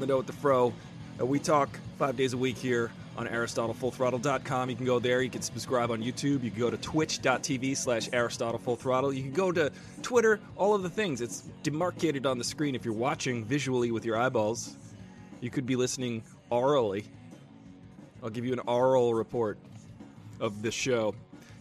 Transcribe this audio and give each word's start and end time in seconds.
the 0.00 0.06
know 0.06 0.18
with 0.18 0.26
the 0.26 0.32
fro. 0.34 0.74
Uh, 1.18 1.24
we 1.24 1.38
talk 1.38 1.80
five 1.98 2.18
days 2.18 2.34
a 2.34 2.36
week 2.36 2.58
here 2.58 2.90
on 3.16 3.26
AristotleFullThrottle.com. 3.26 4.68
You 4.68 4.76
can 4.76 4.84
go 4.84 4.98
there. 4.98 5.22
You 5.22 5.30
can 5.30 5.40
subscribe 5.40 5.90
on 5.90 6.02
YouTube. 6.02 6.44
You 6.44 6.50
can 6.50 6.60
go 6.60 6.68
to 6.68 6.76
twitch.tv 6.76 7.74
slash 7.78 8.10
AristotleFullThrottle. 8.10 9.16
You 9.16 9.22
can 9.22 9.32
go 9.32 9.50
to 9.52 9.72
Twitter, 10.02 10.38
all 10.54 10.74
of 10.74 10.82
the 10.82 10.90
things. 10.90 11.22
It's 11.22 11.48
demarcated 11.62 12.26
on 12.26 12.36
the 12.36 12.44
screen 12.44 12.74
if 12.74 12.84
you're 12.84 12.92
watching 12.92 13.46
visually 13.46 13.90
with 13.90 14.04
your 14.04 14.18
eyeballs. 14.18 14.76
You 15.40 15.48
could 15.48 15.64
be 15.64 15.76
listening 15.76 16.22
orally. 16.50 17.06
I'll 18.22 18.28
give 18.28 18.44
you 18.44 18.52
an 18.52 18.60
oral 18.66 19.14
report 19.14 19.56
of 20.40 20.60
the 20.60 20.70
show. 20.70 21.14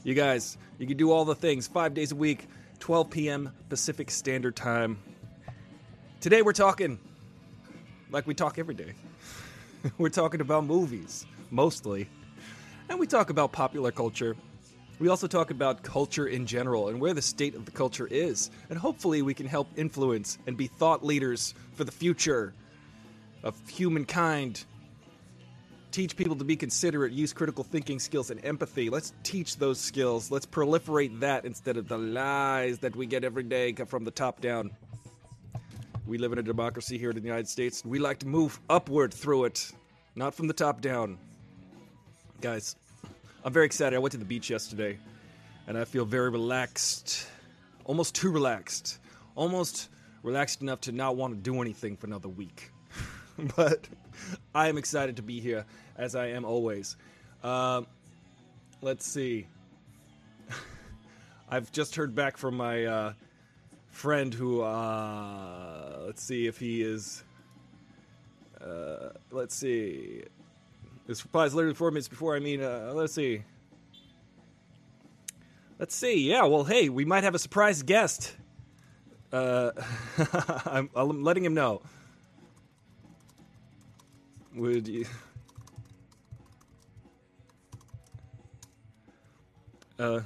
You 0.04 0.14
guys, 0.14 0.58
you 0.78 0.88
can 0.88 0.98
do 0.98 1.10
all 1.14 1.24
the 1.24 1.36
things 1.36 1.68
five 1.68 1.94
days 1.94 2.12
a 2.12 2.16
week, 2.16 2.50
12 2.80 3.10
p.m. 3.10 3.54
Pacific 3.70 4.12
Standard 4.12 4.58
Time. 4.58 5.00
Today 6.20 6.42
we're 6.42 6.52
talking 6.52 7.00
like 8.16 8.26
we 8.26 8.34
talk 8.34 8.58
every 8.58 8.74
day. 8.74 8.94
we're 9.98 10.08
talking 10.08 10.40
about 10.40 10.64
movies, 10.64 11.26
mostly. 11.52 12.08
And 12.88 12.98
we 12.98 13.08
talk 13.08 13.30
about 13.30 13.52
popular 13.52 13.92
culture. 13.92 14.38
We 15.00 15.10
also 15.10 15.28
talk 15.28 15.52
about 15.52 15.84
culture 15.84 16.26
in 16.26 16.46
general 16.46 16.88
and 16.88 17.02
where 17.02 17.14
the 17.14 17.22
state 17.22 17.56
of 17.56 17.66
the 17.66 17.72
culture 17.72 18.08
is. 18.08 18.52
And 18.70 18.80
hopefully 18.80 19.22
we 19.22 19.34
can 19.34 19.46
help 19.46 19.68
influence 19.76 20.38
and 20.48 20.56
be 20.56 20.68
thought 20.68 21.04
leaders 21.04 21.54
for 21.74 21.84
the 21.84 21.92
future 21.92 22.54
of 23.44 23.56
humankind. 23.68 24.64
Teach 25.92 26.16
people 26.16 26.38
to 26.38 26.46
be 26.46 26.56
considerate, 26.56 27.12
use 27.12 27.34
critical 27.34 27.66
thinking 27.66 28.00
skills 28.00 28.32
and 28.32 28.44
empathy. 28.46 28.90
Let's 28.90 29.12
teach 29.24 29.58
those 29.58 29.78
skills. 29.78 30.32
Let's 30.32 30.46
proliferate 30.46 31.20
that 31.20 31.44
instead 31.44 31.76
of 31.76 31.90
the 31.90 31.98
lies 31.98 32.80
that 32.80 32.96
we 32.96 33.08
get 33.08 33.26
every 33.26 33.44
day 33.44 33.74
from 33.74 34.06
the 34.06 34.12
top 34.12 34.40
down. 34.40 34.72
We 36.08 36.20
live 36.20 36.34
in 36.34 36.38
a 36.38 36.44
democracy 36.44 37.00
here 37.00 37.10
in 37.10 37.16
the 37.16 37.22
United 37.24 37.48
States, 37.48 37.84
we 37.84 37.98
like 37.98 38.20
to 38.20 38.28
move 38.28 38.60
upward 38.70 39.12
through 39.12 39.46
it, 39.46 39.72
not 40.16 40.36
from 40.36 40.46
the 40.48 40.54
top 40.54 40.80
down. 40.80 41.18
Guys, 42.42 42.76
I'm 43.44 43.52
very 43.52 43.66
excited. 43.66 43.96
I 43.96 44.00
went 44.00 44.12
to 44.12 44.20
the 44.20 44.26
beach 44.26 44.48
yesterday, 44.48 45.00
and 45.66 45.76
I 45.76 45.84
feel 45.84 46.06
very 46.06 46.30
relaxed. 46.30 47.28
Almost 47.86 48.14
too 48.14 48.30
relaxed. 48.30 49.00
Almost 49.34 49.90
relaxed 50.22 50.62
enough 50.62 50.80
to 50.82 50.92
not 50.92 51.16
want 51.16 51.34
to 51.34 51.40
do 51.40 51.60
anything 51.60 51.98
for 51.98 52.06
another 52.06 52.30
week. 52.30 52.70
but 53.56 53.88
I 54.54 54.70
am 54.70 54.78
excited 54.78 55.16
to 55.16 55.24
be 55.24 55.40
here, 55.40 55.66
as 55.98 56.16
I 56.16 56.28
am 56.28 56.46
always. 56.46 56.98
Uh, 57.44 57.82
let's 58.84 59.08
see. 59.08 59.48
I've 61.50 61.72
just 61.72 61.96
heard 61.96 62.14
back 62.14 62.38
from 62.38 62.58
my 62.58 62.86
uh, 62.86 63.14
friend 63.96 64.34
who 64.34 64.62
uh, 64.62 66.00
let's 66.06 66.22
see 66.22 66.48
if 66.48 66.60
he 66.60 66.82
is 66.82 67.24
uh, 68.62 69.12
let's 69.32 69.56
see. 69.56 70.24
This 71.08 71.24
reply 71.24 71.46
is 71.46 71.56
literally 71.56 71.76
four 71.76 71.92
minutes 71.92 72.10
before 72.10 72.36
i 72.36 72.40
mean 72.40 72.62
uh, 72.62 72.92
let's 72.94 73.14
see. 73.14 73.44
Let's 75.80 75.96
see 75.96 76.30
yeah 76.30 76.44
well 76.44 76.66
hey 76.66 76.90
we 76.90 77.06
might 77.06 77.24
have 77.24 77.36
a 77.36 77.40
surprise 77.40 77.84
guest. 77.84 78.36
Uh, 79.32 79.72
I'm, 80.66 80.90
I'm 80.94 81.24
letting 81.24 81.46
him 81.46 81.54
know. 81.54 81.82
Would 84.56 84.90
you? 84.90 85.06
Uh 89.98 90.20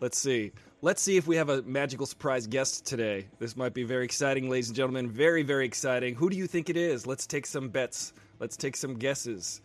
let's 0.00 0.18
see 0.18 0.52
Let's 0.82 1.00
see 1.00 1.16
if 1.16 1.26
we 1.26 1.36
have 1.36 1.48
a 1.48 1.62
magical 1.62 2.04
surprise 2.04 2.46
guest 2.46 2.84
today. 2.84 3.28
This 3.38 3.56
might 3.56 3.72
be 3.72 3.82
very 3.82 4.04
exciting, 4.04 4.50
ladies 4.50 4.68
and 4.68 4.76
gentlemen. 4.76 5.08
Very, 5.10 5.42
very 5.42 5.64
exciting. 5.64 6.14
Who 6.14 6.28
do 6.28 6.36
you 6.36 6.46
think 6.46 6.68
it 6.68 6.76
is? 6.76 7.06
Let's 7.06 7.26
take 7.26 7.46
some 7.46 7.70
bets. 7.70 8.12
Let's 8.40 8.58
take 8.58 8.76
some 8.76 8.98
guesses. 8.98 9.62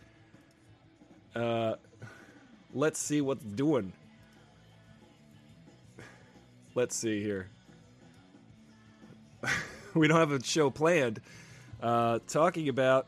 Uh, 1.36 1.76
let's 2.74 2.98
see 2.98 3.20
what's 3.20 3.44
doing. 3.44 3.92
Let's 6.76 6.96
see 6.96 7.22
here. 7.22 7.50
we 9.94 10.08
don't 10.08 10.18
have 10.18 10.32
a 10.32 10.42
show 10.42 10.70
planned. 10.70 11.20
Uh, 11.84 12.20
talking 12.26 12.70
about 12.70 13.08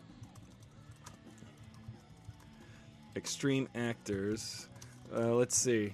extreme 3.15 3.69
actors. 3.73 4.67
Uh, 5.15 5.35
let's 5.35 5.55
see. 5.55 5.93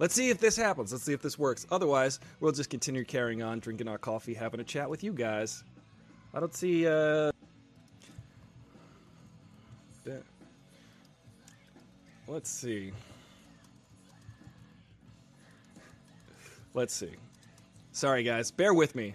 Let's 0.00 0.14
see 0.14 0.30
if 0.30 0.38
this 0.38 0.56
happens. 0.56 0.92
Let's 0.92 1.04
see 1.04 1.12
if 1.12 1.20
this 1.20 1.38
works. 1.38 1.66
Otherwise, 1.70 2.20
we'll 2.40 2.52
just 2.52 2.70
continue 2.70 3.04
carrying 3.04 3.42
on, 3.42 3.58
drinking 3.60 3.86
our 3.86 3.98
coffee, 3.98 4.32
having 4.32 4.58
a 4.58 4.64
chat 4.64 4.88
with 4.88 5.04
you 5.04 5.12
guys. 5.12 5.62
I 6.32 6.40
don't 6.40 6.54
see. 6.54 6.86
Uh, 6.86 7.30
let's 12.26 12.48
see. 12.48 12.92
Let's 16.72 16.94
see. 16.94 17.12
Sorry, 17.92 18.22
guys. 18.22 18.50
Bear 18.50 18.72
with 18.72 18.94
me. 18.94 19.14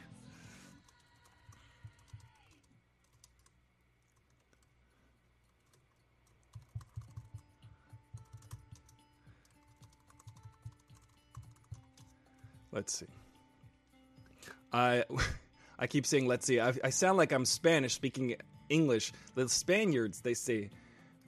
Let's 12.75 12.94
see. 12.94 13.06
I 14.74 15.06
I 15.80 15.88
keep 15.88 16.06
saying 16.06 16.28
let's 16.28 16.46
see. 16.46 16.59
I, 16.59 16.74
I 16.84 16.90
sound 16.90 17.18
like 17.18 17.31
I'm 17.31 17.46
Spanish 17.46 17.94
speaking 17.94 18.36
English. 18.69 19.13
The 19.34 19.47
Spaniards 19.47 20.19
they 20.22 20.34
say 20.34 20.69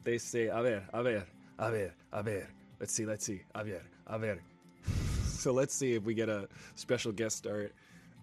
they 0.03 0.17
say 0.17 0.47
a 0.47 0.61
ver, 0.61 0.83
a 0.93 1.03
ver, 1.03 1.23
a 1.57 1.71
ver, 1.71 1.93
a 2.11 2.23
ver. 2.23 2.47
Let's 2.79 2.93
see, 2.93 3.05
let's 3.05 3.25
see. 3.25 3.41
A 3.55 3.63
ver, 3.63 3.81
a 4.05 4.19
ver. 4.19 4.39
so 5.25 5.53
let's 5.53 5.73
see 5.73 5.93
if 5.93 6.03
we 6.03 6.13
get 6.13 6.29
a 6.29 6.49
special 6.75 7.13
guest 7.13 7.37
star 7.37 7.69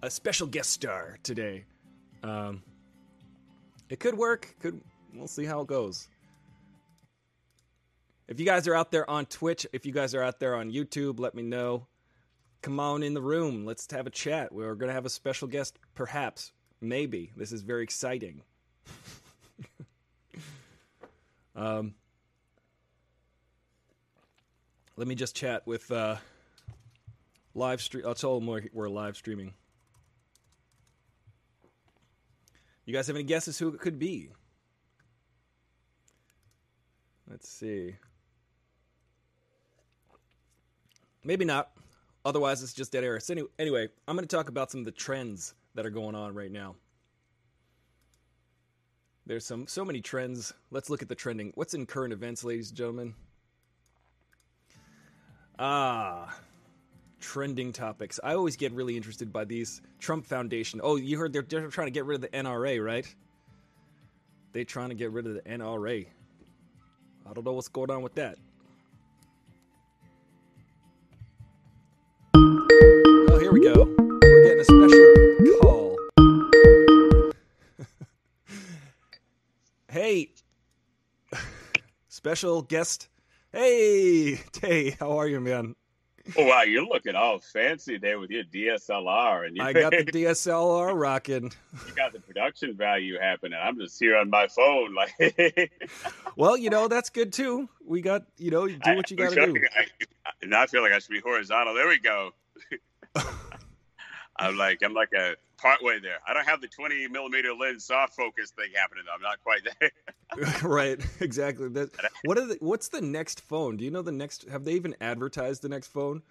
a 0.02 0.10
special 0.10 0.46
guest 0.46 0.70
star 0.70 1.18
today. 1.22 1.64
Um, 2.22 2.62
it 3.88 4.00
could 4.00 4.18
work. 4.18 4.54
Could 4.60 4.82
we'll 5.14 5.28
see 5.28 5.46
how 5.46 5.62
it 5.62 5.66
goes. 5.66 6.08
If 8.28 8.38
you 8.38 8.46
guys 8.46 8.68
are 8.68 8.74
out 8.74 8.90
there 8.90 9.08
on 9.08 9.26
Twitch, 9.26 9.66
if 9.72 9.86
you 9.86 9.92
guys 9.92 10.14
are 10.14 10.22
out 10.22 10.40
there 10.40 10.56
on 10.56 10.70
YouTube, 10.70 11.20
let 11.20 11.34
me 11.34 11.42
know 11.42 11.86
come 12.64 12.80
on 12.80 13.02
in 13.02 13.12
the 13.12 13.20
room. 13.20 13.66
Let's 13.66 13.86
have 13.92 14.06
a 14.06 14.10
chat. 14.10 14.50
We're 14.50 14.74
going 14.74 14.88
to 14.88 14.94
have 14.94 15.04
a 15.04 15.10
special 15.10 15.46
guest, 15.46 15.78
perhaps, 15.94 16.50
maybe. 16.80 17.30
This 17.36 17.52
is 17.52 17.60
very 17.60 17.82
exciting. 17.82 18.40
um, 21.54 21.94
let 24.96 25.06
me 25.06 25.14
just 25.14 25.36
chat 25.36 25.66
with 25.66 25.90
uh, 25.92 26.16
live 27.54 27.82
stream. 27.82 28.04
I'll 28.06 28.14
tell 28.14 28.40
them 28.40 28.46
we're, 28.46 28.62
we're 28.72 28.88
live 28.88 29.18
streaming. 29.18 29.52
You 32.86 32.94
guys 32.94 33.06
have 33.08 33.16
any 33.16 33.24
guesses 33.24 33.58
who 33.58 33.68
it 33.68 33.78
could 33.78 33.98
be? 33.98 34.30
Let's 37.30 37.46
see. 37.46 37.96
Maybe 41.22 41.44
not. 41.44 41.73
Otherwise, 42.24 42.62
it's 42.62 42.72
just 42.72 42.92
dead 42.92 43.04
air. 43.04 43.20
So 43.20 43.34
anyway, 43.58 43.88
I'm 44.08 44.16
going 44.16 44.26
to 44.26 44.36
talk 44.36 44.48
about 44.48 44.70
some 44.70 44.80
of 44.80 44.86
the 44.86 44.92
trends 44.92 45.54
that 45.74 45.84
are 45.84 45.90
going 45.90 46.14
on 46.14 46.34
right 46.34 46.50
now. 46.50 46.76
There's 49.26 49.44
some 49.44 49.66
so 49.66 49.84
many 49.84 50.00
trends. 50.00 50.52
Let's 50.70 50.90
look 50.90 51.02
at 51.02 51.08
the 51.08 51.14
trending. 51.14 51.52
What's 51.54 51.74
in 51.74 51.86
current 51.86 52.12
events, 52.12 52.44
ladies 52.44 52.68
and 52.68 52.76
gentlemen? 52.76 53.14
Ah, 55.58 56.36
trending 57.20 57.72
topics. 57.72 58.20
I 58.22 58.34
always 58.34 58.56
get 58.56 58.72
really 58.72 58.96
interested 58.96 59.32
by 59.32 59.44
these. 59.44 59.80
Trump 59.98 60.26
Foundation. 60.26 60.80
Oh, 60.82 60.96
you 60.96 61.16
heard 61.16 61.32
they're, 61.32 61.42
they're 61.42 61.68
trying 61.68 61.86
to 61.86 61.92
get 61.92 62.04
rid 62.04 62.16
of 62.16 62.20
the 62.20 62.36
NRA, 62.36 62.84
right? 62.84 63.06
They're 64.52 64.64
trying 64.64 64.90
to 64.90 64.94
get 64.94 65.10
rid 65.10 65.26
of 65.26 65.34
the 65.34 65.40
NRA. 65.40 66.06
I 67.26 67.32
don't 67.32 67.44
know 67.44 67.52
what's 67.52 67.68
going 67.68 67.90
on 67.90 68.02
with 68.02 68.14
that. 68.16 68.36
Here 73.44 73.52
we 73.52 73.60
go. 73.60 73.94
We're 74.22 74.42
getting 74.42 74.60
a 74.60 74.64
special 74.64 75.14
call. 75.60 75.98
hey, 79.90 80.30
special 82.08 82.62
guest. 82.62 83.10
Hey, 83.52 84.40
Tay, 84.52 84.96
how 84.98 85.18
are 85.18 85.28
you, 85.28 85.40
man? 85.40 85.76
Oh, 86.38 86.46
wow, 86.46 86.62
you're 86.62 86.86
looking 86.86 87.16
all 87.16 87.38
fancy 87.38 87.98
there 87.98 88.18
with 88.18 88.30
your 88.30 88.44
DSLR. 88.44 89.46
And 89.46 89.58
you, 89.58 89.62
I 89.62 89.74
got 89.74 89.90
the 89.90 90.04
DSLR 90.06 90.98
rocking. 90.98 91.52
You 91.86 91.94
got 91.94 92.14
the 92.14 92.20
production 92.20 92.74
value 92.74 93.18
happening. 93.20 93.58
I'm 93.62 93.78
just 93.78 94.00
here 94.00 94.16
on 94.16 94.30
my 94.30 94.46
phone, 94.46 94.94
like. 94.94 95.12
well, 96.36 96.56
you 96.56 96.70
know 96.70 96.88
that's 96.88 97.10
good 97.10 97.30
too. 97.30 97.68
We 97.86 98.00
got 98.00 98.22
you 98.38 98.50
know 98.50 98.66
do 98.66 98.96
what 98.96 99.10
you 99.10 99.18
got 99.18 99.34
to 99.34 99.52
do. 99.52 99.60
I, 99.76 99.84
now 100.46 100.62
I 100.62 100.66
feel 100.66 100.80
like 100.80 100.92
I 100.92 100.98
should 100.98 101.10
be 101.10 101.20
horizontal. 101.20 101.74
There 101.74 101.88
we 101.88 101.98
go. 101.98 102.30
I'm 104.36 104.56
like 104.56 104.82
I'm 104.82 104.94
like 104.94 105.12
a 105.12 105.36
part 105.56 105.82
way 105.82 105.98
there. 105.98 106.18
I 106.26 106.34
don't 106.34 106.46
have 106.46 106.60
the 106.60 106.68
20 106.68 107.08
millimeter 107.08 107.54
lens 107.54 107.84
soft 107.84 108.14
focus 108.14 108.50
thing 108.50 108.70
happening. 108.74 109.04
I'm 109.12 109.22
not 109.22 109.42
quite 109.42 109.62
there. 109.80 110.62
right, 110.68 111.00
exactly. 111.20 111.68
That, 111.68 111.90
what 112.24 112.38
are 112.38 112.46
the, 112.46 112.58
what's 112.60 112.88
the 112.88 113.00
next 113.00 113.40
phone? 113.40 113.76
Do 113.76 113.84
you 113.84 113.90
know 113.90 114.02
the 114.02 114.12
next? 114.12 114.48
Have 114.48 114.64
they 114.64 114.72
even 114.72 114.94
advertised 115.00 115.62
the 115.62 115.68
next 115.68 115.88
phone? 115.88 116.22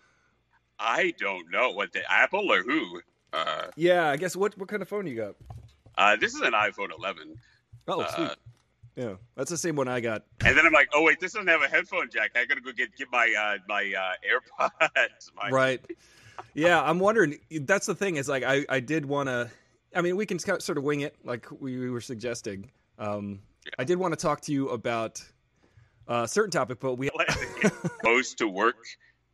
I 0.80 1.14
don't 1.18 1.50
know 1.52 1.72
what 1.72 1.94
the 1.94 2.02
Apple 2.12 2.52
or 2.52 2.62
who. 2.62 3.02
Uh, 3.32 3.68
yeah, 3.76 4.10
I 4.10 4.18
guess 4.18 4.36
what 4.36 4.58
what 4.58 4.68
kind 4.68 4.82
of 4.82 4.90
phone 4.90 5.08
you 5.08 5.16
got? 5.16 5.36
Uh, 5.98 6.16
this 6.16 6.34
is 6.34 6.42
an 6.42 6.54
iPhone 6.54 6.90
11. 6.98 7.36
Oh, 7.88 8.02
uh, 8.02 8.16
sweet. 8.16 8.30
Yeah, 8.96 9.14
that's 9.36 9.50
the 9.50 9.58
same 9.58 9.76
one 9.76 9.88
I 9.88 10.02
got. 10.02 10.24
And 10.46 10.56
then 10.56 10.66
I'm 10.66 10.74
like, 10.74 10.90
oh 10.94 11.04
wait, 11.04 11.20
this 11.20 11.34
doesn't 11.34 11.48
have 11.48 11.64
a 11.64 11.68
headphone 11.68 12.10
jack. 12.12 12.32
I 12.36 12.46
gotta 12.46 12.62
go 12.62 12.72
get 12.72 12.96
get 12.96 13.12
my 13.12 13.34
uh, 13.38 13.58
my 13.68 13.92
uh, 13.98 14.70
AirPods. 14.70 15.32
My... 15.36 15.50
Right. 15.50 15.82
Yeah, 16.54 16.82
I'm 16.82 17.00
wondering. 17.00 17.40
That's 17.52 17.86
the 17.86 17.96
thing 17.96 18.18
is 18.18 18.30
like 18.30 18.44
I 18.44 18.66
I 18.70 18.80
did 18.80 19.06
want 19.06 19.30
to. 19.30 19.50
I 19.96 20.02
mean, 20.02 20.16
we 20.16 20.26
can 20.26 20.40
sort 20.40 20.78
of 20.78 20.84
wing 20.84 21.02
it 21.02 21.16
like 21.24 21.48
we, 21.52 21.78
we 21.78 21.90
were 21.90 22.02
suggesting. 22.02 22.72
Um. 22.98 23.40
I 23.80 23.86
did 23.86 23.98
want 23.98 24.12
to 24.12 24.20
talk 24.20 24.42
to 24.42 24.52
you 24.52 24.70
about 24.70 25.24
a 26.08 26.28
certain 26.28 26.52
topic, 26.52 26.80
but 26.82 26.96
we 26.96 27.10
supposed 27.62 28.38
to 28.40 28.48
work 28.48 28.76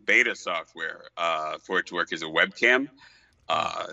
beta 0.05 0.35
software 0.35 1.05
uh, 1.17 1.57
for 1.57 1.79
it 1.79 1.87
to 1.87 1.95
work 1.95 2.13
as 2.13 2.21
a 2.21 2.25
webcam, 2.25 2.89
uh, 3.47 3.87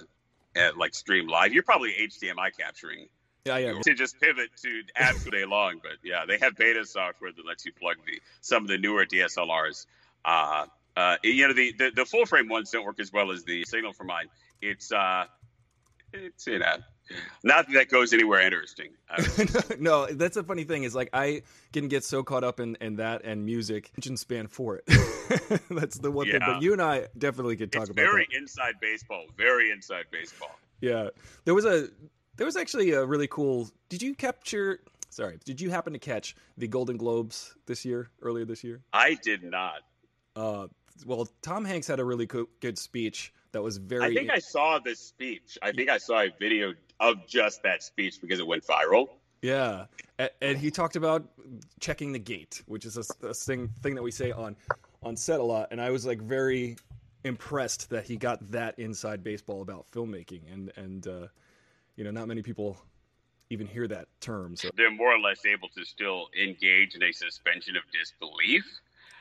at 0.55 0.77
like 0.77 0.95
stream 0.95 1.27
live. 1.27 1.55
You're 1.55 1.63
probably 1.63 1.93
HDMI 1.93 2.51
capturing 2.59 3.09
yeah, 3.47 3.59
yeah. 3.59 3.81
To 3.81 3.95
just 3.95 4.21
pivot 4.21 4.51
to 4.63 4.83
apps 5.01 5.23
for 5.23 5.31
day 5.31 5.45
long, 5.45 5.79
but 5.81 5.93
yeah, 6.03 6.25
they 6.27 6.37
have 6.39 6.57
beta 6.57 6.85
software 6.85 7.31
that 7.33 7.47
lets 7.47 7.65
you 7.65 7.73
plug 7.73 7.97
the 8.05 8.21
some 8.41 8.63
of 8.65 8.69
the 8.69 8.77
newer 8.77 9.07
DSLRs. 9.07 9.87
Uh, 10.25 10.67
uh, 10.97 11.17
you 11.23 11.47
know, 11.47 11.55
the, 11.55 11.73
the, 11.79 11.91
the 11.95 12.05
full 12.05 12.27
frame 12.27 12.49
ones 12.49 12.71
don't 12.71 12.85
work 12.85 13.01
as 13.01 13.13
well 13.13 13.31
as 13.31 13.45
the 13.45 13.65
signal 13.65 13.93
for 13.93 14.05
mine. 14.05 14.27
It's 14.63 14.91
uh, 14.93 15.27
it's 16.13 16.47
you 16.47 16.59
know, 16.59 16.77
not 17.45 17.67
that, 17.67 17.75
that 17.75 17.89
goes 17.89 18.13
anywhere 18.13 18.41
interesting. 18.41 18.91
no, 19.79 20.07
that's 20.07 20.37
a 20.37 20.43
funny 20.43 20.65
thing. 20.65 20.85
Is 20.85 20.95
like 20.95 21.11
I 21.13 21.43
can 21.73 21.89
get 21.89 22.05
so 22.05 22.23
caught 22.23 22.45
up 22.45 22.61
in, 22.61 22.77
in 22.81 22.97
that 22.97 23.25
and 23.25 23.45
music, 23.45 23.91
attention 23.93 24.17
span 24.17 24.47
for 24.47 24.77
it. 24.77 24.85
that's 25.71 25.99
the 25.99 26.11
one 26.11 26.27
yeah. 26.27 26.33
thing. 26.33 26.41
But 26.47 26.63
you 26.63 26.73
and 26.73 26.81
I 26.81 27.09
definitely 27.19 27.57
could 27.57 27.73
talk 27.73 27.83
it's 27.83 27.91
about 27.91 28.03
very 28.03 28.27
that. 28.31 28.39
inside 28.39 28.75
baseball. 28.81 29.25
Very 29.37 29.71
inside 29.71 30.05
baseball. 30.11 30.59
Yeah, 30.81 31.11
there 31.45 31.55
was 31.55 31.65
a 31.65 31.89
there 32.37 32.47
was 32.47 32.57
actually 32.57 32.93
a 32.93 33.05
really 33.05 33.29
cool. 33.29 33.69
Did 33.89 34.03
you 34.03 34.15
capture? 34.15 34.81
Sorry, 35.11 35.39
did 35.45 35.61
you 35.61 35.71
happen 35.71 35.93
to 35.93 35.99
catch 35.99 36.37
the 36.59 36.69
Golden 36.69 36.97
Globes 36.97 37.55
this 37.67 37.85
year, 37.85 38.11
earlier 38.23 38.45
this 38.45 38.65
year? 38.65 38.81
I 38.93 39.15
did 39.15 39.43
not. 39.43 39.81
Uh, 40.35 40.67
well, 41.05 41.29
Tom 41.43 41.65
Hanks 41.65 41.87
had 41.87 42.01
a 42.01 42.05
really 42.05 42.27
co- 42.27 42.49
good 42.61 42.79
speech 42.79 43.33
that 43.53 43.63
was 43.63 43.77
very. 43.77 44.05
I 44.05 44.15
think 44.15 44.31
I 44.31 44.39
saw 44.39 44.79
this 44.79 45.01
speech. 45.01 45.59
I 45.63 45.73
think 45.73 45.91
I 45.91 45.99
saw 45.99 46.23
a 46.23 46.31
video 46.39 46.75
of 47.01 47.27
just 47.27 47.63
that 47.63 47.83
speech 47.83 48.21
because 48.21 48.41
it 48.41 48.47
went 48.47 48.65
viral. 48.65 49.09
Yeah, 49.43 49.87
and, 50.19 50.31
and 50.41 50.59
he 50.59 50.71
talked 50.71 50.97
about 50.97 51.29
checking 51.81 52.13
the 52.13 52.19
gate, 52.19 52.63
which 52.67 52.87
is 52.87 52.97
a, 52.97 53.27
a 53.27 53.35
thing 53.35 53.69
thing 53.83 53.95
that 53.95 54.03
we 54.03 54.11
say 54.11 54.33
on 54.33 54.57
on 55.03 55.17
set 55.17 55.41
a 55.41 55.43
lot. 55.43 55.69
And 55.71 55.81
I 55.81 55.91
was 55.91 56.07
like 56.07 56.21
very 56.21 56.77
impressed 57.25 57.91
that 57.91 58.05
he 58.05 58.17
got 58.17 58.51
that 58.53 58.79
inside 58.79 59.23
baseball 59.23 59.63
about 59.63 59.87
filmmaking 59.91 60.53
and 60.53 60.73
and 60.77 61.07
uh, 61.07 61.27
you 61.97 62.05
know, 62.05 62.11
not 62.11 62.29
many 62.29 62.43
people 62.43 62.79
even 63.51 63.67
hear 63.67 63.87
that 63.89 64.09
term. 64.21 64.57
So 64.57 64.71
they're 64.77 64.91
more 64.91 65.15
or 65.15 65.19
less 65.19 65.45
able 65.47 65.69
to 65.69 65.85
still 65.85 66.29
engage 66.41 66.95
in 66.95 67.03
a 67.03 67.13
suspension 67.13 67.77
of 67.77 67.83
disbelief, 67.93 68.65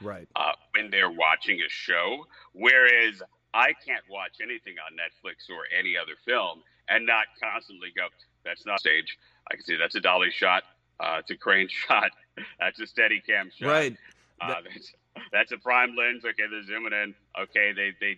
right? 0.02 0.28
Uh, 0.36 0.52
when 0.74 0.90
they're 0.92 1.12
watching 1.12 1.60
a 1.62 1.70
show, 1.70 2.26
whereas 2.54 3.22
I 3.54 3.74
can't 3.86 4.04
watch 4.10 4.38
anything 4.42 4.76
on 4.86 4.98
Netflix 4.98 5.50
or 5.50 5.64
any 5.78 5.96
other 5.98 6.14
film 6.26 6.64
and 6.90 7.06
not 7.06 7.26
constantly 7.42 7.90
go, 7.96 8.08
"That's 8.44 8.66
not 8.66 8.80
stage." 8.80 9.18
I 9.52 9.56
can 9.56 9.64
see 9.64 9.76
that's 9.76 9.96
a 9.96 10.02
dolly 10.02 10.32
shot. 10.32 10.64
Uh, 11.00 11.18
it's 11.20 11.32
a 11.32 11.38
crane 11.38 11.68
shot. 11.88 12.12
That's 12.60 12.80
a 12.80 12.88
steady 12.88 13.22
cam 13.22 13.52
shot. 13.58 13.68
Right. 13.70 13.98
Uh, 14.42 14.56
that's, 14.64 14.94
that's, 15.32 15.52
a 15.54 15.58
prime 15.58 15.96
lens. 15.96 16.26
Okay, 16.26 16.44
they're 16.50 16.64
zooming 16.64 16.92
in. 16.92 17.16
Okay, 17.40 17.72
they 17.74 17.92
they, 18.02 18.18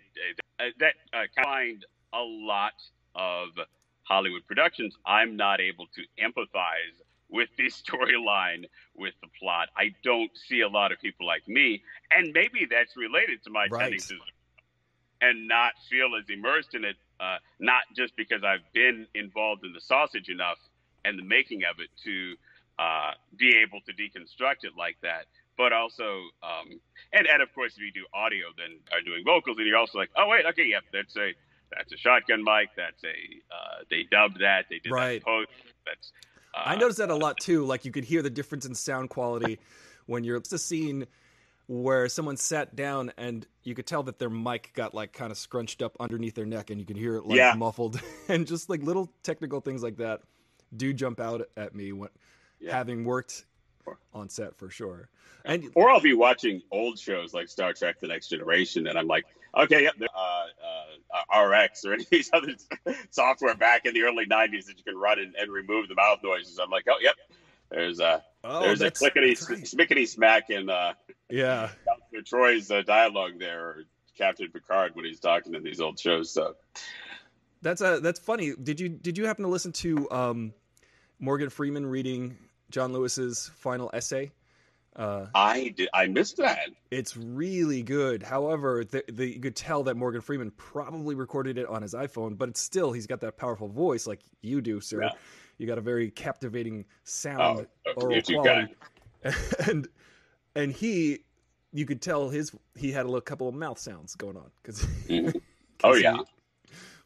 they 0.60 0.66
uh, 0.66 0.70
that 0.80 0.96
uh, 1.14 1.24
combined 1.36 1.86
a 2.14 2.22
lot 2.22 2.74
of 3.14 3.50
Hollywood 4.08 4.48
productions, 4.48 4.96
I'm 5.06 5.36
not 5.36 5.60
able 5.60 5.88
to 5.96 6.02
empathize 6.24 6.96
with 7.30 7.50
the 7.58 7.66
storyline, 7.66 8.66
with 8.96 9.14
the 9.22 9.28
plot. 9.40 9.70
I 9.76 9.94
don't 10.04 10.32
see 10.48 10.62
a 10.62 10.68
lot 10.68 10.92
of 10.92 11.00
people 11.00 11.26
like 11.26 11.48
me, 11.48 11.84
and 12.12 12.32
maybe 12.34 12.68
that's 12.70 12.96
related 12.96 13.44
to 13.44 13.50
my 13.50 13.68
right. 13.70 13.82
tendencies 13.82 14.20
and 15.22 15.48
not 15.48 15.74
feel 15.90 16.12
as 16.20 16.30
immersed 16.30 16.76
in 16.76 16.86
it. 16.86 16.96
Uh, 17.20 17.38
not 17.60 17.82
just 17.96 18.16
because 18.16 18.44
I've 18.44 18.62
been 18.74 19.08
involved 19.16 19.66
in 19.66 19.74
the 19.74 19.82
sausage 19.82 20.30
enough 20.30 20.60
and 21.04 21.18
the 21.18 21.24
making 21.24 21.64
of 21.64 21.80
it 21.80 21.90
to 22.04 22.36
uh, 22.78 23.12
be 23.36 23.58
able 23.66 23.82
to 23.88 23.94
deconstruct 23.94 24.64
it 24.64 24.74
like 24.78 24.98
that, 25.02 25.26
but 25.58 25.74
also, 25.74 26.22
um, 26.44 26.80
and 27.12 27.26
and 27.26 27.42
of 27.42 27.54
course, 27.56 27.74
if 27.76 27.82
you 27.82 27.92
do 27.92 28.06
audio, 28.14 28.46
then 28.56 28.78
are 28.94 29.02
doing 29.02 29.24
vocals, 29.26 29.58
and 29.58 29.66
you're 29.66 29.78
also 29.78 29.98
like, 29.98 30.12
oh 30.16 30.28
wait, 30.28 30.46
okay, 30.46 30.66
yep, 30.66 30.84
that's 30.94 31.18
a 31.18 31.34
that's 31.76 31.92
a 31.92 31.98
shotgun 31.98 32.44
mic. 32.44 32.70
That's 32.78 33.04
a 33.04 33.18
uh, 33.52 33.84
they 33.90 34.06
dubbed 34.10 34.40
that. 34.42 34.66
They 34.70 34.80
did 34.80 34.92
right. 34.92 35.20
that 35.20 35.26
post. 35.26 35.50
That's 35.86 36.12
uh, 36.58 36.70
I 36.70 36.76
noticed 36.76 37.00
that 37.00 37.10
a 37.10 37.16
lot 37.16 37.38
too. 37.38 37.66
Like 37.66 37.86
you 37.86 37.92
could 37.92 38.06
hear 38.06 38.22
the 38.22 38.30
difference 38.30 38.66
in 38.66 38.76
sound 38.76 39.10
quality 39.10 39.60
when 40.06 40.24
you're 40.24 40.38
it's 40.38 40.52
a 40.54 40.60
scene 40.60 41.08
where 41.68 42.08
someone 42.08 42.38
sat 42.38 42.76
down 42.76 43.12
and 43.18 43.46
you 43.64 43.76
could 43.76 43.86
tell 43.86 44.04
that 44.04 44.20
their 44.20 44.30
mic 44.30 44.72
got 44.74 44.94
like 44.94 45.12
kind 45.12 45.32
of 45.32 45.38
scrunched 45.38 45.82
up 45.82 45.98
underneath 46.00 46.34
their 46.34 46.46
neck 46.46 46.70
and 46.70 46.80
you 46.80 46.86
could 46.86 46.96
hear 46.96 47.18
it 47.18 47.26
like 47.26 47.38
yeah. 47.38 47.54
muffled 47.54 48.00
and 48.30 48.48
just 48.48 48.70
like 48.70 48.82
little 48.84 49.12
technical 49.22 49.60
things 49.60 49.84
like 49.84 49.98
that 49.98 50.22
do 50.76 50.94
jump 50.94 51.20
out 51.20 51.42
at 51.58 51.76
me 51.76 51.92
when 51.92 52.10
yeah. 52.60 52.72
having 52.72 53.04
worked 53.04 53.46
on 54.14 54.30
set 54.30 54.56
for 54.56 54.70
sure. 54.70 55.10
And 55.46 55.72
or 55.76 55.90
I'll 55.90 56.02
be 56.02 56.14
watching 56.14 56.62
old 56.72 57.00
shows 57.00 57.34
like 57.34 57.48
Star 57.48 57.74
Trek: 57.74 58.00
The 58.00 58.08
Next 58.08 58.28
Generation, 58.28 58.88
and 58.88 58.98
I'm 58.98 59.08
like, 59.08 59.26
okay, 59.58 59.84
yep, 59.84 59.96
uh, 60.02 60.46
uh, 61.36 61.46
RX 61.46 61.86
or 61.86 61.94
any 61.94 62.04
of 62.04 62.10
these 62.10 62.30
other 62.34 62.54
software 63.10 63.56
back 63.56 63.86
in 63.86 63.94
the 63.94 64.02
early 64.02 64.26
'90s 64.26 64.66
that 64.66 64.78
you 64.78 64.84
can 64.84 64.98
run 64.98 65.20
and, 65.20 65.36
and 65.36 65.52
remove 65.52 65.88
the 65.88 65.96
mouth 65.96 66.20
noises. 66.24 66.60
I'm 66.60 66.70
like, 66.70 66.86
oh, 66.90 66.98
yep, 67.02 67.16
there's 67.70 68.00
a 68.00 68.24
oh, 68.44 68.62
there's 68.62 68.82
a 68.82 68.92
clickety 68.92 69.38
right. 69.50 69.64
smickety 69.64 70.08
smack 70.08 70.50
in 70.50 70.70
uh, 70.70 70.94
yeah 71.30 71.70
Troi's 72.24 72.72
uh, 72.72 72.82
dialogue 72.82 73.40
there, 73.40 73.66
or 73.66 73.84
Captain 74.18 74.50
Picard 74.52 74.96
when 74.96 75.06
he's 75.06 75.20
talking 75.20 75.54
in 75.54 75.64
these 75.64 75.80
old 75.80 76.00
shows. 76.00 76.32
So 76.32 76.56
that's 77.62 77.82
a 77.82 77.88
uh, 77.88 78.00
that's 78.00 78.20
funny. 78.20 78.54
Did 78.62 78.80
you 78.80 78.90
did 78.90 79.18
you 79.18 79.26
happen 79.26 79.44
to 79.44 79.50
listen 79.50 79.72
to 79.74 80.10
um, 80.12 80.54
Morgan 81.20 81.50
Freeman 81.50 81.86
reading 81.86 82.38
John 82.70 82.94
Lewis's 82.94 83.52
final 83.56 83.90
essay? 83.94 84.32
Uh, 84.96 85.28
I 85.36 85.74
did. 85.78 85.90
I 85.94 86.08
missed 86.08 86.38
that. 86.38 86.70
It's 86.90 87.16
really 87.16 87.84
good. 87.84 88.24
However, 88.24 88.84
the, 88.84 89.04
the, 89.08 89.28
you 89.28 89.40
could 89.40 89.56
tell 89.56 89.84
that 89.84 89.96
Morgan 89.96 90.22
Freeman 90.22 90.52
probably 90.58 91.14
recorded 91.14 91.60
it 91.60 91.68
on 91.68 91.84
his 91.84 91.94
iPhone, 91.94 92.36
but 92.36 92.50
it's 92.50 92.60
still 92.60 92.92
he's 92.92 93.06
got 93.06 93.22
that 93.22 93.38
powerful 93.38 93.68
voice 93.68 94.08
like 94.08 94.22
you 94.42 94.60
do, 94.60 94.82
sir. 94.82 95.04
Yeah. 95.04 95.10
You 95.60 95.68
got 95.68 95.78
a 95.78 95.82
very 95.82 96.10
captivating 96.10 96.86
sound, 97.04 97.68
oh, 97.88 97.92
oral 97.96 98.22
quality, 98.22 98.76
and 99.68 99.88
and 100.56 100.72
he, 100.72 101.20
you 101.74 101.86
could 101.86 102.02
tell 102.02 102.30
his 102.30 102.52
he 102.76 102.92
had 102.92 103.04
a 103.04 103.10
little 103.10 103.22
couple 103.22 103.48
of 103.48 103.56
mouth 103.56 103.80
sounds 103.80 104.16
going 104.16 104.38
on 104.38 104.50
because. 104.62 104.86
Mm-hmm. 105.08 105.38
oh 105.84 105.94
yeah. 105.94 106.18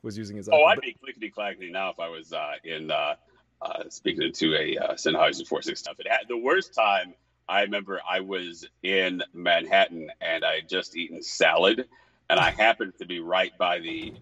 Was 0.01 0.17
using 0.17 0.37
his. 0.37 0.49
Oh, 0.49 0.53
iPhone. 0.53 0.67
I'd 0.69 0.81
be 0.81 0.97
clickety 1.03 1.29
clackety 1.29 1.69
now 1.69 1.89
if 1.91 1.99
I 1.99 2.07
was 2.09 2.33
uh, 2.33 2.53
in 2.63 2.89
uh, 2.89 3.15
uh, 3.61 3.83
speaking 3.89 4.31
to 4.33 4.55
a 4.55 4.77
uh, 4.77 4.93
Sennheiser 4.93 5.47
460. 5.47 5.91
It 5.99 6.07
had, 6.09 6.27
the 6.27 6.37
worst 6.37 6.73
time 6.73 7.13
I 7.47 7.61
remember 7.63 7.99
I 8.09 8.21
was 8.21 8.65
in 8.81 9.21
Manhattan 9.33 10.09
and 10.21 10.45
I 10.45 10.55
had 10.55 10.69
just 10.69 10.95
eaten 10.95 11.21
salad, 11.21 11.87
and 12.29 12.39
I 12.39 12.49
happened 12.49 12.93
to 12.99 13.05
be 13.05 13.19
right 13.19 13.51
by 13.57 13.79
the 13.79 14.13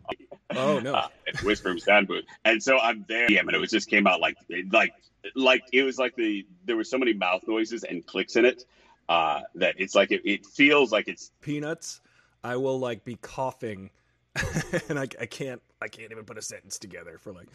oh 0.56 0.80
no 0.80 0.94
uh, 0.94 1.08
Whisper 1.44 1.78
sound 1.78 2.08
booth, 2.08 2.26
and 2.44 2.62
so 2.62 2.80
I'm 2.80 3.06
there. 3.08 3.28
Yeah, 3.30 3.42
and 3.42 3.52
it 3.52 3.60
was 3.60 3.70
just 3.70 3.88
came 3.88 4.08
out 4.08 4.20
like 4.20 4.36
like 4.72 4.94
like 5.36 5.64
it 5.72 5.84
was 5.84 6.00
like 6.00 6.16
the 6.16 6.46
there 6.66 6.76
were 6.76 6.84
so 6.84 6.98
many 6.98 7.14
mouth 7.14 7.44
noises 7.48 7.84
and 7.84 8.04
clicks 8.06 8.36
in 8.36 8.46
it 8.46 8.66
uh, 9.10 9.42
that 9.56 9.76
it's 9.78 9.94
like 9.94 10.12
it, 10.12 10.22
it 10.26 10.46
feels 10.46 10.92
like 10.92 11.08
it's 11.08 11.32
peanuts. 11.42 12.02
I 12.44 12.56
will 12.56 12.80
like 12.80 13.04
be 13.04 13.16
coughing, 13.16 13.92
and 14.90 14.98
I, 14.98 15.04
I 15.22 15.28
can't 15.28 15.62
I 15.82 15.88
can't 15.88 16.12
even 16.12 16.26
put 16.26 16.38
a 16.40 16.42
sentence 16.42 16.80
together 16.80 17.20
for 17.20 17.32
like. 17.32 17.48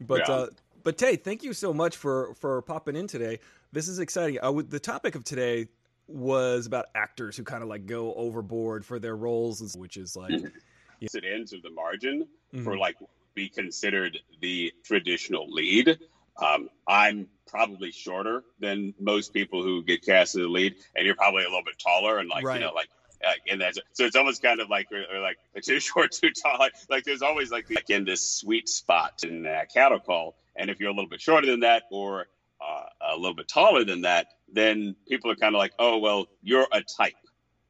But 0.00 0.28
yeah. 0.28 0.34
uh, 0.34 0.46
but 0.82 0.98
Tay, 0.98 1.16
thank 1.16 1.42
you 1.42 1.52
so 1.52 1.72
much 1.72 1.96
for 1.96 2.34
for 2.34 2.60
popping 2.62 2.96
in 2.96 3.06
today. 3.06 3.40
This 3.72 3.88
is 3.88 3.98
exciting. 3.98 4.38
Uh, 4.42 4.62
the 4.68 4.80
topic 4.80 5.14
of 5.14 5.24
today 5.24 5.68
was 6.06 6.66
about 6.66 6.86
actors 6.94 7.36
who 7.36 7.44
kind 7.44 7.62
of 7.62 7.68
like 7.68 7.86
go 7.86 8.14
overboard 8.14 8.84
for 8.84 8.98
their 8.98 9.16
roles, 9.16 9.76
which 9.76 9.96
is 9.96 10.16
like 10.16 10.30
you 10.30 10.40
know. 10.42 10.50
it 11.00 11.24
ends 11.24 11.52
of 11.52 11.62
the 11.62 11.70
margin 11.70 12.26
mm-hmm. 12.52 12.64
for 12.64 12.76
like 12.76 12.96
be 13.34 13.48
considered 13.48 14.18
the 14.40 14.72
traditional 14.84 15.50
lead. 15.50 15.98
Um, 16.36 16.68
I'm 16.86 17.28
probably 17.46 17.92
shorter 17.92 18.42
than 18.58 18.94
most 18.98 19.32
people 19.32 19.62
who 19.62 19.82
get 19.82 20.04
cast 20.04 20.34
as 20.34 20.42
the 20.42 20.48
lead, 20.48 20.74
and 20.94 21.06
you're 21.06 21.14
probably 21.14 21.44
a 21.44 21.48
little 21.48 21.64
bit 21.64 21.78
taller 21.78 22.18
and 22.18 22.28
like 22.28 22.44
right. 22.44 22.60
you 22.60 22.66
know 22.66 22.72
like 22.72 22.88
uh, 23.26 23.32
and 23.50 23.60
that's 23.60 23.78
so 23.92 24.04
it's 24.04 24.16
almost 24.16 24.42
kind 24.42 24.60
of 24.60 24.68
like 24.68 24.88
like 24.90 25.36
too 25.64 25.80
short, 25.80 26.12
too 26.12 26.30
tall. 26.30 26.58
Like, 26.58 26.74
like 26.88 27.04
there's 27.04 27.22
always 27.22 27.50
like, 27.50 27.66
the, 27.66 27.76
like 27.76 27.90
in 27.90 28.04
this 28.04 28.22
sweet 28.22 28.68
spot 28.68 29.24
in 29.24 29.42
that 29.44 29.72
cattle 29.72 30.00
call, 30.00 30.36
and 30.56 30.70
if 30.70 30.80
you're 30.80 30.90
a 30.90 30.94
little 30.94 31.08
bit 31.08 31.20
shorter 31.20 31.46
than 31.46 31.60
that 31.60 31.84
or 31.90 32.26
uh, 32.60 33.14
a 33.14 33.16
little 33.16 33.34
bit 33.34 33.48
taller 33.48 33.84
than 33.84 34.02
that, 34.02 34.26
then 34.52 34.94
people 35.08 35.30
are 35.30 35.36
kind 35.36 35.54
of 35.54 35.58
like, 35.58 35.72
oh 35.78 35.98
well, 35.98 36.26
you're 36.42 36.66
a 36.72 36.82
type. 36.82 37.14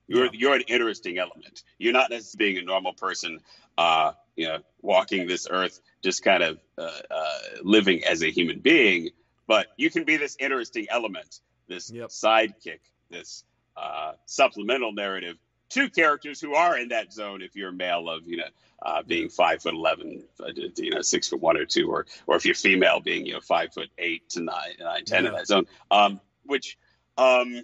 You're 0.06 0.28
you're 0.34 0.54
an 0.54 0.64
interesting 0.68 1.18
element. 1.18 1.62
You're 1.78 1.92
not 1.92 2.10
necessarily 2.10 2.52
being 2.52 2.62
a 2.62 2.66
normal 2.66 2.92
person, 2.92 3.40
uh, 3.78 4.12
you 4.36 4.46
know, 4.48 4.58
walking 4.82 5.26
this 5.26 5.46
earth, 5.50 5.80
just 6.02 6.22
kind 6.22 6.42
of 6.42 6.58
uh, 6.76 6.90
uh, 7.10 7.38
living 7.62 8.04
as 8.04 8.22
a 8.22 8.30
human 8.30 8.60
being. 8.60 9.10
But 9.46 9.68
you 9.76 9.90
can 9.90 10.04
be 10.04 10.16
this 10.16 10.36
interesting 10.38 10.86
element, 10.90 11.40
this 11.68 11.90
yep. 11.90 12.08
sidekick, 12.08 12.80
this 13.10 13.44
uh, 13.76 14.12
supplemental 14.26 14.92
narrative 14.92 15.36
to 15.74 15.90
characters 15.90 16.40
who 16.40 16.54
are 16.54 16.78
in 16.78 16.88
that 16.88 17.12
zone. 17.12 17.42
If 17.42 17.56
you're 17.56 17.70
a 17.70 17.72
male 17.72 18.08
of 18.08 18.26
you 18.26 18.38
know 18.38 18.48
uh, 18.80 19.02
being 19.02 19.28
five 19.28 19.62
foot 19.62 19.74
eleven, 19.74 20.24
uh, 20.40 20.50
you 20.76 20.90
know 20.90 21.02
six 21.02 21.28
foot 21.28 21.40
one 21.40 21.56
or 21.56 21.64
two, 21.64 21.90
or 21.90 22.06
or 22.26 22.36
if 22.36 22.46
you're 22.46 22.54
female 22.54 23.00
being 23.00 23.26
you 23.26 23.34
know 23.34 23.40
five 23.40 23.72
foot 23.72 23.88
eight 23.98 24.30
to 24.30 24.40
nine, 24.40 24.76
nine 24.80 25.04
ten 25.04 25.24
yeah. 25.24 25.30
in 25.30 25.36
that 25.36 25.46
zone, 25.46 25.66
um, 25.90 26.20
which 26.44 26.78
um, 27.18 27.60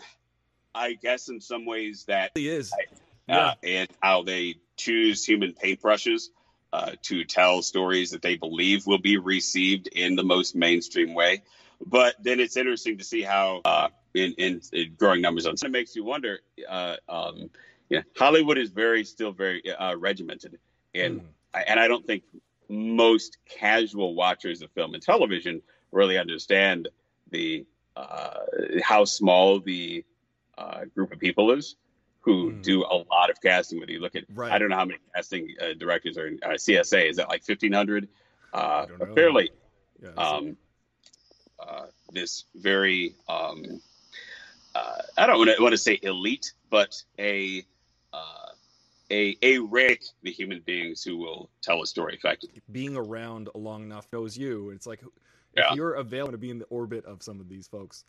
I 0.74 0.94
guess 0.94 1.28
in 1.28 1.40
some 1.40 1.64
ways 1.66 2.04
that 2.08 2.32
he 2.34 2.48
is, 2.48 2.72
I, 2.72 3.32
uh, 3.32 3.54
yeah. 3.62 3.80
and 3.80 3.88
how 4.00 4.22
they 4.22 4.56
choose 4.76 5.24
human 5.24 5.52
paintbrushes. 5.52 6.28
Uh, 6.72 6.92
to 7.02 7.24
tell 7.24 7.62
stories 7.62 8.12
that 8.12 8.22
they 8.22 8.36
believe 8.36 8.86
will 8.86 9.00
be 9.00 9.16
received 9.16 9.88
in 9.88 10.14
the 10.14 10.22
most 10.22 10.54
mainstream 10.54 11.14
way. 11.14 11.42
But 11.84 12.14
then 12.22 12.38
it's 12.38 12.56
interesting 12.56 12.98
to 12.98 13.02
see 13.02 13.22
how, 13.22 13.60
uh, 13.64 13.88
in, 14.14 14.34
in, 14.38 14.60
in, 14.72 14.94
growing 14.96 15.20
numbers 15.20 15.46
on, 15.46 15.54
it 15.60 15.70
makes 15.72 15.96
you 15.96 16.04
wonder. 16.04 16.38
Uh, 16.68 16.94
um, 17.08 17.50
yeah, 17.90 18.02
Hollywood 18.16 18.56
is 18.56 18.70
very 18.70 19.04
still 19.04 19.32
very 19.32 19.62
uh, 19.70 19.96
regimented, 19.96 20.58
and 20.94 21.20
mm. 21.20 21.24
I, 21.52 21.62
and 21.62 21.78
I 21.78 21.88
don't 21.88 22.06
think 22.06 22.22
most 22.68 23.38
casual 23.48 24.14
watchers 24.14 24.62
of 24.62 24.70
film 24.70 24.94
and 24.94 25.02
television 25.02 25.60
really 25.90 26.16
understand 26.16 26.88
the 27.30 27.66
uh, 27.96 28.38
how 28.82 29.04
small 29.04 29.60
the 29.60 30.04
uh, 30.56 30.84
group 30.94 31.12
of 31.12 31.18
people 31.18 31.50
is 31.50 31.76
who 32.20 32.52
mm. 32.52 32.62
do 32.62 32.84
a 32.84 32.96
lot 33.10 33.30
of 33.30 33.40
casting. 33.42 33.80
When 33.80 33.88
you 33.88 34.00
look 34.00 34.14
at, 34.14 34.24
right. 34.32 34.52
I 34.52 34.58
don't 34.58 34.70
know 34.70 34.76
how 34.76 34.84
many 34.84 35.00
casting 35.14 35.54
uh, 35.60 35.74
directors 35.76 36.16
are 36.16 36.28
in 36.28 36.38
uh, 36.42 36.50
CSA. 36.50 37.10
Is 37.10 37.16
that 37.16 37.28
like 37.28 37.44
fifteen 37.44 37.72
hundred? 37.72 38.08
Uh, 38.52 38.86
fairly. 39.14 39.50
Yeah, 40.02 40.10
um, 40.16 40.56
uh, 41.58 41.86
this 42.12 42.44
very, 42.54 43.14
um, 43.28 43.80
uh, 44.74 45.02
I 45.18 45.26
don't 45.26 45.38
want 45.38 45.72
to 45.72 45.78
say 45.78 45.98
elite, 46.02 46.52
but 46.70 47.02
a 47.18 47.64
uh, 48.12 48.52
a 49.10 49.36
a 49.42 49.58
rare 49.58 49.96
the 50.22 50.30
human 50.30 50.60
beings 50.60 51.02
who 51.02 51.16
will 51.16 51.50
tell 51.62 51.82
a 51.82 51.86
story 51.86 52.14
effectively. 52.14 52.62
Being 52.70 52.96
around 52.96 53.48
long 53.54 53.82
enough 53.82 54.06
knows 54.12 54.36
you. 54.36 54.70
It's 54.70 54.86
like 54.86 55.02
yeah. 55.56 55.70
if 55.70 55.76
you're 55.76 55.94
available 55.94 56.32
to 56.32 56.38
be 56.38 56.50
in 56.50 56.58
the 56.58 56.66
orbit 56.66 57.04
of 57.04 57.22
some 57.22 57.40
of 57.40 57.48
these 57.48 57.66
folks. 57.66 58.04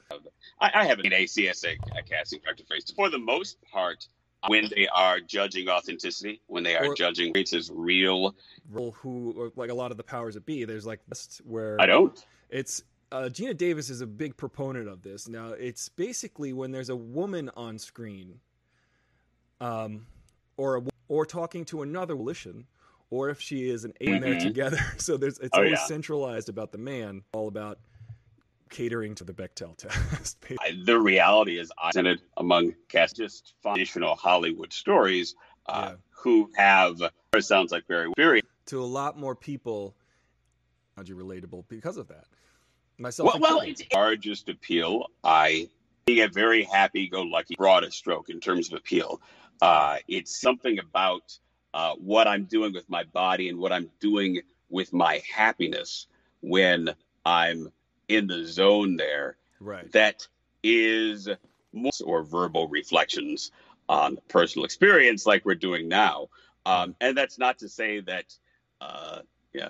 I, 0.59 0.71
I 0.73 0.85
haven't 0.85 1.03
been 1.03 1.13
a 1.13 1.25
CSA 1.25 1.77
casting 2.09 2.39
director 2.43 2.63
face 2.69 2.91
for 2.95 3.09
the 3.09 3.19
most 3.19 3.57
part. 3.71 4.07
When 4.47 4.67
they 4.75 4.87
are 4.87 5.19
judging 5.19 5.69
authenticity, 5.69 6.41
when 6.47 6.63
they 6.63 6.75
are 6.75 6.87
or, 6.87 6.95
judging 6.95 7.31
rates 7.31 7.53
as 7.53 7.69
real, 7.71 8.33
who 8.73 9.51
like 9.55 9.69
a 9.69 9.73
lot 9.73 9.91
of 9.91 9.97
the 9.97 10.03
powers 10.03 10.33
that 10.33 10.47
be, 10.47 10.65
there's 10.65 10.85
like 10.85 10.99
where 11.43 11.79
I 11.79 11.85
don't. 11.85 12.25
It's 12.49 12.81
uh, 13.11 13.29
Geena 13.31 13.55
Davis 13.55 13.91
is 13.91 14.01
a 14.01 14.07
big 14.07 14.37
proponent 14.37 14.87
of 14.87 15.03
this. 15.03 15.27
Now, 15.27 15.49
it's 15.49 15.89
basically 15.89 16.53
when 16.53 16.71
there's 16.71 16.89
a 16.89 16.95
woman 16.95 17.51
on 17.55 17.77
screen, 17.77 18.39
um, 19.61 20.07
or 20.57 20.77
a, 20.77 20.83
or 21.07 21.25
talking 21.25 21.63
to 21.65 21.83
another 21.83 22.15
volition, 22.15 22.65
or 23.09 23.29
if 23.29 23.39
she 23.39 23.69
is 23.69 23.85
an 23.85 23.93
8 24.01 24.09
mm-hmm. 24.09 24.23
there 24.23 24.39
together. 24.39 24.79
So 24.97 25.15
there's 25.15 25.39
it's 25.39 25.51
oh, 25.53 25.59
always 25.59 25.73
yeah. 25.73 25.85
centralized 25.85 26.49
about 26.49 26.71
the 26.71 26.77
man, 26.77 27.23
all 27.33 27.47
about 27.47 27.79
catering 28.69 29.15
to 29.15 29.23
the 29.23 29.33
Bechdel 29.33 29.77
test. 30.09 30.37
the 30.85 30.99
reality 30.99 31.59
is, 31.59 31.71
I 31.81 31.89
presented 31.89 32.21
among 32.37 32.73
cast 32.89 33.15
just 33.17 33.53
traditional 33.61 34.15
Hollywood 34.15 34.73
stories 34.73 35.35
uh, 35.67 35.91
yeah. 35.91 35.95
who 36.09 36.49
have 36.57 37.01
it 37.33 37.45
sounds 37.45 37.71
like 37.71 37.87
very 37.87 38.11
very 38.17 38.41
to 38.67 38.81
a 38.81 38.85
lot 38.85 39.17
more 39.17 39.35
people. 39.35 39.95
How'd 40.95 41.07
you 41.07 41.15
relatable 41.15 41.65
because 41.69 41.97
of 41.97 42.07
that? 42.09 42.25
Myself, 42.97 43.33
well, 43.33 43.39
well 43.39 43.59
it's 43.61 43.81
largest 43.93 44.49
appeal. 44.49 45.07
I 45.23 45.69
being 46.05 46.21
a 46.21 46.27
very 46.27 46.63
happy-go-lucky, 46.63 47.55
broadest 47.57 47.97
stroke 47.97 48.29
in 48.29 48.39
terms 48.39 48.71
of 48.71 48.77
appeal. 48.77 49.21
Uh, 49.61 49.97
it's 50.07 50.39
something 50.39 50.79
about 50.79 51.37
uh, 51.73 51.93
what 51.95 52.27
I'm 52.27 52.45
doing 52.45 52.73
with 52.73 52.89
my 52.89 53.03
body 53.03 53.49
and 53.49 53.59
what 53.59 53.71
I'm 53.71 53.89
doing 53.99 54.41
with 54.69 54.91
my 54.93 55.21
happiness 55.33 56.07
when 56.41 56.89
I'm 57.25 57.71
in 58.07 58.27
the 58.27 58.45
zone 58.45 58.95
there. 58.97 59.37
Right. 59.59 59.91
That 59.91 60.27
is 60.63 61.29
more 61.73 61.91
or 62.03 62.23
verbal 62.23 62.67
reflections 62.67 63.51
on 63.87 64.17
personal 64.27 64.65
experience, 64.65 65.25
like 65.25 65.45
we're 65.45 65.55
doing 65.55 65.87
now. 65.87 66.29
Um, 66.65 66.95
and 67.01 67.17
that's 67.17 67.37
not 67.37 67.59
to 67.59 67.69
say 67.69 68.01
that, 68.01 68.33
uh, 68.79 69.19
yeah, 69.53 69.69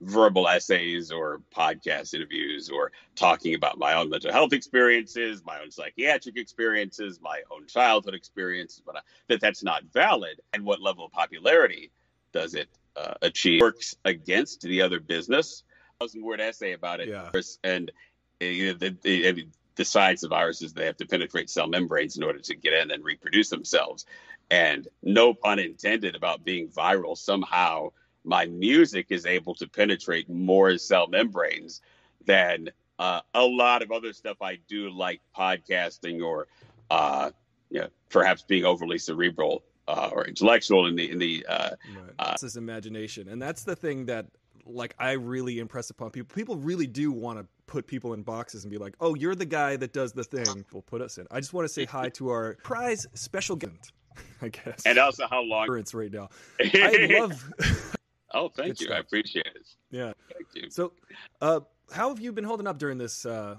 verbal 0.00 0.46
essays 0.46 1.10
or 1.10 1.40
podcast 1.54 2.12
interviews 2.14 2.68
or 2.68 2.92
talking 3.14 3.54
about 3.54 3.78
my 3.78 3.94
own 3.94 4.10
mental 4.10 4.32
health 4.32 4.52
experiences, 4.52 5.42
my 5.44 5.60
own 5.60 5.70
psychiatric 5.70 6.36
experiences, 6.36 7.18
my 7.22 7.42
own 7.50 7.66
childhood 7.66 8.14
experiences, 8.14 8.82
but 8.84 8.96
uh, 8.96 9.00
that 9.28 9.40
that's 9.40 9.62
not 9.62 9.84
valid. 9.92 10.40
And 10.52 10.64
what 10.64 10.80
level 10.80 11.06
of 11.06 11.12
popularity 11.12 11.90
does 12.32 12.54
it 12.54 12.68
uh, 12.96 13.14
achieve? 13.22 13.60
Works 13.60 13.96
against 14.04 14.62
the 14.62 14.82
other 14.82 15.00
business. 15.00 15.62
Thousand 16.00 16.22
word 16.22 16.40
essay 16.42 16.72
about 16.72 17.00
it, 17.00 17.08
yeah. 17.08 17.30
and 17.64 17.90
uh, 18.42 18.44
you 18.44 18.66
know, 18.66 18.78
the, 18.78 18.96
the, 19.02 19.48
the 19.76 19.84
science 19.84 20.22
of 20.24 20.30
viruses 20.30 20.74
they 20.74 20.84
have 20.84 20.98
to 20.98 21.06
penetrate 21.06 21.48
cell 21.48 21.68
membranes 21.68 22.18
in 22.18 22.22
order 22.22 22.38
to 22.38 22.54
get 22.54 22.74
in 22.74 22.90
and 22.90 23.02
reproduce 23.02 23.48
themselves. 23.48 24.04
And 24.50 24.86
no 25.02 25.32
pun 25.32 25.58
intended 25.58 26.14
about 26.14 26.44
being 26.44 26.68
viral 26.68 27.16
somehow 27.16 27.92
my 28.26 28.46
music 28.46 29.06
is 29.10 29.24
able 29.24 29.54
to 29.54 29.68
penetrate 29.68 30.28
more 30.28 30.76
cell 30.76 31.06
membranes 31.06 31.80
than 32.26 32.68
uh, 32.98 33.20
a 33.34 33.44
lot 33.44 33.82
of 33.82 33.92
other 33.92 34.12
stuff 34.12 34.42
I 34.42 34.58
do, 34.68 34.90
like 34.90 35.20
podcasting 35.36 36.22
or 36.22 36.48
uh, 36.90 37.30
you 37.70 37.80
know, 37.80 37.88
perhaps 38.10 38.42
being 38.42 38.64
overly 38.64 38.98
cerebral 38.98 39.62
uh, 39.88 40.10
or 40.12 40.26
intellectual 40.26 40.86
in 40.86 40.96
the 40.96 41.10
in 41.10 41.18
the. 41.18 41.46
Uh, 41.48 41.70
right. 41.96 42.10
uh, 42.18 42.34
this 42.40 42.56
imagination, 42.56 43.28
and 43.28 43.40
that's 43.40 43.64
the 43.64 43.76
thing 43.76 44.06
that 44.06 44.26
like 44.66 44.94
I 44.98 45.12
really 45.12 45.58
impress 45.58 45.90
upon 45.90 46.10
people. 46.10 46.34
People 46.34 46.56
really 46.56 46.86
do 46.86 47.12
want 47.12 47.38
to 47.38 47.46
put 47.66 47.86
people 47.86 48.14
in 48.14 48.22
boxes 48.22 48.64
and 48.64 48.70
be 48.70 48.78
like, 48.78 48.94
"Oh, 49.00 49.14
you're 49.14 49.34
the 49.34 49.46
guy 49.46 49.76
that 49.76 49.92
does 49.92 50.12
the 50.12 50.24
thing." 50.24 50.64
We'll 50.72 50.82
put 50.82 51.00
us 51.00 51.18
in. 51.18 51.26
I 51.30 51.40
just 51.40 51.52
want 51.52 51.66
to 51.66 51.72
say 51.72 51.84
hi 51.84 52.08
to 52.10 52.30
our 52.30 52.56
prize 52.62 53.06
special 53.14 53.56
guest. 53.56 53.92
I 54.42 54.48
guess. 54.48 54.84
And 54.86 54.98
also, 54.98 55.26
how 55.28 55.42
long 55.42 55.66
it's 55.78 55.94
right 55.94 56.10
now? 56.10 56.30
I 56.60 57.18
love. 57.18 57.96
Oh, 58.34 58.48
thank 58.48 58.80
you. 58.80 58.86
Stuff. 58.86 58.96
I 58.96 59.00
appreciate 59.00 59.46
it. 59.46 59.66
Yeah. 59.90 60.12
Thank 60.32 60.46
you. 60.54 60.70
So, 60.70 60.92
uh, 61.40 61.60
how 61.92 62.08
have 62.08 62.20
you 62.20 62.32
been 62.32 62.44
holding 62.44 62.66
up 62.66 62.78
during 62.78 62.98
this 62.98 63.24
uh, 63.24 63.56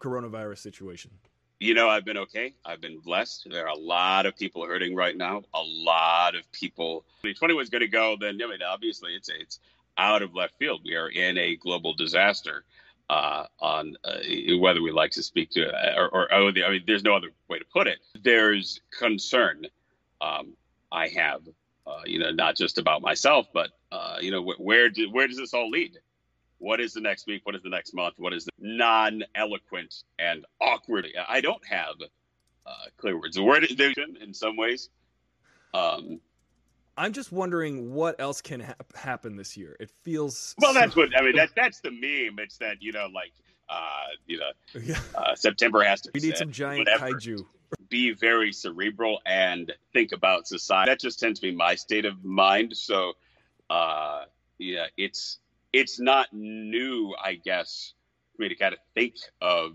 coronavirus 0.00 0.58
situation? 0.58 1.10
You 1.58 1.74
know, 1.74 1.90
I've 1.90 2.06
been 2.06 2.16
okay. 2.16 2.54
I've 2.64 2.80
been 2.80 3.00
blessed. 3.00 3.48
There 3.50 3.66
are 3.66 3.74
a 3.74 3.78
lot 3.78 4.24
of 4.24 4.34
people 4.34 4.64
hurting 4.64 4.96
right 4.96 5.16
now. 5.16 5.42
A 5.52 5.62
lot 5.62 6.34
of 6.34 6.50
people. 6.52 7.04
2020 7.22 7.54
was 7.54 7.68
going 7.68 7.82
to 7.82 7.88
go, 7.88 8.16
then 8.18 8.40
I 8.42 8.46
mean, 8.46 8.62
obviously 8.66 9.14
it's 9.14 9.28
it's 9.28 9.60
out 9.98 10.22
of 10.22 10.34
left 10.34 10.54
field. 10.58 10.80
We 10.84 10.94
are 10.94 11.08
in 11.08 11.36
a 11.36 11.56
global 11.56 11.94
disaster. 11.94 12.64
Uh, 13.10 13.44
on 13.58 13.96
uh, 14.04 14.18
whether 14.60 14.80
we 14.80 14.92
like 14.92 15.10
to 15.10 15.20
speak 15.20 15.50
to 15.50 15.62
it 15.62 15.74
or, 15.96 16.08
or, 16.10 16.32
or, 16.32 16.32
I 16.32 16.70
mean, 16.70 16.84
there's 16.86 17.02
no 17.02 17.16
other 17.16 17.30
way 17.48 17.58
to 17.58 17.64
put 17.64 17.88
it. 17.88 17.98
There's 18.22 18.80
concern 18.96 19.66
um, 20.20 20.52
I 20.92 21.08
have 21.08 21.40
uh, 21.90 22.02
you 22.04 22.18
know, 22.18 22.30
not 22.30 22.56
just 22.56 22.78
about 22.78 23.02
myself, 23.02 23.46
but 23.52 23.70
uh, 23.90 24.16
you 24.20 24.30
know, 24.30 24.42
wh- 24.42 24.60
where 24.60 24.88
do, 24.88 25.10
where 25.10 25.26
does 25.26 25.36
this 25.36 25.54
all 25.54 25.68
lead? 25.68 25.98
What 26.58 26.80
is 26.80 26.92
the 26.92 27.00
next 27.00 27.26
week? 27.26 27.42
What 27.44 27.54
is 27.54 27.62
the 27.62 27.70
next 27.70 27.94
month? 27.94 28.14
What 28.18 28.32
is 28.32 28.44
the 28.44 28.50
non-eloquent 28.58 30.04
and 30.18 30.44
awkward? 30.60 31.08
I 31.28 31.40
don't 31.40 31.64
have 31.66 31.94
uh, 32.66 32.72
clear 32.98 33.18
words. 33.18 33.36
The 33.36 33.42
word 33.42 33.64
in 33.64 34.34
some 34.34 34.56
ways. 34.56 34.90
Um, 35.72 36.20
I'm 36.96 37.12
just 37.12 37.32
wondering 37.32 37.94
what 37.94 38.20
else 38.20 38.42
can 38.42 38.60
ha- 38.60 38.74
happen 38.94 39.36
this 39.36 39.56
year. 39.56 39.76
It 39.80 39.90
feels 40.02 40.54
well. 40.58 40.74
So... 40.74 40.80
That's 40.80 40.96
what 40.96 41.16
I 41.16 41.22
mean. 41.22 41.36
That 41.36 41.50
that's 41.56 41.80
the 41.80 41.90
meme. 41.90 42.38
It's 42.38 42.58
that 42.58 42.82
you 42.82 42.92
know, 42.92 43.08
like 43.14 43.32
uh, 43.70 44.06
you 44.26 44.38
know, 44.38 44.80
yeah. 44.80 44.98
uh, 45.14 45.34
September 45.34 45.82
has 45.82 46.00
to. 46.02 46.10
We 46.12 46.20
need 46.20 46.36
some 46.36 46.50
giant 46.50 46.88
whatever. 46.88 47.14
kaiju 47.14 47.44
be 47.88 48.12
very 48.12 48.52
cerebral 48.52 49.20
and 49.26 49.72
think 49.92 50.12
about 50.12 50.46
society. 50.46 50.90
That 50.90 51.00
just 51.00 51.20
tends 51.20 51.40
to 51.40 51.46
be 51.46 51.54
my 51.54 51.74
state 51.74 52.04
of 52.04 52.24
mind. 52.24 52.76
So, 52.76 53.12
uh, 53.68 54.24
yeah, 54.58 54.86
it's 54.96 55.38
it's 55.72 56.00
not 56.00 56.28
new, 56.32 57.14
I 57.22 57.34
guess, 57.34 57.94
for 58.34 58.42
me 58.42 58.48
to 58.48 58.54
kind 58.54 58.74
of 58.74 58.80
think 58.94 59.14
of. 59.40 59.72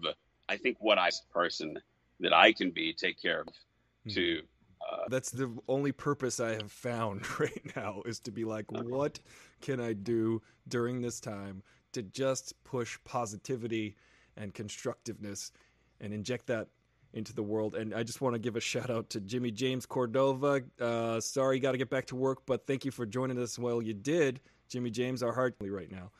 I 0.48 0.58
think 0.58 0.78
what 0.80 0.98
I 0.98 1.10
person 1.34 1.78
that 2.20 2.34
I 2.34 2.54
can 2.54 2.72
be, 2.72 2.94
take 2.94 3.22
care 3.22 3.42
of, 3.42 3.48
mm-hmm. 3.48 4.12
to 4.12 4.42
Uh, 4.88 4.98
That's 5.10 5.32
the 5.32 5.52
only 5.68 5.92
purpose 5.92 6.40
I 6.40 6.52
have 6.52 6.72
found 6.72 7.28
right 7.40 7.76
now 7.76 8.04
is 8.06 8.20
to 8.22 8.32
be 8.32 8.46
like, 8.46 8.72
what 8.72 9.20
can 9.62 9.80
I 9.80 9.94
do 9.94 10.42
during 10.68 11.02
this 11.02 11.20
time 11.20 11.64
to 11.96 12.04
just 12.04 12.54
push 12.64 12.98
positivity 13.04 13.96
and 14.38 14.54
constructiveness 14.54 15.52
and 16.00 16.14
inject 16.14 16.48
that 16.48 16.68
into 17.14 17.34
the 17.34 17.44
world. 17.44 17.76
And 17.76 17.94
I 17.94 18.04
just 18.04 18.20
want 18.22 18.36
to 18.36 18.40
give 18.40 18.56
a 18.56 18.60
shout 18.60 18.90
out 18.90 19.10
to 19.12 19.22
Jimmy 19.22 19.50
James 19.52 19.86
Cordova. 19.86 20.62
Uh, 20.80 21.20
sorry, 21.22 21.60
got 21.60 21.72
to 21.72 21.78
get 21.78 21.90
back 21.90 22.06
to 22.08 22.16
work, 22.16 22.40
but 22.46 22.68
thank 22.68 22.86
you 22.86 22.92
for 22.92 23.06
joining 23.06 23.42
us 23.42 23.58
while 23.58 23.82
you 23.82 23.94
did. 23.94 24.42
Jimmy 24.70 24.90
James, 24.90 25.24
our 25.24 25.32
heart 25.34 25.56
right 25.62 25.92
now. 25.92 26.12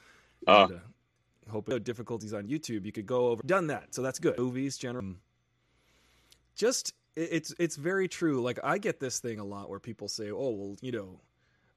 Oh. 0.48 0.64
And, 0.64 0.74
uh, 0.76 1.52
hope 1.52 1.68
no 1.68 1.78
difficulties 1.78 2.34
on 2.34 2.48
YouTube. 2.48 2.86
You 2.86 2.92
could 2.92 3.06
go 3.06 3.28
over 3.28 3.44
done 3.46 3.68
that, 3.68 3.94
so 3.94 4.02
that's 4.02 4.18
good. 4.20 4.38
Movies, 4.38 4.78
general. 4.78 5.16
Just 6.56 6.94
it- 7.16 7.30
it's 7.32 7.54
it's 7.60 7.76
very 7.76 8.08
true. 8.08 8.42
Like 8.42 8.60
I 8.64 8.78
get 8.78 9.00
this 9.00 9.20
thing 9.20 9.40
a 9.40 9.44
lot 9.44 9.70
where 9.70 9.80
people 9.80 10.08
say, 10.08 10.32
"Oh, 10.32 10.52
well, 10.52 10.76
you 10.82 10.92
know, 10.92 11.20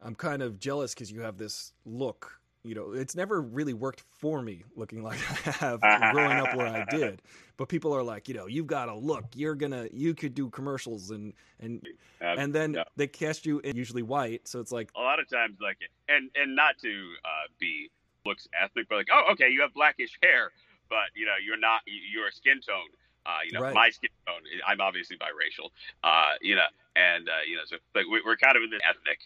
I'm 0.01 0.15
kind 0.15 0.43
of 0.43 0.59
jealous 0.59 0.95
because 0.95 1.11
you 1.11 1.21
have 1.23 1.37
this 1.37 1.73
look." 1.85 2.41
You 2.69 2.75
know, 2.75 2.93
it's 2.93 3.17
never 3.17 3.41
really 3.41 3.73
worked 3.73 4.03
for 4.19 4.43
me 4.43 4.63
looking 4.77 5.03
like 5.03 5.19
I 5.47 5.51
have 5.53 5.81
growing 6.13 6.37
up 6.39 6.55
where 6.55 6.67
I 6.69 6.85
did. 6.91 7.23
But 7.57 7.69
people 7.71 7.95
are 7.95 8.03
like, 8.03 8.29
you 8.29 8.35
know, 8.35 8.47
you've 8.47 8.67
got 8.67 8.91
a 8.91 8.95
look. 8.95 9.25
You're 9.35 9.55
gonna, 9.55 9.89
you 9.91 10.15
could 10.15 10.35
do 10.35 10.51
commercials 10.51 11.11
and 11.11 11.33
and 11.61 11.83
and 12.21 12.55
then 12.55 12.75
yeah. 12.75 12.85
they 12.97 13.07
cast 13.07 13.47
you 13.47 13.61
in 13.61 13.75
usually 13.75 14.03
white. 14.03 14.47
So 14.47 14.61
it's 14.61 14.71
like, 14.71 14.91
a 14.97 15.01
lot 15.01 15.19
of 15.19 15.29
times, 15.31 15.57
like, 15.61 15.79
and 16.09 16.31
and 16.35 16.55
not 16.55 16.77
to 16.83 16.91
uh, 17.25 17.49
be 17.59 17.91
looks 18.27 18.47
ethnic, 18.61 18.87
but 18.91 18.97
like, 18.97 19.09
oh, 19.11 19.33
okay, 19.33 19.49
you 19.49 19.63
have 19.63 19.73
blackish 19.73 20.19
hair, 20.23 20.51
but 20.91 21.09
you 21.17 21.25
know, 21.25 21.35
you're 21.43 21.59
not, 21.59 21.81
you- 21.87 22.03
you're 22.13 22.29
a 22.29 22.33
skin 22.33 22.61
tone. 22.61 22.91
Uh, 23.27 23.41
you 23.47 23.53
know, 23.53 23.61
Right. 23.63 23.75
my 23.75 23.91
skin 23.91 24.11
tone. 24.27 24.43
I'm 24.67 24.81
obviously 24.81 25.17
biracial. 25.17 25.71
Uh, 26.05 26.33
you 26.43 26.55
know, 26.55 26.69
and 26.97 27.29
uh, 27.29 27.33
you 27.49 27.57
know, 27.57 27.63
so 27.65 27.77
like 27.95 28.07
we, 28.11 28.23
we're 28.25 28.37
kind 28.37 28.57
of 28.57 28.63
in 28.63 28.71
the 28.71 28.81
ethnic, 28.89 29.21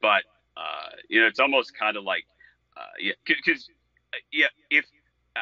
but 0.00 0.24
uh, 0.56 0.90
you 1.08 1.20
know, 1.20 1.26
it's 1.26 1.38
almost 1.40 1.76
kind 1.78 1.96
of 1.98 2.04
like, 2.04 2.24
uh, 2.76 2.80
yeah, 2.98 3.12
because 3.26 3.68
yeah, 4.32 4.46
if 4.70 4.84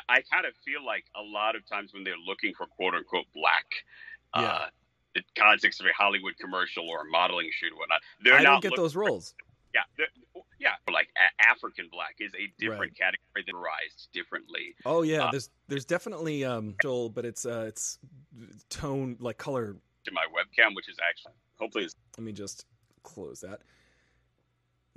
I 0.09 0.23
kind 0.33 0.47
of 0.47 0.55
feel 0.65 0.85
like 0.85 1.05
a 1.17 1.23
lot 1.23 1.55
of 1.57 1.69
times 1.69 1.93
when 1.93 2.05
they're 2.05 2.15
looking 2.27 2.53
for 2.55 2.67
quote 2.67 2.95
unquote 2.95 3.27
black. 3.35 3.67
Uh, 4.33 4.41
Yeah. 4.43 4.69
the 5.15 5.23
context 5.39 5.81
of 5.81 5.87
a 5.87 5.93
Hollywood 5.93 6.37
commercial 6.41 6.89
or 6.89 7.03
a 7.03 7.05
modeling 7.09 7.49
shoot 7.53 7.73
or 7.73 7.79
whatnot, 7.79 8.01
they're 8.25 8.35
I 8.35 8.43
not 8.43 8.51
don't 8.55 8.63
get 8.63 8.77
those 8.77 8.97
roles. 8.97 9.33
yeah, 9.73 9.83
yeah. 10.59 10.73
Like 10.93 11.09
a- 11.17 11.49
African 11.49 11.89
black 11.93 12.17
is 12.19 12.33
a 12.35 12.53
different 12.59 12.81
Right. 12.81 12.97
category 12.99 13.45
that 13.47 13.55
rise 13.55 14.09
differently. 14.13 14.75
Oh 14.85 15.03
yeah, 15.03 15.27
Uh, 15.27 15.31
there's 15.31 15.51
there's 15.69 15.85
definitely 15.85 16.45
um, 16.45 16.75
but 16.83 17.25
it's 17.25 17.47
uh, 17.47 17.67
it's 17.69 18.01
tone 18.71 19.17
like 19.21 19.39
color 19.39 19.77
To 20.05 20.11
my 20.13 20.27
webcam, 20.35 20.75
which 20.75 20.89
is 20.89 20.97
actually 21.09 21.35
hopefully 21.61 21.89
Let 22.19 22.25
me 22.25 22.33
just 22.33 22.67
close 23.05 23.41
that. 23.43 23.63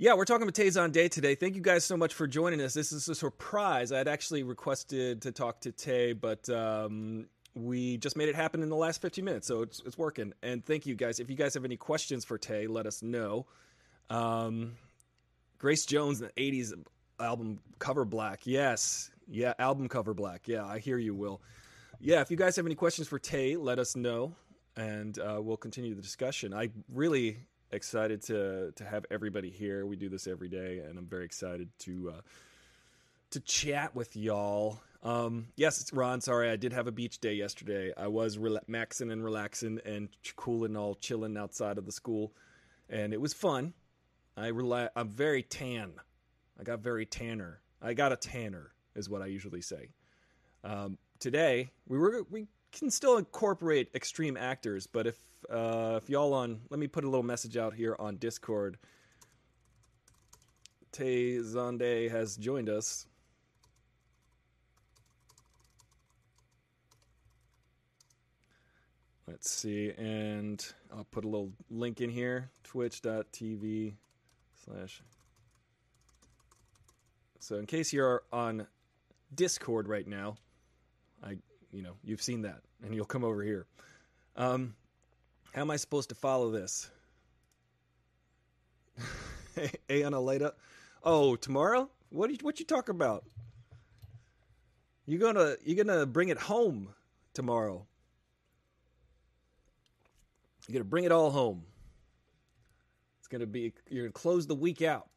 Yeah, 0.00 0.14
we're 0.14 0.26
talking 0.26 0.44
about 0.44 0.54
Tay's 0.54 0.76
Day 0.92 1.08
today. 1.08 1.34
Thank 1.34 1.56
you 1.56 1.60
guys 1.60 1.84
so 1.84 1.96
much 1.96 2.14
for 2.14 2.28
joining 2.28 2.60
us. 2.60 2.72
This 2.72 2.92
is 2.92 3.08
a 3.08 3.16
surprise. 3.16 3.90
I 3.90 3.98
had 3.98 4.06
actually 4.06 4.44
requested 4.44 5.22
to 5.22 5.32
talk 5.32 5.62
to 5.62 5.72
Tay, 5.72 6.12
but 6.12 6.48
um, 6.50 7.26
we 7.56 7.96
just 7.96 8.16
made 8.16 8.28
it 8.28 8.36
happen 8.36 8.62
in 8.62 8.68
the 8.68 8.76
last 8.76 9.02
15 9.02 9.24
minutes, 9.24 9.48
so 9.48 9.62
it's, 9.62 9.82
it's 9.84 9.98
working. 9.98 10.32
And 10.40 10.64
thank 10.64 10.86
you 10.86 10.94
guys. 10.94 11.18
If 11.18 11.28
you 11.28 11.34
guys 11.34 11.52
have 11.54 11.64
any 11.64 11.76
questions 11.76 12.24
for 12.24 12.38
Tay, 12.38 12.68
let 12.68 12.86
us 12.86 13.02
know. 13.02 13.46
Um, 14.08 14.76
Grace 15.58 15.84
Jones, 15.84 16.20
the 16.20 16.28
80s 16.28 16.74
album 17.18 17.58
cover 17.80 18.04
black. 18.04 18.42
Yes. 18.44 19.10
Yeah, 19.26 19.54
album 19.58 19.88
cover 19.88 20.14
black. 20.14 20.46
Yeah, 20.46 20.64
I 20.64 20.78
hear 20.78 20.98
you, 20.98 21.12
Will. 21.12 21.40
Yeah, 21.98 22.20
if 22.20 22.30
you 22.30 22.36
guys 22.36 22.54
have 22.54 22.66
any 22.66 22.76
questions 22.76 23.08
for 23.08 23.18
Tay, 23.18 23.56
let 23.56 23.80
us 23.80 23.96
know 23.96 24.36
and 24.76 25.18
uh, 25.18 25.40
we'll 25.42 25.56
continue 25.56 25.96
the 25.96 26.02
discussion. 26.02 26.54
I 26.54 26.70
really 26.88 27.38
excited 27.70 28.22
to 28.22 28.72
to 28.76 28.84
have 28.84 29.04
everybody 29.10 29.50
here. 29.50 29.86
We 29.86 29.96
do 29.96 30.08
this 30.08 30.26
every 30.26 30.48
day, 30.48 30.78
and 30.78 30.98
I'm 30.98 31.06
very 31.06 31.24
excited 31.24 31.68
to 31.80 32.14
uh, 32.16 32.20
to 33.30 33.40
chat 33.40 33.94
with 33.94 34.16
y'all. 34.16 34.80
Um, 35.02 35.48
yes, 35.56 35.80
it's 35.80 35.92
Ron. 35.92 36.20
Sorry, 36.20 36.50
I 36.50 36.56
did 36.56 36.72
have 36.72 36.86
a 36.86 36.92
beach 36.92 37.20
day 37.20 37.34
yesterday. 37.34 37.92
I 37.96 38.08
was 38.08 38.36
rela- 38.36 38.64
maxing 38.68 39.12
and 39.12 39.24
relaxing 39.24 39.80
and 39.84 40.08
ch- 40.22 40.34
cooling, 40.34 40.76
all 40.76 40.96
chilling 40.96 41.36
outside 41.36 41.78
of 41.78 41.86
the 41.86 41.92
school, 41.92 42.32
and 42.88 43.12
it 43.12 43.20
was 43.20 43.32
fun. 43.32 43.74
I 44.36 44.50
rela- 44.50 44.90
I'm 44.96 45.08
very 45.08 45.42
tan. 45.42 45.92
I 46.58 46.64
got 46.64 46.80
very 46.80 47.06
tanner. 47.06 47.60
I 47.80 47.94
got 47.94 48.12
a 48.12 48.16
tanner, 48.16 48.72
is 48.96 49.08
what 49.08 49.22
I 49.22 49.26
usually 49.26 49.62
say. 49.62 49.90
Um, 50.64 50.98
today 51.20 51.70
we 51.86 51.98
were 51.98 52.24
we 52.28 52.48
can 52.72 52.90
still 52.90 53.16
incorporate 53.16 53.90
extreme 53.94 54.36
actors, 54.36 54.86
but 54.86 55.06
if 55.06 55.16
uh, 55.50 55.98
if 56.02 56.10
y'all 56.10 56.34
on, 56.34 56.60
let 56.70 56.78
me 56.78 56.86
put 56.86 57.04
a 57.04 57.08
little 57.08 57.24
message 57.24 57.56
out 57.56 57.74
here 57.74 57.96
on 57.98 58.16
Discord. 58.16 58.78
Tay 60.92 61.36
Zonday 61.36 62.10
has 62.10 62.36
joined 62.36 62.68
us. 62.68 63.06
Let's 69.26 69.50
see, 69.50 69.92
and 69.96 70.64
I'll 70.90 71.04
put 71.04 71.24
a 71.24 71.28
little 71.28 71.52
link 71.70 72.00
in 72.00 72.08
here 72.08 72.50
twitch.tv 72.64 73.92
slash. 74.64 75.02
So, 77.38 77.56
in 77.56 77.66
case 77.66 77.92
you're 77.92 78.22
on 78.32 78.66
Discord 79.34 79.86
right 79.86 80.06
now, 80.06 80.36
I, 81.22 81.36
you 81.72 81.82
know, 81.82 81.92
you've 82.02 82.22
seen 82.22 82.42
that, 82.42 82.62
and 82.82 82.94
you'll 82.94 83.04
come 83.04 83.22
over 83.22 83.42
here. 83.42 83.66
Um, 84.34 84.74
how 85.52 85.62
am 85.62 85.70
I 85.70 85.76
supposed 85.76 86.08
to 86.10 86.14
follow 86.14 86.50
this? 86.50 86.90
hey, 89.54 90.02
Analeta. 90.02 90.52
Oh, 91.02 91.36
tomorrow? 91.36 91.88
What 92.10 92.30
you, 92.30 92.38
what 92.42 92.58
you 92.58 92.66
talk 92.66 92.88
about? 92.88 93.24
You 95.06 95.18
gonna 95.18 95.56
you 95.64 95.74
gonna 95.74 96.04
bring 96.04 96.28
it 96.28 96.38
home 96.38 96.88
tomorrow? 97.32 97.86
You're 100.66 100.74
gonna 100.74 100.84
bring 100.84 101.04
it 101.04 101.12
all 101.12 101.30
home. 101.30 101.64
It's 103.18 103.28
gonna 103.28 103.46
be 103.46 103.72
you're 103.88 104.04
gonna 104.04 104.12
close 104.12 104.46
the 104.46 104.54
week 104.54 104.82
out. 104.82 105.08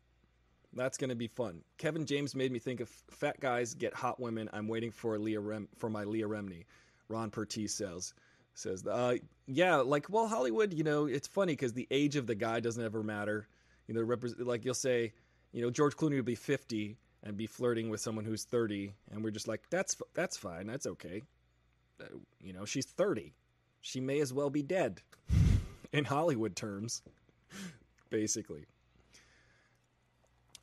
That's 0.73 0.97
gonna 0.97 1.15
be 1.15 1.27
fun. 1.27 1.61
Kevin 1.77 2.05
James 2.05 2.35
made 2.35 2.53
me 2.53 2.59
think 2.59 2.79
of 2.79 2.87
fat 2.87 3.37
guys 3.41 3.73
get 3.73 3.93
hot 3.93 4.17
women. 4.17 4.49
I'm 4.53 4.69
waiting 4.69 4.91
for 4.91 5.19
Leah 5.19 5.41
Rem- 5.41 5.67
for 5.77 5.89
my 5.89 6.05
Leah 6.05 6.27
Remini. 6.27 6.63
Ron 7.09 7.29
Pertee 7.29 7.67
says 7.67 8.13
says 8.61 8.85
uh, 8.85 9.15
yeah 9.47 9.77
like 9.77 10.09
well 10.09 10.27
Hollywood 10.27 10.73
you 10.73 10.83
know 10.83 11.05
it's 11.05 11.27
funny 11.27 11.53
because 11.53 11.73
the 11.73 11.87
age 11.91 12.15
of 12.15 12.27
the 12.27 12.35
guy 12.35 12.59
doesn't 12.59 12.83
ever 12.83 13.03
matter. 13.03 13.47
You 13.87 13.95
know 13.95 14.01
repre- 14.01 14.45
like 14.45 14.63
you'll 14.63 14.73
say 14.73 15.13
you 15.51 15.61
know 15.61 15.69
George 15.69 15.95
Clooney 15.95 16.15
will 16.15 16.23
be 16.23 16.35
50 16.35 16.97
and 17.23 17.37
be 17.37 17.47
flirting 17.47 17.89
with 17.89 17.99
someone 17.99 18.25
who's 18.25 18.43
30 18.43 18.93
and 19.11 19.23
we're 19.23 19.31
just 19.31 19.47
like 19.47 19.63
that's 19.69 19.97
that's 20.13 20.37
fine 20.37 20.67
that's 20.67 20.85
okay. 20.85 21.23
Uh, 21.99 22.05
you 22.39 22.53
know 22.53 22.65
she's 22.65 22.85
30. 22.85 23.33
She 23.81 23.99
may 23.99 24.19
as 24.21 24.31
well 24.31 24.49
be 24.49 24.61
dead 24.61 25.01
in 25.93 26.05
Hollywood 26.05 26.55
terms 26.55 27.01
basically. 28.09 28.65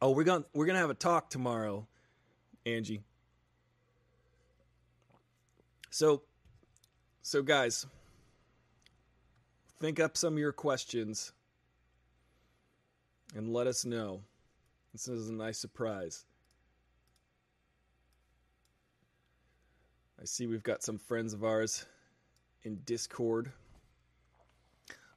Oh, 0.00 0.12
we're 0.12 0.24
going 0.24 0.42
to 0.42 0.48
we're 0.54 0.66
going 0.66 0.74
to 0.74 0.80
have 0.80 0.90
a 0.90 0.94
talk 0.94 1.28
tomorrow, 1.28 1.86
Angie. 2.64 3.02
So 5.90 6.22
so 7.28 7.42
guys, 7.42 7.86
think 9.78 10.00
up 10.00 10.16
some 10.16 10.32
of 10.32 10.38
your 10.38 10.50
questions 10.50 11.34
and 13.36 13.52
let 13.52 13.66
us 13.66 13.84
know. 13.84 14.22
This 14.94 15.08
is 15.08 15.28
a 15.28 15.34
nice 15.34 15.58
surprise. 15.58 16.24
I 20.18 20.24
see 20.24 20.46
we've 20.46 20.62
got 20.62 20.82
some 20.82 20.96
friends 20.96 21.34
of 21.34 21.44
ours 21.44 21.84
in 22.62 22.80
Discord. 22.86 23.52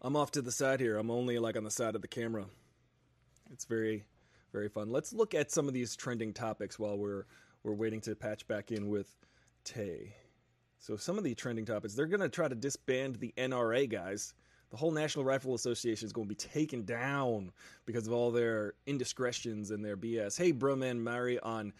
I'm 0.01 0.17
off 0.17 0.31
to 0.31 0.41
the 0.41 0.51
side 0.51 0.81
here. 0.81 0.97
I'm 0.97 1.11
only 1.11 1.39
like 1.39 1.55
on 1.55 1.63
the 1.63 1.71
side 1.71 1.95
of 1.95 2.01
the 2.01 2.09
camera. 2.09 2.43
It's 3.53 3.63
very 3.63 4.03
very 4.51 4.67
fun. 4.67 4.91
Let's 4.91 5.13
look 5.13 5.33
at 5.33 5.49
some 5.49 5.69
of 5.69 5.73
these 5.73 5.95
trending 5.95 6.33
topics 6.33 6.77
while 6.77 6.97
we're 6.97 7.23
we're 7.63 7.71
waiting 7.71 8.01
to 8.01 8.15
patch 8.15 8.45
back 8.49 8.69
in 8.73 8.89
with 8.89 9.15
Tay. 9.63 10.13
So 10.81 10.97
some 10.97 11.19
of 11.19 11.23
the 11.23 11.35
trending 11.35 11.65
topics, 11.65 11.93
they're 11.93 12.07
going 12.07 12.21
to 12.21 12.29
try 12.29 12.47
to 12.47 12.55
disband 12.55 13.17
the 13.17 13.31
NRA 13.37 13.87
guys. 13.87 14.33
The 14.71 14.77
whole 14.77 14.89
National 14.89 15.23
Rifle 15.23 15.53
Association 15.53 16.07
is 16.07 16.11
going 16.11 16.25
to 16.25 16.29
be 16.29 16.35
taken 16.35 16.85
down 16.85 17.51
because 17.85 18.07
of 18.07 18.13
all 18.13 18.31
their 18.31 18.73
indiscretions 18.87 19.69
and 19.69 19.85
their 19.85 19.95
BS. 19.95 20.39
Hey, 20.39 20.51
Broman 20.51 20.97
Mary 20.97 21.39
on 21.39 21.71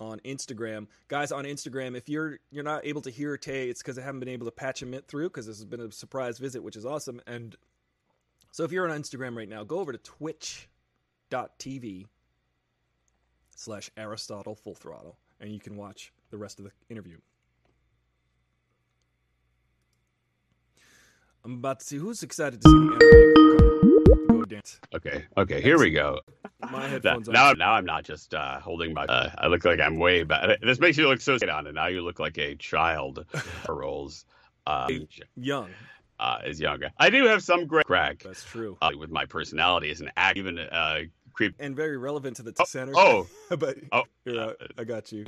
on 0.00 0.20
Instagram, 0.20 0.86
guys 1.08 1.32
on 1.32 1.44
Instagram. 1.44 1.94
If 1.96 2.08
you're 2.08 2.38
you're 2.50 2.64
not 2.64 2.86
able 2.86 3.02
to 3.02 3.10
hear 3.10 3.36
Tay, 3.36 3.68
it's 3.68 3.82
because 3.82 3.98
I 3.98 4.02
haven't 4.02 4.20
been 4.20 4.28
able 4.28 4.46
to 4.46 4.52
patch 4.52 4.82
him 4.82 4.98
through 5.08 5.28
because 5.28 5.46
this 5.46 5.58
has 5.58 5.64
been 5.66 5.80
a 5.80 5.92
surprise 5.92 6.38
visit, 6.38 6.62
which 6.62 6.76
is 6.76 6.86
awesome. 6.86 7.20
And 7.26 7.54
so 8.52 8.64
if 8.64 8.72
you're 8.72 8.88
on 8.88 8.98
Instagram 8.98 9.36
right 9.36 9.48
now, 9.48 9.62
go 9.64 9.80
over 9.80 9.92
to 9.92 9.98
Twitch.tv 9.98 10.68
slash 13.56 13.90
Aristotle 13.96 14.54
Full 14.54 14.74
Throttle, 14.74 15.18
and 15.40 15.52
you 15.52 15.60
can 15.60 15.76
watch 15.76 16.12
the 16.30 16.38
rest 16.38 16.60
of 16.60 16.64
the 16.64 16.70
interview. 16.88 17.18
I'm 21.48 21.54
about 21.54 21.80
to 21.80 21.86
see 21.86 21.96
who's 21.96 22.22
excited 22.22 22.60
to 22.60 22.68
see 22.68 22.74
the 22.76 24.26
go 24.28 24.44
dance. 24.44 24.78
Okay, 24.94 25.24
okay, 25.38 25.62
here 25.62 25.78
we 25.78 25.90
go. 25.90 26.20
My 26.70 26.86
headphones 26.86 27.26
now, 27.26 27.52
now 27.52 27.72
I'm 27.72 27.86
not 27.86 28.04
just 28.04 28.34
uh, 28.34 28.60
holding 28.60 28.92
my. 28.92 29.06
Uh, 29.06 29.30
I 29.38 29.46
look 29.46 29.64
like 29.64 29.80
I'm 29.80 29.96
way 29.96 30.24
back. 30.24 30.60
This 30.60 30.78
makes 30.78 30.98
you 30.98 31.08
look 31.08 31.22
so 31.22 31.38
on, 31.50 31.66
and 31.66 31.74
now 31.74 31.86
you 31.86 32.02
look 32.02 32.18
like 32.20 32.36
a 32.36 32.54
child. 32.56 33.24
Rolls 33.66 34.26
um, 34.66 35.08
young. 35.36 35.70
uh, 36.20 36.40
is 36.44 36.60
younger. 36.60 36.90
I 36.98 37.08
do 37.08 37.24
have 37.24 37.42
some 37.42 37.66
great 37.66 37.86
crack 37.86 38.24
That's 38.24 38.44
true. 38.44 38.76
uh, 38.82 38.90
with 38.98 39.08
my 39.08 39.24
personality 39.24 39.90
as 39.90 40.02
an 40.02 40.10
act, 40.18 40.36
even 40.36 40.58
uh, 40.58 41.00
creep. 41.32 41.54
And 41.58 41.74
very 41.74 41.96
relevant 41.96 42.36
to 42.36 42.42
the 42.42 42.52
Oh, 42.58 42.64
center. 42.64 42.92
oh, 42.94 43.26
but 43.58 43.78
oh, 43.92 44.02
here, 44.26 44.38
uh, 44.38 44.52
I 44.76 44.84
got 44.84 45.12
you. 45.12 45.24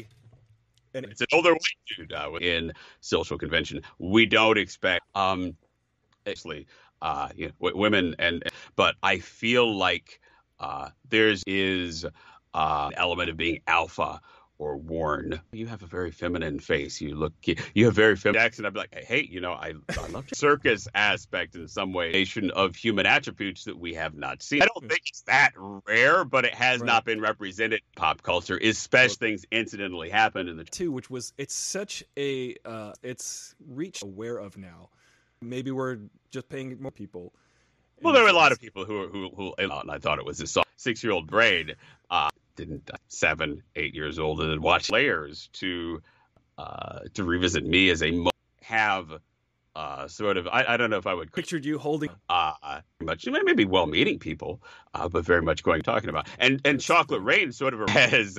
And 0.92 1.06
it's 1.06 1.22
an 1.22 1.28
older 1.32 1.52
white 1.52 1.96
dude 1.96 2.12
uh, 2.12 2.30
in 2.42 2.72
social 3.00 3.38
convention. 3.38 3.80
We 3.98 4.26
don't 4.26 4.58
expect, 4.58 5.06
um, 5.14 5.56
actually, 6.26 6.66
uh, 7.02 7.28
you 7.34 7.46
know, 7.46 7.52
w- 7.60 7.76
women 7.76 8.14
and, 8.18 8.42
but 8.76 8.96
I 9.02 9.18
feel 9.18 9.74
like 9.76 10.20
uh, 10.58 10.90
there's 11.08 11.42
is 11.46 12.04
uh, 12.54 12.90
an 12.92 12.94
element 12.96 13.30
of 13.30 13.36
being 13.36 13.60
alpha 13.66 14.20
or 14.58 14.76
worn. 14.76 15.40
You 15.52 15.66
have 15.68 15.82
a 15.82 15.86
very 15.86 16.10
feminine 16.10 16.58
face. 16.60 17.00
You 17.00 17.14
look, 17.14 17.32
you 17.74 17.86
have 17.86 17.94
very 17.94 18.14
feminine 18.16 18.44
accent. 18.44 18.66
I'd 18.66 18.74
be 18.74 18.80
like, 18.80 18.94
hey, 18.94 19.26
you 19.30 19.40
know, 19.40 19.52
I, 19.52 19.72
I 19.96 20.06
love 20.08 20.26
circus 20.34 20.86
aspect 20.94 21.54
in 21.54 21.66
some 21.66 21.94
way, 21.94 22.12
nation 22.12 22.50
of 22.50 22.76
human 22.76 23.06
attributes 23.06 23.64
that 23.64 23.78
we 23.78 23.94
have 23.94 24.14
not 24.14 24.42
seen. 24.42 24.60
I 24.62 24.66
don't 24.66 24.86
think 24.86 25.00
it's 25.06 25.22
that 25.22 25.52
rare, 25.56 26.24
but 26.24 26.44
it 26.44 26.54
has 26.54 26.80
Right. 26.80 26.86
not 26.86 27.06
been 27.06 27.20
represented 27.22 27.80
in 27.80 27.80
pop 27.96 28.22
culture, 28.22 28.58
especially 28.62 29.16
things 29.16 29.44
incidentally 29.50 30.10
happened 30.10 30.50
in 30.50 30.58
the 30.58 30.64
two, 30.64 30.92
which 30.92 31.08
was 31.08 31.32
it's 31.38 31.54
such 31.54 32.04
a 32.18 32.54
uh, 32.66 32.92
it's 33.02 33.54
reach 33.66 34.02
aware 34.02 34.36
of 34.36 34.58
now. 34.58 34.90
Maybe 35.42 35.70
we're 35.70 35.98
just 36.30 36.48
paying 36.48 36.76
more 36.80 36.90
people. 36.90 37.32
Well, 38.02 38.12
there 38.12 38.22
were 38.22 38.28
a 38.28 38.34
lot 38.34 38.52
of 38.52 38.60
people 38.60 38.84
who 38.84 39.08
who 39.08 39.30
who 39.30 39.54
and 39.56 39.90
I 39.90 39.98
thought 39.98 40.18
it 40.18 40.24
was 40.24 40.40
a 40.40 40.62
six 40.76 41.02
year 41.02 41.12
old 41.12 41.26
brain. 41.26 41.72
Uh, 42.10 42.28
didn't 42.56 42.90
uh, 42.92 42.96
seven, 43.08 43.62
eight 43.74 43.94
years 43.94 44.18
old, 44.18 44.40
and 44.40 44.50
then 44.50 44.60
watch 44.60 44.90
layers 44.90 45.48
to 45.54 46.02
uh, 46.58 47.00
to 47.14 47.24
revisit 47.24 47.64
me 47.64 47.88
as 47.88 48.02
a 48.02 48.26
have 48.62 49.10
uh, 49.74 50.08
sort 50.08 50.36
of 50.36 50.46
I, 50.46 50.64
I 50.68 50.76
don't 50.76 50.90
know 50.90 50.98
if 50.98 51.06
I 51.06 51.14
would 51.14 51.32
pictured 51.32 51.64
you 51.64 51.78
holding. 51.78 52.10
uh, 52.28 52.80
much 53.00 53.24
You 53.24 53.32
may 53.32 53.40
maybe 53.42 53.64
well 53.64 53.86
meaning 53.86 54.18
people, 54.18 54.62
uh, 54.92 55.08
but 55.08 55.24
very 55.24 55.42
much 55.42 55.62
going 55.62 55.80
talking 55.80 56.10
about 56.10 56.28
and 56.38 56.60
and 56.66 56.80
Chocolate 56.80 57.22
Rain 57.22 57.52
sort 57.52 57.72
of 57.72 57.88
has 57.88 58.38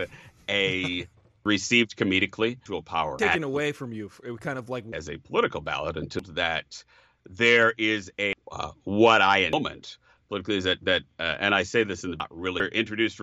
a 0.50 1.08
received 1.44 1.96
comedically 1.96 2.64
to 2.66 2.78
a 2.78 2.82
power 2.82 3.18
taken 3.18 3.44
away 3.44 3.72
from 3.72 3.94
you. 3.94 4.12
It 4.24 4.40
kind 4.42 4.60
of 4.60 4.70
like 4.70 4.86
as 4.94 5.10
a 5.10 5.18
political 5.18 5.62
ballot 5.62 5.98
until 5.98 6.22
that 6.34 6.84
there 7.30 7.74
is 7.78 8.12
a 8.20 8.34
uh, 8.52 8.72
what 8.84 9.22
I 9.22 9.50
moment 9.50 9.98
politically 10.32 10.58
is 10.58 10.64
that 10.64 10.84
that 10.84 11.04
uh, 11.20 11.36
and 11.40 11.54
I 11.54 11.64
say 11.64 11.84
this 11.84 12.04
in 12.04 12.12
the 12.12 12.18
not 12.18 12.30
really 12.32 12.68
introduced 12.70 13.20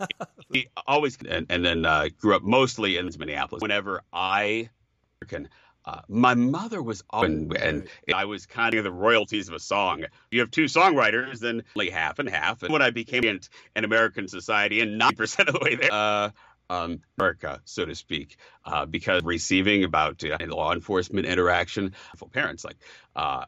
he 0.52 0.68
always 0.86 1.18
and, 1.28 1.46
and 1.50 1.64
then 1.64 1.84
uh, 1.84 2.08
grew 2.18 2.36
up 2.36 2.42
mostly 2.42 2.96
in 2.96 3.10
Minneapolis. 3.18 3.62
Whenever 3.62 4.02
I 4.12 4.70
can. 5.26 5.48
Uh, 5.84 6.00
my 6.06 6.32
mother 6.36 6.80
was 6.80 7.02
often, 7.10 7.50
and 7.56 7.88
I 8.14 8.26
was 8.26 8.46
kind 8.46 8.72
of 8.76 8.84
the 8.84 8.92
royalties 8.92 9.48
of 9.48 9.54
a 9.54 9.58
song. 9.58 10.04
You 10.30 10.38
have 10.38 10.52
two 10.52 10.66
songwriters, 10.66 11.40
then 11.40 11.64
only 11.74 11.90
half 11.90 12.20
and 12.20 12.28
half. 12.28 12.62
And 12.62 12.72
when 12.72 12.82
I 12.82 12.90
became 12.90 13.24
in 13.24 13.40
an 13.74 13.84
American 13.84 14.28
society, 14.28 14.80
and 14.80 14.96
ninety 14.96 15.16
percent 15.16 15.48
of 15.48 15.56
the 15.56 15.60
way 15.60 15.74
there, 15.74 15.92
uh, 15.92 16.30
um, 16.72 17.00
America, 17.18 17.60
so 17.64 17.84
to 17.84 17.94
speak, 17.94 18.38
uh, 18.64 18.86
because 18.86 19.22
receiving 19.22 19.84
about 19.84 20.24
uh, 20.24 20.38
law 20.46 20.72
enforcement 20.72 21.26
interaction, 21.26 21.92
for 22.16 22.28
parents 22.28 22.64
like 22.64 22.76
uh, 23.14 23.44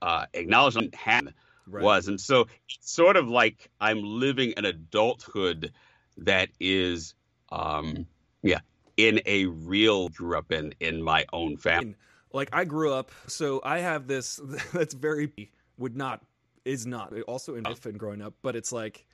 uh, 0.00 0.26
acknowledgement 0.32 0.94
had 0.94 1.34
right. 1.66 1.82
was, 1.82 2.06
and 2.06 2.20
so 2.20 2.46
it's 2.68 2.92
sort 2.92 3.16
of 3.16 3.28
like 3.28 3.68
I'm 3.80 4.02
living 4.02 4.54
an 4.56 4.64
adulthood 4.64 5.72
that 6.18 6.50
is, 6.60 7.14
um, 7.50 8.06
yeah, 8.42 8.60
in 8.96 9.20
a 9.26 9.46
real 9.46 10.08
grew 10.08 10.38
up 10.38 10.52
in 10.52 10.72
in 10.78 11.02
my 11.02 11.26
own 11.32 11.56
family. 11.56 11.96
like 12.32 12.50
I 12.52 12.64
grew 12.64 12.92
up, 12.92 13.10
so 13.26 13.60
I 13.64 13.78
have 13.78 14.06
this 14.06 14.40
that's 14.72 14.94
very 14.94 15.50
would 15.78 15.96
not 15.96 16.22
is 16.64 16.86
not 16.86 17.12
also 17.26 17.56
in 17.56 17.64
and 17.66 17.98
growing 17.98 18.22
up, 18.22 18.34
but 18.42 18.54
it's 18.54 18.70
like 18.70 19.04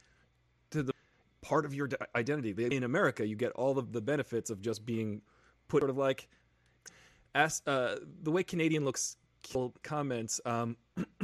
to 0.70 0.82
the 0.82 0.92
part 1.44 1.66
of 1.66 1.74
your 1.74 1.86
d- 1.86 1.96
identity. 2.16 2.54
In 2.74 2.82
America, 2.84 3.26
you 3.26 3.36
get 3.36 3.52
all 3.52 3.78
of 3.78 3.92
the 3.92 4.00
benefits 4.00 4.48
of 4.48 4.62
just 4.62 4.84
being 4.84 5.20
put 5.68 5.82
sort 5.82 5.90
of 5.90 5.98
like 5.98 6.26
as 7.34 7.60
uh, 7.66 7.96
the 8.22 8.30
way 8.30 8.42
Canadian 8.42 8.84
looks 8.84 9.16
comments. 9.82 10.40
Um, 10.46 10.76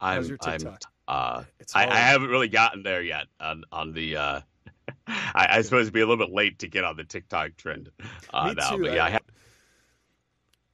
I'm, 0.00 0.24
your 0.24 0.38
I'm, 0.40 0.76
uh, 1.08 1.44
I, 1.74 1.86
I 1.86 1.96
haven't 1.96 2.28
really 2.28 2.48
gotten 2.48 2.82
there 2.82 3.02
yet 3.02 3.26
on 3.40 3.64
on 3.72 3.92
the. 3.92 4.16
Uh, 4.16 4.40
I, 5.06 5.46
I 5.50 5.62
suppose 5.62 5.82
it'd 5.82 5.92
be 5.92 6.00
a 6.00 6.06
little 6.06 6.24
bit 6.24 6.34
late 6.34 6.60
to 6.60 6.68
get 6.68 6.84
on 6.84 6.96
the 6.96 7.04
TikTok 7.04 7.56
trend 7.56 7.90
uh, 8.32 8.48
Me 8.48 8.54
now, 8.54 8.70
too, 8.70 8.82
but 8.82 8.94
yeah, 8.94 9.04
I- 9.04 9.06
I 9.06 9.10
have, 9.10 9.22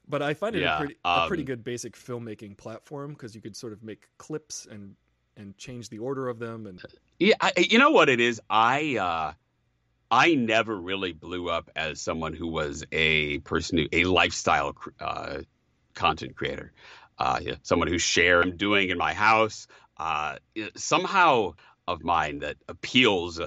but 0.07 0.23
I 0.23 0.35
find 0.35 0.57
it 0.57 0.63
Yeah, 0.63 0.77
a, 0.77 0.79
pretty, 0.79 0.97
a 1.05 1.27
pretty 1.29 1.43
um, 1.43 1.47
good 1.47 1.65
basic 1.65 1.95
filmmaking 1.97 2.57
platform 2.57 3.13
because 3.13 3.35
you 3.35 3.41
could 3.41 3.57
sort 3.57 3.73
of 3.73 3.83
make 3.83 4.09
clips 4.19 4.67
and 4.71 4.95
and 5.37 5.57
change 5.57 5.89
the 5.89 5.99
order 5.99 6.29
of 6.29 6.39
them 6.39 6.67
and 6.67 6.83
Yeah, 7.19 7.35
I, 7.41 7.53
you 7.57 7.79
know 7.79 7.91
what 7.91 8.09
it 8.09 8.21
is. 8.21 8.41
I 8.49 8.97
uh, 8.97 9.33
I 10.11 10.35
never 10.35 10.77
really 10.77 11.13
blew 11.13 11.49
up 11.49 11.71
as 11.75 12.01
someone 12.01 12.33
who 12.33 12.47
was 12.47 12.85
a 12.93 13.39
person 13.41 13.79
who 13.79 13.87
a 13.93 14.05
lifestyle 14.05 14.77
uh, 15.01 15.41
content 15.95 16.37
creator. 16.37 16.73
Uh, 17.19 17.41
yeah, 17.43 17.55
someone 17.63 17.89
who 17.89 17.99
share 17.99 18.41
I'm 18.41 18.57
doing 18.57 18.91
in 18.91 18.99
my 18.99 19.15
house. 19.15 19.67
Uh, 19.97 20.37
somehow 20.77 21.55
of 21.89 22.05
mine 22.05 22.41
that 22.41 22.57
appeals 22.69 23.41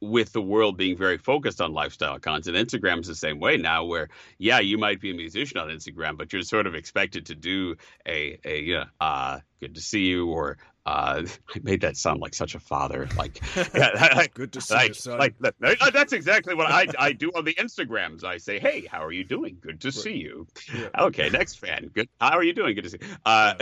with 0.00 0.32
the 0.32 0.42
world 0.42 0.76
being 0.76 0.96
very 0.96 1.16
focused 1.16 1.60
on 1.60 1.72
lifestyle 1.72 2.18
content. 2.18 2.56
Instagram's 2.56 3.06
the 3.06 3.14
same 3.14 3.38
way 3.38 3.56
now, 3.56 3.84
where 3.84 4.08
yeah, 4.38 4.58
you 4.58 4.78
might 4.78 5.00
be 5.00 5.12
a 5.12 5.14
musician 5.14 5.58
on 5.58 5.68
Instagram, 5.68 6.18
but 6.18 6.32
you're 6.32 6.42
sort 6.42 6.66
of 6.66 6.74
expected 6.74 7.26
to 7.26 7.34
do 7.36 7.76
a 8.06 8.38
a 8.44 8.60
you 8.62 8.74
know, 8.74 8.84
uh, 9.00 9.38
good 9.60 9.76
to 9.76 9.80
see 9.80 10.06
you 10.06 10.26
or 10.28 10.58
uh, 10.86 11.22
I 11.54 11.58
made 11.62 11.80
that 11.82 11.96
sound 11.96 12.20
like 12.20 12.32
such 12.34 12.54
a 12.54 12.58
father. 12.58 13.08
Like, 13.16 13.40
yeah, 13.74 14.26
good 14.32 14.52
to 14.52 14.60
see 14.60 14.74
like, 14.74 14.88
you, 14.88 14.94
son. 14.94 15.18
like 15.18 15.34
uh, 15.42 15.90
that's 15.90 16.12
exactly 16.12 16.54
what 16.54 16.68
I, 16.70 16.86
I 16.98 17.12
do 17.12 17.30
on 17.36 17.44
the 17.44 17.54
Instagrams. 17.54 18.24
I 18.24 18.38
say, 18.38 18.58
hey, 18.58 18.86
how 18.90 19.04
are 19.04 19.12
you 19.12 19.24
doing? 19.24 19.58
Good 19.60 19.80
to 19.82 19.92
see 19.92 20.14
you. 20.16 20.46
Yeah. 20.74 20.88
Okay, 20.98 21.28
next 21.28 21.56
fan. 21.58 21.90
Good. 21.92 22.08
How 22.20 22.36
are 22.36 22.42
you 22.44 22.52
doing? 22.54 22.74
Good 22.74 22.84
to 22.84 22.90
see. 22.90 22.98
You. 23.02 23.08
Uh, 23.26 23.54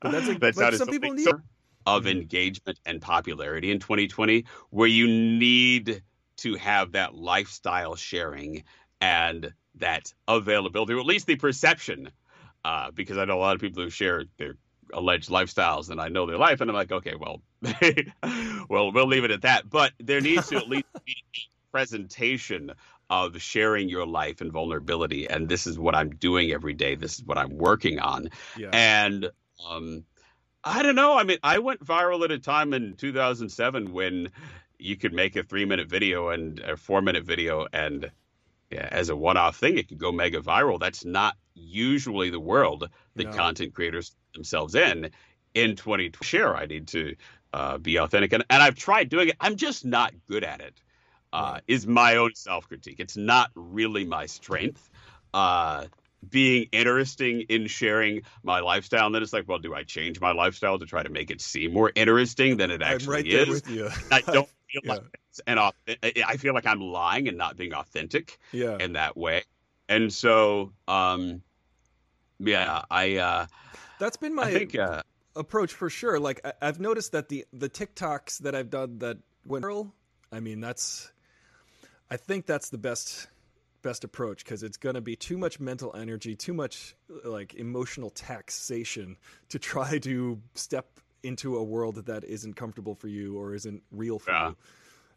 But 0.00 0.12
that's 0.12 0.28
like- 0.28 0.40
that 0.40 0.54
but 0.56 0.74
some 0.74 0.88
people 0.88 1.12
need- 1.12 1.24
So- 1.24 1.40
of 1.86 2.04
Mhm. 2.04 2.10
engagement 2.10 2.78
and 2.84 3.00
popularity 3.00 3.70
in 3.70 3.78
2020, 3.78 4.44
where 4.70 4.88
you 4.88 5.06
need 5.08 6.02
to 6.38 6.54
have 6.56 6.92
that 6.92 7.14
lifestyle 7.14 7.96
sharing 7.96 8.64
and 9.00 9.54
that 9.76 10.12
availability, 10.28 10.92
or 10.92 11.00
at 11.00 11.06
least 11.06 11.26
the 11.26 11.36
perception. 11.36 12.10
Uh, 12.64 12.90
because 12.90 13.16
I 13.16 13.24
know 13.24 13.38
a 13.38 13.40
lot 13.40 13.54
of 13.54 13.60
people 13.62 13.82
who 13.82 13.88
share 13.90 14.24
their 14.36 14.54
alleged 14.92 15.28
lifestyles 15.28 15.90
and 15.90 16.00
I 16.00 16.08
know 16.08 16.26
their 16.26 16.38
life, 16.38 16.60
and 16.60 16.70
I'm 16.70 16.76
like, 16.76 16.92
okay, 16.92 17.14
well, 17.14 17.40
well, 18.68 18.92
we'll 18.92 19.06
leave 19.06 19.24
it 19.24 19.30
at 19.30 19.42
that. 19.42 19.68
But 19.68 19.92
there 19.98 20.20
needs 20.20 20.48
to 20.48 20.56
at 20.56 20.68
least 20.68 20.86
be 21.04 21.16
a 21.36 21.70
presentation 21.72 22.72
of 23.10 23.40
sharing 23.40 23.88
your 23.88 24.06
life 24.06 24.40
and 24.40 24.52
vulnerability. 24.52 25.28
And 25.28 25.48
this 25.48 25.66
is 25.66 25.78
what 25.78 25.94
I'm 25.94 26.10
doing 26.10 26.52
every 26.52 26.74
day. 26.74 26.94
This 26.94 27.18
is 27.18 27.24
what 27.24 27.38
I'm 27.38 27.56
working 27.56 27.98
on. 27.98 28.28
yeah. 28.56 28.68
And 28.72 29.30
um, 29.68 30.04
I 30.64 30.82
don't 30.82 30.94
know. 30.94 31.16
I 31.16 31.22
mean, 31.22 31.38
I 31.42 31.58
went 31.58 31.84
viral 31.84 32.24
at 32.24 32.30
a 32.30 32.38
time 32.38 32.74
in 32.74 32.94
2007 32.96 33.92
when 33.92 34.30
you 34.78 34.96
could 34.96 35.12
make 35.12 35.36
a 35.36 35.42
three 35.42 35.64
minute 35.64 35.88
video 35.88 36.28
and 36.28 36.58
a 36.60 36.76
four 36.76 37.02
minute 37.02 37.24
video, 37.24 37.66
and 37.72 38.10
yeah, 38.70 38.88
as 38.90 39.08
a 39.08 39.16
one 39.16 39.36
off 39.36 39.56
thing, 39.56 39.78
it 39.78 39.88
could 39.88 39.98
go 39.98 40.12
mega 40.12 40.40
viral. 40.40 40.78
That's 40.78 41.04
not 41.04 41.36
usually 41.58 42.30
the 42.30 42.40
world 42.40 42.88
that 43.16 43.24
No. 43.24 43.32
content 43.32 43.74
creators 43.74 44.14
themselves 44.34 44.74
in. 44.74 45.10
In 45.54 45.76
2020, 45.76 46.12
share, 46.22 46.54
I 46.56 46.66
need 46.66 46.88
to 46.88 47.16
uh, 47.52 47.78
be 47.78 47.96
authentic, 47.98 48.32
and, 48.32 48.44
and 48.50 48.62
I've 48.62 48.76
tried 48.76 49.08
doing 49.08 49.28
it. 49.28 49.36
I'm 49.40 49.56
just 49.56 49.84
not 49.84 50.12
good 50.28 50.44
at 50.44 50.60
it. 50.60 50.80
Uh, 51.32 51.60
Is 51.66 51.86
my 51.86 52.16
own 52.16 52.34
self 52.34 52.68
critique. 52.68 53.00
It's 53.00 53.16
not 53.16 53.50
really 53.54 54.04
my 54.04 54.26
strength. 54.26 54.88
Uh, 55.34 55.86
being 56.28 56.68
interesting 56.72 57.42
in 57.42 57.66
sharing 57.68 58.22
my 58.42 58.60
lifestyle. 58.60 59.06
And 59.06 59.14
then 59.14 59.22
it's 59.22 59.32
like, 59.32 59.46
well, 59.46 59.58
do 59.58 59.74
I 59.74 59.84
change 59.84 60.20
my 60.20 60.32
lifestyle 60.32 60.78
to 60.78 60.86
try 60.86 61.02
to 61.02 61.08
make 61.10 61.30
it 61.30 61.40
seem 61.40 61.72
more 61.72 61.92
interesting 61.94 62.56
than 62.56 62.70
it 62.70 62.82
actually 62.82 63.18
I'm 63.18 63.22
right 63.24 63.30
there 63.30 63.42
is? 63.42 63.48
with 63.48 63.68
you. 63.68 63.88
I 64.10 64.20
don't 64.22 64.48
feel 64.70 64.80
Yeah. 64.84 64.92
like 64.94 65.02
it's 65.30 65.40
an 65.46 65.58
authentic, 65.58 66.22
I 66.26 66.36
feel 66.36 66.54
like 66.54 66.66
I'm 66.66 66.80
lying 66.80 67.28
and 67.28 67.38
not 67.38 67.56
being 67.56 67.72
authentic 67.72 68.38
yeah. 68.52 68.78
in 68.80 68.94
that 68.94 69.16
way. 69.16 69.44
And 69.88 70.12
so, 70.12 70.72
um, 70.88 71.42
yeah, 72.38 72.82
I, 72.90 73.16
uh, 73.16 73.46
That's 73.98 74.16
been 74.16 74.34
my 74.34 74.50
think, 74.50 74.74
uh, 74.76 75.02
approach 75.36 75.72
for 75.72 75.90
sure. 75.90 76.18
Like 76.18 76.40
I, 76.44 76.52
I've 76.62 76.80
noticed 76.80 77.12
that 77.12 77.28
the 77.28 77.44
the 77.52 77.68
TikToks 77.68 78.38
that 78.38 78.54
I've 78.54 78.70
done 78.70 78.98
that 78.98 79.18
went 79.44 79.64
viral. 79.64 79.92
I 80.32 80.40
mean, 80.40 80.60
that's. 80.60 81.10
I 82.10 82.16
think 82.16 82.46
that's 82.46 82.70
the 82.70 82.78
best 82.78 83.28
best 83.82 84.02
approach 84.04 84.44
because 84.44 84.62
it's 84.62 84.76
going 84.76 84.94
to 84.94 85.00
be 85.00 85.14
too 85.16 85.38
much 85.38 85.60
mental 85.60 85.94
energy, 85.94 86.34
too 86.34 86.54
much 86.54 86.96
like 87.24 87.54
emotional 87.54 88.10
taxation 88.10 89.16
to 89.50 89.58
try 89.58 89.98
to 89.98 90.40
step 90.54 91.00
into 91.22 91.56
a 91.56 91.62
world 91.62 92.06
that 92.06 92.24
isn't 92.24 92.54
comfortable 92.54 92.94
for 92.94 93.08
you 93.08 93.36
or 93.38 93.54
isn't 93.54 93.82
real 93.92 94.18
for 94.18 94.30
Yeah. 94.32 94.48
you. 94.48 94.56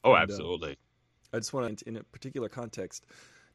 Oh, 0.03 0.11
And, 0.13 0.17
uh, 0.17 0.23
absolutely. 0.23 0.77
I 1.33 1.37
just 1.37 1.53
want 1.53 1.79
to, 1.79 1.87
in 1.87 1.95
a 1.95 2.03
particular 2.03 2.49
context, 2.49 3.05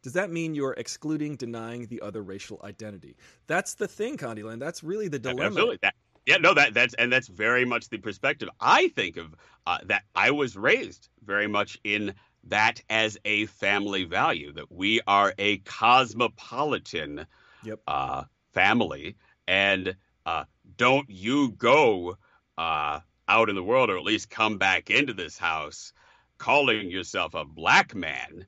does 0.07 0.13
that 0.13 0.31
mean 0.31 0.55
you're 0.55 0.75
excluding, 0.75 1.35
denying 1.35 1.87
the 1.89 2.01
other 2.01 2.23
racial 2.23 2.61
identity? 2.63 3.17
That's 3.49 3.75
the 3.75 3.89
thing, 3.89 4.17
Candyland. 4.17 4.61
That's 4.61 4.85
really 4.85 5.09
the 5.09 5.19
dilemma. 5.19 5.47
Absolutely. 5.47 5.79
That, 5.83 5.95
yeah, 6.25 6.37
no, 6.37 6.55
that 6.55 6.75
that's 6.75 6.95
and 6.95 7.13
that's 7.13 7.27
very 7.27 7.65
much 7.65 7.89
the 7.89 7.99
perspective 7.99 8.49
I 8.61 8.87
think 8.87 9.17
of 9.17 9.35
uh, 9.67 9.79
that 9.87 10.05
I 10.15 10.31
was 10.31 10.57
raised 10.57 11.09
very 11.25 11.49
much 11.49 11.77
in 11.83 12.15
that 12.45 12.81
as 12.89 13.19
a 13.25 13.47
family 13.47 14.05
value 14.05 14.53
that 14.53 14.71
we 14.71 15.01
are 15.09 15.35
a 15.39 15.59
cosmopolitan 15.59 17.27
Yep. 17.65 17.81
uh, 17.89 18.23
family 18.53 19.17
and 19.49 19.97
uh, 20.25 20.45
don't 20.77 21.11
you 21.11 21.51
go 21.51 22.17
uh, 22.57 23.01
out 23.27 23.49
in 23.49 23.57
the 23.57 23.65
world 23.65 23.91
or 23.91 23.97
at 23.97 24.05
least 24.05 24.31
come 24.31 24.57
back 24.59 24.89
into 24.89 25.15
this 25.15 25.37
house 25.37 25.93
calling 26.39 26.93
yourself 26.93 27.35
a 27.35 27.45
black 27.45 27.93
man 27.93 28.47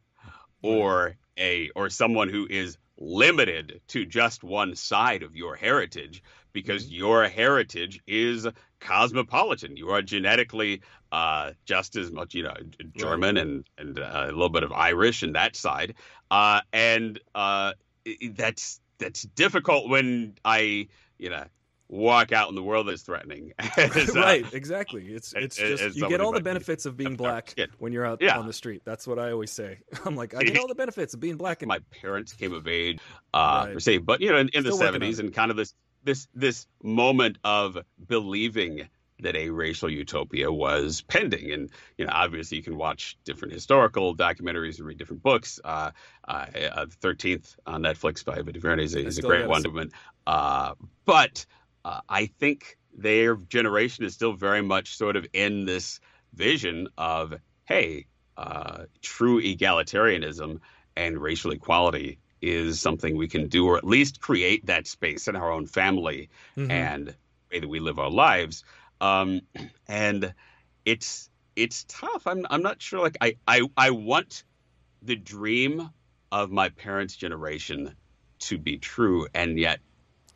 or 0.62 1.16
a 1.38 1.70
or 1.74 1.90
someone 1.90 2.28
who 2.28 2.46
is 2.48 2.78
limited 2.98 3.80
to 3.88 4.04
just 4.04 4.42
one 4.42 4.74
side 4.74 5.22
of 5.22 5.36
your 5.36 5.54
heritage 5.54 6.22
because 6.52 6.90
your 6.90 7.28
heritage 7.28 8.00
is 8.06 8.46
cosmopolitan. 8.80 9.76
You 9.76 9.90
are 9.90 10.02
genetically 10.02 10.82
uh, 11.12 11.52
just 11.64 11.96
as 11.96 12.10
much 12.10 12.34
you 12.34 12.42
know 12.42 12.54
german 12.96 13.36
and 13.36 13.64
and 13.78 13.98
uh, 13.98 14.24
a 14.24 14.32
little 14.32 14.48
bit 14.48 14.62
of 14.62 14.72
irish 14.72 15.22
and 15.22 15.34
that 15.34 15.56
side. 15.56 15.94
Uh, 16.30 16.60
and 16.72 17.20
uh, 17.34 17.72
that's 18.32 18.80
that's 18.98 19.22
difficult 19.22 19.88
when 19.88 20.34
i 20.44 20.88
you 21.18 21.30
know 21.30 21.44
walk 21.88 22.32
out 22.32 22.48
in 22.50 22.54
the 22.54 22.62
world 22.62 22.86
that's 22.88 23.02
threatening 23.02 23.52
As, 23.76 24.14
uh, 24.14 24.20
right, 24.20 24.44
exactly. 24.52 25.06
It's 25.06 25.32
it's 25.34 25.58
as 25.58 25.80
just 25.80 25.96
you 25.96 26.08
get 26.08 26.20
all 26.20 26.32
the 26.32 26.40
benefits 26.40 26.86
of 26.86 26.96
being 26.96 27.16
black 27.16 27.54
when 27.78 27.92
you're 27.92 28.04
out 28.04 28.20
Yeah. 28.20 28.38
on 28.38 28.46
the 28.46 28.52
street. 28.52 28.82
That's 28.84 29.06
what 29.06 29.18
I 29.18 29.32
always 29.32 29.50
say. 29.50 29.78
I'm 30.04 30.14
like, 30.16 30.34
I 30.34 30.42
get 30.42 30.58
all 30.60 30.68
the 30.68 30.74
benefits 30.74 31.14
of 31.14 31.20
being 31.20 31.36
black 31.36 31.62
and 31.62 31.68
my 31.68 31.80
parents 32.02 32.32
came 32.32 32.52
of 32.52 32.66
age 32.68 32.98
uh 33.32 33.64
Right. 33.66 33.74
per 33.74 33.80
se 33.80 33.98
but 33.98 34.20
you 34.20 34.30
know 34.30 34.38
in, 34.38 34.48
in 34.50 34.64
the 34.64 34.72
Still 34.72 34.86
working 34.86 35.02
on 35.02 35.08
70s 35.10 35.18
and 35.20 35.32
kind 35.34 35.50
of 35.50 35.56
this 35.56 35.74
this 36.04 36.28
this 36.34 36.66
moment 36.82 37.38
of 37.44 37.78
believing 38.06 38.88
that 39.20 39.34
a 39.34 39.50
racial 39.50 39.90
utopia 39.90 40.50
was 40.52 41.02
pending 41.02 41.50
and 41.52 41.70
you 41.96 42.04
know 42.04 42.12
obviously 42.14 42.56
you 42.56 42.62
can 42.62 42.76
watch 42.76 43.16
different 43.24 43.52
historical 43.52 44.14
documentaries 44.16 44.78
and 44.78 44.86
read 44.86 44.96
different 44.98 45.22
books 45.22 45.58
uh, 45.64 45.90
uh, 46.28 46.46
uh 46.54 46.86
13th 47.02 47.56
on 47.66 47.82
netflix 47.82 48.24
by 48.24 48.40
DuVernay 48.40 48.84
is 48.84 48.94
a, 48.94 49.04
is 49.04 49.18
a 49.18 49.22
great 49.22 49.48
one 49.48 49.64
uh 50.26 50.74
but 51.04 51.46
uh, 51.88 52.00
i 52.08 52.22
think 52.40 52.76
their 53.08 53.36
generation 53.56 54.04
is 54.04 54.12
still 54.14 54.34
very 54.48 54.62
much 54.62 54.96
sort 54.96 55.16
of 55.16 55.24
in 55.32 55.64
this 55.64 55.86
vision 56.34 56.88
of 56.98 57.34
hey 57.72 58.06
uh, 58.36 58.84
true 59.02 59.42
egalitarianism 59.42 60.60
and 60.96 61.18
racial 61.18 61.50
equality 61.50 62.18
is 62.40 62.80
something 62.80 63.16
we 63.16 63.28
can 63.28 63.48
do, 63.48 63.66
or 63.66 63.76
at 63.76 63.84
least 63.84 64.20
create 64.20 64.66
that 64.66 64.86
space 64.86 65.26
in 65.28 65.36
our 65.36 65.50
own 65.50 65.66
family 65.66 66.28
Mhm. 66.56 66.70
and 66.70 67.16
way 67.50 67.60
that 67.60 67.68
we 67.68 67.80
live 67.80 67.98
our 67.98 68.10
lives. 68.10 68.64
Um, 69.00 69.40
and 69.88 70.34
it's 70.84 71.30
it's 71.56 71.84
tough. 71.88 72.26
I'm 72.26 72.46
I'm 72.50 72.62
not 72.62 72.80
sure. 72.80 73.00
Like 73.00 73.18
I 73.20 73.36
I 73.46 73.62
I 73.76 73.90
want 73.90 74.44
the 75.02 75.16
dream 75.16 75.90
of 76.30 76.50
my 76.50 76.68
parents' 76.68 77.16
generation 77.16 77.96
to 78.40 78.58
be 78.58 78.78
true, 78.78 79.26
and 79.34 79.58
yet 79.58 79.80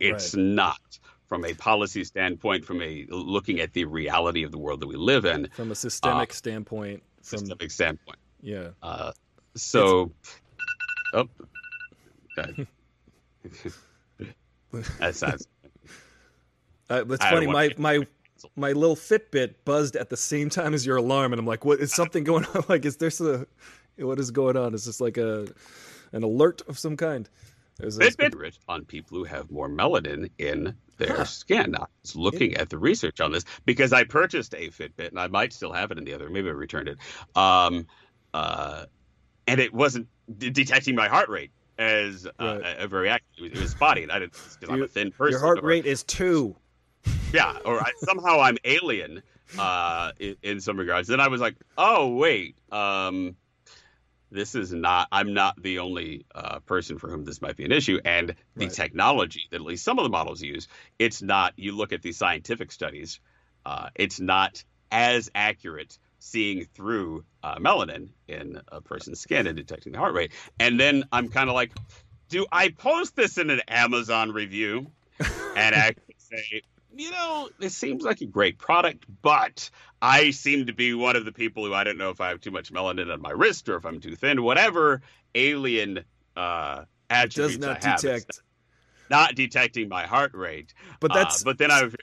it's 0.00 0.34
not 0.34 0.80
from 1.32 1.46
a 1.46 1.54
policy 1.54 2.04
standpoint, 2.04 2.62
from 2.62 2.82
a 2.82 3.06
looking 3.08 3.58
at 3.60 3.72
the 3.72 3.86
reality 3.86 4.42
of 4.42 4.52
the 4.52 4.58
world 4.58 4.80
that 4.80 4.86
we 4.86 4.96
live 4.96 5.24
in, 5.24 5.48
from 5.54 5.70
a 5.70 5.74
systemic 5.74 6.30
standpoint. 6.34 7.02
From 7.22 7.38
systemic 7.38 7.70
standpoint. 7.70 8.18
yeah, 8.42 8.68
Uh, 8.82 9.12
so, 9.56 10.12
oh, 11.14 11.26
that's 12.36 12.52
that's 14.98 15.22
uh, 15.22 15.34
that's 17.04 17.24
I 17.24 17.30
funny. 17.30 17.46
My 17.46 17.70
my 17.78 18.06
my 18.54 18.72
little 18.72 18.94
Fitbit 18.94 19.54
buzzed 19.64 19.96
at 19.96 20.10
the 20.10 20.18
same 20.18 20.50
time 20.50 20.74
as 20.74 20.84
your 20.84 20.98
alarm, 20.98 21.32
and 21.32 21.40
I'm 21.40 21.46
like, 21.46 21.64
"What 21.64 21.80
is 21.80 21.94
something 21.94 22.24
going 22.24 22.44
on? 22.44 22.64
Like, 22.68 22.84
is 22.84 22.98
there 22.98 23.10
a 23.98 24.04
what 24.04 24.18
is 24.18 24.30
going 24.30 24.58
on? 24.58 24.74
Is 24.74 24.84
this 24.84 25.00
like 25.00 25.16
a 25.16 25.48
an 26.12 26.24
alert 26.24 26.60
of 26.68 26.78
some 26.78 26.98
kind?" 26.98 27.26
There's 27.78 27.98
Fitbit 27.98 28.38
rich 28.38 28.58
on 28.68 28.84
people 28.84 29.18
who 29.18 29.24
have 29.24 29.50
more 29.50 29.68
melanin 29.68 30.30
in 30.38 30.74
their 30.98 31.16
Huh. 31.16 31.24
skin. 31.24 31.74
I 31.74 31.84
was 32.02 32.14
looking 32.14 32.54
at 32.56 32.68
the 32.70 32.78
research 32.78 33.20
on 33.20 33.32
this 33.32 33.44
because 33.64 33.92
I 33.92 34.04
purchased 34.04 34.54
a 34.54 34.68
Fitbit 34.68 35.08
and 35.08 35.18
I 35.18 35.26
might 35.28 35.52
still 35.52 35.72
have 35.72 35.90
it 35.90 35.98
in 35.98 36.04
the 36.04 36.12
other. 36.14 36.30
Maybe 36.30 36.48
I 36.48 36.52
returned 36.52 36.88
it. 36.88 36.98
Um, 37.36 37.86
uh, 38.34 38.84
and 39.46 39.60
it 39.60 39.72
wasn't 39.74 40.06
d- 40.38 40.50
detecting 40.50 40.94
my 40.94 41.08
heart 41.08 41.28
rate 41.28 41.50
as 41.78 42.26
uh, 42.26 42.30
Right. 42.62 42.76
a, 42.78 42.84
a 42.84 42.86
very 42.88 43.08
active. 43.08 43.46
It 43.46 43.58
was, 43.58 43.70
spotty, 43.70 44.02
and 44.04 44.12
I 44.12 44.20
didn't 44.20 44.34
because 44.60 44.68
I'm 44.72 44.82
a 44.82 44.86
thin 44.88 45.10
person. 45.10 45.32
Your 45.32 45.40
heart 45.40 45.58
or- 45.58 45.66
rate 45.66 45.86
is 45.86 46.04
two. 46.04 46.54
yeah, 47.32 47.56
or 47.64 47.80
I, 47.80 47.90
somehow 48.04 48.40
I'm 48.40 48.58
alien 48.64 49.22
uh, 49.58 50.12
in, 50.20 50.36
in 50.42 50.60
some 50.60 50.76
regards. 50.78 51.08
Then 51.08 51.18
I 51.20 51.28
was 51.28 51.40
like, 51.40 51.56
oh 51.76 52.14
wait, 52.14 52.54
um, 52.70 53.34
this 54.32 54.54
is 54.54 54.72
not. 54.72 55.08
I'm 55.12 55.34
not 55.34 55.60
the 55.62 55.78
only 55.80 56.26
uh, 56.34 56.60
person 56.60 56.98
for 56.98 57.10
whom 57.10 57.24
this 57.24 57.42
might 57.42 57.56
be 57.56 57.64
an 57.64 57.72
issue, 57.72 58.00
and 58.04 58.34
the 58.56 58.66
Right. 58.66 58.72
technology 58.72 59.42
that 59.50 59.56
at 59.56 59.62
least 59.62 59.84
some 59.84 59.98
of 59.98 60.04
the 60.04 60.10
models 60.10 60.42
use, 60.42 60.68
it's 60.98 61.22
not. 61.22 61.52
You 61.56 61.76
look 61.76 61.92
at 61.92 62.02
the 62.02 62.12
scientific 62.12 62.72
studies, 62.72 63.20
uh, 63.66 63.88
it's 63.94 64.20
not 64.20 64.64
as 64.90 65.30
accurate 65.34 65.98
seeing 66.18 66.64
through 66.74 67.24
uh, 67.42 67.56
melanin 67.56 68.10
in 68.28 68.60
a 68.68 68.80
person's 68.80 69.20
skin 69.20 69.46
and 69.46 69.56
detecting 69.56 69.92
the 69.92 69.98
heart 69.98 70.14
rate. 70.14 70.32
And 70.60 70.78
then 70.78 71.04
I'm 71.12 71.28
kind 71.28 71.48
of 71.48 71.54
like, 71.54 71.72
do 72.28 72.46
I 72.52 72.68
post 72.70 73.16
this 73.16 73.38
in 73.38 73.50
an 73.50 73.60
Amazon 73.68 74.30
review 74.32 74.86
and 75.20 75.74
actually 75.74 76.14
say, 76.18 76.62
you 76.96 77.10
know, 77.10 77.48
this 77.58 77.76
seems 77.76 78.02
like 78.02 78.20
a 78.20 78.26
great 78.26 78.58
product, 78.58 79.04
but 79.22 79.70
I 80.00 80.30
seem 80.30 80.66
to 80.66 80.72
be 80.72 80.94
one 80.94 81.16
of 81.16 81.24
the 81.24 81.32
people 81.32 81.64
who 81.64 81.74
I 81.74 81.84
don't 81.84 81.98
know 81.98 82.10
if 82.10 82.20
I 82.20 82.28
have 82.28 82.40
too 82.40 82.50
much 82.50 82.72
melanin 82.72 83.12
on 83.12 83.20
my 83.20 83.30
wrist 83.30 83.68
or 83.68 83.76
if 83.76 83.84
I'm 83.84 84.00
too 84.00 84.14
thin, 84.16 84.42
whatever 84.42 85.02
alien 85.34 86.04
uh, 86.36 86.84
attributes 87.10 87.56
Does 87.56 87.58
not 87.58 87.84
I 87.84 87.88
have. 87.88 88.00
Detect. 88.00 88.40
not 89.10 89.34
detecting 89.34 89.88
my 89.88 90.04
heart 90.06 90.34
rate. 90.34 90.74
But 91.00 91.12
Uh, 91.12 91.14
that's. 91.14 91.42
but 91.44 91.58
then 91.58 91.70
I 91.70 91.84
was 91.84 91.94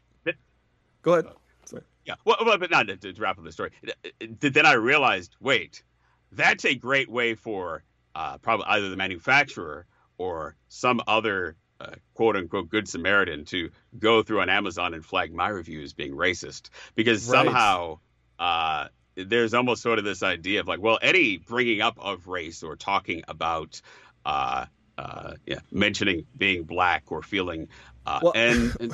go 1.01 1.13
ahead. 1.13 1.27
Sorry. 1.65 1.83
yeah, 2.05 2.15
well, 2.25 2.37
well 2.45 2.57
but 2.57 2.71
not 2.71 2.87
to, 2.87 2.97
to 2.97 3.13
wrap 3.21 3.37
up 3.37 3.43
the 3.43 3.51
story. 3.51 3.71
Then 4.19 4.65
I 4.65 4.73
realized, 4.73 5.35
wait, 5.39 5.83
that's 6.31 6.65
a 6.65 6.75
great 6.75 7.09
way 7.09 7.35
for 7.35 7.83
uh, 8.15 8.37
probably 8.39 8.65
either 8.67 8.89
the 8.89 8.97
manufacturer 8.97 9.85
or 10.17 10.55
some 10.67 11.01
other 11.07 11.55
uh, 11.79 11.91
quote 12.13 12.35
unquote 12.35 12.69
good 12.69 12.87
Samaritan 12.87 13.45
to 13.45 13.69
go 13.97 14.21
through 14.23 14.41
on 14.41 14.49
Amazon 14.49 14.93
and 14.93 15.05
flag 15.05 15.33
my 15.33 15.47
review 15.49 15.81
as 15.81 15.93
being 15.93 16.13
racist 16.13 16.69
because 16.95 17.27
Right. 17.29 17.45
somehow 17.45 17.99
uh, 18.37 18.87
there's 19.15 19.53
almost 19.53 19.81
sort 19.81 19.99
of 19.99 20.05
this 20.05 20.23
idea 20.23 20.59
of 20.61 20.67
like, 20.67 20.81
well, 20.81 20.99
any 21.01 21.37
bringing 21.37 21.81
up 21.81 21.97
of 21.99 22.27
race 22.27 22.63
or 22.63 22.75
talking 22.75 23.23
about. 23.27 23.81
Uh, 24.25 24.65
uh, 24.97 25.33
yeah, 25.45 25.59
mentioning 25.71 26.25
being 26.37 26.63
black 26.63 27.03
or 27.09 27.21
feeling, 27.23 27.69
uh, 28.05 28.19
Well- 28.21 28.33
and, 28.35 28.75
and 28.81 28.93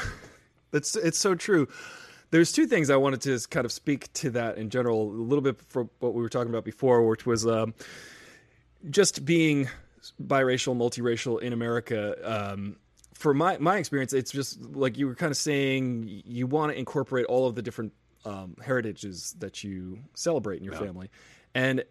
That's 0.69 0.95
it's 0.95 1.17
so 1.17 1.33
true. 1.33 1.67
There's 2.29 2.51
two 2.51 2.67
things 2.67 2.91
I 2.91 2.95
wanted 2.97 3.21
to 3.21 3.39
kind 3.49 3.65
of 3.65 3.71
speak 3.71 4.13
to 4.13 4.29
that 4.31 4.59
in 4.59 4.69
general, 4.69 5.09
a 5.09 5.09
little 5.09 5.41
bit 5.41 5.59
for 5.67 5.89
what 5.99 6.13
we 6.13 6.21
were 6.21 6.29
talking 6.29 6.51
about 6.51 6.63
before, 6.63 7.07
which 7.07 7.25
was 7.25 7.47
um, 7.47 7.73
just 8.89 9.25
being 9.25 9.67
biracial, 10.21 10.75
multiracial 10.75 11.41
in 11.41 11.53
America. 11.53 12.15
Um, 12.23 12.77
for 13.13 13.33
my 13.33 13.57
my 13.59 13.77
experience, 13.77 14.13
it's 14.13 14.31
just 14.31 14.61
like 14.61 14.97
you 14.97 15.07
were 15.07 15.15
kind 15.15 15.31
of 15.31 15.37
saying, 15.37 16.21
you 16.25 16.47
want 16.47 16.71
to 16.73 16.77
incorporate 16.77 17.25
all 17.27 17.47
of 17.47 17.55
the 17.55 17.61
different 17.61 17.93
um, 18.25 18.55
heritages 18.63 19.35
that 19.39 19.63
you 19.63 19.99
celebrate 20.15 20.57
in 20.57 20.63
your 20.65 20.73
Yeah. 20.73 20.79
family, 20.81 21.09
and 21.53 21.83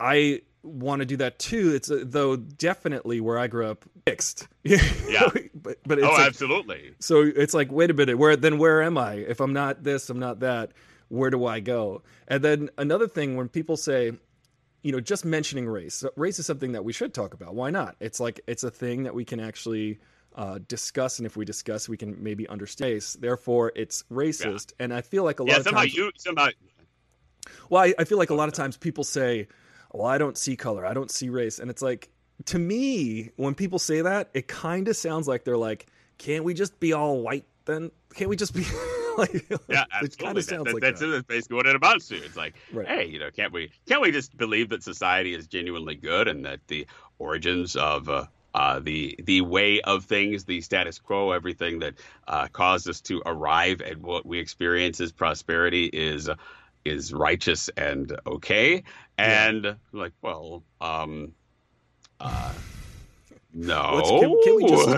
I 0.00 0.42
want 0.62 1.00
to 1.00 1.06
do 1.06 1.16
that 1.18 1.38
too. 1.38 1.72
It's 1.74 1.90
uh, 1.90 2.02
though 2.04 2.36
definitely 2.36 3.20
where 3.20 3.38
I 3.38 3.46
grew 3.46 3.66
up 3.66 3.84
mixed. 4.06 4.48
Yeah, 4.64 5.28
but 5.54 5.78
but 5.86 5.98
it's 5.98 6.06
oh, 6.06 6.12
like, 6.12 6.26
absolutely. 6.26 6.92
so 7.00 7.22
it's 7.22 7.54
like, 7.54 7.72
wait 7.72 7.90
a 7.90 7.94
minute, 7.94 8.18
where 8.18 8.36
then 8.36 8.58
where 8.58 8.82
am 8.82 8.98
I? 8.98 9.14
If 9.14 9.40
I'm 9.40 9.52
not 9.54 9.82
this, 9.82 10.10
I'm 10.10 10.18
not 10.18 10.40
that. 10.40 10.72
Where 11.08 11.30
do 11.30 11.46
I 11.46 11.60
go? 11.60 12.02
And 12.26 12.44
then 12.44 12.68
another 12.76 13.08
thing, 13.08 13.36
when 13.36 13.48
people 13.48 13.78
say, 13.78 14.12
you 14.82 14.92
know, 14.92 15.00
just 15.00 15.24
mentioning 15.24 15.66
race, 15.66 16.04
race 16.16 16.38
is 16.38 16.46
something 16.46 16.72
that 16.72 16.84
we 16.84 16.92
should 16.92 17.12
talk 17.12 17.34
about. 17.34 17.54
Why 17.54 17.70
not? 17.70 17.96
It's 18.00 18.20
like 18.20 18.40
it's 18.46 18.64
a 18.64 18.70
thing 18.70 19.04
that 19.04 19.14
we 19.14 19.24
can 19.24 19.40
actually 19.40 19.98
uh, 20.34 20.58
discuss, 20.68 21.18
and 21.18 21.26
if 21.26 21.36
we 21.36 21.44
discuss, 21.44 21.88
we 21.88 21.96
can 21.96 22.22
maybe 22.22 22.48
understand. 22.48 22.92
Race. 22.92 23.14
Therefore, 23.14 23.72
it's 23.74 24.04
racist. 24.10 24.72
And 24.78 24.94
I 24.94 25.00
feel 25.00 25.24
like 25.24 25.40
a 25.40 25.42
lot 25.42 25.50
Yeah, 25.50 25.56
of 25.58 25.62
somehow 25.64 25.80
times, 25.80 25.96
you 25.96 26.10
somehow 26.16 26.48
well, 27.70 27.82
I, 27.82 27.94
I 27.98 28.04
feel 28.04 28.18
like 28.18 28.30
a 28.30 28.34
lot 28.34 28.48
of 28.48 28.54
times 28.54 28.76
people 28.76 29.04
say, 29.04 29.48
"Well, 29.92 30.06
I 30.06 30.18
don't 30.18 30.38
see 30.38 30.56
color, 30.56 30.86
I 30.86 30.94
don't 30.94 31.10
see 31.10 31.28
race," 31.28 31.58
and 31.58 31.70
it's 31.70 31.82
like, 31.82 32.10
to 32.46 32.58
me, 32.58 33.30
when 33.36 33.54
people 33.54 33.78
say 33.78 34.02
that, 34.02 34.30
it 34.34 34.48
kind 34.48 34.86
of 34.88 34.96
sounds 34.96 35.26
like 35.26 35.44
they're 35.44 35.56
like, 35.56 35.86
"Can't 36.18 36.44
we 36.44 36.54
just 36.54 36.78
be 36.78 36.92
all 36.92 37.20
white 37.20 37.46
then? 37.64 37.90
Can't 38.14 38.30
we 38.30 38.36
just 38.36 38.54
be 38.54 38.64
like, 39.48 39.48
yeah, 39.68 39.84
it 40.02 40.16
kind 40.18 40.38
of 40.38 40.44
sounds 40.44 40.64
that, 40.64 40.74
like 40.74 40.82
that's, 40.82 41.00
that. 41.00 41.26
basically 41.26 41.56
what 41.56 41.66
it 41.66 41.76
amounts 41.76 42.08
to. 42.08 42.16
It's 42.16 42.36
like, 42.36 42.54
Right. 42.72 42.86
hey, 42.86 43.06
you 43.06 43.18
know, 43.18 43.30
can't 43.30 43.52
we 43.52 43.70
can't 43.86 44.00
we 44.00 44.10
just 44.12 44.36
believe 44.36 44.68
that 44.70 44.82
society 44.82 45.34
is 45.34 45.46
genuinely 45.46 45.94
good 45.96 46.28
and 46.28 46.44
that 46.44 46.60
the 46.68 46.86
origins 47.18 47.76
of 47.76 48.08
uh, 48.08 48.24
uh, 48.54 48.80
the 48.80 49.14
the 49.24 49.40
way 49.42 49.80
of 49.82 50.04
things, 50.04 50.44
the 50.44 50.60
status 50.60 50.98
quo, 50.98 51.32
everything 51.32 51.78
that 51.80 51.94
uh, 52.28 52.46
caused 52.52 52.88
us 52.88 53.00
to 53.02 53.22
arrive 53.26 53.80
at 53.82 53.98
what 53.98 54.24
we 54.24 54.38
experience 54.38 55.00
as 55.00 55.12
prosperity 55.12 55.86
is 55.92 56.28
uh, 56.28 56.34
is 56.84 57.12
righteous 57.12 57.68
and 57.76 58.18
okay. 58.26 58.82
And 59.18 59.76
like, 59.92 60.12
well, 60.22 60.62
um, 60.80 61.32
uh, 62.20 62.52
no. 63.52 64.02
Can- 64.20 64.40
can 64.44 64.56
we 64.56 64.68
just- 64.68 64.88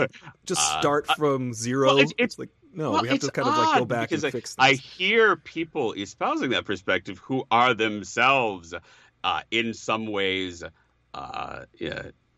Just 0.46 0.60
Uh, 0.74 0.80
start 0.80 1.06
uh, 1.08 1.14
from 1.14 1.52
zero. 1.52 1.86
well, 1.88 1.96
it's- 1.98 2.12
it's- 2.18 2.38
like 2.38 2.50
no, 2.72 2.92
well, 2.92 3.02
we 3.02 3.08
have 3.08 3.20
to 3.20 3.30
kind 3.30 3.48
of 3.48 3.56
like 3.56 3.78
go 3.78 3.84
back 3.84 4.12
and 4.12 4.24
I- 4.24 4.30
fix 4.30 4.54
This. 4.54 4.64
I 4.64 4.72
hear 4.74 5.36
people 5.36 5.92
espousing 5.92 6.50
that 6.50 6.64
perspective 6.64 7.18
who 7.18 7.44
are 7.50 7.74
themselves, 7.74 8.74
uh, 9.24 9.42
in 9.50 9.74
some 9.74 10.06
ways, 10.06 10.62
uh, 11.14 11.64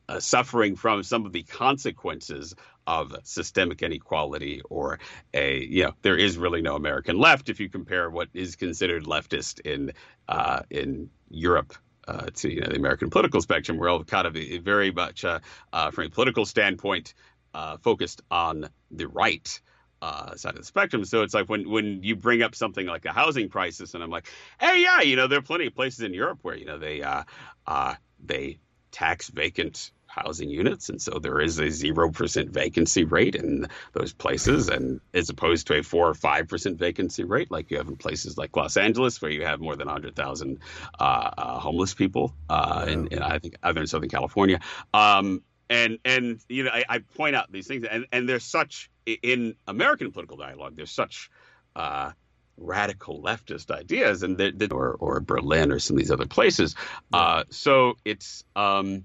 uh, 0.08 0.20
suffering 0.20 0.76
from 0.76 1.02
some 1.02 1.26
of 1.26 1.32
the 1.32 1.42
consequences 1.42 2.54
of 2.86 3.14
systemic 3.22 3.82
inequality, 3.82 4.60
or 4.68 4.98
a 5.32 5.64
you 5.64 5.84
know 5.84 5.92
there 6.02 6.16
is 6.16 6.36
really 6.36 6.62
no 6.62 6.76
American 6.76 7.18
left 7.18 7.48
if 7.48 7.60
you 7.60 7.68
compare 7.68 8.10
what 8.10 8.28
is 8.34 8.56
considered 8.56 9.04
leftist 9.04 9.60
in 9.60 9.92
uh, 10.28 10.62
in 10.70 11.10
Europe. 11.30 11.74
Uh, 12.08 12.26
to 12.34 12.52
you 12.52 12.60
know 12.60 12.66
the 12.66 12.74
American 12.76 13.10
political 13.10 13.40
spectrum, 13.40 13.78
we're 13.78 13.88
all 13.88 14.02
kind 14.02 14.26
of 14.26 14.34
very 14.64 14.90
much, 14.90 15.24
uh, 15.24 15.38
uh, 15.72 15.92
from 15.92 16.06
a 16.06 16.10
political 16.10 16.44
standpoint, 16.44 17.14
uh, 17.54 17.76
focused 17.76 18.22
on 18.28 18.68
the 18.90 19.06
right 19.06 19.60
uh, 20.02 20.34
side 20.34 20.54
of 20.54 20.60
the 20.60 20.66
spectrum. 20.66 21.04
So 21.04 21.22
it's 21.22 21.32
like 21.32 21.48
when 21.48 21.70
when 21.70 22.02
you 22.02 22.16
bring 22.16 22.42
up 22.42 22.54
something 22.54 22.86
like 22.86 23.04
a 23.04 23.12
housing 23.12 23.48
crisis, 23.48 23.94
and 23.94 24.02
I'm 24.02 24.10
like, 24.10 24.26
hey, 24.60 24.82
yeah, 24.82 25.00
you 25.00 25.14
know, 25.16 25.28
there 25.28 25.38
are 25.38 25.42
plenty 25.42 25.66
of 25.68 25.74
places 25.74 26.00
in 26.00 26.12
Europe 26.12 26.40
where 26.42 26.56
you 26.56 26.66
know 26.66 26.78
they 26.78 27.02
uh, 27.02 27.22
uh, 27.66 27.94
they 28.22 28.58
tax 28.90 29.28
vacant 29.28 29.92
housing 30.06 30.50
units, 30.50 30.88
and 30.88 31.00
so 31.00 31.20
there 31.20 31.40
is 31.40 31.58
a 31.60 31.70
zero 31.70 32.10
percent 32.10 32.50
vacancy 32.50 33.04
rate 33.04 33.36
in 33.36 33.68
those 33.92 34.12
places, 34.12 34.68
and 34.68 35.00
as 35.14 35.30
opposed 35.30 35.68
to 35.68 35.74
a 35.78 35.82
four 35.82 36.08
or 36.08 36.14
five 36.14 36.48
percent 36.48 36.78
vacancy 36.78 37.22
rate 37.22 37.50
like 37.52 37.70
you 37.70 37.78
have 37.78 37.86
in 37.86 37.96
places 37.96 38.36
like 38.36 38.56
Los 38.56 38.76
Angeles, 38.76 39.22
where 39.22 39.30
you 39.30 39.44
have 39.44 39.60
more 39.60 39.76
than 39.76 39.86
hundred 39.86 40.16
thousand 40.16 40.58
uh, 40.98 41.30
uh, 41.38 41.58
homeless 41.60 41.94
people, 41.94 42.34
uh, 42.50 42.86
in 42.88 43.22
I 43.22 43.38
think 43.38 43.56
other 43.62 43.82
in 43.82 43.86
Southern 43.86 44.10
California. 44.10 44.58
Um, 44.92 45.42
and 45.70 45.98
and 46.04 46.40
you 46.48 46.64
know 46.64 46.70
I, 46.70 46.84
I 46.88 46.98
point 46.98 47.36
out 47.36 47.52
these 47.52 47.68
things, 47.68 47.86
and 47.88 48.06
and 48.12 48.28
there's 48.28 48.44
such 48.44 48.90
in 49.06 49.54
American 49.66 50.10
political 50.12 50.36
dialogue, 50.36 50.76
there's 50.76 50.90
such 50.90 51.30
uh, 51.76 52.12
radical 52.56 53.22
leftist 53.22 53.70
ideas, 53.70 54.22
and 54.22 54.40
or 54.72 54.92
or 54.94 55.20
Berlin 55.20 55.72
or 55.72 55.78
some 55.78 55.96
of 55.96 56.02
these 56.02 56.10
other 56.10 56.26
places. 56.26 56.74
Uh, 57.12 57.44
so 57.50 57.94
it's 58.04 58.44
um, 58.56 59.04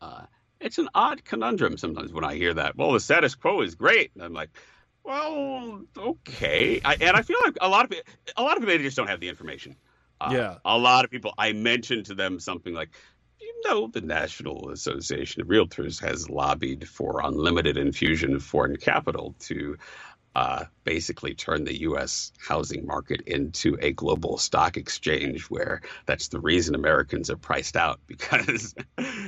uh, 0.00 0.26
it's 0.60 0.78
an 0.78 0.88
odd 0.94 1.24
conundrum 1.24 1.76
sometimes 1.78 2.12
when 2.12 2.24
I 2.24 2.34
hear 2.34 2.54
that. 2.54 2.76
Well, 2.76 2.92
the 2.92 3.00
status 3.00 3.34
quo 3.34 3.62
is 3.62 3.74
great, 3.74 4.12
and 4.14 4.22
I'm 4.22 4.32
like. 4.32 4.50
Well, 5.06 5.82
okay, 5.98 6.80
I, 6.82 6.96
and 6.98 7.14
I 7.14 7.20
feel 7.20 7.36
like 7.44 7.58
a 7.60 7.68
lot 7.68 7.84
of 7.84 7.92
a 8.38 8.42
lot 8.42 8.56
of 8.56 8.62
people 8.62 8.78
just 8.78 8.96
don't 8.96 9.08
have 9.08 9.20
the 9.20 9.28
information. 9.28 9.76
Uh, 10.18 10.30
Yeah. 10.32 10.54
a 10.64 10.78
lot 10.78 11.04
of 11.04 11.10
people. 11.10 11.34
I 11.36 11.52
mentioned 11.52 12.06
to 12.06 12.14
them 12.14 12.40
something 12.40 12.72
like, 12.72 12.88
know, 13.66 13.88
the 13.88 14.00
National 14.00 14.70
Association 14.70 15.42
of 15.42 15.48
Realtors 15.48 16.00
has 16.00 16.30
lobbied 16.30 16.88
for 16.88 17.22
unlimited 17.24 17.76
infusion 17.76 18.34
of 18.34 18.42
foreign 18.42 18.76
capital 18.76 19.34
to 19.40 19.76
uh, 20.34 20.64
basically 20.84 21.34
turn 21.34 21.64
the 21.64 21.80
U.S. 21.82 22.32
housing 22.38 22.86
market 22.86 23.22
into 23.26 23.76
a 23.80 23.92
global 23.92 24.38
stock 24.38 24.76
exchange, 24.76 25.44
where 25.44 25.82
that's 26.06 26.28
the 26.28 26.40
reason 26.40 26.74
Americans 26.74 27.30
are 27.30 27.36
priced 27.36 27.76
out 27.76 28.00
because 28.06 28.74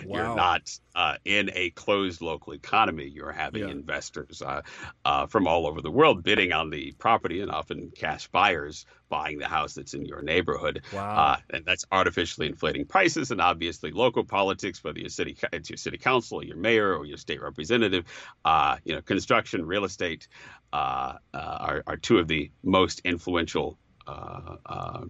Wow. 0.02 0.16
you're 0.16 0.28
not 0.36 0.62
uh, 0.94 1.16
in 1.24 1.50
a 1.54 1.70
closed 1.70 2.20
local 2.22 2.54
economy. 2.54 3.06
You're 3.06 3.32
having 3.32 3.66
Yeah. 3.66 3.68
investors 3.68 4.42
uh, 4.42 4.62
uh, 5.04 5.26
from 5.26 5.46
all 5.46 5.66
over 5.66 5.80
the 5.80 5.90
world 5.90 6.22
bidding 6.22 6.52
on 6.52 6.70
the 6.70 6.92
property, 6.98 7.40
and 7.40 7.50
often 7.50 7.90
cash 7.94 8.28
buyers 8.28 8.86
buying 9.08 9.38
the 9.38 9.46
house 9.48 9.74
that's 9.74 9.94
in 9.94 10.04
your 10.04 10.22
neighborhood. 10.22 10.82
Wow. 10.90 11.16
Uh, 11.16 11.36
and 11.50 11.64
that's 11.64 11.84
artificially 11.92 12.46
inflating 12.48 12.86
prices, 12.86 13.30
and 13.30 13.40
obviously 13.40 13.90
local 13.92 14.24
politics, 14.24 14.82
whether 14.82 14.98
you're 14.98 15.08
city, 15.08 15.36
it's 15.52 15.70
your 15.70 15.76
city 15.76 15.98
council, 15.98 16.44
your 16.44 16.56
mayor, 16.56 16.94
or 16.96 17.04
your 17.06 17.18
state 17.18 17.42
representative. 17.42 18.04
Uh, 18.44 18.76
you 18.84 18.94
know, 18.94 19.02
construction, 19.02 19.64
real 19.66 19.84
estate 19.84 20.28
uh, 20.76 21.16
uh, 21.32 21.38
are, 21.38 21.82
are 21.86 21.96
two 21.96 22.18
of 22.18 22.28
the 22.28 22.50
most 22.62 23.00
influential 23.02 23.78
uh, 24.06 24.56
uh, 24.66 25.04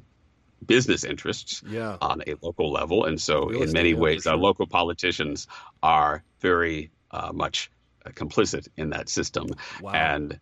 business 0.65 1.03
interests 1.03 1.61
yeah. 1.69 1.97
on 2.01 2.23
a 2.25 2.35
local 2.41 2.71
level, 2.71 3.05
and 3.05 3.21
so 3.21 3.47
Real 3.47 3.63
in 3.65 3.73
many 3.73 3.91
yeah, 3.91 3.97
ways, 3.97 4.29
our 4.29 4.37
local 4.37 4.69
politicians 4.69 5.49
are 5.83 6.23
very 6.41 6.93
uh, 7.11 7.33
much 7.33 7.69
complicit 8.11 8.69
in 8.77 8.91
that 8.91 9.09
system, 9.09 9.49
Wow. 9.81 9.91
and 9.93 10.39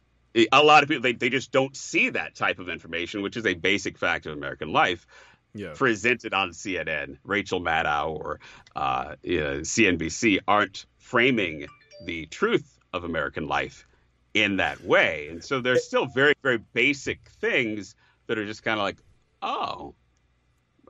a 0.52 0.62
lot 0.62 0.82
of 0.82 0.90
people 0.90 1.02
they, 1.02 1.14
they 1.14 1.30
just 1.30 1.52
don't 1.52 1.74
see 1.74 2.10
that 2.10 2.34
type 2.34 2.58
of 2.58 2.68
information, 2.68 3.22
which 3.22 3.38
is 3.38 3.46
a 3.46 3.54
basic 3.54 3.96
fact 3.96 4.26
of 4.26 4.34
American 4.34 4.72
life 4.72 5.06
yeah. 5.54 5.72
presented 5.74 6.34
on 6.34 6.50
CNN. 6.50 7.16
Rachel 7.24 7.62
Maddow 7.62 8.10
or 8.10 8.40
uh, 8.76 9.14
you 9.22 9.40
know, 9.40 9.60
CNBC 9.60 10.40
aren't 10.46 10.84
framing 10.98 11.66
the 12.04 12.26
truth 12.26 12.78
of 12.92 13.04
American 13.04 13.46
life 13.46 13.86
in 14.34 14.56
that 14.56 14.82
way, 14.84 15.28
and 15.30 15.42
so 15.42 15.60
there's 15.60 15.84
still 15.84 16.06
very 16.06 16.34
very 16.42 16.58
basic 16.58 17.28
things 17.40 17.94
that 18.26 18.38
are 18.38 18.46
just 18.46 18.62
kind 18.62 18.78
of 18.78 18.84
like, 18.84 18.98
oh. 19.42 19.94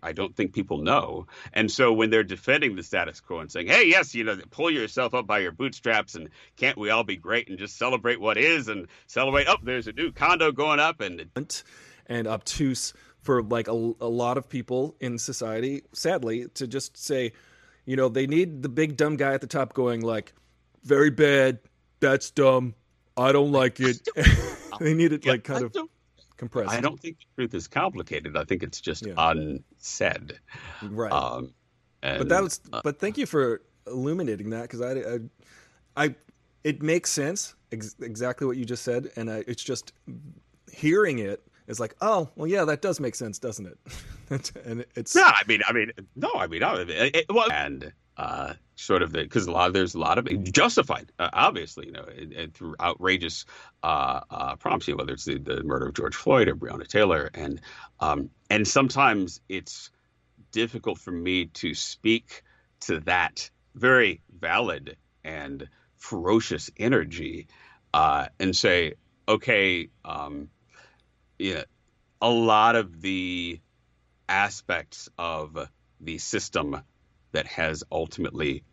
I 0.02 0.12
don't 0.12 0.36
think 0.36 0.52
people 0.52 0.82
know. 0.82 1.28
And 1.54 1.70
so 1.70 1.90
when 1.90 2.10
they're 2.10 2.22
defending 2.22 2.76
the 2.76 2.82
status 2.82 3.20
quo 3.22 3.38
and 3.38 3.50
saying, 3.50 3.68
hey, 3.68 3.88
yes, 3.88 4.14
you 4.14 4.22
know, 4.22 4.36
pull 4.50 4.70
yourself 4.70 5.14
up 5.14 5.26
by 5.26 5.38
your 5.38 5.50
bootstraps 5.50 6.14
and 6.14 6.28
can't 6.58 6.76
we 6.76 6.90
all 6.90 7.04
be 7.04 7.16
great 7.16 7.48
and 7.48 7.58
just 7.58 7.78
celebrate 7.78 8.20
what 8.20 8.36
is 8.36 8.68
and 8.68 8.86
celebrate, 9.06 9.46
oh, 9.48 9.56
there's 9.62 9.86
a 9.86 9.92
new 9.92 10.12
condo 10.12 10.52
going 10.52 10.78
up 10.78 11.00
and 11.00 11.24
and 12.06 12.26
obtuse 12.26 12.92
for 13.24 13.42
like 13.42 13.68
a, 13.68 13.72
a 13.72 14.08
lot 14.08 14.36
of 14.36 14.48
people 14.48 14.94
in 15.00 15.18
society 15.18 15.82
sadly 15.92 16.46
to 16.54 16.66
just 16.66 16.96
say 16.96 17.32
you 17.86 17.96
know 17.96 18.08
they 18.08 18.26
need 18.26 18.62
the 18.62 18.68
big 18.68 18.96
dumb 18.96 19.16
guy 19.16 19.32
at 19.32 19.40
the 19.40 19.46
top 19.46 19.72
going 19.72 20.02
like 20.02 20.34
very 20.84 21.10
bad 21.10 21.58
that's 22.00 22.30
dumb 22.30 22.74
i 23.16 23.32
don't 23.32 23.52
like 23.52 23.80
it 23.80 24.06
they 24.80 24.94
need 24.94 25.12
it 25.12 25.24
like 25.26 25.44
kind 25.44 25.64
I 25.64 25.66
of 25.66 25.88
compressed 26.36 26.70
I 26.70 26.80
don't 26.80 26.98
think 27.00 27.18
the 27.18 27.24
truth 27.42 27.54
is 27.54 27.68
complicated. 27.68 28.36
I 28.36 28.44
think 28.44 28.62
it's 28.64 28.80
just 28.80 29.06
Yeah. 29.06 29.14
unsaid. 29.16 30.38
right 30.82 31.12
Um, 31.12 31.54
and, 32.02 32.18
but 32.18 32.28
that 32.28 32.42
was 32.42 32.60
uh, 32.72 32.80
but 32.82 32.98
thank 32.98 33.16
you 33.16 33.26
for 33.26 33.62
illuminating 33.86 34.50
that 34.50 34.62
because 34.62 34.80
I, 34.80 34.92
I 34.92 35.18
i 36.06 36.14
it 36.64 36.82
makes 36.82 37.10
sense 37.10 37.54
ex- 37.70 37.94
exactly 38.00 38.46
what 38.46 38.56
you 38.56 38.64
just 38.64 38.82
said 38.82 39.10
and 39.16 39.30
I, 39.30 39.44
it's 39.46 39.62
just 39.62 39.92
hearing 40.72 41.18
it 41.20 41.46
is 41.68 41.78
like 41.78 41.94
oh 42.00 42.28
well 42.34 42.48
yeah 42.48 42.64
that 42.64 42.82
does 42.82 42.98
make 42.98 43.14
sense 43.14 43.38
doesn't 43.38 43.66
it 43.66 43.78
and 44.64 44.84
it's 44.96 45.14
yeah, 45.14 45.32
I 45.34 45.42
mean, 45.46 45.60
I 45.68 45.72
mean, 45.72 45.92
no, 46.16 46.30
I 46.34 46.46
mean, 46.46 46.60
no, 46.60 46.76
it, 46.76 46.88
it, 46.90 47.26
well, 47.28 47.50
and 47.52 47.92
uh, 48.16 48.54
sort 48.76 49.02
of 49.02 49.12
the 49.12 49.22
because 49.22 49.46
a 49.46 49.50
lot 49.50 49.72
there's 49.72 49.94
a 49.94 49.98
lot 49.98 50.18
of 50.18 50.52
justified, 50.52 51.10
uh, 51.18 51.30
obviously, 51.32 51.86
you 51.86 51.92
know, 51.92 52.04
and, 52.04 52.32
and 52.32 52.54
through 52.54 52.74
outrageous 52.80 53.44
uh, 53.82 54.20
uh, 54.30 54.56
prompts, 54.56 54.86
you 54.86 54.94
know, 54.94 54.98
whether 54.98 55.12
it's 55.12 55.24
the, 55.24 55.38
the 55.38 55.62
murder 55.62 55.86
of 55.86 55.94
George 55.94 56.14
Floyd 56.14 56.48
or 56.48 56.54
Breonna 56.54 56.86
Taylor, 56.86 57.30
and 57.34 57.60
um, 58.00 58.30
and 58.50 58.66
sometimes 58.66 59.40
it's 59.48 59.90
difficult 60.52 60.98
for 60.98 61.10
me 61.10 61.46
to 61.46 61.74
speak 61.74 62.42
to 62.80 63.00
that 63.00 63.50
very 63.74 64.20
valid 64.38 64.96
and 65.24 65.68
ferocious 65.96 66.70
energy 66.76 67.48
uh, 67.92 68.26
and 68.38 68.54
say, 68.54 68.94
okay, 69.26 69.88
um, 70.04 70.48
yeah, 71.38 71.64
a 72.20 72.30
lot 72.30 72.76
of 72.76 73.00
the 73.00 73.60
aspects 74.28 75.08
of 75.18 75.68
the 76.00 76.18
system 76.18 76.82
that 77.34 77.46
has 77.46 77.84
ultimately 77.92 78.64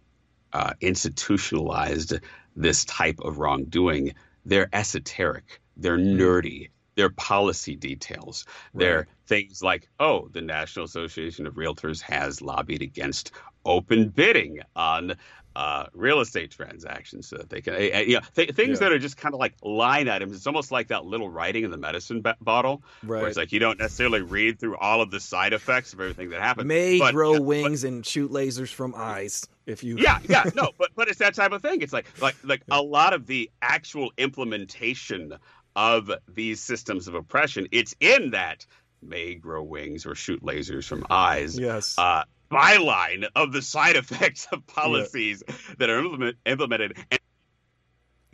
uh, 0.54 0.74
institutionalized 0.82 2.14
this 2.56 2.86
type 2.86 3.20
of 3.20 3.38
wrongdoing, 3.40 4.14
they're 4.46 4.70
esoteric, 4.74 5.62
they're 5.78 5.98
nerdy, 5.98 6.70
they're 6.96 7.10
policy 7.10 7.76
details. 7.76 8.46
They're 8.74 9.08
things 9.28 9.64
like, 9.64 9.88
oh, 10.00 10.28
the 10.34 10.42
National 10.42 10.86
Association 10.86 11.48
of 11.48 11.56
Realtors 11.56 12.02
has 12.02 12.42
lobbied 12.42 12.82
against 12.82 13.32
open 13.66 14.10
bidding 14.10 14.60
on 14.76 15.16
uh, 15.56 15.86
real 15.94 16.22
estate 16.22 16.50
transactions 16.52 17.28
so 17.28 17.36
that 17.38 17.50
they 17.50 17.60
can, 17.62 17.74
uh, 17.74 17.78
you 18.00 18.16
know, 18.16 18.22
th- 18.36 18.52
things 18.52 18.80
Yeah. 18.80 18.88
that 18.88 18.94
are 18.94 19.00
just 19.00 19.18
kind 19.18 19.34
of 19.36 19.40
like 19.40 19.54
line 19.62 20.08
items. 20.08 20.36
It's 20.36 20.48
almost 20.48 20.72
like 20.72 20.88
that 20.88 21.06
little 21.06 21.30
writing 21.30 21.66
in 21.66 21.72
the 21.72 21.78
medicine 21.78 22.22
ba- 22.22 22.38
bottle, 22.40 22.84
where 23.06 23.20
right 23.20 23.28
it's 23.28 23.38
like 23.38 23.52
you 23.52 23.60
don't 23.60 23.78
necessarily 23.80 24.22
read 24.22 24.60
through 24.60 24.78
all 24.78 25.02
of 25.02 25.12
the 25.12 25.20
side 25.20 25.52
effects 25.54 25.92
of 25.94 26.00
everything 26.00 26.30
that 26.30 26.42
happens. 26.42 26.68
may 26.68 27.00
but- 27.00 27.14
grow 27.14 27.34
yeah, 27.34 27.38
but- 27.40 27.46
wings 27.46 27.84
and 27.84 28.06
shoot 28.06 28.32
lasers 28.32 28.70
from 28.74 28.94
eyes 28.96 29.46
if 29.66 29.84
you 29.84 29.98
yeah, 29.98 30.20
yeah, 30.28 30.44
no, 30.56 30.72
but 30.78 30.90
but 30.96 31.08
it's 31.10 31.20
that 31.20 31.34
type 31.36 31.52
of 31.52 31.62
thing. 31.62 31.82
It's 31.82 31.94
like 31.94 32.06
like 32.22 32.36
like 32.44 32.62
a 32.72 32.82
lot 32.82 33.14
of 33.14 33.28
the 33.28 33.52
actual 33.62 34.12
implementation 34.18 35.38
of 35.76 36.12
these 36.28 36.62
systems 36.62 37.08
of 37.08 37.16
oppression. 37.16 37.68
It's 37.72 37.96
in 38.00 38.32
that 38.32 38.66
may 39.02 39.36
grow 39.36 39.64
wings 39.64 40.06
or 40.06 40.16
shoot 40.16 40.42
lasers 40.44 40.86
from 40.86 41.06
eyes. 41.10 41.58
Yes. 41.58 41.96
Uh, 41.98 42.24
byline 42.52 43.28
of 43.36 43.52
the 43.52 43.62
side 43.62 43.96
effects 43.96 44.48
of 44.52 44.66
policies 44.68 45.44
yeah. 45.48 45.56
that 45.80 45.90
are 45.90 46.00
implement, 46.00 46.38
implemented. 46.46 46.98
And- 47.10 47.20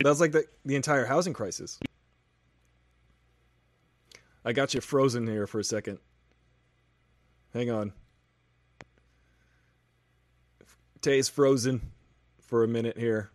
That's 0.00 0.20
like 0.20 0.32
the, 0.32 0.44
the 0.64 0.76
entire 0.76 1.06
housing 1.06 1.32
crisis. 1.32 1.78
I 4.44 4.52
got 4.52 4.74
you 4.74 4.80
frozen 4.80 5.26
here 5.26 5.46
for 5.46 5.58
a 5.58 5.64
second. 5.64 5.98
Hang 7.52 7.70
on. 7.70 7.92
Tay's 11.00 11.28
frozen 11.28 11.92
for 12.40 12.64
a 12.64 12.68
minute 12.68 12.96
here. 12.96 13.30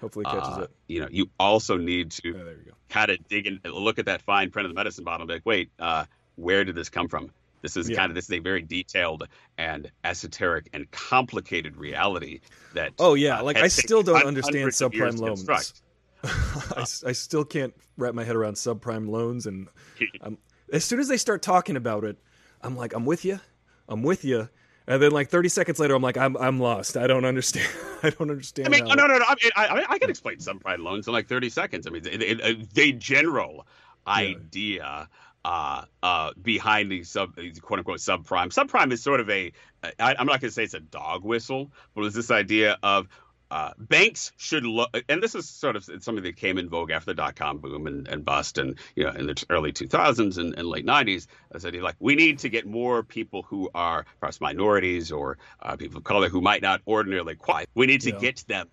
Hopefully 0.00 0.24
catches 0.24 0.58
uh, 0.58 0.62
it. 0.62 0.70
You 0.88 1.00
know, 1.00 1.08
you 1.10 1.30
also 1.38 1.76
need 1.76 2.10
to 2.12 2.30
oh, 2.30 2.44
there 2.44 2.56
you 2.56 2.64
go. 2.66 2.72
kind 2.88 3.10
of 3.10 3.28
dig 3.28 3.46
in, 3.46 3.60
look 3.64 3.98
at 3.98 4.06
that 4.06 4.22
fine 4.22 4.50
print 4.50 4.66
of 4.66 4.70
the 4.70 4.74
medicine 4.74 5.04
bottle, 5.04 5.22
and 5.22 5.28
be 5.28 5.34
like, 5.34 5.46
wait, 5.46 5.70
uh, 5.78 6.04
where 6.36 6.64
did 6.64 6.74
this 6.74 6.88
come 6.88 7.08
from? 7.08 7.30
This 7.62 7.76
is 7.76 7.88
yeah. 7.88 7.96
kind 7.96 8.10
of 8.10 8.14
this 8.14 8.24
is 8.24 8.32
a 8.32 8.38
very 8.38 8.62
detailed 8.62 9.28
and 9.58 9.90
esoteric 10.04 10.68
and 10.72 10.90
complicated 10.90 11.76
reality 11.76 12.40
that. 12.74 12.92
Oh 12.98 13.14
yeah, 13.14 13.40
uh, 13.40 13.44
like 13.44 13.56
I 13.56 13.68
still 13.68 14.02
don't 14.02 14.24
understand 14.24 14.70
subprime 14.70 15.18
loans. 15.18 15.82
I, 16.24 17.08
I 17.08 17.12
still 17.12 17.44
can't 17.44 17.74
wrap 17.96 18.14
my 18.14 18.24
head 18.24 18.36
around 18.36 18.54
subprime 18.54 19.08
loans, 19.08 19.46
and 19.46 19.68
I'm, 20.20 20.38
as 20.72 20.84
soon 20.84 21.00
as 21.00 21.08
they 21.08 21.16
start 21.16 21.42
talking 21.42 21.76
about 21.76 22.04
it, 22.04 22.18
I'm 22.62 22.76
like, 22.76 22.94
I'm 22.94 23.04
with 23.04 23.24
you, 23.24 23.40
I'm 23.88 24.02
with 24.02 24.24
you, 24.24 24.48
and 24.86 25.02
then 25.02 25.12
like 25.12 25.28
30 25.28 25.48
seconds 25.48 25.78
later, 25.78 25.94
I'm 25.94 26.02
like, 26.02 26.16
I'm 26.16 26.36
I'm 26.36 26.58
lost. 26.58 26.96
I 26.96 27.06
don't 27.06 27.24
understand. 27.24 27.68
I 28.02 28.10
don't 28.10 28.30
understand. 28.30 28.68
I 28.68 28.70
mean, 28.70 28.84
no, 28.84 28.94
no, 28.94 29.06
no. 29.06 29.24
I 29.26 29.34
mean, 29.42 29.52
I, 29.54 29.84
I 29.88 29.98
can 29.98 30.10
explain 30.10 30.38
subprime 30.38 30.82
loans 30.82 31.06
in 31.06 31.12
like 31.12 31.28
30 31.28 31.50
seconds. 31.50 31.86
I 31.86 31.90
mean, 31.90 32.02
the 32.02 32.94
general 32.98 33.66
idea 34.06 35.08
uh, 35.44 35.84
uh, 36.02 36.32
behind 36.40 36.90
the 36.90 37.04
sub, 37.04 37.36
quote 37.62 37.78
unquote 37.78 37.98
subprime. 37.98 38.48
Subprime 38.48 38.92
is 38.92 39.02
sort 39.02 39.20
of 39.20 39.30
a. 39.30 39.52
I, 39.82 40.14
I'm 40.18 40.26
not 40.26 40.40
going 40.40 40.50
to 40.50 40.50
say 40.50 40.64
it's 40.64 40.74
a 40.74 40.80
dog 40.80 41.24
whistle, 41.24 41.72
but 41.94 42.04
it's 42.04 42.14
this 42.14 42.30
idea 42.30 42.78
of 42.82 43.08
uh, 43.50 43.72
banks 43.78 44.32
should 44.36 44.64
look, 44.64 44.90
and 45.08 45.22
this 45.22 45.34
is 45.34 45.48
sort 45.48 45.74
of 45.74 45.84
something 45.84 46.22
that 46.22 46.36
came 46.36 46.56
in 46.56 46.68
vogue 46.68 46.90
after 46.90 47.06
the 47.06 47.14
dot 47.14 47.34
com 47.34 47.58
boom 47.58 47.86
and, 47.86 48.06
and 48.06 48.24
bust, 48.24 48.58
and 48.58 48.78
you 48.94 49.04
know, 49.04 49.10
in 49.10 49.26
the 49.26 49.44
early 49.50 49.72
2000s 49.72 50.38
and, 50.38 50.54
and 50.56 50.68
late 50.68 50.86
90s. 50.86 51.26
I 51.52 51.58
said, 51.58 51.74
like, 51.76 51.96
we 51.98 52.14
need 52.14 52.40
to 52.40 52.48
get 52.48 52.66
more 52.66 53.02
people 53.02 53.42
who 53.42 53.68
are 53.74 54.06
perhaps 54.20 54.40
minorities 54.40 55.10
or 55.10 55.38
uh, 55.62 55.76
people 55.76 55.98
of 55.98 56.04
color 56.04 56.28
who 56.28 56.40
might 56.40 56.62
not 56.62 56.80
ordinarily 56.86 57.34
qualify. 57.34 57.64
We 57.74 57.86
need 57.86 58.02
to 58.02 58.12
yeah. 58.12 58.18
get 58.18 58.44
them 58.46 58.68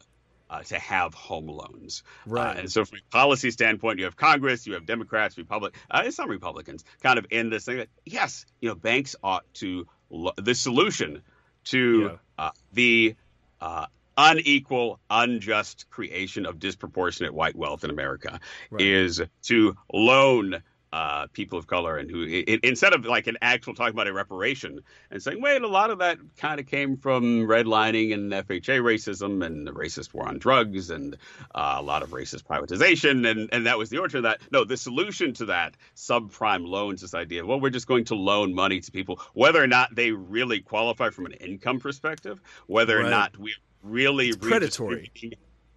uh, 0.49 0.63
to 0.63 0.79
have 0.79 1.13
home 1.13 1.47
loans. 1.47 2.03
Uh, 2.27 2.31
right. 2.31 2.57
Uh, 2.57 2.59
and 2.61 2.71
so, 2.71 2.85
from 2.85 2.99
a 2.99 3.11
policy 3.11 3.51
standpoint, 3.51 3.99
you 3.99 4.05
have 4.05 4.15
Congress, 4.15 4.65
you 4.67 4.73
have 4.73 4.85
Democrats, 4.85 5.37
Republic, 5.37 5.75
uh, 5.91 6.09
some 6.11 6.29
Republicans, 6.29 6.83
kind 7.01 7.19
of 7.19 7.25
in 7.29 7.49
this 7.49 7.65
thing 7.65 7.77
that 7.77 7.89
yes, 8.05 8.45
you 8.61 8.69
know, 8.69 8.75
banks 8.75 9.15
ought 9.23 9.45
to. 9.55 9.87
Lo- 10.09 10.31
the 10.37 10.55
solution 10.55 11.21
to 11.65 12.01
yeah. 12.01 12.17
Uh, 12.37 12.51
the 12.71 13.15
uh, 13.59 13.87
unequal, 14.17 14.99
unjust 15.09 15.89
creation 15.89 16.45
of 16.45 16.59
disproportionate 16.59 17.33
white 17.33 17.55
wealth 17.55 17.83
in 17.83 17.89
America 17.89 18.39
right. 18.71 18.81
is 18.81 19.21
to 19.43 19.75
loan 19.93 20.61
uh, 20.93 21.27
people 21.27 21.59
of 21.59 21.67
color 21.67 21.97
and 21.97 22.09
who 22.09 22.23
it, 22.23 22.61
instead 22.63 22.93
of 22.93 23.05
like 23.05 23.27
an 23.27 23.37
actual 23.41 23.73
talking 23.73 23.93
about 23.93 24.07
a 24.07 24.13
reparation 24.13 24.79
and 25.11 25.21
saying, 25.21 25.41
wait, 25.41 25.61
a 25.61 25.67
lot 25.67 25.91
of 25.91 25.99
that 25.99 26.17
kind 26.37 26.59
of 26.59 26.65
came 26.65 26.97
from 26.97 27.47
redlining 27.47 28.13
and 28.13 28.31
FHA 28.31 28.81
racism 28.81 29.45
and 29.45 29.67
the 29.67 29.71
racist 29.71 30.13
war 30.13 30.27
on 30.27 30.37
drugs 30.39 30.89
and 30.89 31.17
uh, 31.53 31.75
a 31.77 31.81
lot 31.81 32.03
of 32.03 32.09
racist 32.09 32.43
privatization 32.43 33.29
and 33.29 33.49
and 33.51 33.65
that 33.65 33.77
was 33.77 33.89
the 33.89 33.97
origin 33.97 34.17
of 34.17 34.23
that. 34.23 34.41
No, 34.51 34.63
the 34.63 34.77
solution 34.77 35.33
to 35.33 35.45
that 35.45 35.75
subprime 35.95 36.67
loans, 36.67 37.01
this 37.01 37.13
idea 37.13 37.41
of 37.41 37.47
well, 37.47 37.59
we're 37.59 37.69
just 37.69 37.87
going 37.87 38.05
to 38.05 38.15
loan 38.15 38.53
money 38.53 38.79
to 38.79 38.91
people, 38.91 39.19
whether 39.33 39.61
or 39.61 39.67
not 39.67 39.93
they 39.93 40.11
really 40.11 40.61
qualify 40.61 41.09
from 41.09 41.25
an 41.25 41.33
income 41.33 41.79
perspective, 41.79 42.39
whether 42.67 42.97
right. 42.97 43.05
or 43.05 43.09
not 43.09 43.37
we 43.37 43.53
really 43.83 44.33
predatory 44.33 45.11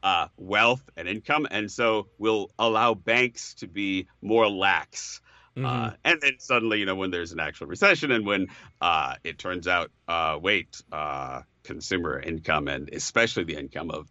uh, 0.02 0.28
wealth 0.36 0.82
and 0.96 1.08
income, 1.08 1.46
and 1.50 1.70
so 1.70 2.08
we'll 2.18 2.50
allow 2.58 2.94
banks 2.94 3.54
to 3.54 3.68
be 3.68 4.08
more 4.22 4.48
lax. 4.48 5.20
Uh, 5.56 5.60
mm-hmm. 5.60 5.66
Uh, 5.66 5.90
and 6.04 6.20
then 6.20 6.32
suddenly, 6.38 6.78
you 6.78 6.86
know, 6.86 6.94
when 6.94 7.10
there's 7.10 7.32
an 7.32 7.40
actual 7.40 7.66
recession, 7.66 8.10
and 8.10 8.26
when 8.26 8.48
uh, 8.80 9.14
it 9.24 9.38
turns 9.38 9.66
out, 9.66 9.90
uh, 10.08 10.38
wait, 10.40 10.80
uh, 10.92 11.42
consumer 11.64 12.20
income, 12.20 12.68
and 12.68 12.90
especially 12.92 13.44
the 13.44 13.56
income 13.56 13.90
of 13.90 14.08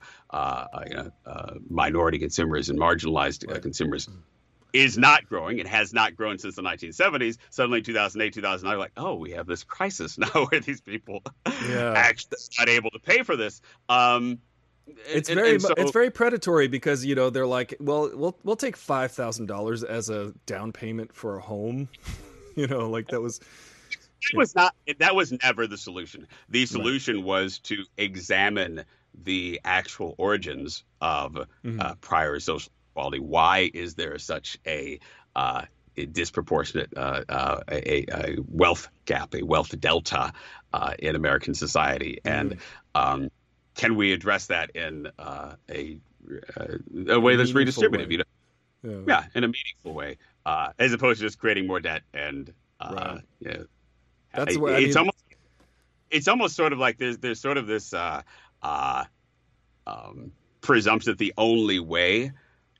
you 0.88 0.96
know, 0.96 1.12
minority 1.70 2.20
consumers 2.20 2.70
and 2.70 2.80
marginalized 2.80 3.50
right. 3.50 3.62
consumers, 3.62 4.08
mm-hmm. 4.08 4.20
is 4.74 4.98
not 4.98 5.26
growing. 5.26 5.60
It 5.60 5.68
has 5.68 5.94
not 5.94 6.16
grown 6.16 6.38
since 6.40 6.56
the 6.56 6.62
1970s. 6.62 7.38
Suddenly, 7.50 7.82
2008, 7.82 8.34
2009, 8.34 8.78
like, 8.78 8.92
oh, 8.98 9.16
we 9.16 9.32
have 9.32 9.48
this 9.48 9.64
crisis 9.64 10.18
now 10.18 10.46
where 10.50 10.60
these 10.60 10.82
people 10.82 11.24
yeah. 11.68 11.94
actually 11.96 12.38
not 12.60 12.70
able 12.70 12.92
to 12.92 13.00
pay 13.00 13.24
for 13.24 13.38
this. 13.38 13.62
Um, 13.88 14.40
it's 15.08 15.30
and, 15.30 15.38
very 15.38 15.52
and 15.52 15.62
so, 15.62 15.74
it's 15.78 15.92
very 15.92 16.10
predatory 16.10 16.68
because 16.68 17.06
you 17.06 17.16
know 17.16 17.30
they're 17.30 17.48
like, 17.48 17.76
well, 17.80 18.10
we'll 18.14 18.38
we'll 18.44 18.56
take 18.56 18.78
five 18.78 19.12
thousand 19.12 19.48
dollars 19.48 19.84
as 19.84 20.10
a 20.10 20.34
down 20.46 20.72
payment 20.72 21.14
for 21.14 21.38
a 21.38 21.42
home. 21.42 21.90
you 22.56 22.68
know, 22.68 22.90
like 22.90 23.08
that 23.10 23.22
was. 23.22 23.40
It 24.34 24.38
was 24.38 24.54
not. 24.54 24.76
That 24.98 25.16
was 25.16 25.32
never 25.32 25.66
the 25.66 25.78
solution. 25.78 26.28
The 26.50 26.66
solution 26.66 27.18
right. 27.18 27.26
was 27.26 27.60
to 27.60 27.86
examine 27.98 28.84
the 29.24 29.62
actual 29.64 30.14
origins 30.18 30.84
of 31.00 31.34
mm-hmm. 31.34 31.80
uh, 31.80 31.96
prior 31.96 32.40
social 32.40 32.72
equality. 32.92 33.20
Why 33.20 33.72
is 33.74 33.96
there 33.96 34.18
such 34.20 34.58
a 34.68 35.00
uh, 35.36 35.64
a 35.98 36.06
disproportionate 36.06 36.94
uh, 36.96 37.24
uh, 37.30 37.60
a, 37.70 38.06
a, 38.12 38.38
wealth 38.48 38.90
gap, 39.06 39.36
a 39.36 39.44
wealth 39.44 39.78
delta 39.80 40.34
uh, 40.74 40.94
in 41.00 41.16
American 41.16 41.54
society, 41.54 42.20
and 42.24 42.52
mm. 42.52 42.60
um, 42.96 43.30
can 43.80 43.96
we 43.96 44.12
address 44.12 44.48
that 44.48 44.72
in 44.72 45.08
uh, 45.18 45.56
a, 45.70 45.98
uh, 46.58 47.14
a 47.14 47.20
way 47.20 47.38
that's 47.38 47.54
redistributive? 47.54 48.08
Way. 48.10 48.12
You 48.12 48.18
know? 48.18 48.24
yeah. 48.84 49.04
yeah. 49.08 49.26
in 49.34 49.46
a 49.46 49.48
meaningful 49.48 49.94
way, 49.94 50.18
uh, 50.46 50.74
as 50.78 50.92
opposed 50.92 51.22
to 51.22 51.26
just 51.26 51.40
creating 51.40 51.66
more 51.66 51.80
debt 51.80 52.02
and 52.14 52.54
uh, 52.82 52.94
right. 52.94 53.22
yeah. 53.40 53.58
That's 54.34 54.58
what 54.58 54.74
I 54.74 54.80
it's 54.80 54.96
mean, 54.96 54.98
almost 54.98 55.24
it's 56.12 56.28
almost 56.28 56.56
sort 56.58 56.74
of 56.74 56.80
like 56.80 56.98
there's 56.98 57.20
there's 57.20 57.40
sort 57.40 57.58
of 57.58 57.68
this 57.68 57.94
uh, 57.94 58.22
uh, 58.62 59.06
um, 59.88 60.34
presumption 60.60 61.12
that 61.14 61.18
the 61.18 61.34
only 61.38 61.80
way 61.80 62.34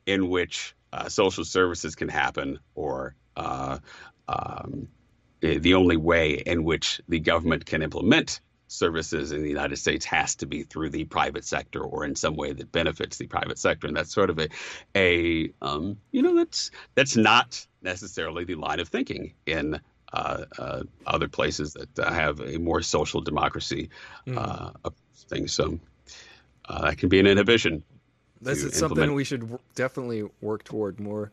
in 0.06 0.28
which 0.28 0.76
uh, 0.92 1.08
social 1.08 1.46
services 1.46 1.96
can 1.96 2.10
happen 2.10 2.60
or 2.76 3.16
uh, 3.38 3.80
um, 4.28 4.90
the 5.40 5.76
only 5.76 5.96
way 5.96 6.34
in 6.34 6.66
which 6.66 7.00
the 7.08 7.20
government 7.20 7.66
can 7.66 7.82
implement 7.82 8.42
services 8.70 9.32
in 9.32 9.42
the 9.42 9.50
United 9.50 9.78
States 9.78 10.06
has 10.06 10.36
to 10.36 10.46
be 10.46 10.64
through 10.64 10.90
the 10.90 11.04
private 11.06 11.44
sector 11.44 11.82
or 11.82 12.06
in 12.06 12.16
some 12.16 12.36
way 12.36 12.54
that 12.54 12.72
benefits 12.72 13.18
the 13.18 13.28
private 13.28 13.58
sector, 13.58 13.88
and 13.88 13.98
that's 13.98 14.14
sort 14.14 14.30
of 14.30 14.40
a, 14.40 14.48
a 14.96 15.52
um, 15.62 15.98
you 16.12 16.22
know, 16.22 16.36
that's 16.36 16.72
that's 16.96 17.18
not 17.18 17.66
necessarily 17.82 18.46
the 18.46 18.56
line 18.56 18.80
of 18.80 18.88
thinking 18.88 19.34
in 19.46 19.80
uh, 20.14 20.46
uh, 20.58 20.84
other 21.06 21.28
places 21.28 21.74
that 21.74 22.00
uh, 22.00 22.12
have 22.12 22.40
a 22.40 22.58
more 22.58 22.82
social 22.82 23.22
democracy 23.22 23.90
mm. 24.26 24.74
things. 25.28 25.52
So 25.52 25.80
uh, 26.68 26.82
that 26.82 26.98
can 26.98 27.10
be 27.10 27.20
an 27.20 27.28
inhibition. 27.28 27.84
This 28.42 28.64
is 28.64 28.76
something 28.76 29.14
we 29.14 29.24
should 29.24 29.60
definitely 29.76 30.24
work 30.42 30.64
toward 30.64 31.00
more 31.00 31.32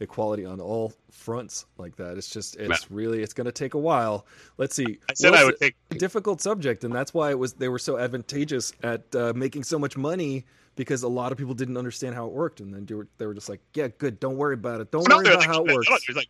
equality 0.00 0.44
on 0.44 0.60
all 0.60 0.92
fronts 1.10 1.66
like 1.78 1.96
that. 1.96 2.16
It's 2.16 2.28
just 2.28 2.56
it's 2.56 2.90
really 2.90 3.22
it's 3.22 3.32
going 3.32 3.46
to 3.46 3.52
take 3.52 3.74
a 3.74 3.78
while. 3.78 4.26
Let's 4.58 4.74
see. 4.74 4.98
I 5.08 5.14
said 5.14 5.34
I 5.34 5.44
would 5.44 5.58
take 5.58 5.76
a 5.90 5.94
difficult 5.94 6.40
subject, 6.40 6.84
and 6.84 6.94
that's 6.94 7.14
why 7.14 7.30
it 7.30 7.38
was 7.38 7.54
they 7.54 7.68
were 7.68 7.78
so 7.78 7.98
advantageous 7.98 8.72
at 8.82 9.02
uh, 9.14 9.32
making 9.34 9.64
so 9.64 9.78
much 9.78 9.96
money 9.96 10.44
because 10.76 11.02
a 11.02 11.08
lot 11.08 11.32
of 11.32 11.38
people 11.38 11.54
didn't 11.54 11.76
understand 11.76 12.14
how 12.14 12.26
it 12.26 12.32
worked, 12.32 12.60
and 12.60 12.72
then 12.72 12.84
they 12.84 12.94
were, 12.94 13.08
they 13.18 13.26
were 13.26 13.34
just 13.34 13.48
like, 13.48 13.60
"Yeah, 13.74 13.88
good. 13.98 14.20
Don't 14.20 14.36
worry 14.36 14.54
about 14.54 14.80
it. 14.80 14.90
Don't 14.90 15.08
worry 15.08 15.26
about 15.26 15.38
like, 15.38 15.48
how 15.48 15.64
it 15.64 15.72
works." 15.72 15.88
Like, 16.14 16.28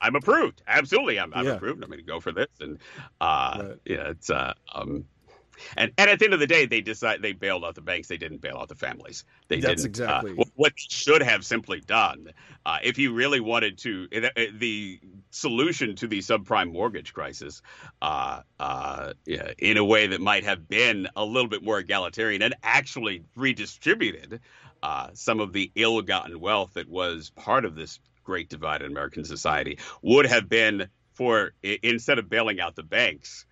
I'm 0.00 0.16
approved. 0.16 0.62
Absolutely, 0.66 1.20
I'm, 1.20 1.32
I'm 1.34 1.46
yeah. 1.46 1.52
approved. 1.52 1.82
I'm 1.84 1.88
going 1.88 2.00
to 2.00 2.06
go 2.06 2.18
for 2.18 2.32
this, 2.32 2.48
and 2.60 2.78
uh, 3.20 3.62
right. 3.62 3.76
yeah, 3.84 4.08
it's 4.08 4.30
uh, 4.30 4.54
um, 4.74 5.04
and 5.76 5.92
and 5.98 6.10
at 6.10 6.18
the 6.18 6.24
end 6.24 6.34
of 6.34 6.40
the 6.40 6.46
day, 6.46 6.66
they 6.66 6.80
decide 6.80 7.22
they 7.22 7.32
bailed 7.32 7.64
out 7.64 7.74
the 7.74 7.80
banks. 7.80 8.08
They 8.08 8.16
didn't 8.16 8.40
bail 8.40 8.58
out 8.58 8.68
the 8.68 8.74
families. 8.74 9.24
They 9.48 9.60
That's 9.60 9.82
didn't. 9.82 10.00
Uh, 10.00 10.04
exactly 10.04 10.32
uh, 10.32 10.44
what 10.54 10.72
they 10.72 10.82
should 10.88 11.22
have 11.22 11.44
simply 11.44 11.80
done, 11.80 12.28
uh, 12.66 12.78
if 12.82 12.98
you 12.98 13.12
really 13.12 13.40
wanted 13.40 13.78
to, 13.78 14.08
uh, 14.14 14.28
the 14.54 15.00
solution 15.30 15.96
to 15.96 16.06
the 16.06 16.18
subprime 16.18 16.72
mortgage 16.72 17.12
crisis, 17.12 17.62
uh, 18.00 18.42
uh, 18.60 19.12
in 19.58 19.76
a 19.76 19.84
way 19.84 20.06
that 20.06 20.20
might 20.20 20.44
have 20.44 20.68
been 20.68 21.08
a 21.16 21.24
little 21.24 21.48
bit 21.48 21.62
more 21.62 21.78
egalitarian 21.78 22.42
and 22.42 22.54
actually 22.62 23.24
redistributed 23.36 24.40
some 25.14 25.40
of 25.40 25.52
the 25.52 25.70
ill-gotten 25.76 26.40
wealth 26.40 26.74
that 26.74 26.88
was 26.88 27.30
part 27.30 27.64
of 27.64 27.76
this 27.76 28.00
great 28.24 28.48
divide 28.48 28.82
in 28.82 28.90
American 28.90 29.24
society, 29.24 29.78
would 30.02 30.26
have 30.26 30.48
been 30.48 30.88
for 31.14 31.52
instead 31.62 32.18
of 32.18 32.28
bailing 32.28 32.60
out 32.60 32.74
the 32.74 32.82
banks 32.82 33.44
uh, 33.44 33.51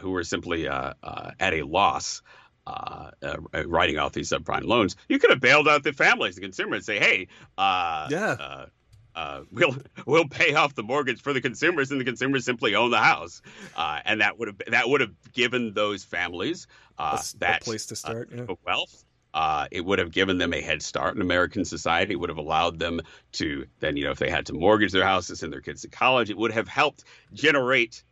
who 0.00 0.10
were 0.10 0.24
simply 0.24 0.68
uh, 0.68 0.94
uh, 1.02 1.30
at 1.40 1.54
a 1.54 1.62
loss, 1.62 2.22
uh, 2.66 3.10
uh, 3.22 3.36
writing 3.66 3.98
off 3.98 4.12
these 4.12 4.30
subprime 4.30 4.64
loans, 4.64 4.96
you 5.08 5.18
could 5.18 5.30
have 5.30 5.40
bailed 5.40 5.68
out 5.68 5.82
the 5.82 5.92
families, 5.92 6.34
the 6.34 6.40
consumer, 6.40 6.76
and 6.76 6.84
say, 6.84 6.98
"Hey, 6.98 7.28
uh, 7.58 8.08
yeah." 8.10 8.66
Uh, 9.14 9.44
we'll 9.50 9.74
we'll 10.04 10.28
pay 10.28 10.54
off 10.54 10.74
the 10.74 10.82
mortgage 10.82 11.22
for 11.22 11.32
the 11.32 11.40
consumers, 11.40 11.90
and 11.90 11.98
the 11.98 12.04
consumers 12.04 12.44
simply 12.44 12.74
own 12.74 12.90
the 12.90 12.98
house, 12.98 13.40
uh, 13.74 13.98
and 14.04 14.20
that 14.20 14.38
would 14.38 14.48
have 14.48 14.60
that 14.68 14.90
would 14.90 15.00
have 15.00 15.14
given 15.32 15.72
those 15.72 16.04
families 16.04 16.66
uh, 16.98 17.18
a, 17.18 17.38
that 17.38 17.62
place 17.62 17.86
to 17.86 17.96
start, 17.96 18.28
yeah. 18.30 18.44
wealth. 18.66 19.04
Uh, 19.32 19.68
it 19.70 19.84
would 19.84 19.98
have 19.98 20.12
given 20.12 20.38
them 20.38 20.52
a 20.52 20.60
head 20.60 20.82
start 20.82 21.14
in 21.14 21.22
American 21.22 21.64
society. 21.64 22.12
It 22.12 22.16
would 22.16 22.28
have 22.28 22.38
allowed 22.38 22.78
them 22.78 23.00
to 23.32 23.66
then, 23.80 23.96
you 23.96 24.04
know, 24.04 24.10
if 24.10 24.18
they 24.18 24.30
had 24.30 24.46
to 24.46 24.52
mortgage 24.52 24.92
their 24.92 25.04
houses, 25.04 25.40
send 25.40 25.52
their 25.52 25.60
kids 25.60 25.82
to 25.82 25.88
college, 25.88 26.28
it 26.28 26.36
would 26.36 26.52
have 26.52 26.68
helped 26.68 27.04
generate 27.32 28.02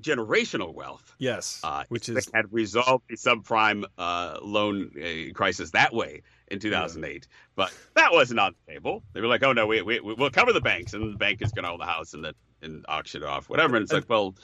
generational 0.00 0.74
wealth. 0.74 1.14
Yes, 1.18 1.60
uh, 1.62 1.84
which 1.88 2.08
is 2.08 2.28
had 2.32 2.52
resolved 2.52 3.04
the 3.08 3.16
subprime 3.16 3.84
uh, 3.96 4.38
loan 4.42 4.90
uh, 4.96 5.32
crisis 5.34 5.70
that 5.72 5.92
way 5.92 6.22
in 6.48 6.58
2008. 6.58 7.12
Yeah. 7.12 7.36
But 7.54 7.74
that 7.94 8.12
wasn't 8.12 8.40
on 8.40 8.54
the 8.66 8.74
table. 8.74 9.02
They 9.12 9.20
were 9.20 9.26
like, 9.26 9.42
"Oh 9.42 9.52
no, 9.52 9.66
we, 9.66 9.82
we 9.82 10.00
we'll 10.00 10.30
cover 10.30 10.52
the 10.52 10.60
banks, 10.60 10.94
and 10.94 11.12
the 11.12 11.18
bank 11.18 11.42
is 11.42 11.52
going 11.52 11.64
to 11.64 11.70
own 11.70 11.78
the 11.78 11.86
house 11.86 12.14
and 12.14 12.24
then 12.24 12.34
and 12.62 12.84
auction 12.88 13.22
it 13.22 13.26
off, 13.26 13.48
whatever." 13.48 13.76
And 13.76 13.82
it's 13.82 13.92
like, 13.92 14.08
well. 14.08 14.34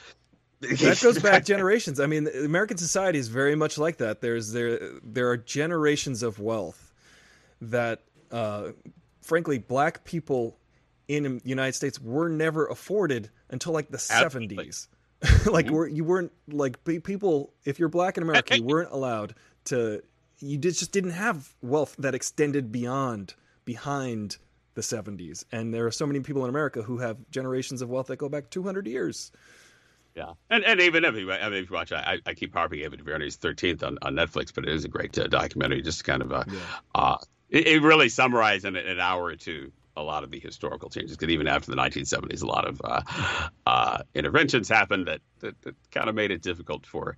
that 0.60 1.00
goes 1.02 1.18
back 1.18 1.44
generations. 1.46 2.00
I 2.00 2.06
mean, 2.06 2.26
American 2.28 2.78
society 2.78 3.18
is 3.18 3.28
very 3.28 3.54
much 3.54 3.76
like 3.76 3.98
that. 3.98 4.20
There's 4.20 4.52
there 4.52 4.78
there 5.02 5.28
are 5.30 5.36
generations 5.36 6.22
of 6.22 6.38
wealth 6.38 6.92
that, 7.60 8.02
uh, 8.30 8.68
frankly, 9.20 9.58
black 9.58 10.04
people 10.04 10.56
in 11.08 11.38
the 11.38 11.40
United 11.44 11.74
States 11.74 12.00
were 12.00 12.28
never 12.28 12.66
afforded 12.66 13.30
until 13.50 13.72
like 13.72 13.88
the 13.90 14.02
Absolutely. 14.10 14.56
70s. 14.56 14.88
like 15.46 15.66
mm-hmm. 15.66 15.74
we're, 15.74 15.88
you 15.88 16.04
weren't 16.04 16.32
like 16.48 16.84
people. 16.84 17.52
If 17.64 17.78
you're 17.78 17.88
black 17.88 18.16
in 18.16 18.22
America, 18.22 18.56
you 18.56 18.64
weren't 18.64 18.92
allowed 18.92 19.34
to. 19.66 20.02
You 20.40 20.58
just 20.58 20.92
didn't 20.92 21.12
have 21.12 21.54
wealth 21.62 21.94
that 21.98 22.14
extended 22.14 22.70
beyond 22.70 23.34
behind 23.64 24.36
the 24.74 24.82
70s. 24.82 25.44
And 25.52 25.72
there 25.72 25.86
are 25.86 25.92
so 25.92 26.06
many 26.06 26.20
people 26.20 26.44
in 26.44 26.50
America 26.50 26.82
who 26.82 26.98
have 26.98 27.16
generations 27.30 27.80
of 27.80 27.88
wealth 27.88 28.08
that 28.08 28.16
go 28.16 28.28
back 28.28 28.50
200 28.50 28.86
years. 28.86 29.30
Yeah, 30.14 30.34
and 30.48 30.62
and 30.64 30.80
even 30.80 31.04
if 31.04 31.16
you, 31.16 31.32
I 31.32 31.48
mean, 31.48 31.64
if 31.64 31.70
you 31.70 31.74
watch, 31.74 31.90
I, 31.90 32.18
I 32.24 32.34
keep 32.34 32.54
harping 32.54 32.82
Ava 32.82 32.96
DuVernay's 32.96 33.34
Thirteenth 33.34 33.82
on, 33.82 33.98
on 34.00 34.14
Netflix, 34.14 34.54
but 34.54 34.62
it 34.62 34.72
is 34.72 34.84
a 34.84 34.88
great 34.88 35.18
uh, 35.18 35.26
documentary. 35.26 35.82
Just 35.82 36.04
kind 36.04 36.22
of, 36.22 36.32
uh, 36.32 36.44
yeah. 36.46 36.58
uh, 36.94 37.16
it, 37.50 37.66
it, 37.66 37.82
really 37.82 38.08
summarizes 38.08 38.64
in 38.64 38.76
an 38.76 39.00
hour 39.00 39.24
or 39.24 39.34
two 39.34 39.72
a 39.96 40.02
lot 40.02 40.24
of 40.24 40.30
the 40.30 40.40
historical 40.40 40.90
changes. 40.90 41.16
Because 41.16 41.32
even 41.32 41.46
after 41.46 41.70
the 41.70 41.76
1970s, 41.76 42.42
a 42.42 42.46
lot 42.46 42.66
of 42.66 42.80
uh, 42.84 43.02
uh, 43.66 43.98
interventions 44.14 44.68
happened 44.68 45.06
that, 45.06 45.20
that, 45.40 45.60
that 45.62 45.74
kind 45.90 46.08
of 46.08 46.14
made 46.14 46.30
it 46.30 46.42
difficult 46.42 46.86
for 46.86 47.16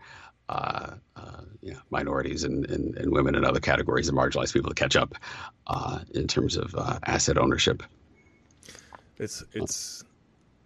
uh, 0.48 0.94
uh, 1.16 1.40
you 1.60 1.72
know, 1.72 1.80
minorities 1.90 2.44
and, 2.44 2.70
and, 2.70 2.96
and, 2.96 3.10
women 3.10 3.34
and 3.34 3.44
other 3.44 3.58
categories 3.58 4.08
of 4.08 4.14
marginalized 4.14 4.52
people 4.52 4.70
to 4.70 4.76
catch 4.76 4.94
up 4.94 5.14
uh, 5.66 5.98
in 6.14 6.28
terms 6.28 6.56
of 6.56 6.72
uh, 6.76 6.98
asset 7.04 7.36
ownership. 7.36 7.82
It's 9.18 9.42
it's 9.54 10.04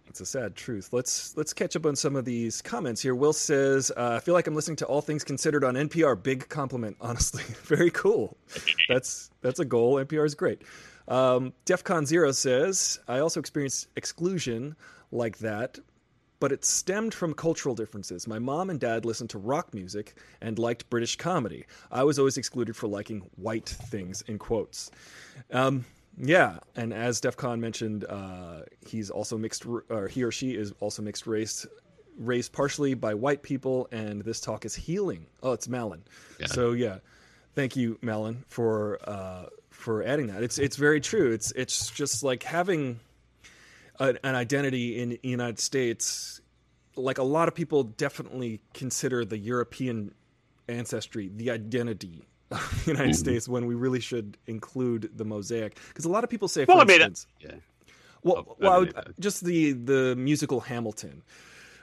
it's 0.07 0.19
a 0.19 0.25
sad 0.25 0.55
truth. 0.55 0.89
Let's 0.91 1.35
let's 1.37 1.53
catch 1.53 1.75
up 1.75 1.85
on 1.85 1.95
some 1.95 2.15
of 2.15 2.25
these 2.25 2.61
comments 2.61 3.01
here. 3.01 3.15
Will 3.15 3.33
says, 3.33 3.91
uh, 3.95 4.15
"I 4.17 4.19
feel 4.19 4.33
like 4.33 4.45
I'm 4.45 4.55
listening 4.55 4.75
to 4.77 4.85
All 4.85 5.01
Things 5.01 5.23
Considered 5.23 5.63
on 5.63 5.75
NPR. 5.75 6.21
Big 6.21 6.49
compliment, 6.49 6.97
honestly. 6.99 7.43
Very 7.63 7.89
cool. 7.89 8.37
That's 8.89 9.31
that's 9.41 9.59
a 9.59 9.65
goal. 9.65 9.95
NPR 9.95 10.25
is 10.25 10.35
great." 10.35 10.61
Um, 11.07 11.53
DEFCON 11.65 12.05
Zero 12.05 12.31
says, 12.31 12.99
I 13.07 13.19
also 13.19 13.39
experienced 13.39 13.87
exclusion 13.95 14.75
like 15.11 15.39
that, 15.39 15.79
but 16.39 16.51
it 16.51 16.65
stemmed 16.65 17.13
from 17.13 17.33
cultural 17.33 17.75
differences. 17.75 18.27
My 18.27 18.39
mom 18.39 18.69
and 18.69 18.79
dad 18.79 19.05
listened 19.05 19.29
to 19.31 19.37
rock 19.37 19.73
music 19.73 20.15
and 20.41 20.57
liked 20.57 20.89
British 20.89 21.15
comedy. 21.15 21.65
I 21.91 22.03
was 22.03 22.17
always 22.17 22.37
excluded 22.37 22.75
for 22.75 22.87
liking 22.87 23.29
white 23.35 23.69
things, 23.69 24.23
in 24.23 24.39
quotes. 24.39 24.89
Um, 25.51 25.85
yeah, 26.17 26.57
and 26.75 26.93
as 26.93 27.21
DEFCON 27.21 27.59
mentioned, 27.59 28.05
uh, 28.05 28.61
he's 28.85 29.09
also 29.09 29.37
mixed, 29.37 29.65
or 29.65 30.07
he 30.07 30.23
or 30.23 30.31
she 30.31 30.55
is 30.55 30.73
also 30.79 31.01
mixed 31.01 31.27
race, 31.27 31.65
raised 32.17 32.51
partially 32.51 32.93
by 32.93 33.13
white 33.13 33.43
people, 33.43 33.87
and 33.91 34.23
this 34.23 34.41
talk 34.41 34.65
is 34.65 34.75
healing. 34.75 35.27
Oh, 35.43 35.51
it's 35.51 35.67
Malin. 35.67 36.03
Yeah. 36.39 36.47
So 36.47 36.71
yeah, 36.71 36.99
thank 37.55 37.75
you, 37.75 37.97
Malin, 38.01 38.43
for 38.49 38.99
uh, 39.07 39.45
for 39.81 40.03
adding 40.03 40.27
that. 40.27 40.43
It's 40.43 40.57
it's 40.57 40.75
very 40.75 41.01
true. 41.01 41.31
It's 41.31 41.51
it's 41.51 41.89
just 41.89 42.23
like 42.23 42.43
having 42.43 42.99
a, 43.99 44.15
an 44.23 44.35
identity 44.35 44.99
in 44.99 45.09
the 45.09 45.19
United 45.23 45.59
States. 45.59 46.41
Like 46.95 47.17
a 47.17 47.23
lot 47.23 47.47
of 47.47 47.55
people 47.55 47.83
definitely 47.83 48.61
consider 48.73 49.25
the 49.25 49.37
European 49.37 50.13
ancestry 50.67 51.29
the 51.33 51.51
identity 51.51 52.25
of 52.51 52.83
the 52.85 52.91
United 52.91 53.11
mm-hmm. 53.11 53.19
States 53.19 53.47
when 53.47 53.65
we 53.65 53.75
really 53.75 53.99
should 53.99 54.37
include 54.47 55.09
the 55.15 55.25
mosaic. 55.25 55.77
Because 55.89 56.05
a 56.05 56.09
lot 56.09 56.23
of 56.23 56.29
people 56.29 56.47
say, 56.47 56.65
for 56.65 56.75
well, 56.75 56.89
instance, 56.89 57.27
I 57.41 57.47
mean, 57.47 57.55
yeah. 57.55 57.93
well, 58.23 58.57
well, 58.59 58.79
would, 58.81 58.95
just 59.19 59.43
the 59.43 59.73
the 59.73 60.15
musical 60.15 60.59
Hamilton 60.59 61.23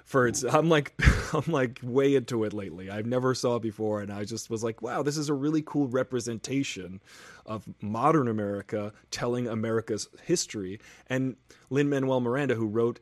for 0.09 0.27
its 0.27 0.43
I'm 0.43 0.71
like 0.71 0.99
I'm 1.35 1.53
like 1.53 1.81
way 1.83 2.15
into 2.15 2.45
it 2.45 2.55
lately. 2.55 2.91
I've 2.91 3.05
never 3.05 3.35
saw 3.35 3.57
it 3.57 3.63
before 3.63 4.01
and 4.01 4.11
I 4.11 4.25
just 4.25 4.49
was 4.49 4.65
like, 4.65 4.81
wow, 4.81 5.03
this 5.03 5.19
is 5.19 5.29
a 5.29 5.35
really 5.35 5.63
cool 5.65 5.87
representation 5.87 7.03
of 7.45 7.69
modern 7.83 8.27
America 8.27 8.95
telling 9.11 9.47
America's 9.47 10.09
history. 10.25 10.81
And 11.09 11.37
Lin 11.69 11.91
Manuel 11.91 12.21
Miranda 12.21 12.55
who 12.55 12.67
wrote 12.67 13.01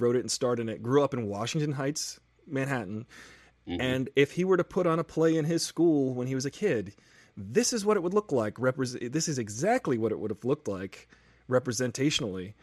wrote 0.00 0.16
it 0.16 0.20
and 0.20 0.30
starred 0.30 0.58
in 0.58 0.68
it 0.68 0.82
grew 0.82 1.04
up 1.04 1.14
in 1.14 1.28
Washington 1.28 1.72
Heights, 1.72 2.18
Manhattan. 2.44 3.06
Mm-hmm. 3.68 3.80
And 3.80 4.10
if 4.16 4.32
he 4.32 4.44
were 4.44 4.56
to 4.56 4.64
put 4.64 4.86
on 4.86 4.98
a 4.98 5.04
play 5.04 5.36
in 5.36 5.44
his 5.44 5.64
school 5.64 6.12
when 6.12 6.26
he 6.26 6.34
was 6.34 6.44
a 6.44 6.50
kid, 6.50 6.92
this 7.36 7.72
is 7.72 7.84
what 7.84 7.96
it 7.96 8.02
would 8.02 8.14
look 8.14 8.32
like. 8.32 8.54
Repre- 8.54 9.12
this 9.12 9.28
is 9.28 9.38
exactly 9.38 9.96
what 9.96 10.10
it 10.10 10.18
would 10.18 10.32
have 10.32 10.44
looked 10.44 10.66
like 10.66 11.08
representationally 11.48 12.54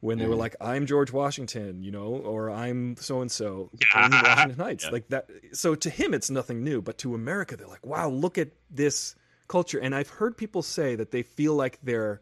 when 0.00 0.18
they 0.18 0.26
were 0.26 0.34
mm. 0.34 0.38
like, 0.38 0.56
"I'm 0.60 0.86
George 0.86 1.12
Washington," 1.12 1.82
you 1.82 1.90
know, 1.90 2.06
or 2.06 2.50
"I'm 2.50 2.96
so 2.96 3.20
and 3.20 3.30
so 3.30 3.70
in 3.94 4.10
Washington 4.10 4.58
Heights," 4.58 4.84
yeah. 4.84 4.90
like 4.90 5.08
that. 5.08 5.28
So 5.52 5.74
to 5.74 5.90
him, 5.90 6.14
it's 6.14 6.30
nothing 6.30 6.62
new, 6.62 6.80
but 6.80 6.98
to 6.98 7.14
America, 7.14 7.56
they're 7.56 7.66
like, 7.66 7.84
"Wow, 7.84 8.08
look 8.08 8.38
at 8.38 8.50
this 8.70 9.16
culture." 9.48 9.78
And 9.78 9.94
I've 9.94 10.08
heard 10.08 10.36
people 10.36 10.62
say 10.62 10.94
that 10.94 11.10
they 11.10 11.22
feel 11.22 11.54
like 11.54 11.78
they're 11.82 12.20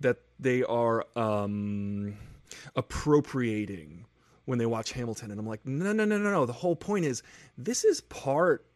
that 0.00 0.18
they 0.38 0.62
are 0.64 1.06
um, 1.16 2.16
appropriating 2.74 4.04
when 4.44 4.58
they 4.58 4.66
watch 4.66 4.92
Hamilton, 4.92 5.30
and 5.30 5.40
I'm 5.40 5.46
like, 5.46 5.64
no, 5.66 5.92
no, 5.92 6.04
no, 6.04 6.18
no, 6.18 6.30
no. 6.30 6.46
The 6.46 6.52
whole 6.52 6.76
point 6.76 7.04
is 7.04 7.22
this 7.58 7.84
is 7.84 8.00
part 8.02 8.66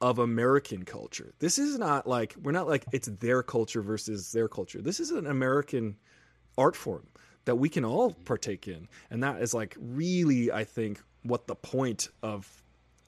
of 0.00 0.18
American 0.18 0.84
culture. 0.84 1.34
This 1.38 1.58
is 1.58 1.78
not 1.78 2.06
like 2.06 2.36
we're 2.42 2.52
not 2.52 2.68
like 2.68 2.84
it's 2.92 3.08
their 3.08 3.42
culture 3.42 3.82
versus 3.82 4.32
their 4.32 4.48
culture. 4.48 4.82
This 4.82 5.00
is 5.00 5.10
an 5.10 5.26
American 5.26 5.96
art 6.58 6.76
form 6.76 7.06
that 7.46 7.56
we 7.56 7.68
can 7.68 7.84
all 7.84 8.12
partake 8.24 8.68
in 8.68 8.86
and 9.10 9.22
that 9.22 9.40
is 9.40 9.54
like 9.54 9.76
really 9.80 10.52
i 10.52 10.62
think 10.62 11.00
what 11.22 11.46
the 11.46 11.54
point 11.54 12.08
of 12.22 12.62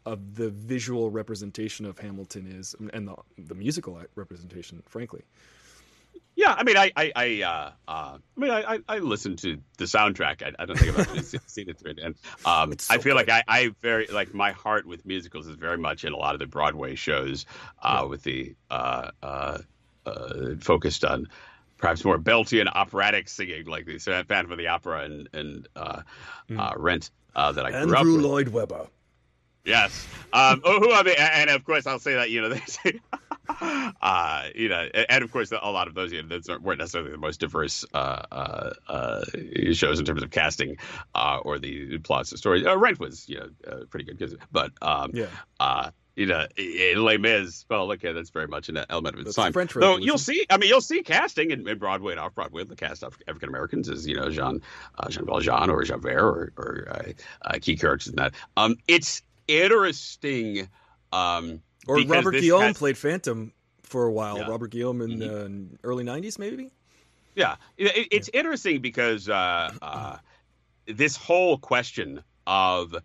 of 0.07 0.35
the 0.37 0.49
visual 0.49 1.11
representation 1.11 1.85
of 1.85 1.99
hamilton 1.99 2.47
is 2.47 2.75
and 2.93 3.07
the 3.07 3.15
the 3.37 3.55
musical 3.55 4.01
representation 4.17 4.83
frankly 4.87 5.23
yeah, 6.39 6.55
I 6.57 6.63
mean, 6.63 6.77
I, 6.77 6.93
I, 6.97 7.13
I, 7.17 7.43
uh, 7.43 7.71
uh, 7.89 8.19
I 8.37 8.41
mean, 8.41 8.53
I, 8.53 8.79
I 8.89 8.99
listen 8.99 9.35
to 9.39 9.59
the 9.77 9.87
soundtrack. 9.87 10.41
I, 10.41 10.53
I 10.57 10.67
don't 10.67 10.79
think 10.79 10.97
I've 10.97 11.01
actually 11.01 11.41
seen 11.49 11.69
it 11.69 11.81
through 11.81 11.91
it, 11.91 11.99
and 11.99 12.15
um, 12.45 12.79
so 12.79 12.95
I 12.95 12.99
feel 12.99 13.17
like 13.17 13.29
I, 13.29 13.43
I 13.49 13.75
very 13.83 14.07
like 14.07 14.33
my 14.35 14.53
heart 14.53 14.87
with 14.87 15.05
musicals 15.05 15.49
is 15.49 15.57
very 15.57 15.79
much 15.79 16.05
in 16.05 16.13
a 16.13 16.17
lot 16.17 16.35
of 16.35 16.39
the 16.39 16.47
Broadway 16.47 16.95
shows, 16.95 17.45
uh, 17.83 18.03
yeah. 18.03 18.09
with 18.09 18.23
the 18.23 18.55
uh, 18.71 19.11
uh, 19.21 19.59
uh, 20.07 20.55
focused 20.61 21.05
on 21.05 21.27
perhaps 21.79 22.05
more 22.05 22.19
belty 22.19 22.61
and 22.61 22.69
operatic 22.69 23.29
singing, 23.29 23.67
like 23.67 23.87
the 23.87 23.99
Phantom 23.99 24.53
of 24.53 24.59
the 24.59 24.67
Opera 24.67 25.05
and 25.05 25.29
and 25.33 25.69
uh, 25.77 26.03
mm. 26.51 26.59
uh, 26.59 26.75
Rent 26.77 27.11
uh, 27.35 27.53
that 27.53 27.65
I 27.65 27.71
Andrew 27.71 27.87
grew 27.87 27.97
up 27.97 28.05
with. 28.05 28.25
Lloyd 28.25 28.49
Webber. 28.49 28.87
Yes. 29.65 30.07
Um, 30.33 30.63
oh, 30.65 30.81
who 30.81 30.93
I 30.93 31.03
mean, 31.03 31.15
and 31.19 31.51
of 31.51 31.65
course 31.65 31.87
I'll 31.87 31.99
say 31.99 32.15
that 32.15 32.31
you 32.31 32.41
know 32.41 32.49
they 32.55 32.61
say, 32.61 33.01
uh, 34.01 34.49
you 34.55 34.69
know, 34.69 34.89
and 35.09 35.23
of 35.23 35.31
course 35.31 35.53
a 35.53 35.71
lot 35.71 35.89
of 35.89 35.95
those 35.95 36.13
you 36.13 36.23
know 36.23 36.29
those 36.29 36.49
weren't 36.61 36.79
necessarily 36.79 37.11
the 37.11 37.19
most 37.19 37.41
diverse 37.41 37.85
uh, 37.93 38.23
uh, 38.33 38.71
uh 38.89 39.25
shows 39.73 39.99
in 39.99 40.07
terms 40.07 40.23
of 40.23 40.31
casting 40.31 40.77
uh, 41.15 41.39
or 41.43 41.59
the 41.59 41.99
plots 41.99 42.33
of 42.33 42.39
stories. 42.39 42.67
Uh, 42.67 42.77
Rent 42.79 42.99
was 42.99 43.29
you 43.29 43.39
know 43.39 43.85
pretty 43.91 44.05
good, 44.13 44.39
but 44.51 44.73
um, 44.81 45.11
yeah 45.13 45.91
you 46.19 46.27
know, 46.27 46.47
in 46.57 47.05
Les 47.05 47.17
Mis, 47.17 47.65
well, 47.71 47.87
look 47.87 48.01
that's 48.01 48.31
very 48.31 48.49
much 48.49 48.69
an 48.69 48.85
element 48.91 49.15
of 49.17 49.25
its 49.25 49.37
time. 49.37 49.53
French 49.53 49.73
so 49.73 49.99
you'll 49.99 50.19
see, 50.19 50.45
I 50.51 50.57
mean, 50.57 50.69
you'll 50.69 50.81
see 50.81 51.05
casting 51.05 51.53
in, 51.53 51.67
in 51.69 51.79
Broadway 51.79 52.11
and 52.11 52.21
off 52.21 52.35
Broadway. 52.35 52.65
The 52.65 52.75
cast 52.75 53.05
of 53.05 53.17
African 53.29 53.49
Americans 53.49 53.89
is, 53.89 54.05
you 54.05 54.17
know, 54.17 54.29
Jean 54.29 54.61
uh, 54.99 55.09
Jean 55.09 55.27
Valjean 55.27 55.71
or 55.71 55.85
Javert 55.85 56.19
or, 56.19 56.53
or 56.57 56.89
uh, 56.91 57.13
uh, 57.43 57.59
key 57.63 57.77
characters 57.77 58.09
in 58.09 58.17
that. 58.17 58.35
Um, 58.57 58.79
it's 58.89 59.23
interesting. 59.47 60.69
Um, 61.13 61.63
or 61.87 62.01
Robert 62.01 62.33
Guillaume 62.33 62.63
has, 62.63 62.79
played 62.79 62.99
Phantom 62.99 63.53
for 63.85 64.05
a 64.05 64.13
while. 64.13 64.39
Yeah. 64.39 64.49
Robert 64.49 64.73
Guillaume 64.73 65.03
in 65.03 65.19
mm-hmm. 65.21 65.75
uh, 65.75 65.77
early 65.85 66.03
'90s, 66.03 66.37
maybe. 66.37 66.73
Yeah, 67.37 67.55
it, 67.77 68.09
it's 68.11 68.29
yeah. 68.35 68.41
interesting 68.41 68.81
because 68.81 69.29
uh, 69.29 69.71
uh, 69.81 70.17
this 70.87 71.17
whole 71.17 71.59
question 71.59 72.25
of 72.45 72.97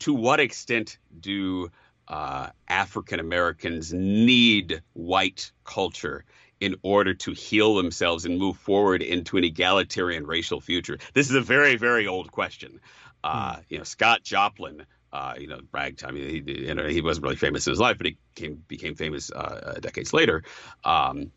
to 0.00 0.14
what 0.14 0.40
extent 0.40 0.98
do 1.20 1.70
uh, 2.08 2.48
African 2.68 3.20
Americans 3.20 3.92
need 3.92 4.82
white 4.94 5.52
culture 5.64 6.24
in 6.60 6.76
order 6.82 7.14
to 7.14 7.32
heal 7.32 7.76
themselves 7.76 8.24
and 8.24 8.38
move 8.38 8.56
forward 8.56 9.02
into 9.02 9.36
an 9.36 9.44
egalitarian 9.44 10.26
racial 10.26 10.60
future? 10.60 10.98
This 11.14 11.30
is 11.30 11.36
a 11.36 11.40
very, 11.40 11.76
very 11.76 12.06
old 12.06 12.32
question. 12.32 12.80
Uh, 13.22 13.56
hmm. 13.56 13.60
You 13.68 13.78
know, 13.78 13.84
Scott 13.84 14.22
Joplin, 14.22 14.86
uh, 15.12 15.34
you 15.38 15.46
know, 15.46 15.60
bragged. 15.70 16.04
I 16.04 16.10
mean, 16.10 16.28
he, 16.28 16.66
you 16.66 16.74
know, 16.74 16.86
he 16.86 17.00
wasn't 17.00 17.24
really 17.24 17.36
famous 17.36 17.66
in 17.66 17.72
his 17.72 17.80
life, 17.80 17.98
but 17.98 18.06
he 18.06 18.18
came, 18.34 18.62
became 18.66 18.94
famous 18.94 19.30
uh, 19.30 19.78
decades 19.80 20.12
later. 20.12 20.42
Um, 20.84 21.32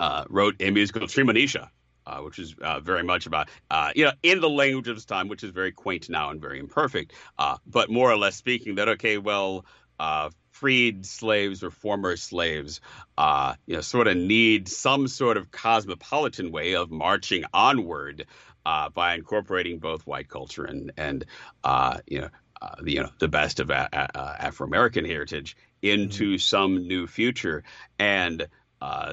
uh, 0.00 0.24
wrote 0.28 0.56
a 0.60 0.70
musical 0.70 1.02
Treemonisha, 1.02 1.68
uh, 2.06 2.18
which 2.20 2.38
is 2.38 2.54
uh, 2.60 2.80
very 2.80 3.02
much 3.02 3.26
about, 3.26 3.48
uh, 3.70 3.90
you 3.94 4.04
know, 4.04 4.12
in 4.22 4.40
the 4.40 4.50
language 4.50 4.88
of 4.88 4.96
his 4.96 5.04
time, 5.04 5.28
which 5.28 5.44
is 5.44 5.50
very 5.50 5.72
quaint 5.72 6.08
now 6.08 6.30
and 6.30 6.40
very 6.40 6.58
imperfect, 6.58 7.12
uh, 7.38 7.56
but 7.66 7.90
more 7.90 8.10
or 8.10 8.16
less 8.16 8.36
speaking 8.36 8.76
that, 8.76 8.88
okay, 8.88 9.18
well, 9.18 9.64
uh, 9.98 10.30
freed 10.50 11.06
slaves 11.06 11.62
or 11.62 11.70
former 11.70 12.16
slaves, 12.16 12.80
uh, 13.16 13.54
you 13.66 13.74
know, 13.74 13.80
sort 13.80 14.08
of 14.08 14.16
need 14.16 14.68
some 14.68 15.08
sort 15.08 15.36
of 15.36 15.50
cosmopolitan 15.50 16.52
way 16.52 16.74
of 16.74 16.90
marching 16.90 17.44
onward 17.52 18.26
by 18.64 19.14
incorporating 19.14 19.78
both 19.78 20.06
white 20.06 20.28
culture 20.28 20.64
and, 20.64 20.92
and 20.96 21.24
you 22.06 22.20
know, 22.20 22.28
the, 22.80 22.92
you 22.92 23.02
know, 23.02 23.10
the 23.18 23.28
best 23.28 23.60
of 23.60 23.70
a- 23.70 23.88
a- 23.92 24.44
Afro 24.44 24.66
American 24.66 25.04
heritage 25.04 25.56
into 25.82 26.32
mm-hmm. 26.32 26.38
some 26.38 26.86
new 26.86 27.06
future. 27.06 27.64
And 27.98 28.46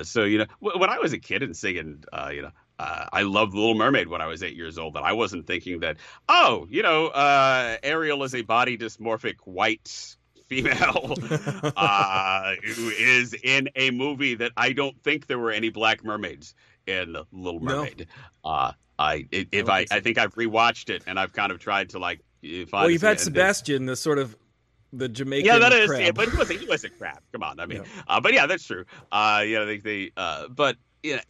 so, 0.03 0.23
you 0.23 0.39
know, 0.39 0.45
when 0.59 0.89
I 0.89 0.99
was 0.99 1.13
a 1.13 1.19
kid 1.19 1.41
and 1.41 1.55
singing, 1.55 2.03
you 2.31 2.41
know, 2.43 2.51
uh, 2.79 3.05
I 3.11 3.23
loved 3.23 3.53
Little 3.53 3.75
Mermaid 3.75 4.07
when 4.07 4.21
I 4.21 4.27
was 4.27 4.41
eight 4.41 4.55
years 4.55 4.77
old, 4.77 4.93
but 4.93 5.03
I 5.03 5.13
wasn't 5.13 5.45
thinking 5.45 5.81
that, 5.81 5.97
oh, 6.29 6.65
you 6.69 6.81
know, 6.81 7.07
uh, 7.07 7.77
Ariel 7.83 8.23
is 8.23 8.33
a 8.33 8.41
body 8.41 8.77
dysmorphic 8.77 9.35
white 9.43 10.15
female 10.47 11.15
uh, 11.75 12.55
who 12.63 12.89
is 12.89 13.35
in 13.43 13.69
a 13.75 13.91
movie 13.91 14.35
that 14.35 14.53
I 14.55 14.71
don't 14.71 15.01
think 15.03 15.27
there 15.27 15.37
were 15.37 15.51
any 15.51 15.69
black 15.69 16.03
mermaids 16.03 16.55
in 16.87 17.17
Little 17.31 17.59
Mermaid. 17.59 18.07
No. 18.43 18.49
Uh, 18.49 18.71
I 18.97 19.27
if 19.31 19.69
I, 19.69 19.79
I, 19.79 19.85
I 19.91 19.99
think 19.99 20.17
I've 20.17 20.35
rewatched 20.35 20.89
it 20.89 21.03
and 21.07 21.19
I've 21.19 21.31
kind 21.33 21.51
of 21.51 21.59
tried 21.59 21.89
to 21.91 21.99
like 21.99 22.21
find. 22.41 22.67
Well, 22.71 22.89
you've 22.89 23.01
had 23.01 23.19
Sebastian, 23.19 23.85
the 23.85 23.95
sort 23.95 24.19
of 24.19 24.35
the 24.91 25.07
Jamaican. 25.07 25.45
Yeah, 25.45 25.59
that 25.59 25.71
is. 25.73 25.89
crab. 25.89 26.01
Yeah, 26.01 26.11
but 26.11 26.29
he 26.29 26.37
was 26.37 26.49
a, 26.49 26.53
he 26.53 26.65
was 26.65 26.83
a 26.83 26.89
crab. 26.89 27.19
Come 27.31 27.43
on, 27.43 27.59
I 27.59 27.65
mean, 27.65 27.83
yeah. 27.83 28.01
Uh, 28.07 28.19
but 28.19 28.33
yeah, 28.33 28.45
that's 28.45 28.65
true. 28.65 28.85
Uh, 29.11 29.43
know, 29.45 29.65
they, 29.65 29.77
they 29.77 30.11
uh, 30.17 30.47
but 30.49 30.75
you 31.03 31.15
know, 31.15 31.21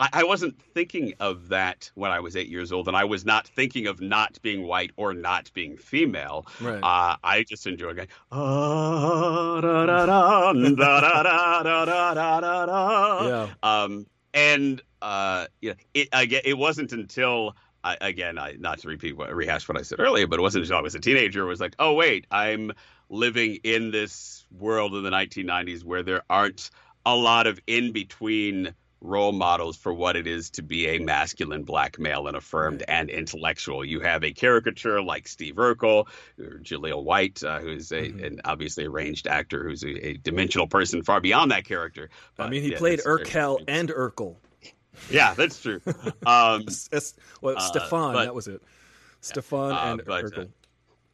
I, 0.00 0.08
I, 0.12 0.24
wasn't 0.24 0.60
thinking 0.74 1.14
of 1.20 1.48
that 1.48 1.90
when 1.94 2.10
I 2.10 2.20
was 2.20 2.36
eight 2.36 2.48
years 2.48 2.72
old, 2.72 2.88
and 2.88 2.96
I 2.96 3.04
was 3.04 3.24
not 3.24 3.46
thinking 3.46 3.86
of 3.86 4.00
not 4.00 4.40
being 4.42 4.66
white 4.66 4.92
or 4.96 5.12
not 5.12 5.52
being 5.52 5.76
female. 5.76 6.46
Right. 6.60 6.82
Uh, 6.82 7.16
I 7.22 7.44
just 7.46 7.66
enjoy 7.66 7.94
going. 7.94 8.08
Yeah. 13.28 13.48
Um, 13.62 14.06
and 14.32 14.80
uh, 15.02 15.46
you 15.60 15.70
know, 15.70 15.76
it 15.94 16.08
again, 16.12 16.42
it 16.44 16.56
wasn't 16.56 16.92
until. 16.92 17.56
I, 17.84 17.96
again, 18.00 18.40
I, 18.40 18.56
not 18.58 18.80
to 18.80 18.88
repeat 18.88 19.16
what 19.16 19.32
rehash 19.32 19.68
what 19.68 19.78
I 19.78 19.82
said 19.82 20.00
earlier, 20.00 20.26
but 20.26 20.40
it 20.40 20.42
wasn't 20.42 20.64
until 20.64 20.78
I 20.78 20.80
was 20.80 20.96
a 20.96 21.00
teenager. 21.00 21.44
It 21.44 21.46
was 21.46 21.60
like, 21.60 21.76
oh 21.78 21.94
wait, 21.94 22.26
I'm 22.28 22.72
living 23.08 23.60
in 23.62 23.92
this 23.92 24.44
world 24.50 24.96
in 24.96 25.04
the 25.04 25.10
1990s 25.10 25.84
where 25.84 26.02
there 26.02 26.22
aren't 26.28 26.70
a 27.06 27.14
lot 27.14 27.46
of 27.46 27.60
in 27.68 27.92
between 27.92 28.74
role 29.00 29.32
models 29.32 29.76
for 29.76 29.92
what 29.92 30.16
it 30.16 30.26
is 30.26 30.50
to 30.50 30.62
be 30.62 30.88
a 30.88 30.98
masculine 30.98 31.62
black 31.62 31.98
male 31.98 32.26
and 32.26 32.36
affirmed 32.36 32.82
and 32.88 33.10
intellectual. 33.10 33.84
You 33.84 34.00
have 34.00 34.24
a 34.24 34.32
caricature 34.32 35.00
like 35.00 35.28
Steve 35.28 35.54
Urkel 35.54 36.06
or 36.38 36.58
Jaleel 36.62 37.04
White, 37.04 37.42
uh, 37.44 37.60
who's 37.60 37.92
a, 37.92 38.02
mm-hmm. 38.02 38.24
an 38.24 38.40
obviously 38.44 38.84
arranged 38.84 39.26
actor 39.26 39.64
who's 39.64 39.84
a, 39.84 40.08
a, 40.08 40.12
dimensional 40.14 40.66
person 40.66 41.02
far 41.02 41.20
beyond 41.20 41.50
that 41.52 41.64
character. 41.64 42.10
But, 42.36 42.46
I 42.46 42.50
mean, 42.50 42.62
he 42.62 42.72
yeah, 42.72 42.78
played 42.78 43.00
Urkel 43.00 43.62
and 43.68 43.88
Urkel. 43.88 44.36
Yeah, 45.10 45.34
that's 45.34 45.60
true. 45.60 45.80
Um, 46.26 46.66
well, 47.40 47.56
uh, 47.56 47.60
Stefan, 47.60 48.14
but, 48.14 48.24
that 48.24 48.34
was 48.34 48.48
it. 48.48 48.62
Stefan 49.20 49.70
yeah, 49.70 49.76
uh, 49.76 49.92
and 49.92 50.02
but, 50.04 50.24
uh, 50.24 50.28
Urkel. 50.28 50.48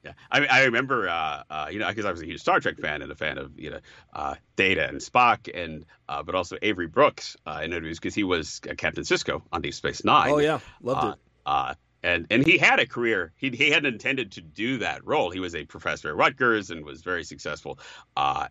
Yeah, 0.05 0.13
I 0.31 0.47
I 0.47 0.65
remember, 0.65 1.09
uh, 1.09 1.43
uh, 1.49 1.69
you 1.71 1.79
know, 1.79 1.89
because 1.89 2.05
I 2.05 2.11
was 2.11 2.21
a 2.21 2.27
huge 2.27 2.41
Star 2.41 2.61
Trek 2.61 2.79
fan 2.79 3.01
and 3.01 3.11
a 3.11 3.15
fan 3.15 3.39
of 3.39 3.59
you 3.59 3.71
know 3.71 3.81
uh, 4.13 4.35
Data 4.55 4.87
and 4.87 4.99
Spock, 4.99 5.49
and 5.55 5.87
uh, 6.11 6.23
but 6.23 6.35
also 6.35 6.59
Avery 6.61 6.89
Brooks 6.89 7.39
uh, 7.47 7.61
in 7.65 7.73
interviews 7.73 7.99
because 7.99 8.15
he 8.15 8.23
was 8.23 8.61
Captain 8.77 9.05
Sisko 9.05 9.41
on 9.51 9.63
Deep 9.63 9.73
Space 9.73 10.05
Nine. 10.05 10.31
Oh 10.31 10.39
yeah, 10.39 10.61
loved 10.83 11.17
uh, 11.47 11.71
it. 11.73 11.79
and 12.03 12.27
and 12.31 12.47
he 12.47 12.59
had 12.59 12.81
a 12.81 12.87
career. 12.87 13.33
He 13.37 13.49
he 13.49 13.71
hadn't 13.71 13.95
intended 13.95 14.33
to 14.33 14.43
do 14.43 14.79
that 14.79 15.07
role. 15.07 15.31
He 15.31 15.41
was 15.41 15.55
a 15.55 15.65
professor 15.65 16.11
at 16.11 16.17
Rutgers 16.17 16.71
and 16.71 16.85
was 16.85 17.01
very 17.01 17.25
successful. 17.25 17.79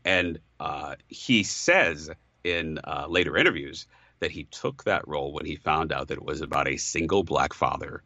and 0.03 0.39
he 1.07 1.43
says 1.43 2.09
in 2.43 2.79
later 3.07 3.37
interviews 3.37 3.85
that 4.21 4.31
he 4.31 4.45
took 4.45 4.85
that 4.85 5.07
role 5.07 5.33
when 5.33 5.45
he 5.45 5.55
found 5.55 5.91
out 5.91 6.07
that 6.07 6.17
it 6.17 6.25
was 6.25 6.41
about 6.41 6.67
a 6.67 6.77
single 6.77 7.23
black 7.23 7.53
father 7.53 8.01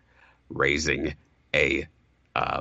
raising 0.49 1.15
a 1.55 1.87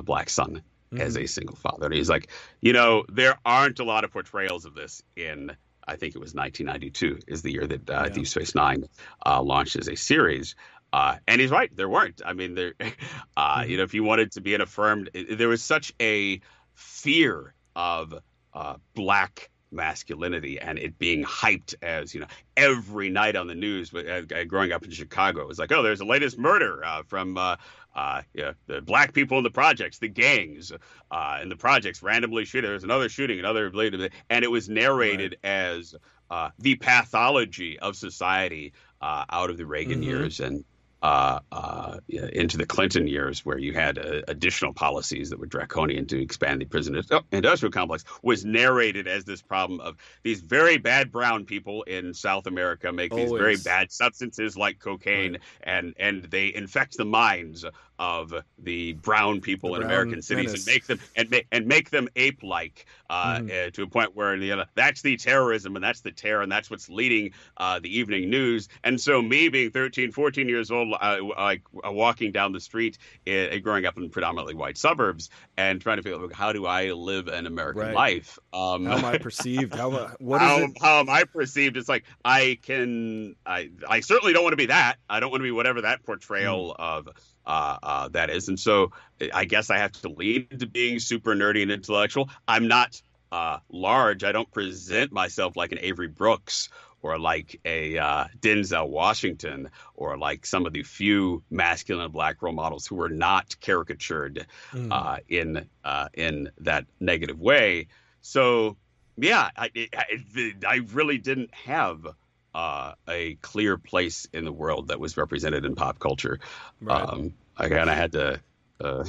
black 0.05 0.29
son 0.29 0.61
mm-hmm. 0.91 1.01
as 1.01 1.17
a 1.17 1.25
single 1.25 1.55
father. 1.55 1.85
And 1.85 1.95
he's 1.95 2.09
like, 2.09 2.29
you 2.61 2.73
know, 2.73 3.05
there 3.09 3.37
aren't 3.45 3.79
a 3.79 3.83
lot 3.83 4.03
of 4.03 4.11
portrayals 4.11 4.65
of 4.65 4.73
this 4.73 5.01
in. 5.15 5.55
I 5.89 5.95
think 5.95 6.15
it 6.15 6.19
was 6.19 6.33
1992 6.33 7.19
is 7.27 7.41
the 7.41 7.51
year 7.51 7.65
that 7.65 7.89
uh, 7.89 8.03
yeah. 8.05 8.09
Deep 8.09 8.27
Space 8.27 8.53
Nine 8.55 8.83
uh, 9.25 9.41
launched 9.41 9.77
as 9.77 9.87
a 9.87 9.95
series. 9.95 10.55
Uh, 10.91 11.17
and 11.27 11.39
he's 11.39 11.51
right, 11.51 11.73
there 11.75 11.87
weren't. 11.87 12.21
I 12.25 12.33
mean, 12.33 12.55
there, 12.55 12.73
uh, 12.79 13.59
mm-hmm. 13.59 13.69
you 13.69 13.77
know, 13.77 13.83
if 13.83 13.93
you 13.93 14.03
wanted 14.03 14.33
to 14.33 14.41
be 14.41 14.53
an 14.53 14.61
affirmed, 14.61 15.09
there 15.13 15.47
was 15.47 15.63
such 15.63 15.93
a 16.01 16.41
fear 16.73 17.53
of 17.75 18.13
uh, 18.53 18.75
black 18.93 19.49
masculinity 19.71 20.59
and 20.59 20.79
it 20.79 20.97
being 20.97 21.23
hyped 21.23 21.75
as 21.81 22.13
you 22.13 22.21
know 22.21 22.27
every 22.55 23.09
night 23.09 23.35
on 23.35 23.47
the 23.47 23.55
news 23.55 23.89
but 23.89 24.07
uh, 24.07 24.45
growing 24.45 24.71
up 24.71 24.83
in 24.85 24.91
chicago 24.91 25.41
it 25.41 25.47
was 25.47 25.59
like 25.59 25.71
oh 25.73 25.83
there's 25.83 25.99
the 25.99 26.05
latest 26.05 26.37
murder 26.37 26.83
uh, 26.85 27.03
from 27.03 27.37
uh, 27.37 27.55
uh, 27.97 28.21
yeah, 28.35 28.53
the 28.67 28.79
black 28.79 29.11
people 29.11 29.39
in 29.39 29.43
the 29.43 29.49
projects, 29.49 29.97
the 29.97 30.07
gangs 30.07 30.71
uh, 31.09 31.39
in 31.41 31.49
the 31.49 31.55
projects 31.55 32.03
randomly 32.03 32.45
shoot. 32.45 32.61
There's 32.61 32.83
another 32.83 33.09
shooting, 33.09 33.39
another 33.39 33.69
related, 33.69 34.13
and 34.29 34.45
it 34.45 34.51
was 34.51 34.69
narrated 34.69 35.37
right. 35.43 35.49
as 35.49 35.95
uh, 36.29 36.51
the 36.59 36.75
pathology 36.75 37.79
of 37.79 37.95
society 37.95 38.73
uh, 39.01 39.25
out 39.31 39.49
of 39.49 39.57
the 39.57 39.65
Reagan 39.65 40.01
mm-hmm. 40.01 40.09
years 40.09 40.39
and 40.39 40.63
uh, 41.01 41.39
uh, 41.51 41.97
into 42.09 42.57
the 42.57 42.65
Clinton 42.65 43.07
years, 43.07 43.45
where 43.45 43.57
you 43.57 43.73
had 43.73 43.97
uh, 43.99 44.21
additional 44.27 44.73
policies 44.73 45.29
that 45.29 45.39
were 45.39 45.45
draconian 45.45 46.05
to 46.07 46.21
expand 46.21 46.61
the 46.61 46.65
prison 46.65 46.99
oh, 47.11 47.21
industrial 47.31 47.71
complex, 47.71 48.03
was 48.23 48.43
narrated 48.43 49.07
as 49.07 49.23
this 49.23 49.41
problem 49.41 49.79
of 49.79 49.95
these 50.23 50.41
very 50.41 50.77
bad 50.77 51.11
brown 51.11 51.45
people 51.45 51.83
in 51.83 52.13
South 52.13 52.47
America 52.47 52.91
make 52.91 53.11
Always. 53.11 53.29
these 53.29 53.37
very 53.37 53.57
bad 53.57 53.91
substances 53.91 54.57
like 54.57 54.79
cocaine, 54.79 55.33
right. 55.33 55.41
and 55.63 55.93
and 55.97 56.23
they 56.23 56.53
infect 56.53 56.97
the 56.97 57.05
minds 57.05 57.63
of 57.99 58.33
the 58.59 58.93
brown 58.93 59.41
people 59.41 59.71
the 59.71 59.75
in 59.75 59.81
brown 59.81 59.91
American 59.91 60.21
cities 60.21 60.47
menace. 60.47 60.67
and 60.67 60.73
make 60.73 60.85
them 60.85 60.99
and 61.15 61.29
make 61.29 61.47
and 61.51 61.65
make 61.67 61.89
them 61.89 62.07
ape 62.15 62.43
like 62.43 62.85
uh, 63.09 63.37
mm. 63.37 63.67
uh, 63.67 63.71
to 63.71 63.83
a 63.83 63.87
point 63.87 64.15
where 64.15 64.35
you 64.35 64.55
know, 64.55 64.65
that's 64.75 65.01
the 65.01 65.17
terrorism 65.17 65.75
and 65.75 65.83
that's 65.83 66.01
the 66.01 66.11
terror 66.11 66.41
and 66.41 66.51
that's 66.51 66.69
what's 66.69 66.89
leading 66.89 67.31
uh, 67.57 67.79
the 67.79 67.97
evening 67.97 68.29
news. 68.29 68.69
And 68.83 68.99
so 68.99 69.21
me 69.21 69.49
being 69.49 69.71
13, 69.71 70.11
14 70.11 70.49
years 70.49 70.71
old, 70.71 70.95
uh, 70.99 71.17
like 71.37 71.61
uh, 71.85 71.91
walking 71.91 72.31
down 72.31 72.51
the 72.51 72.59
street, 72.59 72.97
uh, 73.27 73.57
growing 73.61 73.85
up 73.85 73.97
in 73.97 74.09
predominantly 74.09 74.55
white 74.55 74.77
suburbs, 74.77 75.29
and 75.57 75.81
trying 75.81 75.97
to 75.97 76.03
figure 76.03 76.21
out 76.23 76.33
how 76.33 76.51
do 76.53 76.65
I 76.65 76.91
live 76.91 77.27
an 77.27 77.45
American 77.45 77.81
right. 77.81 77.95
life? 77.95 78.39
Um, 78.53 78.85
how 78.85 78.97
am 78.97 79.05
I 79.05 79.17
perceived? 79.19 79.73
How 79.73 79.89
what 80.19 80.41
how, 80.41 80.59
it? 80.59 80.71
how 80.81 80.99
am 80.99 81.09
I 81.09 81.23
perceived? 81.23 81.77
It's 81.77 81.89
like 81.89 82.03
I 82.23 82.59
can 82.61 83.35
I 83.45 83.69
I 83.87 84.01
certainly 84.01 84.33
don't 84.33 84.43
want 84.43 84.53
to 84.53 84.57
be 84.57 84.67
that. 84.67 84.97
I 85.09 85.19
don't 85.19 85.31
want 85.31 85.41
to 85.41 85.45
be 85.45 85.51
whatever 85.51 85.81
that 85.81 86.03
portrayal 86.03 86.75
mm. 86.77 86.83
of 86.83 87.09
uh, 87.47 87.77
uh, 87.81 88.07
that 88.09 88.29
is. 88.29 88.49
And 88.49 88.59
so 88.59 88.91
I 89.33 89.45
guess 89.45 89.69
I 89.69 89.77
have 89.77 89.93
to 89.93 90.09
lean 90.09 90.47
into 90.51 90.67
being 90.67 90.99
super 90.99 91.33
nerdy 91.33 91.63
and 91.63 91.71
intellectual. 91.71 92.29
I'm 92.47 92.67
not 92.67 93.01
uh, 93.31 93.59
large. 93.69 94.23
I 94.23 94.31
don't 94.31 94.51
present 94.51 95.11
myself 95.11 95.55
like 95.55 95.71
an 95.71 95.79
Avery 95.81 96.07
Brooks 96.09 96.69
or 97.01 97.17
like 97.17 97.59
a 97.63 97.97
uh, 97.97 98.25
Denzel 98.39 98.89
Washington 98.89 99.69
or 99.95 100.17
like 100.17 100.45
some 100.45 100.65
of 100.65 100.73
the 100.73 100.83
few 100.83 101.43
masculine 101.49 102.11
black 102.11 102.41
role 102.41 102.53
models 102.53 102.85
who 102.85 102.95
were 102.95 103.09
not 103.09 103.55
caricatured 103.61 104.45
mm. 104.73 104.91
uh, 104.91 105.19
in 105.29 105.67
uh, 105.83 106.09
in 106.13 106.49
that 106.59 106.85
negative 106.99 107.39
way. 107.39 107.87
So 108.21 108.77
yeah, 109.15 109.49
I, 109.55 109.71
I, 109.93 110.53
I 110.67 110.75
really 110.91 111.17
didn't 111.17 111.53
have 111.53 112.05
uh, 112.53 112.93
a 113.07 113.35
clear 113.35 113.77
place 113.77 114.27
in 114.33 114.45
the 114.45 114.51
world 114.51 114.87
that 114.87 114.99
was 114.99 115.17
represented 115.17 115.65
in 115.65 115.75
pop 115.75 115.99
culture. 115.99 116.39
Right. 116.81 117.01
Um, 117.01 117.33
I 117.55 117.69
kind 117.69 117.89
of 117.89 117.95
had 117.95 118.11
to. 118.13 118.41
Uh, 118.79 119.05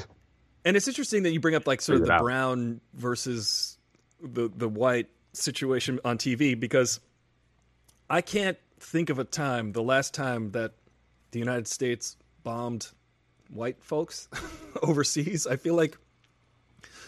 and 0.65 0.77
it's 0.77 0.89
interesting 0.89 1.23
that 1.23 1.33
you 1.33 1.41
bring 1.41 1.55
up 1.55 1.67
like 1.67 1.81
sort 1.81 2.01
of 2.01 2.07
the 2.07 2.19
brown 2.19 2.81
versus 2.95 3.79
the 4.21 4.51
the 4.55 4.69
white 4.69 5.09
situation 5.33 6.01
on 6.05 6.19
TV 6.19 6.59
because 6.59 7.01
I 8.11 8.21
can't 8.21 8.59
think 8.81 9.11
of 9.11 9.19
a 9.19 9.25
time, 9.25 9.73
the 9.73 9.83
last 9.83 10.15
time 10.15 10.53
that 10.53 10.73
the 11.31 11.39
United 11.39 11.69
States 11.69 12.17
bombed 12.43 12.89
white 13.49 13.83
folks 13.83 14.29
overseas. 14.83 15.47
I 15.47 15.57
feel 15.57 15.75
like 15.75 15.97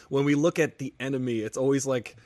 when 0.09 0.25
we 0.25 0.35
look 0.35 0.59
at 0.59 0.79
the 0.79 0.93
enemy, 1.01 1.41
it's 1.41 1.57
always 1.57 1.87
like 1.87 2.17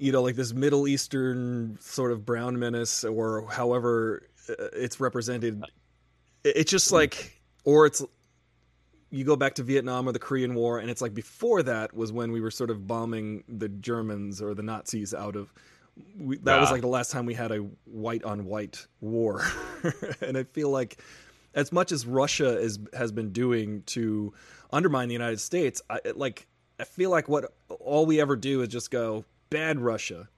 you 0.00 0.12
know, 0.12 0.22
like 0.22 0.34
this 0.34 0.54
Middle 0.54 0.88
Eastern 0.88 1.78
sort 1.80 2.10
of 2.10 2.24
brown 2.24 2.58
menace, 2.58 3.04
or 3.04 3.46
however 3.50 4.22
uh, 4.48 4.54
it's 4.72 4.98
represented. 4.98 5.62
It's 6.42 6.70
just 6.70 6.90
like, 6.90 7.38
or 7.64 7.84
it's 7.84 8.02
you 9.10 9.24
go 9.24 9.36
back 9.36 9.56
to 9.56 9.62
Vietnam 9.62 10.08
or 10.08 10.12
the 10.12 10.18
Korean 10.18 10.54
War, 10.54 10.78
and 10.78 10.90
it's 10.90 11.02
like 11.02 11.12
before 11.12 11.62
that 11.64 11.94
was 11.94 12.12
when 12.12 12.32
we 12.32 12.40
were 12.40 12.50
sort 12.50 12.70
of 12.70 12.86
bombing 12.86 13.44
the 13.46 13.68
Germans 13.68 14.40
or 14.40 14.54
the 14.54 14.62
Nazis 14.62 15.12
out 15.12 15.36
of. 15.36 15.52
We, 16.18 16.38
that 16.38 16.54
yeah. 16.54 16.60
was 16.60 16.70
like 16.70 16.80
the 16.80 16.86
last 16.86 17.10
time 17.10 17.26
we 17.26 17.34
had 17.34 17.52
a 17.52 17.58
white 17.84 18.24
on 18.24 18.46
white 18.46 18.86
war, 19.02 19.44
and 20.22 20.38
I 20.38 20.44
feel 20.44 20.70
like 20.70 20.98
as 21.54 21.72
much 21.72 21.92
as 21.92 22.06
Russia 22.06 22.58
is 22.58 22.78
has 22.94 23.12
been 23.12 23.32
doing 23.32 23.82
to 23.86 24.32
undermine 24.72 25.08
the 25.08 25.14
United 25.14 25.40
States, 25.40 25.82
I, 25.90 26.00
like 26.14 26.46
I 26.78 26.84
feel 26.84 27.10
like 27.10 27.28
what 27.28 27.52
all 27.68 28.06
we 28.06 28.18
ever 28.18 28.34
do 28.34 28.62
is 28.62 28.68
just 28.68 28.90
go 28.90 29.26
bad 29.50 29.80
Russia, 29.80 30.28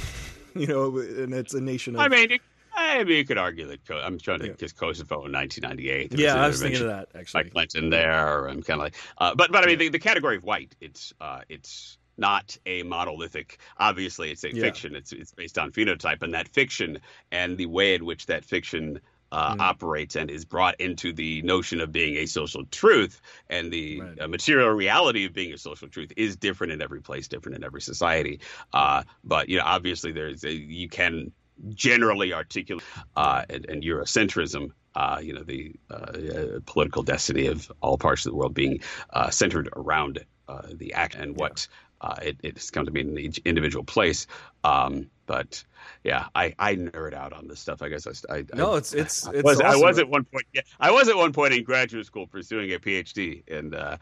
you 0.54 0.66
know, 0.66 0.98
and 0.98 1.32
it's 1.32 1.54
a 1.54 1.60
nation. 1.60 1.94
Of, 1.94 2.02
I 2.02 2.08
mean, 2.08 2.38
I 2.76 3.04
mean, 3.04 3.16
you 3.16 3.24
could 3.24 3.38
argue 3.38 3.66
that 3.68 3.80
I'm 3.90 4.18
trying 4.18 4.40
to 4.40 4.50
kiss 4.54 4.72
Kosovo 4.72 5.24
in 5.24 5.32
1998. 5.32 6.18
yeah, 6.18 6.34
I 6.34 6.46
was 6.46 6.60
thinking 6.60 6.82
of 6.82 6.88
that 6.88 7.08
actually. 7.14 7.44
Like 7.44 7.52
Clinton 7.52 7.90
there, 7.90 8.46
I'm 8.46 8.62
kind 8.62 8.80
of 8.80 8.84
like, 8.84 8.96
uh, 9.18 9.34
but 9.34 9.50
but 9.50 9.64
I 9.64 9.66
mean, 9.66 9.78
yeah. 9.78 9.86
the, 9.86 9.90
the, 9.90 9.98
category 9.98 10.36
of 10.36 10.44
white, 10.44 10.74
it's 10.80 11.14
uh, 11.20 11.40
it's 11.48 11.96
not 12.18 12.56
a 12.66 12.82
monolithic. 12.82 13.58
Obviously, 13.78 14.30
it's 14.30 14.44
a 14.44 14.54
yeah. 14.54 14.62
fiction. 14.62 14.94
It's 14.94 15.12
it's 15.12 15.32
based 15.32 15.58
on 15.58 15.72
phenotype, 15.72 16.22
and 16.22 16.34
that 16.34 16.48
fiction 16.48 16.98
and 17.32 17.56
the 17.56 17.66
way 17.66 17.94
in 17.94 18.04
which 18.04 18.26
that 18.26 18.44
fiction 18.44 19.00
uh, 19.32 19.54
mm. 19.54 19.60
operates 19.60 20.16
and 20.16 20.30
is 20.30 20.44
brought 20.44 20.80
into 20.80 21.12
the 21.12 21.42
notion 21.42 21.80
of 21.80 21.92
being 21.92 22.16
a 22.16 22.26
social 22.26 22.64
truth 22.66 23.20
and 23.48 23.72
the 23.72 24.00
right. 24.00 24.20
uh, 24.20 24.28
material 24.28 24.70
reality 24.70 25.24
of 25.26 25.32
being 25.32 25.52
a 25.52 25.58
social 25.58 25.88
truth 25.88 26.12
is 26.16 26.36
different 26.36 26.72
in 26.72 26.82
every 26.82 27.00
place, 27.00 27.28
different 27.28 27.56
in 27.56 27.64
every 27.64 27.80
society. 27.80 28.40
Uh, 28.72 29.02
but 29.24 29.48
you 29.48 29.58
know, 29.58 29.64
obviously, 29.64 30.12
there's 30.12 30.44
a, 30.44 30.52
you 30.52 30.88
can 30.88 31.32
generally 31.70 32.32
articulate 32.32 32.84
uh, 33.16 33.44
and, 33.48 33.66
and, 33.66 33.82
Eurocentrism. 33.82 34.72
Uh, 34.94 35.20
you 35.22 35.34
know, 35.34 35.42
the 35.42 35.74
uh, 35.90 36.60
political 36.64 37.02
destiny 37.02 37.48
of 37.48 37.70
all 37.82 37.98
parts 37.98 38.24
of 38.24 38.32
the 38.32 38.36
world 38.36 38.54
being 38.54 38.80
centered 39.28 39.68
around 39.76 40.24
the 40.72 40.94
act 40.94 41.14
and 41.14 41.36
what 41.36 41.68
it, 42.22 42.38
it's 42.42 42.70
come 42.70 42.86
to 42.86 42.90
mean 42.90 43.10
in 43.10 43.18
each 43.18 43.38
individual 43.44 43.84
place. 43.84 44.26
Um, 44.64 45.10
but 45.26 45.64
yeah, 46.04 46.26
I, 46.34 46.54
I 46.58 46.76
nerd 46.76 47.12
out 47.12 47.32
on 47.32 47.48
this 47.48 47.60
stuff. 47.60 47.82
I 47.82 47.88
guess 47.88 48.06
I, 48.06 48.34
I 48.34 48.44
no, 48.54 48.76
it's 48.76 48.94
it's, 48.94 49.26
it's 49.32 49.36
I 49.36 49.42
was, 49.42 49.60
awesome. 49.60 49.82
I 49.82 49.86
was 49.86 49.98
at 49.98 50.08
one 50.08 50.24
point. 50.24 50.46
Yeah, 50.54 50.62
I 50.80 50.90
was 50.92 51.08
at 51.08 51.16
one 51.16 51.32
point 51.32 51.54
in 51.54 51.64
graduate 51.64 52.06
school 52.06 52.26
pursuing 52.26 52.72
a 52.72 52.78
PhD 52.78 53.46
in 53.46 53.74
uh, 53.74 53.96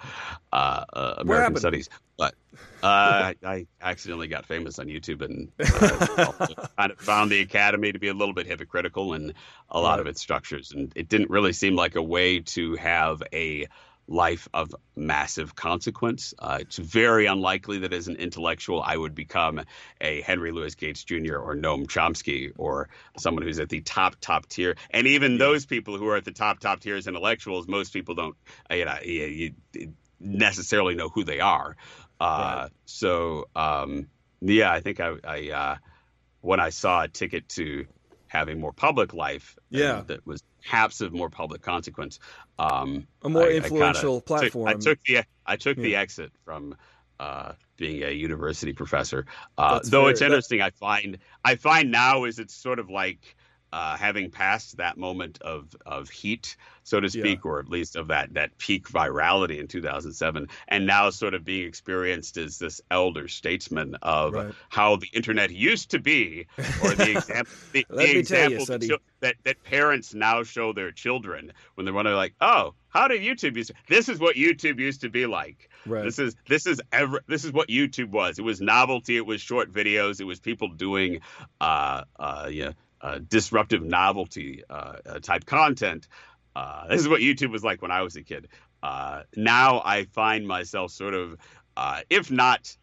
uh, 0.52 0.84
uh, 0.92 1.14
American 1.18 1.56
Studies, 1.56 1.88
but 2.16 2.34
uh, 2.82 3.32
I 3.44 3.66
accidentally 3.80 4.28
got 4.28 4.46
famous 4.46 4.78
on 4.78 4.86
YouTube 4.86 5.22
and 5.22 5.50
uh, 5.58 6.66
kind 6.78 6.92
of 6.92 6.98
found 6.98 7.30
the 7.30 7.40
academy 7.40 7.92
to 7.92 7.98
be 7.98 8.08
a 8.08 8.14
little 8.14 8.34
bit 8.34 8.46
hypocritical 8.46 9.14
in 9.14 9.34
a 9.70 9.80
lot 9.80 9.92
right. 9.92 10.00
of 10.00 10.06
its 10.06 10.20
structures, 10.20 10.72
and 10.72 10.92
it 10.94 11.08
didn't 11.08 11.30
really 11.30 11.52
seem 11.52 11.74
like 11.74 11.96
a 11.96 12.02
way 12.02 12.40
to 12.40 12.76
have 12.76 13.22
a 13.32 13.66
life 14.06 14.48
of 14.52 14.74
massive 14.96 15.54
consequence. 15.54 16.34
Uh, 16.38 16.58
it's 16.60 16.76
very 16.76 17.26
unlikely 17.26 17.78
that 17.78 17.92
as 17.92 18.08
an 18.08 18.16
intellectual 18.16 18.82
I 18.82 18.96
would 18.96 19.14
become 19.14 19.62
a 20.00 20.20
Henry 20.20 20.52
Louis 20.52 20.74
Gates 20.74 21.04
Jr. 21.04 21.36
or 21.36 21.56
Noam 21.56 21.86
Chomsky 21.86 22.52
or 22.56 22.88
someone 23.18 23.42
who's 23.42 23.58
at 23.60 23.68
the 23.68 23.80
top 23.80 24.16
top 24.20 24.46
tier. 24.46 24.76
And 24.90 25.06
even 25.06 25.38
those 25.38 25.64
people 25.66 25.96
who 25.96 26.06
are 26.08 26.16
at 26.16 26.24
the 26.24 26.32
top 26.32 26.60
top 26.60 26.80
tier 26.80 26.96
as 26.96 27.06
intellectuals, 27.06 27.66
most 27.66 27.92
people 27.92 28.14
don't 28.14 28.36
uh, 28.70 28.74
you 28.74 28.84
know 28.84 28.98
you, 29.02 29.54
you 29.72 29.94
necessarily 30.20 30.94
know 30.94 31.08
who 31.08 31.24
they 31.24 31.40
are. 31.40 31.76
Uh, 32.20 32.60
right. 32.62 32.70
So 32.84 33.48
um, 33.56 34.08
yeah, 34.40 34.70
I 34.70 34.80
think 34.80 35.00
I, 35.00 35.14
I 35.24 35.50
uh, 35.50 35.76
when 36.40 36.60
I 36.60 36.70
saw 36.70 37.02
a 37.04 37.08
ticket 37.08 37.48
to 37.50 37.86
having 38.26 38.60
more 38.60 38.72
public 38.72 39.14
life, 39.14 39.56
yeah, 39.70 40.02
that 40.06 40.26
was 40.26 40.42
perhaps 40.64 41.00
of 41.00 41.12
more 41.12 41.30
public 41.30 41.62
consequence. 41.62 42.18
Um, 42.58 43.06
a 43.22 43.28
more 43.28 43.44
I, 43.44 43.52
influential 43.52 44.18
I 44.18 44.20
platform. 44.20 44.66
Took, 44.66 44.76
I 44.76 44.80
took 44.80 45.04
the 45.04 45.24
I 45.46 45.56
took 45.56 45.76
yeah. 45.76 45.82
the 45.82 45.96
exit 45.96 46.32
from 46.44 46.76
uh, 47.20 47.52
being 47.76 48.02
a 48.02 48.10
university 48.10 48.72
professor. 48.72 49.26
Uh, 49.58 49.80
though 49.84 50.02
fair. 50.02 50.10
it's 50.10 50.22
interesting, 50.22 50.58
that... 50.58 50.66
I 50.66 50.70
find 50.70 51.18
I 51.44 51.56
find 51.56 51.90
now 51.90 52.24
is 52.24 52.38
it's 52.38 52.54
sort 52.54 52.78
of 52.78 52.90
like 52.90 53.36
uh, 53.74 53.96
having 53.96 54.30
passed 54.30 54.76
that 54.76 54.96
moment 54.96 55.42
of 55.42 55.74
of 55.84 56.08
heat, 56.08 56.56
so 56.84 57.00
to 57.00 57.10
speak, 57.10 57.40
yeah. 57.44 57.50
or 57.50 57.58
at 57.58 57.68
least 57.68 57.96
of 57.96 58.06
that 58.06 58.32
that 58.34 58.56
peak 58.56 58.86
virality 58.88 59.58
in 59.58 59.66
2007, 59.66 60.46
and 60.68 60.86
now 60.86 61.10
sort 61.10 61.34
of 61.34 61.44
being 61.44 61.66
experienced 61.66 62.36
as 62.36 62.56
this 62.60 62.80
elder 62.88 63.26
statesman 63.26 63.96
of 64.00 64.32
right. 64.32 64.54
how 64.68 64.94
the 64.94 65.08
internet 65.12 65.50
used 65.50 65.90
to 65.90 65.98
be, 65.98 66.46
or 66.84 66.94
the 66.94 67.10
example 67.16 67.52
the, 67.72 67.84
the 67.90 68.16
example 68.16 68.60
you, 68.60 68.66
that, 68.66 69.00
that, 69.18 69.34
that 69.42 69.64
parents 69.64 70.14
now 70.14 70.44
show 70.44 70.72
their 70.72 70.92
children 70.92 71.52
when 71.74 71.84
they're 71.84 71.92
wondering 71.92 72.16
like, 72.16 72.34
oh, 72.40 72.74
how 72.90 73.08
did 73.08 73.22
YouTube 73.22 73.56
used 73.56 73.70
to, 73.70 73.74
this 73.88 74.08
is 74.08 74.20
what 74.20 74.36
YouTube 74.36 74.78
used 74.78 75.00
to 75.00 75.08
be 75.08 75.26
like. 75.26 75.68
Right. 75.84 76.04
This 76.04 76.20
is 76.20 76.36
this 76.48 76.64
is 76.64 76.80
ever 76.92 77.22
this 77.26 77.44
is 77.44 77.52
what 77.52 77.68
YouTube 77.68 78.10
was. 78.10 78.38
It 78.38 78.42
was 78.42 78.60
novelty. 78.60 79.16
It 79.16 79.26
was 79.26 79.40
short 79.40 79.72
videos. 79.72 80.20
It 80.20 80.24
was 80.24 80.38
people 80.38 80.68
doing 80.68 81.20
uh 81.60 82.04
uh 82.20 82.48
yeah 82.52 82.70
uh, 83.04 83.18
disruptive 83.28 83.82
novelty 83.82 84.62
uh, 84.68 84.96
uh, 85.04 85.18
type 85.20 85.44
content. 85.44 86.08
Uh, 86.56 86.88
this 86.88 87.02
is 87.02 87.08
what 87.08 87.20
YouTube 87.20 87.52
was 87.52 87.62
like 87.62 87.82
when 87.82 87.90
I 87.90 88.00
was 88.00 88.16
a 88.16 88.22
kid. 88.22 88.48
Uh, 88.82 89.24
now 89.36 89.82
I 89.84 90.04
find 90.04 90.46
myself 90.46 90.90
sort 90.90 91.12
of, 91.12 91.36
if 92.08 92.30
not 92.30 92.74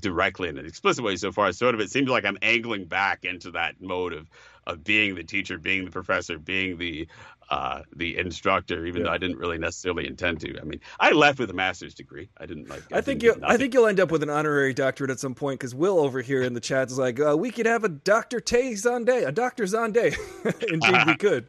directly 0.00 0.48
in 0.48 0.58
an 0.58 0.66
explicit 0.66 1.02
way 1.04 1.16
so 1.16 1.32
far, 1.32 1.50
sort 1.52 1.74
of 1.74 1.80
it 1.80 1.90
seems 1.90 2.08
like 2.08 2.24
I'm 2.24 2.38
angling 2.40 2.84
back 2.84 3.24
into 3.24 3.50
that 3.52 3.80
mode 3.80 4.12
of 4.12 4.30
of 4.68 4.84
being 4.84 5.14
the 5.14 5.24
teacher, 5.24 5.58
being 5.58 5.84
the 5.86 5.90
professor, 5.90 6.38
being 6.38 6.78
the 6.78 7.08
uh, 7.50 7.80
the 7.96 8.18
instructor, 8.18 8.84
even 8.84 9.00
yeah. 9.00 9.06
though 9.06 9.14
I 9.14 9.18
didn't 9.18 9.38
really 9.38 9.56
necessarily 9.56 10.06
intend 10.06 10.40
to. 10.40 10.60
I 10.60 10.64
mean, 10.64 10.80
I 11.00 11.12
left 11.12 11.38
with 11.38 11.48
a 11.48 11.54
master's 11.54 11.94
degree. 11.94 12.28
I 12.36 12.44
didn't 12.44 12.68
like. 12.68 12.82
I, 12.92 12.98
I 12.98 13.00
think 13.00 13.22
you. 13.22 13.34
I 13.42 13.56
think 13.56 13.72
you'll 13.72 13.86
end 13.86 14.00
up 14.00 14.10
with 14.10 14.22
an 14.22 14.28
honorary 14.28 14.74
doctorate 14.74 15.10
at 15.10 15.18
some 15.18 15.34
point 15.34 15.58
because 15.58 15.74
Will 15.74 15.98
over 15.98 16.20
here 16.20 16.42
in 16.42 16.52
the 16.52 16.60
chat 16.60 16.90
is 16.90 16.98
like, 16.98 17.18
uh, 17.18 17.36
we 17.36 17.50
could 17.50 17.64
have 17.64 17.84
a 17.84 17.88
Doctor 17.88 18.38
Tay 18.38 18.72
Zonday, 18.72 19.26
a 19.26 19.32
Doctor 19.32 19.64
Zonday. 19.64 20.14
Indeed, 20.70 21.06
we 21.06 21.16
could. 21.16 21.48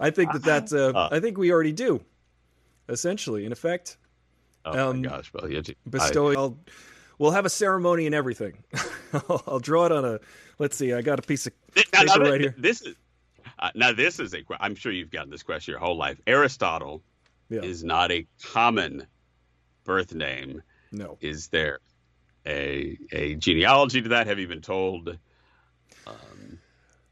I 0.00 0.10
think 0.10 0.32
that 0.32 0.42
that's. 0.42 0.72
Uh, 0.72 0.92
uh, 0.94 1.10
I 1.12 1.20
think 1.20 1.36
we 1.36 1.52
already 1.52 1.72
do. 1.72 2.00
Essentially, 2.88 3.44
in 3.44 3.52
effect. 3.52 3.98
Oh 4.64 4.90
um, 4.90 5.02
my 5.02 5.08
gosh! 5.08 5.30
Well, 5.34 5.50
yeah, 5.50 5.60
bestowing. 5.88 6.38
Will 6.38 6.58
we'll 7.18 7.32
have 7.32 7.44
a 7.44 7.50
ceremony 7.50 8.06
and 8.06 8.14
everything. 8.14 8.64
I'll, 9.12 9.42
I'll, 9.46 9.60
draw 9.60 9.86
it 9.86 9.92
on 9.92 10.04
a. 10.04 10.20
Let's 10.58 10.76
see. 10.76 10.92
I 10.92 11.02
got 11.02 11.18
a 11.18 11.22
piece 11.22 11.46
of 11.46 11.52
paper 11.74 11.88
now, 11.92 12.14
now, 12.14 12.30
right 12.30 12.40
here. 12.40 12.54
This 12.56 12.82
is 12.82 12.94
uh, 13.58 13.70
now, 13.74 13.92
this 13.92 14.18
is 14.18 14.34
a. 14.34 14.42
I'm 14.60 14.74
sure 14.74 14.92
you've 14.92 15.10
gotten 15.10 15.30
this 15.30 15.42
question 15.42 15.72
your 15.72 15.80
whole 15.80 15.96
life. 15.96 16.20
Aristotle 16.26 17.02
yeah. 17.48 17.62
is 17.62 17.84
not 17.84 18.10
a 18.10 18.26
common 18.42 19.06
birth 19.84 20.14
name. 20.14 20.62
No. 20.92 21.18
Is 21.20 21.48
there 21.48 21.80
a 22.46 22.98
a 23.12 23.34
genealogy 23.36 24.02
to 24.02 24.08
that? 24.10 24.26
Have 24.26 24.38
you 24.38 24.48
been 24.48 24.62
told? 24.62 25.18
Um, 26.06 26.58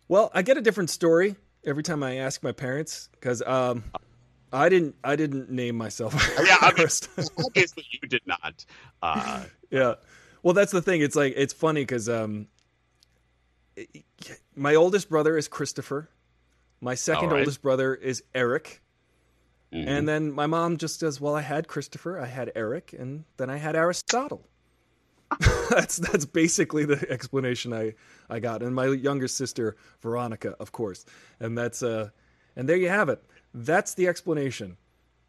well, 0.09 0.31
I 0.35 0.43
get 0.43 0.57
a 0.57 0.61
different 0.61 0.91
story 0.91 1.37
every 1.65 1.83
time 1.83 2.03
I 2.03 2.17
ask 2.17 2.43
my 2.43 2.53
parents 2.53 3.09
because 3.13 3.43
um, 3.43 3.85
I 4.53 4.69
didn't 4.69 4.97
I 5.03 5.17
didn't 5.17 5.51
name 5.51 5.77
myself. 5.77 6.15
yeah, 6.45 6.57
I 6.61 6.73
mean, 6.77 6.87
obviously 7.47 7.85
you 7.91 8.09
did 8.09 8.23
not. 8.27 8.65
Uh, 9.03 9.45
yeah. 9.71 9.95
Well, 10.43 10.55
that's 10.55 10.73
the 10.73 10.83
thing. 10.83 11.01
It's 11.01 11.17
like 11.17 11.35
it's 11.37 11.53
funny 11.53 11.83
because 11.83 12.09
um, 12.09 12.49
my 14.55 14.75
oldest 14.75 15.09
brother 15.09 15.37
is 15.37 15.49
Christopher. 15.49 16.11
My 16.81 16.95
second 16.95 17.31
right. 17.31 17.41
oldest 17.41 17.63
brother 17.63 17.95
is 17.95 18.23
Eric. 18.35 18.83
Mm-hmm. 19.73 19.89
And 19.89 20.09
then 20.09 20.33
my 20.33 20.47
mom 20.47 20.77
just 20.77 21.01
says, 21.01 21.21
"Well, 21.21 21.35
I 21.35 21.41
had 21.41 21.67
Christopher, 21.67 22.19
I 22.19 22.27
had 22.27 22.53
Eric, 22.55 22.95
and 22.99 23.25
then 23.39 23.49
I 23.49 23.57
had 23.57 23.75
Aristotle." 23.75 24.47
that's 25.71 25.97
that's 25.97 26.25
basically 26.25 26.85
the 26.85 27.11
explanation 27.11 27.73
I 27.73 27.95
I 28.29 28.41
got. 28.41 28.63
And 28.63 28.75
my 28.75 28.87
younger 28.87 29.29
sister 29.29 29.77
Veronica, 30.01 30.55
of 30.61 30.73
course. 30.73 31.05
And 31.41 31.57
that's 31.57 31.83
uh 31.83 32.11
and 32.57 32.69
there 32.69 32.77
you 32.77 32.89
have 32.89 33.09
it. 33.09 33.23
That's 33.55 33.95
the 33.95 34.09
explanation. 34.09 34.77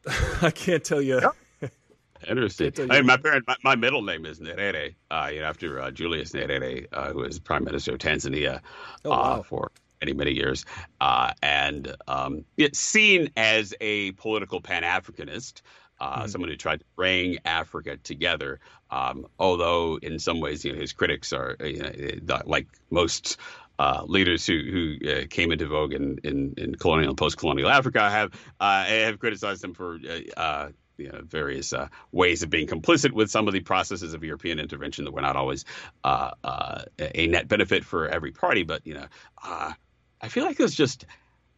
I 0.41 0.51
can't 0.51 0.84
tell 0.84 1.01
you. 1.01 1.21
Yep. 1.21 1.71
Interesting. 2.28 2.71
I 2.89 2.97
mean, 2.97 3.05
my 3.05 3.17
parent, 3.17 3.45
my, 3.47 3.55
my, 3.63 3.76
middle 3.76 4.01
name 4.01 4.26
is 4.26 4.39
Nyerere, 4.39 4.95
uh, 5.11 5.30
you 5.34 5.41
know, 5.41 5.45
after 5.45 5.82
uh, 5.82 5.91
Julius 5.91 6.32
Nyerere, 6.32 6.88
uh, 6.93 7.11
who 7.11 7.19
was 7.19 7.39
Prime 7.39 7.63
Minister 7.63 7.93
of 7.93 7.99
Tanzania 7.99 8.61
oh, 9.05 9.09
wow. 9.09 9.21
Uh, 9.21 9.43
for 9.43 9.71
many 10.01 10.13
many 10.13 10.32
years, 10.32 10.65
uh, 11.01 11.32
and 11.41 11.95
um, 12.07 12.43
it's 12.57 12.80
seen 12.80 13.30
as 13.38 13.74
a 13.82 14.11
political 14.13 14.61
Pan 14.61 14.84
Africanist. 14.84 15.61
Uh, 15.99 16.19
mm-hmm. 16.19 16.28
Someone 16.28 16.49
who 16.49 16.57
tried 16.57 16.80
to 16.80 16.86
bring 16.95 17.38
Africa 17.45 17.97
together, 17.97 18.59
um, 18.89 19.26
although 19.39 19.99
in 20.01 20.19
some 20.19 20.41
ways, 20.41 20.65
you 20.65 20.74
know, 20.74 20.80
his 20.80 20.91
critics 20.91 21.32
are 21.32 21.55
you 21.61 22.19
know, 22.26 22.41
like 22.45 22.67
most 22.89 23.38
uh, 23.84 24.03
leaders 24.05 24.45
who 24.45 24.59
who 24.73 25.09
uh, 25.09 25.25
came 25.29 25.51
into 25.51 25.67
vogue 25.67 25.93
in 25.93 26.17
in, 26.23 26.53
in 26.57 26.75
colonial 26.75 27.09
and 27.09 27.17
post 27.17 27.38
colonial 27.38 27.69
Africa 27.69 28.09
have 28.09 28.31
uh, 28.59 28.86
have 28.86 29.19
criticized 29.19 29.61
them 29.61 29.73
for 29.73 29.99
uh, 30.09 30.39
uh, 30.39 30.69
you 30.97 31.11
know, 31.11 31.21
various 31.23 31.73
uh, 31.73 31.88
ways 32.11 32.43
of 32.43 32.49
being 32.49 32.67
complicit 32.67 33.11
with 33.11 33.29
some 33.29 33.47
of 33.47 33.53
the 33.53 33.59
processes 33.59 34.13
of 34.13 34.23
European 34.23 34.59
intervention 34.59 35.05
that 35.05 35.11
were 35.11 35.21
not 35.21 35.36
always 35.36 35.65
uh, 36.03 36.31
uh, 36.43 36.84
a 36.99 37.27
net 37.27 37.47
benefit 37.47 37.84
for 37.84 38.07
every 38.07 38.31
party. 38.31 38.63
But 38.63 38.86
you 38.86 38.93
know, 38.93 39.07
I 39.41 40.27
feel 40.29 40.45
like 40.45 40.57
there's 40.57 40.75
just 40.75 41.05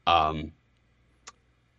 um, 0.08 0.54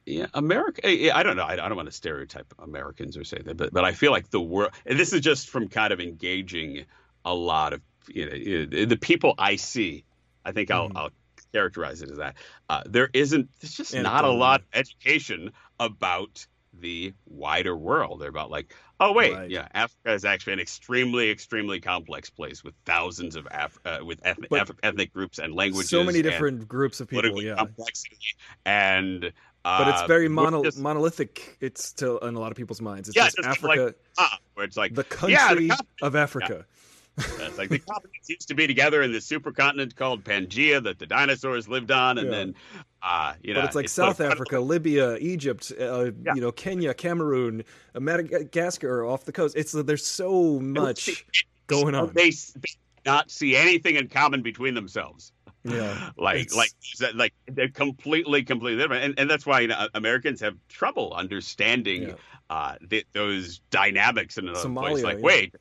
yeah, 0.05 0.27
America. 0.35 0.83
I 0.87 1.23
don't 1.25 1.37
know. 1.37 1.45
I, 1.45 1.57
don't 1.57 1.77
want 1.77 1.89
to 1.89 1.93
stereotype 1.93 2.55
Americans 2.61 3.17
or 3.17 3.25
say 3.25 3.39
that, 3.45 3.57
but 3.57 3.73
but 3.73 3.85
I 3.85 3.93
feel 3.93 4.13
like 4.13 4.31
the 4.31 4.41
world. 4.41 4.71
And 4.87 4.99
this 4.99 5.13
is 5.13 5.21
just 5.21 5.49
from 5.49 5.69
kind 5.69 5.93
of 5.93 6.01
engaging 6.01 6.85
a 7.25 7.35
lot 7.35 7.73
of 7.73 7.81
you 8.09 8.67
know 8.67 8.85
the 8.85 8.97
people 8.97 9.35
I 9.39 9.57
see. 9.57 10.05
I 10.47 10.53
think 10.53 10.71
I'll, 10.71 10.89
mm-hmm. 10.89 10.97
I'll 10.97 11.11
characterize 11.53 12.03
it 12.03 12.11
as 12.11 12.19
that. 12.19 12.37
Uh, 12.71 12.83
there 12.87 13.11
isn't. 13.13 13.51
There's 13.61 13.75
just 13.75 13.95
not 13.95 14.25
a 14.25 14.31
lot 14.31 14.61
of 14.61 14.67
education 14.73 15.53
about 15.81 16.47
the 16.73 17.13
wider 17.27 17.77
world. 17.77 18.21
They're 18.21 18.29
about 18.29 18.51
like, 18.51 18.75
oh 19.01 19.13
wait, 19.13 19.35
right. 19.35 19.51
yeah, 19.51 19.69
Africa 19.75 20.13
is 20.13 20.25
actually 20.25 20.55
an 20.55 20.61
extremely, 20.61 21.31
extremely 21.31 21.81
complex 21.81 22.31
place 22.31 22.63
with 22.63 22.75
thousands 22.85 23.35
of 23.35 23.49
Af- 23.51 23.79
uh, 23.85 23.99
with 24.05 24.21
ethnic, 24.25 24.53
Af- 24.53 24.71
ethnic 24.83 25.13
groups 25.13 25.39
and 25.39 25.55
languages. 25.55 25.91
So 25.91 26.05
many 26.05 26.23
different 26.23 26.69
groups 26.69 27.01
of 27.01 27.09
people. 27.09 27.43
Yeah, 27.43 27.57
complexity 27.57 28.17
and. 28.65 29.33
Uh, 29.65 29.79
but 29.79 29.89
it's 29.89 30.03
uh, 30.03 30.07
very 30.07 30.29
mono- 30.29 30.63
just, 30.63 30.79
monolithic. 30.79 31.57
It's 31.61 31.85
still 31.85 32.19
in 32.19 32.37
a 32.37 32.39
lot 32.39 32.53
of 32.53 32.57
people's 32.57 32.81
minds. 32.81 33.09
It's 33.09 33.17
yeah, 33.17 33.25
just, 33.25 33.41
Africa, 33.41 33.83
like, 33.83 33.99
ah, 34.17 34.39
where 34.55 34.65
it's 34.65 34.77
like 34.77 34.95
the 34.95 35.03
country 35.03 35.33
yeah, 35.33 35.55
the 35.55 35.77
of 36.03 36.15
Africa. 36.15 36.65
Yeah. 36.69 36.76
It's 37.19 37.57
like 37.57 37.71
the 37.71 37.79
continents 37.79 38.29
used 38.29 38.49
to 38.49 38.55
be 38.55 38.67
together 38.67 39.03
in 39.03 39.13
this 39.13 39.27
supercontinent 39.27 39.97
called 39.97 40.23
Pangea 40.23 40.83
that 40.85 40.99
the 40.99 41.07
dinosaurs 41.07 41.69
lived 41.69 41.91
on, 41.91 42.19
and 42.19 42.27
yeah. 42.29 42.37
then 42.37 42.55
uh, 43.03 43.35
you 43.43 43.55
know, 43.55 43.61
but 43.61 43.67
it's 43.67 43.75
like 43.75 43.85
it's 43.87 43.95
South 43.95 44.21
Africa, 44.21 44.61
Libya, 44.61 45.17
Egypt, 45.17 45.73
uh, 45.81 46.11
yeah. 46.23 46.35
you 46.35 46.41
know, 46.41 46.53
Kenya, 46.53 46.93
Cameroon, 46.93 47.65
Madagascar 47.95 49.05
off 49.05 49.25
the 49.25 49.33
coast. 49.33 49.57
It's 49.57 49.73
there's 49.73 50.05
so 50.05 50.61
much 50.61 51.25
going 51.67 51.95
on. 51.95 52.13
They, 52.15 52.31
they 52.31 52.75
not 53.07 53.31
see 53.31 53.57
anything 53.57 53.97
in 53.97 54.09
common 54.09 54.43
between 54.43 54.75
themselves. 54.75 55.33
Yeah, 55.65 56.11
like 56.17 56.55
like 56.55 56.73
like 57.15 57.35
they're 57.47 57.69
completely 57.69 58.43
completely 58.43 58.83
different, 58.83 59.05
and 59.05 59.19
and 59.19 59.31
that's 59.31 59.47
why 59.47 59.61
you 59.61 59.69
know, 59.69 59.89
Americans 59.95 60.41
have 60.41 60.57
trouble 60.69 61.15
understanding 61.15 62.09
yeah. 62.09 62.15
uh, 62.51 62.75
the, 62.81 63.05
those 63.13 63.61
dynamics 63.71 64.37
in 64.37 64.49
another 64.49 64.69
Somalia, 64.69 64.91
place. 64.91 65.05
Like, 65.05 65.17
yeah. 65.17 65.23
wait, 65.23 65.55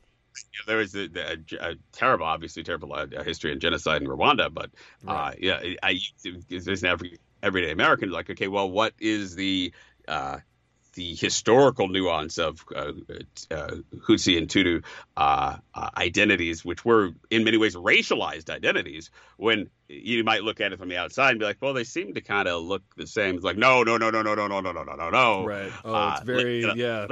there 0.66 0.78
was 0.78 0.94
a, 0.94 1.08
a, 1.14 1.70
a, 1.70 1.74
terrible, 1.92 2.26
obviously 2.26 2.62
terrible 2.62 2.92
uh, 2.94 3.06
history 3.22 3.52
and 3.52 3.60
genocide 3.60 4.02
in 4.02 4.08
Rwanda, 4.08 4.52
but 4.52 4.70
uh, 5.06 5.12
right. 5.12 5.32
uh, 5.32 5.34
yeah, 5.38 5.74
I, 5.82 5.98
there's 6.48 6.82
an 6.82 6.88
every 6.88 7.18
everyday 7.42 7.70
American 7.70 8.10
like, 8.10 8.30
okay, 8.30 8.48
well, 8.48 8.70
what 8.70 8.94
is 8.98 9.34
the 9.34 9.72
uh, 10.08 10.38
the 10.96 11.14
historical 11.14 11.88
nuance 11.88 12.38
of 12.38 12.64
uh, 12.74 12.92
uh, 13.50 13.76
Hutsi 14.08 14.38
and 14.38 14.48
Tutu 14.48 14.80
uh, 15.16 15.56
uh, 15.74 15.90
identities, 15.96 16.64
which 16.64 16.84
were 16.84 17.10
in 17.30 17.44
many 17.44 17.58
ways 17.58 17.76
racialized 17.76 18.50
identities, 18.50 19.10
when 19.36 19.68
you 19.88 20.24
might 20.24 20.42
look 20.42 20.60
at 20.60 20.72
it 20.72 20.78
from 20.78 20.88
the 20.88 20.96
outside 20.96 21.30
and 21.30 21.38
be 21.38 21.44
like, 21.44 21.58
well, 21.60 21.74
they 21.74 21.84
seem 21.84 22.14
to 22.14 22.22
kind 22.22 22.48
of 22.48 22.62
look 22.62 22.82
the 22.96 23.06
same. 23.06 23.36
It's 23.36 23.44
like, 23.44 23.58
no, 23.58 23.82
no, 23.82 23.98
no, 23.98 24.10
no, 24.10 24.22
no, 24.22 24.34
no, 24.34 24.46
no, 24.46 24.60
no, 24.60 24.72
no, 24.72 24.82
no, 24.82 25.10
no. 25.10 25.44
Right. 25.44 25.72
Oh, 25.84 26.12
it's 26.12 26.22
very, 26.22 26.64
yeah. 26.74 27.06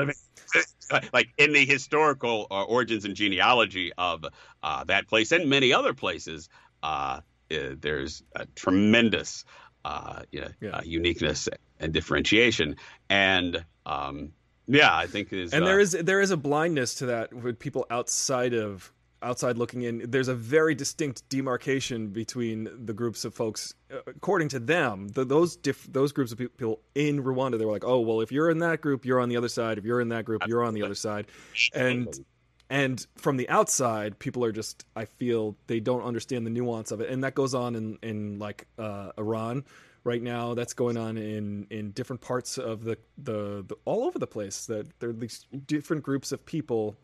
like 1.12 1.28
in 1.38 1.52
the 1.52 1.64
historical 1.64 2.46
uh, 2.50 2.62
origins 2.64 3.04
and 3.04 3.14
genealogy 3.14 3.92
of 3.98 4.24
uh, 4.62 4.84
that 4.84 5.08
place 5.08 5.32
and 5.32 5.48
many 5.48 5.72
other 5.72 5.94
places, 5.94 6.48
uh, 6.82 7.20
there's 7.48 8.22
a 8.34 8.46
tremendous 8.54 9.44
uh, 9.84 10.22
yeah, 10.30 10.48
yeah. 10.60 10.80
uniqueness 10.82 11.48
and 11.78 11.92
differentiation. 11.92 12.76
And 13.10 13.64
um, 13.86 14.32
yeah, 14.66 14.96
I 14.96 15.06
think 15.06 15.32
is 15.32 15.52
and 15.52 15.66
there 15.66 15.78
is 15.78 15.92
there 15.92 16.20
is 16.20 16.30
a 16.30 16.36
blindness 16.36 16.94
to 16.96 17.06
that 17.06 17.32
with 17.34 17.58
people 17.58 17.86
outside 17.90 18.54
of 18.54 18.92
outside 19.24 19.58
looking 19.58 19.82
in, 19.82 20.10
there's 20.10 20.28
a 20.28 20.34
very 20.34 20.74
distinct 20.74 21.28
demarcation 21.28 22.08
between 22.08 22.68
the 22.86 22.92
groups 22.92 23.24
of 23.24 23.34
folks. 23.34 23.74
Uh, 23.92 23.98
according 24.06 24.48
to 24.50 24.58
them, 24.58 25.08
the, 25.08 25.24
those 25.24 25.56
diff, 25.56 25.86
those 25.90 26.12
groups 26.12 26.32
of 26.32 26.38
people 26.38 26.80
in 26.94 27.22
Rwanda, 27.22 27.58
they 27.58 27.64
were 27.64 27.72
like, 27.72 27.84
"Oh, 27.84 28.00
well, 28.00 28.20
if 28.20 28.30
you're 28.30 28.50
in 28.50 28.58
that 28.58 28.80
group, 28.80 29.04
you're 29.04 29.20
on 29.20 29.28
the 29.28 29.36
other 29.36 29.48
side. 29.48 29.78
If 29.78 29.84
you're 29.84 30.00
in 30.00 30.10
that 30.10 30.24
group, 30.24 30.46
you're 30.46 30.64
on 30.64 30.74
the 30.74 30.82
other 30.82 30.94
side." 30.94 31.26
And 31.74 32.24
and 32.70 33.06
from 33.16 33.36
the 33.36 33.48
outside, 33.48 34.18
people 34.18 34.44
are 34.44 34.52
just, 34.52 34.86
I 34.96 35.04
feel, 35.04 35.56
they 35.66 35.80
don't 35.80 36.02
understand 36.02 36.46
the 36.46 36.50
nuance 36.50 36.90
of 36.92 37.00
it, 37.00 37.10
and 37.10 37.24
that 37.24 37.34
goes 37.34 37.54
on 37.54 37.74
in 37.74 37.98
in 38.02 38.38
like 38.38 38.66
uh, 38.78 39.12
Iran 39.18 39.64
right 40.04 40.22
now 40.22 40.52
that's 40.54 40.74
going 40.74 40.96
on 40.96 41.16
in 41.16 41.66
in 41.70 41.90
different 41.90 42.20
parts 42.20 42.58
of 42.58 42.84
the, 42.84 42.96
the, 43.18 43.64
the 43.66 43.74
all 43.84 44.04
over 44.04 44.18
the 44.18 44.26
place 44.26 44.66
that 44.66 44.86
there 45.00 45.10
are 45.10 45.14
these 45.14 45.46
different 45.66 46.02
groups 46.02 46.30
of 46.30 46.44
people 46.44 46.94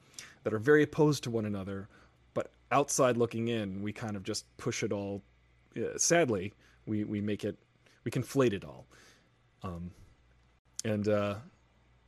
that 0.44 0.52
are 0.52 0.58
very 0.58 0.82
opposed 0.82 1.24
to 1.24 1.30
one 1.30 1.46
another 1.46 1.88
outside 2.70 3.16
looking 3.16 3.48
in, 3.48 3.82
we 3.82 3.92
kind 3.92 4.16
of 4.16 4.22
just 4.22 4.44
push 4.56 4.82
it 4.82 4.92
all. 4.92 5.22
Uh, 5.76 5.96
sadly, 5.96 6.52
we 6.86 7.04
we 7.04 7.20
make 7.20 7.44
it 7.44 7.56
we 8.04 8.10
conflate 8.10 8.52
it 8.52 8.64
all, 8.64 8.86
um, 9.62 9.90
and 10.84 11.08
uh, 11.08 11.34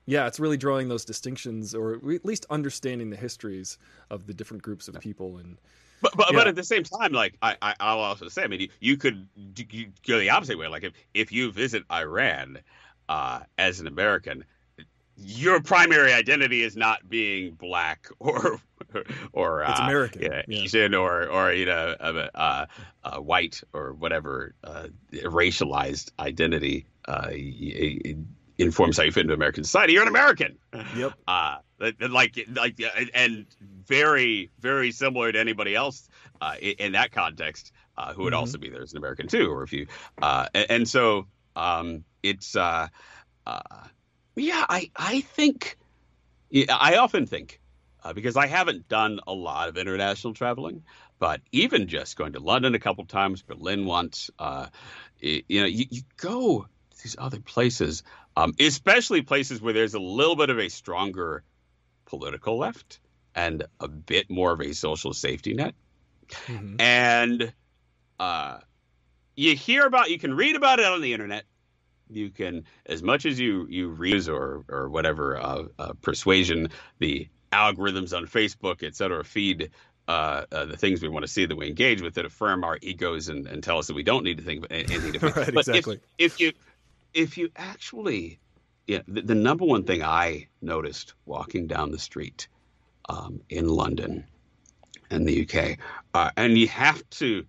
yeah, 0.06 0.26
it's 0.26 0.40
really 0.40 0.56
drawing 0.56 0.88
those 0.88 1.04
distinctions, 1.04 1.74
or 1.74 1.94
at 1.94 2.24
least 2.24 2.46
understanding 2.50 3.10
the 3.10 3.16
histories 3.16 3.78
of 4.10 4.26
the 4.26 4.34
different 4.34 4.62
groups 4.62 4.88
of 4.88 4.98
people 5.00 5.38
and. 5.38 5.58
But 6.00 6.16
but, 6.16 6.32
yeah. 6.32 6.38
but 6.38 6.48
at 6.48 6.56
the 6.56 6.64
same 6.64 6.82
time, 6.82 7.12
like 7.12 7.38
I, 7.42 7.56
I 7.62 7.74
I'll 7.78 8.00
also 8.00 8.26
say, 8.26 8.42
I 8.42 8.48
mean, 8.48 8.62
you, 8.62 8.68
you 8.80 8.96
could 8.96 9.28
you 9.70 9.92
go 10.04 10.18
the 10.18 10.30
opposite 10.30 10.58
way. 10.58 10.66
Like 10.66 10.82
if 10.82 10.94
if 11.14 11.30
you 11.30 11.52
visit 11.52 11.84
Iran 11.92 12.58
uh, 13.08 13.42
as 13.56 13.78
an 13.78 13.86
American, 13.86 14.44
your 15.16 15.60
primary 15.60 16.12
identity 16.12 16.62
is 16.62 16.76
not 16.76 17.08
being 17.08 17.52
black 17.52 18.08
or 18.18 18.60
or 19.32 19.62
it's 19.62 19.80
uh, 19.80 19.84
American, 19.84 20.22
yeah, 20.22 20.42
yeah. 20.46 20.62
Asian 20.62 20.94
or 20.94 21.28
or 21.28 21.52
you 21.52 21.66
know 21.66 21.96
uh, 21.98 22.28
uh, 22.34 22.66
uh 23.04 23.18
white 23.18 23.62
or 23.72 23.92
whatever 23.92 24.54
uh, 24.64 24.88
racialized 25.12 26.10
identity 26.18 26.86
uh, 27.06 27.30
informs 28.58 28.96
how 28.96 29.02
you 29.02 29.12
fit 29.12 29.22
into 29.22 29.34
American 29.34 29.64
society. 29.64 29.94
You're 29.94 30.02
an 30.02 30.08
American. 30.08 30.58
Yep. 30.96 31.14
Uh, 31.26 31.56
like 32.10 32.38
like 32.54 32.78
and 33.12 33.46
very 33.88 34.50
very 34.60 34.92
similar 34.92 35.32
to 35.32 35.40
anybody 35.40 35.74
else 35.74 36.08
in 36.60 36.92
that 36.92 37.10
context 37.10 37.72
who 38.14 38.22
would 38.22 38.32
mm-hmm. 38.32 38.38
also 38.38 38.58
be 38.58 38.68
there 38.68 38.82
as 38.82 38.92
an 38.92 38.98
American 38.98 39.26
too, 39.26 39.50
or 39.50 39.64
if 39.64 39.72
you 39.72 39.88
and, 40.20 40.66
and, 40.70 40.88
so 40.88 41.26
um, 41.56 42.04
it's. 42.22 42.56
Yeah, 44.34 44.64
I 44.68 44.90
I 44.96 45.20
think 45.20 45.76
I 46.68 46.96
often 46.96 47.26
think 47.26 47.60
uh, 48.04 48.12
because 48.12 48.36
I 48.36 48.46
haven't 48.46 48.88
done 48.88 49.20
a 49.26 49.32
lot 49.32 49.68
of 49.68 49.76
international 49.76 50.34
traveling, 50.34 50.82
but 51.18 51.40
even 51.52 51.88
just 51.88 52.16
going 52.16 52.32
to 52.32 52.40
London 52.40 52.74
a 52.74 52.78
couple 52.78 53.04
times, 53.04 53.42
Berlin 53.42 53.86
once, 53.86 54.30
uh, 54.38 54.66
you, 55.20 55.42
you 55.48 55.60
know, 55.60 55.66
you, 55.66 55.86
you 55.90 56.02
go 56.16 56.66
these 57.02 57.16
other 57.18 57.40
places, 57.40 58.02
um, 58.36 58.54
especially 58.58 59.22
places 59.22 59.60
where 59.60 59.72
there's 59.72 59.94
a 59.94 60.00
little 60.00 60.36
bit 60.36 60.50
of 60.50 60.58
a 60.58 60.68
stronger 60.68 61.42
political 62.06 62.58
left 62.58 63.00
and 63.34 63.64
a 63.80 63.88
bit 63.88 64.30
more 64.30 64.52
of 64.52 64.60
a 64.60 64.74
social 64.74 65.12
safety 65.12 65.54
net, 65.54 65.74
mm-hmm. 66.28 66.80
and 66.80 67.52
uh, 68.18 68.58
you 69.36 69.56
hear 69.56 69.86
about, 69.86 70.10
you 70.10 70.18
can 70.18 70.34
read 70.34 70.56
about 70.56 70.78
it 70.80 70.86
on 70.86 71.00
the 71.00 71.12
internet 71.12 71.44
you 72.14 72.30
can 72.30 72.64
as 72.86 73.02
much 73.02 73.26
as 73.26 73.38
you 73.38 73.66
you 73.68 73.88
read 73.88 74.28
or 74.28 74.64
or 74.68 74.88
whatever 74.88 75.38
uh, 75.38 75.64
uh, 75.78 75.92
persuasion 76.02 76.68
the 76.98 77.28
algorithms 77.52 78.16
on 78.16 78.26
Facebook, 78.26 78.82
et 78.82 78.96
cetera, 78.96 79.22
feed 79.22 79.70
uh, 80.08 80.44
uh, 80.50 80.64
the 80.64 80.76
things 80.76 81.02
we 81.02 81.08
want 81.08 81.24
to 81.24 81.30
see 81.30 81.46
that 81.46 81.54
we 81.54 81.68
engage 81.68 82.02
with 82.02 82.14
that 82.14 82.24
affirm 82.24 82.64
our 82.64 82.78
egos 82.80 83.28
and, 83.28 83.46
and 83.46 83.62
tell 83.62 83.78
us 83.78 83.86
that 83.86 83.94
we 83.94 84.02
don't 84.02 84.24
need 84.24 84.38
to 84.38 84.42
think 84.42 84.64
about 84.64 84.72
anything 84.72 85.12
different. 85.12 85.36
right, 85.36 85.54
but 85.54 85.68
exactly. 85.68 86.00
If, 86.18 86.34
if, 86.34 86.40
you 86.40 86.52
if 87.14 87.38
you 87.38 87.50
actually, 87.54 88.40
yeah, 88.86 89.00
the, 89.06 89.22
the, 89.22 89.34
number 89.34 89.64
one 89.64 89.84
thing 89.84 90.02
I 90.02 90.48
noticed 90.60 91.14
walking 91.24 91.66
down 91.66 91.92
the 91.92 91.98
street 91.98 92.48
um, 93.08 93.40
in 93.48 93.68
London 93.68 94.24
and 95.10 95.28
the 95.28 95.42
UK, 95.42 95.78
uh, 96.14 96.30
and 96.36 96.58
you 96.58 96.68
have 96.68 97.08
to 97.10 97.44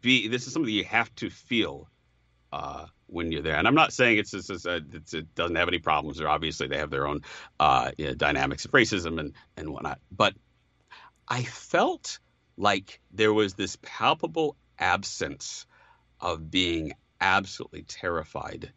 be. 0.00 0.28
This 0.28 0.46
is 0.46 0.52
something 0.52 0.72
you 0.72 0.84
have 0.84 1.12
to 1.16 1.30
feel 1.30 1.88
uh, 2.52 2.86
when 3.06 3.32
you're 3.32 3.42
there. 3.42 3.56
And 3.56 3.66
I'm 3.66 3.74
not 3.74 3.92
saying 3.92 4.18
it's, 4.18 4.34
it's, 4.34 4.50
it's, 4.50 4.66
it's 4.66 5.14
it 5.14 5.34
doesn't 5.34 5.56
have 5.56 5.68
any 5.68 5.78
problems. 5.78 6.20
Or 6.20 6.28
obviously 6.28 6.68
they 6.68 6.78
have 6.78 6.90
their 6.90 7.06
own 7.06 7.22
uh, 7.60 7.92
you 7.96 8.06
know, 8.06 8.14
dynamics 8.14 8.64
of 8.64 8.72
racism 8.72 9.20
and 9.20 9.32
and 9.56 9.70
whatnot. 9.72 10.00
But 10.10 10.34
I 11.28 11.42
felt 11.42 12.18
like 12.56 13.00
there 13.12 13.32
was 13.32 13.54
this 13.54 13.76
palpable 13.82 14.56
absence 14.78 15.66
of 16.20 16.50
being 16.50 16.92
absolutely 17.20 17.82
terrified 17.82 18.72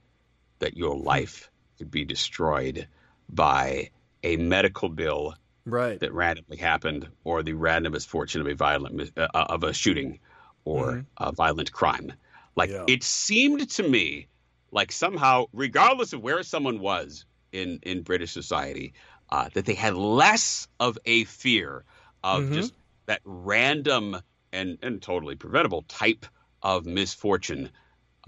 that 0.60 0.78
your 0.78 0.98
life 0.98 1.50
could 1.78 1.92
be 1.92 2.06
destroyed 2.06 2.88
by 3.30 3.90
a 4.24 4.38
medical 4.38 4.90
bill 4.90 5.36
right. 5.66 6.00
that 6.00 6.14
randomly 6.14 6.58
happened 6.58 7.08
or 7.24 7.44
the 7.44 7.54
random 7.54 7.94
misfortune 7.94 8.42
of 8.42 8.48
a 8.48 8.56
violent 8.56 9.12
uh, 9.18 9.28
of 9.34 9.64
a 9.64 9.74
shooting 9.74 10.20
or 10.66 10.92
mm-hmm. 10.92 11.02
a 11.18 11.32
violent 11.32 11.72
crime 11.72 12.14
like 12.60 12.70
yeah. 12.70 12.84
it 12.88 13.04
seemed 13.04 13.70
to 13.70 13.84
me 13.84 14.28
like 14.72 14.92
somehow, 14.92 15.46
regardless 15.54 16.14
of 16.14 16.22
where 16.22 16.44
someone 16.44 16.80
was 16.80 17.26
in 17.52 17.80
in 17.84 18.04
British 18.04 18.32
society 18.32 18.94
uh, 19.30 19.50
that 19.54 19.66
they 19.66 19.74
had 19.74 19.96
less 19.96 20.68
of 20.80 20.98
a 21.06 21.24
fear 21.24 21.86
of 22.24 22.44
mm-hmm. 22.44 22.54
just 22.54 22.74
that 23.06 23.22
random 23.24 24.18
and 24.52 24.78
and 24.82 25.02
totally 25.02 25.36
preventable 25.36 25.84
type 25.84 26.26
of 26.62 26.86
misfortune 26.86 27.70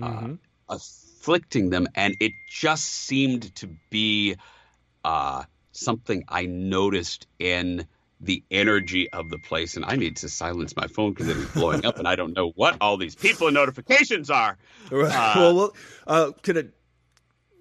uh, 0.02 0.08
mm-hmm. 0.08 0.34
afflicting 0.70 1.70
them, 1.70 1.88
and 1.96 2.16
it 2.22 2.32
just 2.50 2.86
seemed 2.86 3.54
to 3.56 3.70
be 3.90 4.38
uh, 5.04 5.44
something 5.74 6.24
I 6.30 6.46
noticed 6.46 7.28
in 7.38 7.86
the 8.22 8.44
energy 8.52 9.10
of 9.12 9.30
the 9.30 9.38
place. 9.40 9.76
And 9.76 9.86
I 9.86 9.96
need 9.96 10.18
to 10.18 10.30
silence 10.30 10.76
my 10.76 10.88
phone 10.88 11.12
because 11.12 11.28
it 11.28 11.38
is 11.38 11.50
blowing 11.50 11.86
up, 11.86 12.00
and 12.00 12.08
I 12.08 12.16
don't 12.16 12.36
know 12.36 12.52
what 12.56 12.78
all 12.80 12.98
these 12.98 13.16
people 13.16 13.48
and 13.48 13.54
notifications 13.56 14.30
are. 14.30 14.58
Uh, 14.92 15.34
well, 15.36 15.56
well 15.56 15.76
uh, 16.08 16.32
could 16.44 16.58
it? 16.58 16.74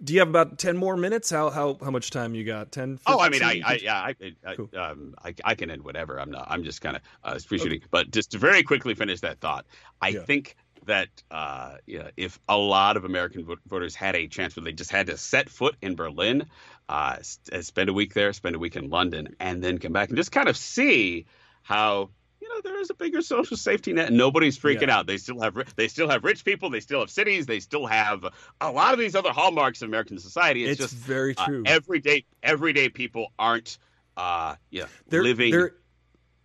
Do 0.03 0.15
you 0.15 0.21
have 0.21 0.29
about 0.29 0.59
ten 0.59 0.77
more 0.77 0.97
minutes? 0.97 1.29
How 1.31 1.51
how 1.51 1.77
how 1.83 1.91
much 1.91 2.11
time 2.11 2.35
you 2.35 2.45
got? 2.45 2.73
10, 2.73 3.01
Oh, 3.07 3.21
I 3.21 3.29
mean, 3.29 3.43
I, 3.43 3.61
I 3.65 3.81
yeah, 3.83 3.97
I 3.97 4.15
I, 4.47 4.55
cool. 4.55 4.71
um, 4.75 5.15
I, 5.23 5.35
I 5.45 5.55
can 5.55 5.71
end 5.71 5.83
whatever. 5.83 6.19
I'm 6.19 6.31
not. 6.31 6.47
I'm 6.49 6.65
just 6.65 6.81
kind 6.81 6.97
of 6.97 7.03
uh, 7.23 7.39
appreciating. 7.39 7.81
Okay. 7.81 7.89
But 7.91 8.11
just 8.11 8.31
to 8.31 8.39
very 8.39 8.63
quickly 8.63 8.95
finish 8.95 9.21
that 9.21 9.41
thought, 9.41 9.67
I 10.01 10.09
yeah. 10.09 10.21
think 10.25 10.57
that 10.87 11.09
uh, 11.31 11.77
yeah, 11.87 12.11
if 12.17 12.39
a 12.49 12.57
lot 12.57 12.97
of 12.97 13.05
American 13.05 13.47
voters 13.67 13.95
had 13.95 14.17
a 14.17 14.27
chance 14.27 14.57
where 14.57 14.65
they 14.65 14.73
just 14.73 14.91
had 14.91 15.07
to 15.07 15.17
set 15.17 15.49
foot 15.49 15.77
in 15.83 15.95
Berlin, 15.95 16.47
uh, 16.89 17.17
uh, 17.53 17.63
spend 17.63 17.89
a 17.89 17.93
week 17.93 18.15
there, 18.15 18.33
spend 18.33 18.57
a 18.57 18.59
week 18.59 18.77
in 18.77 18.91
London, 18.91 19.37
and 19.39 19.63
then 19.63 19.79
come 19.79 19.93
back 19.93 20.09
and 20.09 20.17
just 20.17 20.33
kind 20.33 20.49
of 20.49 20.57
see 20.57 21.27
how 21.63 22.11
you 22.41 22.49
know 22.49 22.61
there 22.63 22.81
is 22.81 22.91
a 22.91 22.95
bigger 22.95 23.23
social 23.23 23.57
safety 23.57 23.93
net. 23.93 24.13
Nobody's 24.13 24.59
freaking 24.59 24.89
yeah. 24.89 24.99
out. 24.99 25.07
They 25.07 25.19
still 25.19 25.41
have 25.41 25.57
they 25.77 25.89
still 25.89 26.09
have 26.09 26.25
rich 26.25 26.45
people. 26.45 26.71
They 26.71 26.81
still 26.81 27.01
have 27.01 27.11
cities. 27.11 27.47
They 27.47 27.61
still 27.61 27.87
have 27.87 28.25
a 28.61 28.71
lot 28.71 28.93
of 28.93 28.99
these 28.99 29.15
other 29.15 29.31
hallmarks 29.31 29.83
of 29.83 29.89
American 29.89 30.19
society. 30.19 30.65
It's, 30.65 30.81
it's 30.81 30.93
just 30.93 30.95
very 30.95 31.37
uh, 31.37 31.47
true. 31.47 31.63
Uh, 31.67 31.71
everyday 31.71 32.25
everyday 32.43 32.89
people 32.89 33.29
aren't 33.39 33.79
uh 34.17 34.57
yeah 34.71 34.87
they're, 35.09 35.23
living 35.23 35.53
they're 35.53 35.75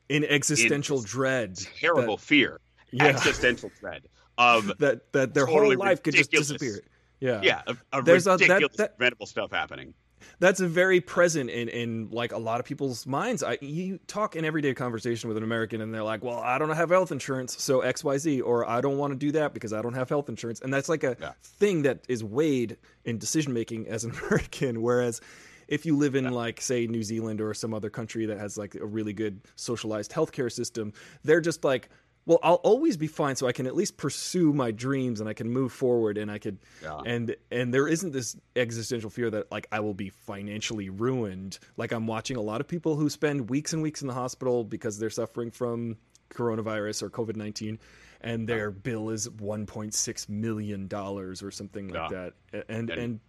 in 0.08 0.24
existential 0.24 1.00
in 1.00 1.06
dread, 1.06 1.58
terrible 1.80 2.18
that, 2.18 2.24
fear, 2.24 2.60
yeah. 2.92 3.06
existential 3.06 3.72
dread 3.80 4.04
of 4.38 4.78
that 4.80 5.12
that 5.14 5.34
their 5.34 5.46
totally 5.46 5.76
whole 5.76 5.86
life 5.86 6.04
could 6.04 6.16
just 6.16 6.32
disappear. 6.32 6.82
Yeah, 7.20 7.42
yeah, 7.44 7.62
a, 7.68 7.78
a 7.94 8.02
There's 8.02 8.28
ridiculous, 8.28 8.76
a, 8.76 8.78
that, 8.78 9.00
that, 9.00 9.28
stuff 9.28 9.52
happening 9.52 9.94
that's 10.40 10.60
very 10.60 11.02
present 11.02 11.50
in 11.50 11.70
in 11.70 12.10
like 12.12 12.32
a 12.32 12.38
lot 12.38 12.60
of 12.60 12.66
people's 12.66 13.06
minds. 13.06 13.44
I 13.44 13.58
you 13.62 14.00
talk 14.08 14.36
in 14.36 14.46
everyday 14.46 14.74
conversation 14.74 15.28
with 15.28 15.38
an 15.38 15.44
American 15.44 15.82
and 15.82 15.94
they're 15.94 16.04
like, 16.04 16.24
"Well, 16.24 16.40
I 16.40 16.58
don't 16.58 16.70
have 16.72 16.90
health 16.90 17.12
insurance, 17.12 17.62
so 17.62 17.82
XYZ," 17.82 18.42
or 18.44 18.68
"I 18.68 18.82
don't 18.82 18.98
want 18.98 19.14
to 19.14 19.18
do 19.18 19.32
that 19.34 19.54
because 19.54 19.74
I 19.74 19.82
don't 19.82 19.94
have 19.94 20.10
health 20.10 20.30
insurance." 20.30 20.62
And 20.62 20.74
that's 20.74 20.90
like 20.90 21.04
a 21.04 21.16
yeah. 21.20 21.32
thing 21.44 21.84
that 21.84 22.00
is 22.08 22.24
weighed 22.24 22.78
in 23.06 23.18
decision 23.18 23.54
making 23.54 23.88
as 23.88 24.04
an 24.04 24.12
American 24.26 24.82
whereas 24.82 25.22
if 25.68 25.84
you 25.86 25.98
live 25.98 26.14
in 26.16 26.30
like 26.32 26.62
say 26.62 26.86
New 26.86 27.02
Zealand 27.02 27.42
or 27.42 27.54
some 27.54 27.74
other 27.74 27.90
country 27.90 28.28
that 28.28 28.38
has 28.38 28.58
like 28.58 28.76
a 28.76 28.86
really 28.86 29.14
good 29.14 29.42
socialized 29.56 30.12
healthcare 30.12 30.52
system, 30.52 30.94
they're 31.24 31.42
just 31.42 31.64
like 31.64 31.90
well 32.26 32.40
i'll 32.44 32.56
always 32.56 32.98
be 32.98 33.08
fine 33.08 33.36
so 33.36 33.48
i 33.48 33.52
can 33.52 33.68
at 33.68 33.76
least 33.76 33.98
pursue 33.98 34.54
my 34.54 34.72
dreams 34.72 35.20
and 35.20 35.30
i 35.30 35.34
can 35.34 35.50
move 35.50 35.72
forward 35.72 36.18
and 36.18 36.32
i 36.32 36.38
could 36.38 36.58
yeah. 36.82 37.00
and 37.06 37.36
and 37.52 37.74
there 37.74 37.88
isn't 37.88 38.12
this 38.12 38.36
existential 38.56 39.10
fear 39.10 39.30
that 39.30 39.52
like 39.52 39.68
i 39.72 39.80
will 39.80 39.94
be 39.94 40.10
financially 40.10 40.90
ruined 40.90 41.60
like 41.78 41.92
i'm 41.92 42.08
watching 42.08 42.38
a 42.38 42.42
lot 42.42 42.62
of 42.62 42.68
people 42.68 42.96
who 42.96 43.10
spend 43.10 43.50
weeks 43.50 43.74
and 43.74 43.82
weeks 43.82 44.02
in 44.02 44.08
the 44.08 44.14
hospital 44.14 44.64
because 44.64 44.98
they're 44.98 45.10
suffering 45.10 45.52
from 45.52 45.98
coronavirus 46.30 47.04
or 47.04 47.10
covid-19 47.10 47.78
and 48.22 48.50
their 48.50 48.70
yeah. 48.70 48.80
bill 48.82 49.10
is 49.10 49.30
1.6 49.30 50.30
million 50.30 50.88
dollars 50.88 51.44
or 51.44 51.52
something 51.52 51.90
like 51.90 52.12
yeah. 52.12 52.30
that 52.52 52.66
and, 52.68 52.90
and 52.90 53.00
and 53.00 53.20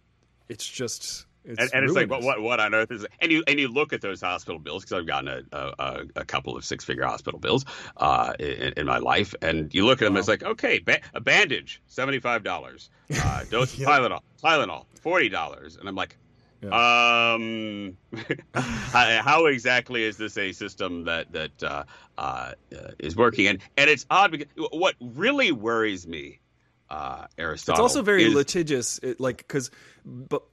it's 0.49 0.67
just 0.67 1.26
it's 1.47 1.59
and, 1.59 1.69
and 1.73 1.85
it's 1.85 1.93
like, 1.93 2.09
what, 2.09 2.23
what, 2.23 2.41
what 2.41 2.59
on 2.59 2.73
earth 2.75 2.91
is 2.91 3.03
it? 3.03 3.11
And 3.19 3.31
you 3.31 3.43
and 3.47 3.57
you 3.57 3.69
look 3.69 3.93
at 3.93 4.01
those 4.01 4.19
hospital 4.19 4.59
bills 4.59 4.83
because 4.83 4.99
I've 4.99 5.07
gotten 5.07 5.29
a, 5.29 5.57
a, 5.57 6.03
a, 6.17 6.25
couple 6.25 6.57
of 6.57 6.65
six 6.65 6.83
figure 6.83 7.05
hospital 7.05 7.39
bills 7.39 7.65
uh, 7.95 8.33
in, 8.37 8.73
in, 8.75 8.85
my 8.85 8.97
life, 8.97 9.33
and 9.41 9.73
you 9.73 9.85
look 9.85 10.01
at 10.01 10.05
them, 10.05 10.15
wow. 10.15 10.19
it's 10.19 10.27
like, 10.27 10.43
okay, 10.43 10.79
ba- 10.79 10.99
a 11.13 11.21
bandage, 11.21 11.81
seventy 11.87 12.19
five 12.19 12.43
dollars, 12.43 12.89
uh, 13.23 13.43
dose 13.49 13.73
of 13.73 13.79
Tylenol, 13.79 14.21
Tylenol, 14.43 14.85
forty 15.01 15.29
dollars, 15.29 15.77
and 15.77 15.87
I'm 15.87 15.95
like, 15.95 16.17
yeah. 16.61 17.33
Um, 17.33 17.97
how 18.53 19.45
exactly 19.45 20.03
is 20.03 20.17
this 20.17 20.37
a 20.37 20.51
system 20.51 21.05
that 21.05 21.31
that 21.31 21.63
uh, 21.63 21.83
uh, 22.17 22.51
is 22.99 23.15
working? 23.15 23.47
And 23.47 23.59
and 23.77 23.89
it's 23.89 24.05
odd 24.09 24.31
because 24.31 24.47
what 24.71 24.95
really 24.99 25.53
worries 25.53 26.05
me 26.05 26.39
uh, 26.89 27.27
Aristotle. 27.37 27.73
It's 27.73 27.93
also 27.93 28.01
very 28.01 28.25
is, 28.25 28.33
litigious, 28.33 28.99
it, 28.99 29.19
like 29.19 29.37
because 29.37 29.71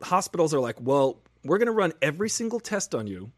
hospitals 0.02 0.54
are 0.54 0.60
like, 0.60 0.76
well, 0.80 1.18
we're 1.44 1.58
going 1.58 1.66
to 1.66 1.72
run 1.72 1.92
every 2.00 2.28
single 2.28 2.60
test 2.60 2.94
on 2.94 3.06
you 3.06 3.30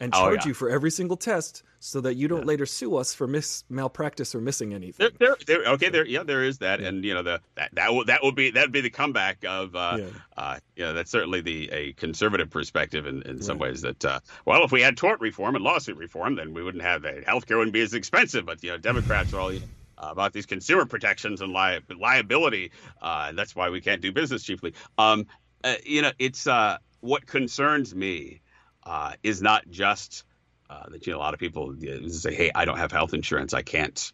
and 0.00 0.14
oh, 0.14 0.18
charge 0.18 0.30
oh, 0.30 0.34
yeah. 0.42 0.48
you 0.48 0.54
for 0.54 0.70
every 0.70 0.90
single 0.90 1.16
test 1.16 1.62
so 1.78 2.00
that 2.00 2.14
you 2.14 2.26
don't 2.26 2.40
yeah. 2.40 2.46
later 2.46 2.66
sue 2.66 2.96
us 2.96 3.14
for 3.14 3.26
mis 3.26 3.64
malpractice 3.68 4.34
or 4.34 4.40
missing 4.40 4.72
anything. 4.72 5.10
There, 5.18 5.36
there, 5.46 5.58
there 5.58 5.72
okay, 5.72 5.90
there, 5.90 6.06
yeah, 6.06 6.22
there 6.22 6.42
is 6.42 6.58
that, 6.58 6.80
yeah. 6.80 6.88
and 6.88 7.04
you 7.04 7.14
know 7.14 7.22
the 7.22 7.40
that 7.56 7.70
that 7.74 7.92
will 7.92 8.04
that 8.06 8.22
will 8.22 8.32
be 8.32 8.50
that 8.50 8.62
would 8.62 8.72
be 8.72 8.80
the 8.80 8.90
comeback 8.90 9.44
of, 9.46 9.76
uh, 9.76 9.98
yeah. 9.98 10.06
uh, 10.36 10.58
you 10.76 10.84
know, 10.84 10.94
that's 10.94 11.10
certainly 11.10 11.42
the 11.42 11.70
a 11.70 11.92
conservative 11.92 12.50
perspective 12.50 13.06
in, 13.06 13.22
in 13.22 13.42
some 13.42 13.58
ways. 13.58 13.82
That 13.82 14.04
uh, 14.04 14.20
well, 14.46 14.64
if 14.64 14.72
we 14.72 14.80
had 14.80 14.96
tort 14.96 15.20
reform 15.20 15.54
and 15.54 15.64
lawsuit 15.64 15.96
reform, 15.96 16.36
then 16.36 16.54
we 16.54 16.62
wouldn't 16.62 16.84
have 16.84 17.04
a 17.04 17.20
healthcare 17.20 17.58
wouldn't 17.58 17.74
be 17.74 17.82
as 17.82 17.94
expensive. 17.94 18.46
But 18.46 18.62
you 18.62 18.70
know, 18.70 18.78
Democrats 18.78 19.32
are 19.32 19.40
all. 19.40 19.52
You 19.52 19.60
know, 19.60 19.66
uh, 20.02 20.08
about 20.12 20.32
these 20.32 20.46
consumer 20.46 20.86
protections 20.86 21.42
and 21.42 21.52
li- 21.52 21.80
liability. 22.00 22.72
Uh, 23.02 23.26
and 23.28 23.38
that's 23.38 23.54
why 23.54 23.68
we 23.68 23.82
can't 23.82 24.00
do 24.00 24.10
business 24.10 24.42
cheaply. 24.42 24.72
Um, 24.96 25.26
uh, 25.64 25.74
you 25.84 26.02
know, 26.02 26.12
it's 26.18 26.46
uh, 26.46 26.78
what 27.00 27.26
concerns 27.26 27.94
me 27.94 28.40
uh, 28.84 29.12
is 29.22 29.42
not 29.42 29.68
just 29.68 30.24
uh, 30.68 30.88
that 30.88 31.06
you 31.06 31.12
know 31.12 31.18
a 31.18 31.20
lot 31.20 31.34
of 31.34 31.40
people 31.40 31.74
say, 32.08 32.34
"Hey, 32.34 32.50
I 32.54 32.64
don't 32.64 32.78
have 32.78 32.92
health 32.92 33.14
insurance. 33.14 33.54
I 33.54 33.62
can't 33.62 34.12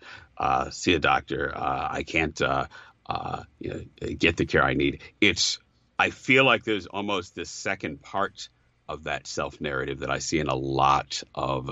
see 0.70 0.94
a 0.94 0.98
doctor. 0.98 1.52
I 1.54 2.02
can't 2.02 2.38
you 2.40 3.70
know, 3.70 3.80
get 4.18 4.36
the 4.36 4.46
care 4.46 4.64
I 4.64 4.74
need." 4.74 5.02
It's 5.20 5.58
I 5.98 6.10
feel 6.10 6.44
like 6.44 6.64
there's 6.64 6.86
almost 6.86 7.34
this 7.34 7.50
second 7.50 8.02
part 8.02 8.48
of 8.88 9.04
that 9.04 9.26
self 9.26 9.60
narrative 9.60 10.00
that 10.00 10.10
I 10.10 10.18
see 10.18 10.38
in 10.38 10.48
a 10.48 10.54
lot 10.54 11.22
of 11.34 11.70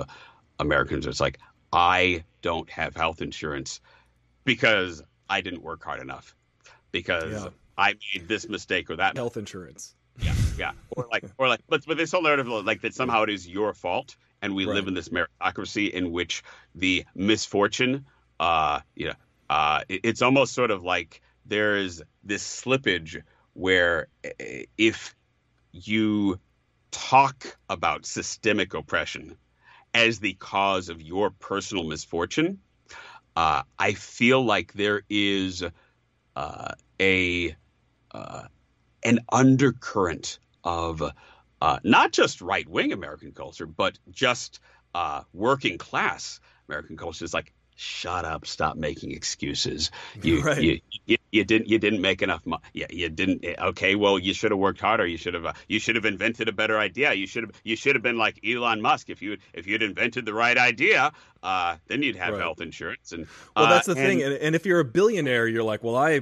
Americans. 0.59 1.07
It's 1.07 1.21
like 1.21 1.39
I 1.73 2.25
don't 2.43 2.69
have 2.71 2.95
health 2.95 3.23
insurance 3.23 3.81
because 4.45 5.03
I 5.29 5.41
didn't 5.41 5.63
work 5.63 5.83
hard 5.83 6.01
enough 6.01 6.35
because 6.93 7.45
yeah. 7.45 7.51
I 7.77 7.95
made 8.15 8.29
this 8.29 8.49
mistake 8.49 8.91
or 8.91 8.97
that 8.97 9.17
health 9.17 9.37
insurance. 9.37 9.95
Yeah, 10.21 10.35
yeah, 10.57 10.73
or 10.91 11.09
like, 11.11 11.25
or 11.39 11.49
like, 11.49 11.61
but 11.69 11.85
but 11.87 11.97
this 11.97 12.13
whole 12.13 12.23
narrative 12.23 12.47
like 12.47 12.83
that 12.83 12.95
somehow 12.95 13.25
it 13.25 13.31
is 13.31 13.49
your 13.49 13.75
fault, 13.75 14.17
and 14.41 14.55
we 14.55 14.65
right. 14.65 14.75
live 14.75 14.89
in 14.89 14.95
this 14.95 15.09
meritocracy 15.09 15.91
in 15.91 16.13
which 16.13 16.43
the 16.75 17.05
misfortune, 17.15 18.07
uh, 18.39 18.81
you 18.95 19.07
know, 19.07 19.15
uh, 19.51 19.81
it, 19.89 20.01
it's 20.05 20.23
almost 20.23 20.53
sort 20.53 20.71
of 20.71 20.85
like 20.85 21.21
there's 21.47 22.03
this 22.23 22.45
slippage 22.45 23.23
where 23.55 24.09
eh, 24.23 24.65
if 24.79 25.15
you 25.73 26.39
talk 26.91 27.57
about 27.69 28.07
systemic 28.07 28.75
oppression 28.75 29.37
as 29.93 30.21
the 30.21 30.35
cause 30.35 30.89
of 30.89 31.03
your 31.03 31.31
personal 31.31 31.85
misfortune, 31.85 32.61
uh, 33.37 33.63
I 33.79 33.93
feel 33.95 34.45
like 34.45 34.73
there 34.73 35.03
is 35.09 35.65
uh, 36.37 36.73
a 37.01 37.57
uh, 38.15 38.45
an 39.03 39.21
undercurrent 39.31 40.39
of 40.63 41.03
uh, 41.61 41.79
not 41.85 42.13
just 42.13 42.41
right 42.41 42.69
wing 42.69 42.93
American 42.93 43.33
culture, 43.33 43.67
but 43.67 43.99
just 44.11 44.61
uh, 44.95 45.23
working 45.33 45.77
class 45.77 46.41
American 46.69 46.97
culture. 46.97 47.25
Is 47.25 47.35
like 47.35 47.53
shut 47.77 48.25
up 48.25 48.47
stop 48.47 48.77
making 48.77 49.11
excuses 49.11 49.91
you, 50.23 50.41
right. 50.43 50.63
you, 50.63 50.81
you, 51.07 51.17
you 51.33 51.45
didn't 51.45 51.69
you 51.69 51.79
didn't 51.79 52.01
make 52.01 52.23
enough 52.23 52.47
money 52.47 52.63
yeah 52.73 52.87
you 52.91 53.09
didn't 53.09 53.45
eh, 53.45 53.55
okay 53.61 53.97
well 53.97 54.17
you 54.17 54.33
should 54.33 54.53
have 54.53 54.61
worked 54.61 54.81
harder 54.81 55.05
you 55.05 55.17
should 55.17 55.35
have 55.35 55.45
uh, 55.45 55.53
you 55.69 55.81
should 55.81 55.97
have 55.97 56.05
invented 56.05 56.49
a 56.49 56.53
better 56.53 56.79
idea 56.79 57.13
you 57.15 57.27
should 57.27 57.43
have 57.43 57.53
you 57.65 57.75
should 57.75 57.97
have 57.97 58.03
been 58.03 58.17
like 58.17 58.39
Elon 58.47 58.81
Musk 58.81 59.11
if 59.11 59.21
you 59.23 59.39
if 59.53 59.67
you'd 59.67 59.83
invented 59.83 60.25
the 60.25 60.35
right 60.35 60.57
idea 60.57 61.13
uh, 61.43 61.77
then 61.89 62.03
you'd 62.03 62.17
have 62.17 62.35
right. 62.35 62.43
health 62.43 62.61
insurance 62.61 63.13
and 63.13 63.27
well 63.57 63.69
that's 63.69 63.89
uh, 63.89 63.95
the 63.95 64.01
and, 64.01 64.09
thing 64.09 64.23
and, 64.23 64.35
and 64.35 64.55
if 64.55 64.65
you're 64.65 64.81
a 64.81 64.85
billionaire 64.85 65.49
you're 65.49 65.65
like 65.65 65.83
well 65.83 65.97
I 65.97 66.21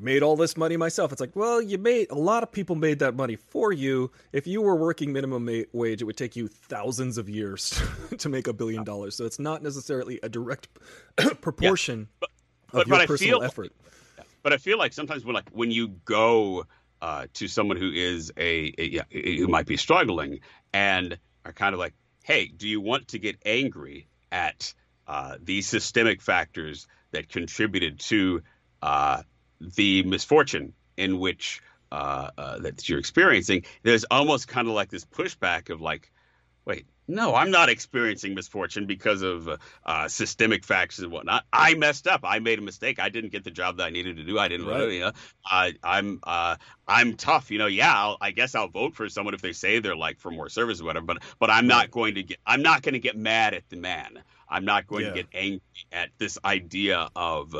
made 0.00 0.22
all 0.22 0.36
this 0.36 0.56
money 0.56 0.76
myself. 0.76 1.12
It's 1.12 1.20
like, 1.20 1.34
well, 1.34 1.60
you 1.60 1.78
made 1.78 2.10
a 2.10 2.14
lot 2.14 2.42
of 2.42 2.52
people 2.52 2.76
made 2.76 2.98
that 2.98 3.14
money 3.14 3.36
for 3.36 3.72
you. 3.72 4.10
If 4.32 4.46
you 4.46 4.62
were 4.62 4.76
working 4.76 5.12
minimum 5.12 5.48
wage, 5.72 6.02
it 6.02 6.04
would 6.04 6.16
take 6.16 6.36
you 6.36 6.48
thousands 6.48 7.18
of 7.18 7.28
years 7.28 7.80
to 8.18 8.28
make 8.28 8.46
a 8.46 8.52
billion 8.52 8.84
dollars. 8.84 9.16
So 9.16 9.24
it's 9.24 9.38
not 9.38 9.62
necessarily 9.62 10.20
a 10.22 10.28
direct 10.28 10.68
proportion 11.40 12.00
yeah. 12.00 12.06
but, 12.20 12.30
but, 12.72 12.82
of 12.82 12.88
your 12.88 12.98
but 12.98 13.06
personal 13.08 13.40
feel, 13.40 13.46
effort. 13.46 13.72
But 14.42 14.52
I 14.52 14.58
feel 14.58 14.78
like 14.78 14.92
sometimes 14.92 15.24
when 15.24 15.34
like 15.34 15.48
when 15.52 15.70
you 15.70 15.88
go 16.04 16.66
uh, 17.00 17.26
to 17.34 17.48
someone 17.48 17.76
who 17.76 17.90
is 17.90 18.32
a, 18.36 18.72
a, 18.78 19.00
a 19.10 19.38
who 19.38 19.48
might 19.48 19.66
be 19.66 19.76
struggling 19.76 20.40
and 20.72 21.18
are 21.44 21.52
kind 21.52 21.72
of 21.72 21.78
like, 21.78 21.94
hey, 22.24 22.46
do 22.46 22.68
you 22.68 22.80
want 22.80 23.08
to 23.08 23.18
get 23.18 23.36
angry 23.44 24.06
at 24.30 24.74
uh, 25.06 25.36
these 25.42 25.66
systemic 25.66 26.22
factors 26.22 26.86
that 27.10 27.28
contributed 27.28 27.98
to 28.00 28.42
uh, 28.82 29.22
the 29.76 30.02
misfortune 30.02 30.72
in 30.96 31.18
which 31.18 31.62
uh, 31.90 32.30
uh, 32.38 32.58
that 32.60 32.88
you're 32.88 32.98
experiencing, 32.98 33.64
there's 33.82 34.04
almost 34.04 34.48
kind 34.48 34.68
of 34.68 34.74
like 34.74 34.90
this 34.90 35.04
pushback 35.04 35.70
of 35.70 35.80
like, 35.80 36.10
wait, 36.64 36.86
no, 37.08 37.34
I'm 37.34 37.50
not 37.50 37.68
experiencing 37.68 38.34
misfortune 38.34 38.86
because 38.86 39.22
of 39.22 39.48
uh, 39.84 40.08
systemic 40.08 40.64
factors 40.64 41.00
and 41.00 41.12
whatnot. 41.12 41.44
I 41.52 41.74
messed 41.74 42.06
up. 42.06 42.20
I 42.22 42.38
made 42.38 42.58
a 42.58 42.62
mistake. 42.62 43.00
I 43.00 43.08
didn't 43.08 43.32
get 43.32 43.44
the 43.44 43.50
job 43.50 43.78
that 43.78 43.84
I 43.84 43.90
needed 43.90 44.16
to 44.16 44.24
do. 44.24 44.38
I 44.38 44.48
didn't. 44.48 44.66
Right. 44.66 44.90
You 44.90 45.00
know, 45.00 45.12
I, 45.44 45.74
I'm 45.82 46.20
uh, 46.22 46.56
I'm 46.86 47.14
tough. 47.14 47.50
You 47.50 47.58
know, 47.58 47.66
yeah. 47.66 47.92
I'll, 47.92 48.16
i 48.20 48.30
guess 48.30 48.54
I'll 48.54 48.68
vote 48.68 48.94
for 48.94 49.08
someone 49.08 49.34
if 49.34 49.42
they 49.42 49.52
say 49.52 49.80
they're 49.80 49.96
like 49.96 50.20
for 50.20 50.30
more 50.30 50.48
service 50.48 50.80
or 50.80 50.84
whatever. 50.84 51.06
But 51.06 51.22
but 51.38 51.50
I'm 51.50 51.66
not 51.66 51.90
going 51.90 52.14
to 52.14 52.22
get. 52.22 52.38
I'm 52.46 52.62
not 52.62 52.82
going 52.82 52.94
to 52.94 53.00
get 53.00 53.16
mad 53.16 53.54
at 53.54 53.68
the 53.68 53.76
man. 53.76 54.22
I'm 54.48 54.64
not 54.64 54.86
going 54.86 55.04
yeah. 55.04 55.10
to 55.10 55.16
get 55.16 55.26
angry 55.34 55.60
at 55.90 56.10
this 56.18 56.38
idea 56.44 57.08
of 57.16 57.54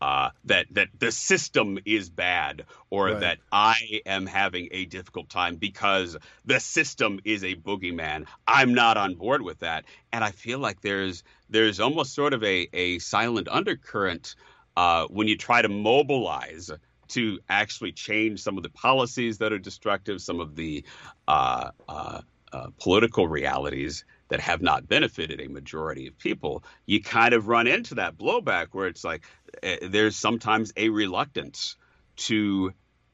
uh, 0.00 0.30
that 0.44 0.66
that 0.70 0.88
the 0.98 1.10
system 1.10 1.78
is 1.84 2.08
bad 2.08 2.64
or 2.90 3.06
right. 3.06 3.20
that 3.20 3.38
I 3.50 4.00
am 4.06 4.26
having 4.26 4.68
a 4.70 4.84
difficult 4.84 5.28
time 5.28 5.56
because 5.56 6.16
the 6.44 6.60
system 6.60 7.20
is 7.24 7.44
a 7.44 7.54
boogeyman. 7.56 8.26
I'm 8.46 8.74
not 8.74 8.96
on 8.96 9.14
board 9.14 9.42
with 9.42 9.60
that, 9.60 9.84
and 10.12 10.22
I 10.22 10.30
feel 10.30 10.58
like 10.58 10.80
there's 10.80 11.24
there's 11.50 11.80
almost 11.80 12.14
sort 12.14 12.32
of 12.32 12.44
a 12.44 12.68
a 12.72 12.98
silent 13.00 13.48
undercurrent 13.48 14.36
uh, 14.76 15.06
when 15.06 15.26
you 15.26 15.36
try 15.36 15.62
to 15.62 15.68
mobilize 15.68 16.70
to 17.08 17.38
actually 17.48 17.92
change 17.92 18.40
some 18.40 18.56
of 18.56 18.62
the 18.62 18.68
policies 18.68 19.38
that 19.38 19.52
are 19.52 19.58
destructive, 19.58 20.20
some 20.20 20.40
of 20.40 20.54
the 20.54 20.84
uh, 21.26 21.70
uh, 21.88 22.20
uh 22.52 22.68
political 22.78 23.26
realities 23.26 24.04
that 24.28 24.40
have 24.40 24.62
not 24.62 24.88
benefited 24.88 25.40
a 25.40 25.48
majority 25.48 26.06
of 26.06 26.18
people, 26.18 26.62
you 26.86 27.02
kind 27.02 27.34
of 27.34 27.48
run 27.48 27.66
into 27.66 27.96
that 27.96 28.16
blowback 28.16 28.68
where 28.72 28.86
it's 28.86 29.04
like 29.04 29.24
uh, 29.62 29.76
there's 29.82 30.16
sometimes 30.16 30.72
a 30.76 30.88
reluctance 30.88 31.76
to 32.16 32.72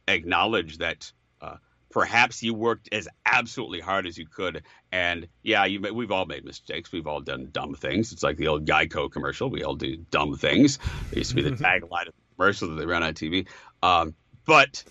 acknowledge 0.08 0.78
that 0.78 1.12
uh, 1.40 1.56
perhaps 1.90 2.42
you 2.42 2.54
worked 2.54 2.88
as 2.92 3.08
absolutely 3.24 3.80
hard 3.80 4.06
as 4.06 4.18
you 4.18 4.26
could. 4.26 4.64
And 4.90 5.28
yeah, 5.42 5.64
you, 5.64 5.80
we've 5.80 6.10
all 6.10 6.26
made 6.26 6.44
mistakes. 6.44 6.90
We've 6.90 7.06
all 7.06 7.20
done 7.20 7.48
dumb 7.52 7.74
things. 7.74 8.12
It's 8.12 8.22
like 8.22 8.36
the 8.36 8.48
old 8.48 8.66
Geico 8.66 9.10
commercial. 9.10 9.48
We 9.48 9.62
all 9.62 9.76
do 9.76 9.96
dumb 10.10 10.36
things. 10.36 10.78
It 11.12 11.18
used 11.18 11.30
to 11.30 11.36
be 11.36 11.42
the 11.42 11.50
tagline 11.50 12.08
of 12.08 12.14
the 12.14 12.34
commercial 12.36 12.68
that 12.68 12.74
they 12.74 12.86
ran 12.86 13.02
on 13.02 13.14
TV. 13.14 13.46
Um, 13.82 14.14
but 14.44 14.82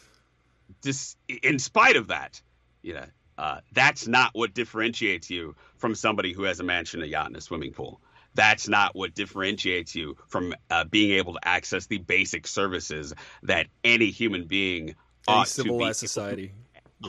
this, 0.81 1.15
in 1.27 1.59
spite 1.59 1.97
of 1.97 2.07
that, 2.07 2.41
you 2.81 2.93
know, 2.93 3.05
uh, 3.37 3.59
that's 3.71 4.07
not 4.07 4.31
what 4.33 4.53
differentiates 4.53 5.29
you 5.29 5.55
from 5.77 5.95
somebody 5.95 6.33
who 6.33 6.43
has 6.43 6.59
a 6.59 6.63
mansion, 6.63 7.01
a 7.01 7.05
yacht, 7.05 7.27
and 7.27 7.35
a 7.35 7.41
swimming 7.41 7.73
pool. 7.73 8.01
That's 8.35 8.67
not 8.67 8.95
what 8.95 9.13
differentiates 9.13 9.93
you 9.93 10.17
from 10.27 10.55
uh, 10.69 10.85
being 10.85 11.17
able 11.17 11.33
to 11.33 11.47
access 11.47 11.85
the 11.85 11.99
basic 11.99 12.47
services 12.47 13.13
that 13.43 13.67
any 13.83 14.09
human 14.09 14.45
being 14.45 14.95
ought 15.27 15.47
civilized 15.47 15.99
to 15.99 16.05
be, 16.05 16.07
society 16.07 16.53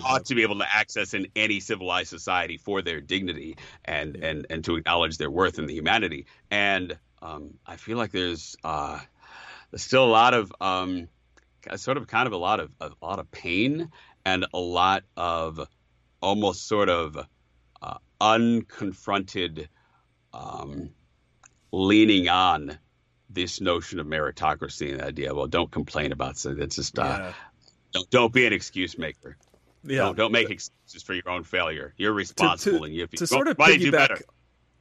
ought 0.02 0.24
to 0.26 0.34
be 0.34 0.42
able 0.42 0.58
to 0.58 0.66
access 0.74 1.14
in 1.14 1.28
any 1.36 1.60
civilized 1.60 2.08
society 2.08 2.56
for 2.56 2.82
their 2.82 3.00
dignity 3.00 3.56
and 3.84 4.16
yeah. 4.16 4.26
and 4.26 4.46
and 4.50 4.64
to 4.64 4.76
acknowledge 4.76 5.18
their 5.18 5.30
worth 5.30 5.58
and 5.58 5.68
the 5.68 5.74
humanity. 5.74 6.26
And 6.50 6.96
um, 7.22 7.54
I 7.66 7.76
feel 7.76 7.96
like 7.96 8.12
there's 8.12 8.56
uh, 8.64 8.98
there's 9.70 9.82
still 9.82 10.04
a 10.04 10.06
lot 10.06 10.34
of 10.34 10.52
um, 10.60 11.08
sort 11.76 11.96
of 11.96 12.06
kind 12.06 12.26
of 12.26 12.32
a 12.32 12.36
lot 12.36 12.60
of 12.60 12.70
a 12.80 12.90
lot 13.02 13.18
of 13.18 13.30
pain 13.30 13.90
and 14.24 14.46
a 14.52 14.58
lot 14.58 15.04
of 15.16 15.66
almost 16.24 16.66
sort 16.66 16.88
of 16.88 17.16
uh, 17.82 17.98
unconfronted 18.20 19.68
um, 20.32 20.90
leaning 21.70 22.28
on 22.28 22.78
this 23.30 23.60
notion 23.60 24.00
of 24.00 24.06
meritocracy 24.06 24.90
and 24.90 25.00
the 25.00 25.06
idea, 25.06 25.34
well, 25.34 25.46
don't 25.46 25.70
complain 25.70 26.12
about 26.12 26.36
something. 26.36 26.62
It's 26.62 26.76
just 26.76 26.98
uh, 26.98 27.02
yeah. 27.02 27.32
don't 27.92 28.10
don't 28.10 28.32
be 28.32 28.46
an 28.46 28.52
excuse 28.52 28.96
maker. 28.98 29.36
Yeah. 29.86 29.98
Don't, 29.98 30.16
don't 30.16 30.32
make 30.32 30.50
excuses 30.50 31.02
for 31.02 31.14
your 31.14 31.28
own 31.28 31.44
failure. 31.44 31.92
You're 31.98 32.14
responsible, 32.14 32.78
to, 32.78 32.78
to, 32.78 32.84
and 32.84 32.94
you 32.94 33.00
have 33.02 33.10
to, 33.10 33.16
to 33.18 33.26
sort 33.26 33.48
of 33.48 33.58
piggyback 33.58 34.22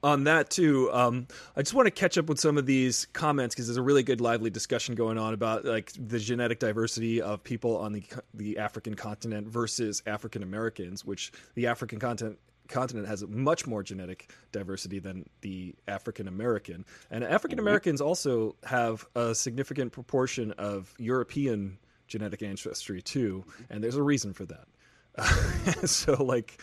on 0.04 0.26
that 0.26 0.50
too. 0.50 0.92
Um, 0.92 1.28
I 1.56 1.62
just 1.62 1.74
want 1.74 1.88
to 1.88 1.92
catch 1.92 2.18
up 2.18 2.28
with 2.28 2.40
some 2.40 2.58
of 2.58 2.66
these 2.66 3.08
comments 3.14 3.56
because 3.56 3.68
there's 3.68 3.78
a 3.78 3.82
really 3.82 4.04
good, 4.04 4.20
lively 4.20 4.50
discussion 4.50 4.96
going 4.96 5.18
on 5.18 5.34
about 5.34 5.64
like 5.66 5.92
the 5.98 6.20
genetic 6.20 6.60
diversity 6.60 7.22
of 7.22 7.44
people 7.44 7.78
on 7.78 7.94
the 7.94 8.04
the 8.34 8.58
African 8.58 8.96
continent 8.96 9.48
versus 9.48 10.04
African 10.06 10.44
Americans, 10.44 11.06
which 11.06 11.32
the 11.56 11.68
African 11.68 12.00
continent 12.00 12.38
continent 12.68 13.08
has 13.08 13.26
much 13.28 13.68
more 13.68 13.84
genetic 13.84 14.32
diversity 14.52 15.00
than 15.00 15.28
the 15.42 15.74
African 15.88 16.28
American, 16.28 16.86
and 17.10 17.24
African 17.24 17.60
Americans 17.60 18.02
mm-hmm. 18.02 18.10
also 18.10 18.56
have 18.64 19.06
a 19.16 19.34
significant 19.34 19.92
proportion 19.92 20.52
of 20.54 20.94
European 20.98 21.78
genetic 22.08 22.44
ancestry 22.44 23.02
too, 23.02 23.46
and 23.70 23.84
there's 23.84 23.96
a 23.96 24.04
reason 24.04 24.34
for 24.34 24.46
that. 24.46 25.88
so 25.88 26.22
like. 26.24 26.62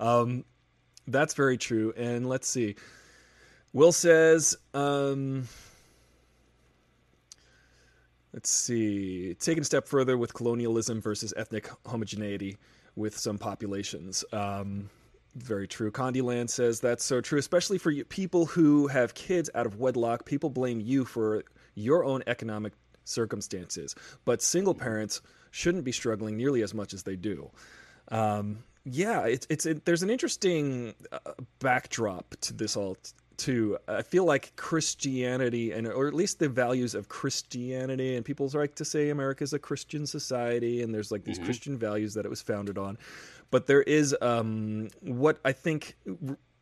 Um, 0.00 0.44
that's 1.06 1.34
very 1.34 1.58
true. 1.58 1.92
And 1.96 2.28
let's 2.28 2.48
see. 2.48 2.76
Will 3.72 3.92
says, 3.92 4.56
um, 4.74 5.46
let's 8.32 8.50
see, 8.50 9.34
taking 9.34 9.62
a 9.62 9.64
step 9.64 9.86
further 9.86 10.18
with 10.18 10.34
colonialism 10.34 11.00
versus 11.00 11.32
ethnic 11.36 11.70
homogeneity 11.86 12.56
with 12.96 13.16
some 13.16 13.38
populations. 13.38 14.24
Um, 14.32 14.90
very 15.36 15.68
true. 15.68 15.92
Condyland 15.92 16.50
says 16.50 16.80
that's 16.80 17.04
so 17.04 17.20
true, 17.20 17.38
especially 17.38 17.78
for 17.78 17.92
people 18.04 18.46
who 18.46 18.88
have 18.88 19.14
kids 19.14 19.48
out 19.54 19.66
of 19.66 19.76
wedlock. 19.76 20.24
People 20.24 20.50
blame 20.50 20.80
you 20.80 21.04
for 21.04 21.44
your 21.74 22.04
own 22.04 22.22
economic 22.26 22.72
circumstances, 23.04 23.94
but 24.24 24.42
single 24.42 24.74
parents 24.74 25.20
shouldn't 25.52 25.84
be 25.84 25.92
struggling 25.92 26.36
nearly 26.36 26.62
as 26.62 26.74
much 26.74 26.92
as 26.92 27.04
they 27.04 27.16
do. 27.16 27.50
Um, 28.08 28.64
yeah, 28.84 29.26
it's 29.26 29.46
it's 29.50 29.66
it, 29.66 29.84
there's 29.84 30.02
an 30.02 30.10
interesting 30.10 30.94
uh, 31.12 31.18
backdrop 31.58 32.34
to 32.40 32.52
this 32.52 32.76
all 32.76 32.96
too. 33.36 33.78
I 33.88 34.02
feel 34.02 34.24
like 34.24 34.54
Christianity 34.56 35.72
and 35.72 35.86
or 35.86 36.06
at 36.06 36.14
least 36.14 36.38
the 36.38 36.48
values 36.48 36.94
of 36.94 37.08
Christianity 37.08 38.16
and 38.16 38.24
people 38.24 38.50
like 38.52 38.74
to 38.76 38.84
say 38.84 39.10
America's 39.10 39.52
a 39.52 39.58
Christian 39.58 40.06
society 40.06 40.82
and 40.82 40.94
there's 40.94 41.10
like 41.10 41.24
these 41.24 41.36
mm-hmm. 41.36 41.46
Christian 41.46 41.78
values 41.78 42.14
that 42.14 42.26
it 42.26 42.28
was 42.28 42.42
founded 42.42 42.76
on. 42.76 42.98
But 43.50 43.66
there 43.66 43.82
is 43.82 44.14
um, 44.20 44.88
what 45.00 45.40
I 45.44 45.52
think 45.52 45.96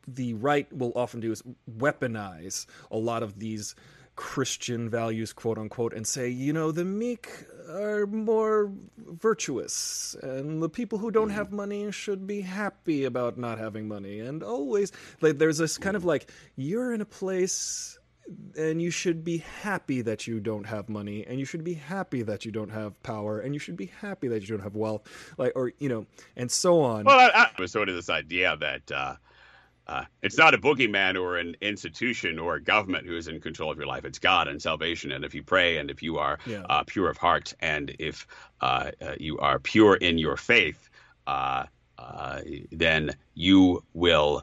the 0.07 0.35
right 0.35 0.73
will 0.73 0.93
often 0.95 1.21
do 1.21 1.33
is 1.33 1.43
weaponize 1.79 2.67
a 2.91 2.97
lot 2.97 3.23
of 3.23 3.39
these 3.39 3.75
Christian 4.19 4.91
values, 4.91 5.33
quote 5.33 5.59
unquote, 5.59 5.95
and 5.95 6.05
say, 6.05 6.29
you 6.29 6.53
know, 6.53 6.73
the 6.73 6.85
meek 6.85 7.31
are 7.71 8.05
more 8.05 8.73
virtuous, 8.97 10.17
and 10.25 10.61
the 10.61 10.69
people 10.69 10.99
who 10.99 11.13
don't 11.13 11.31
have 11.31 11.53
money 11.53 11.93
should 11.93 12.27
be 12.27 12.41
happy 12.41 13.05
about 13.05 13.39
not 13.39 13.59
having 13.59 13.87
money. 13.87 14.19
And 14.19 14.43
always, 14.43 14.91
like, 15.21 15.39
there's 15.39 15.59
this 15.59 15.79
kind 15.79 15.95
of 15.95 16.05
like, 16.05 16.33
you're 16.57 16.93
in 16.93 17.01
a 17.01 17.05
place 17.05 17.97
and 18.59 18.83
you 18.83 18.91
should 18.91 19.23
be 19.23 19.39
happy 19.39 20.03
that 20.03 20.27
you 20.27 20.41
don't 20.41 20.65
have 20.65 20.89
money 20.89 21.25
and 21.25 21.39
you 21.39 21.47
should 21.47 21.63
be 21.63 21.75
happy 21.75 22.23
that 22.23 22.45
you 22.45 22.51
don't 22.51 22.71
have 22.71 23.01
power 23.03 23.39
and 23.39 23.55
you 23.55 23.61
should 23.61 23.77
be 23.77 23.87
happy 24.01 24.29
that 24.29 24.43
you 24.43 24.49
don't 24.49 24.63
have 24.63 24.77
wealth 24.77 25.01
like 25.39 25.51
or 25.57 25.73
you 25.79 25.89
know 25.89 26.05
and 26.37 26.51
so 26.51 26.83
on 26.83 27.07
well 27.07 27.19
i, 27.19 27.31
I 27.35 27.51
was 27.59 27.73
sort 27.73 27.89
of 27.89 27.95
this 27.95 28.11
idea 28.11 28.55
that 28.59 28.93
uh 28.93 29.15
uh, 29.89 30.05
it's 30.23 30.37
not 30.37 30.55
a 30.55 30.59
boogeyman 30.59 31.21
or 31.21 31.39
an 31.39 31.57
institution 31.61 32.39
or 32.39 32.57
a 32.57 32.61
government 32.61 33.07
who 33.07 33.17
is 33.17 33.27
in 33.29 33.41
control 33.41 33.73
of 33.73 33.79
your 33.79 33.87
life. 33.87 34.05
It's 34.05 34.19
God 34.19 34.47
and 34.47 34.61
salvation. 34.61 35.13
And 35.13 35.25
if 35.25 35.35
you 35.35 35.43
pray 35.43 35.79
and 35.79 35.91
if 35.91 36.03
you 36.03 36.19
are 36.19 36.39
yeah. 36.47 36.63
uh, 36.69 36.85
pure 36.87 37.09
of 37.09 37.17
heart 37.17 37.55
and 37.61 37.95
if 37.99 38.27
uh, 38.61 38.91
uh 39.01 39.15
you 39.19 39.39
are 39.39 39.59
pure 39.59 39.95
in 39.95 40.19
your 40.19 40.37
faith, 40.37 40.91
uh, 41.27 41.65
uh, 41.99 42.41
then 42.71 43.13
you 43.35 43.83
will 43.95 44.43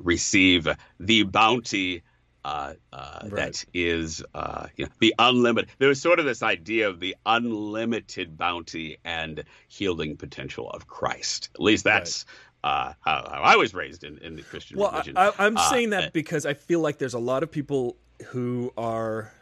receive 0.00 0.68
the 0.98 1.22
bounty 1.22 2.02
uh, 2.44 2.74
uh, 2.92 3.20
right. 3.22 3.32
that 3.32 3.64
is 3.72 4.22
uh, 4.34 4.66
you 4.76 4.86
know, 4.86 4.90
the 4.98 5.14
unlimited. 5.18 5.70
There 5.78 5.88
was 5.88 6.00
sort 6.00 6.18
of 6.18 6.24
this 6.24 6.42
idea 6.42 6.88
of 6.88 6.98
the 6.98 7.16
unlimited 7.24 8.36
bounty 8.36 8.98
and 9.04 9.44
healing 9.68 10.16
potential 10.16 10.68
of 10.68 10.86
Christ. 10.86 11.50
At 11.54 11.60
least 11.60 11.84
that's 11.84 12.24
uh, 12.64 12.92
how, 13.00 13.28
how, 13.28 13.42
I 13.42 13.56
was 13.56 13.74
raised 13.74 14.04
in, 14.04 14.18
in 14.18 14.36
the 14.36 14.42
Christian 14.42 14.78
well, 14.78 14.90
religion. 14.90 15.16
I, 15.16 15.32
am 15.38 15.56
uh, 15.56 15.70
saying 15.70 15.90
that 15.90 16.12
because 16.12 16.46
I 16.46 16.54
feel 16.54 16.80
like 16.80 16.98
there's 16.98 17.14
a 17.14 17.18
lot 17.18 17.42
of 17.42 17.50
people 17.50 17.96
who 18.26 18.72
are 18.76 19.32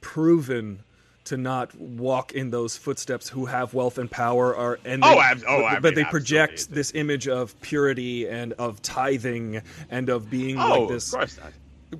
proven 0.00 0.82
to 1.24 1.36
not 1.36 1.74
walk 1.74 2.32
in 2.32 2.50
those 2.50 2.76
footsteps 2.76 3.28
who 3.28 3.46
have 3.46 3.74
wealth 3.74 3.98
and 3.98 4.10
power 4.10 4.56
are 4.56 4.78
and 4.84 5.02
they, 5.02 5.08
oh, 5.08 5.20
ab- 5.20 5.42
oh, 5.46 5.68
but, 5.72 5.82
but 5.82 5.94
they 5.96 6.04
project 6.04 6.52
absolutely. 6.52 6.76
this 6.76 6.94
image 6.94 7.28
of 7.28 7.60
purity 7.60 8.28
and 8.28 8.52
of 8.54 8.80
tithing 8.80 9.60
and 9.90 10.08
of 10.08 10.30
being 10.30 10.56
oh, 10.56 10.82
like 10.82 10.88
this 10.88 11.12
of 11.12 11.18
course 11.18 11.36
not 11.38 11.52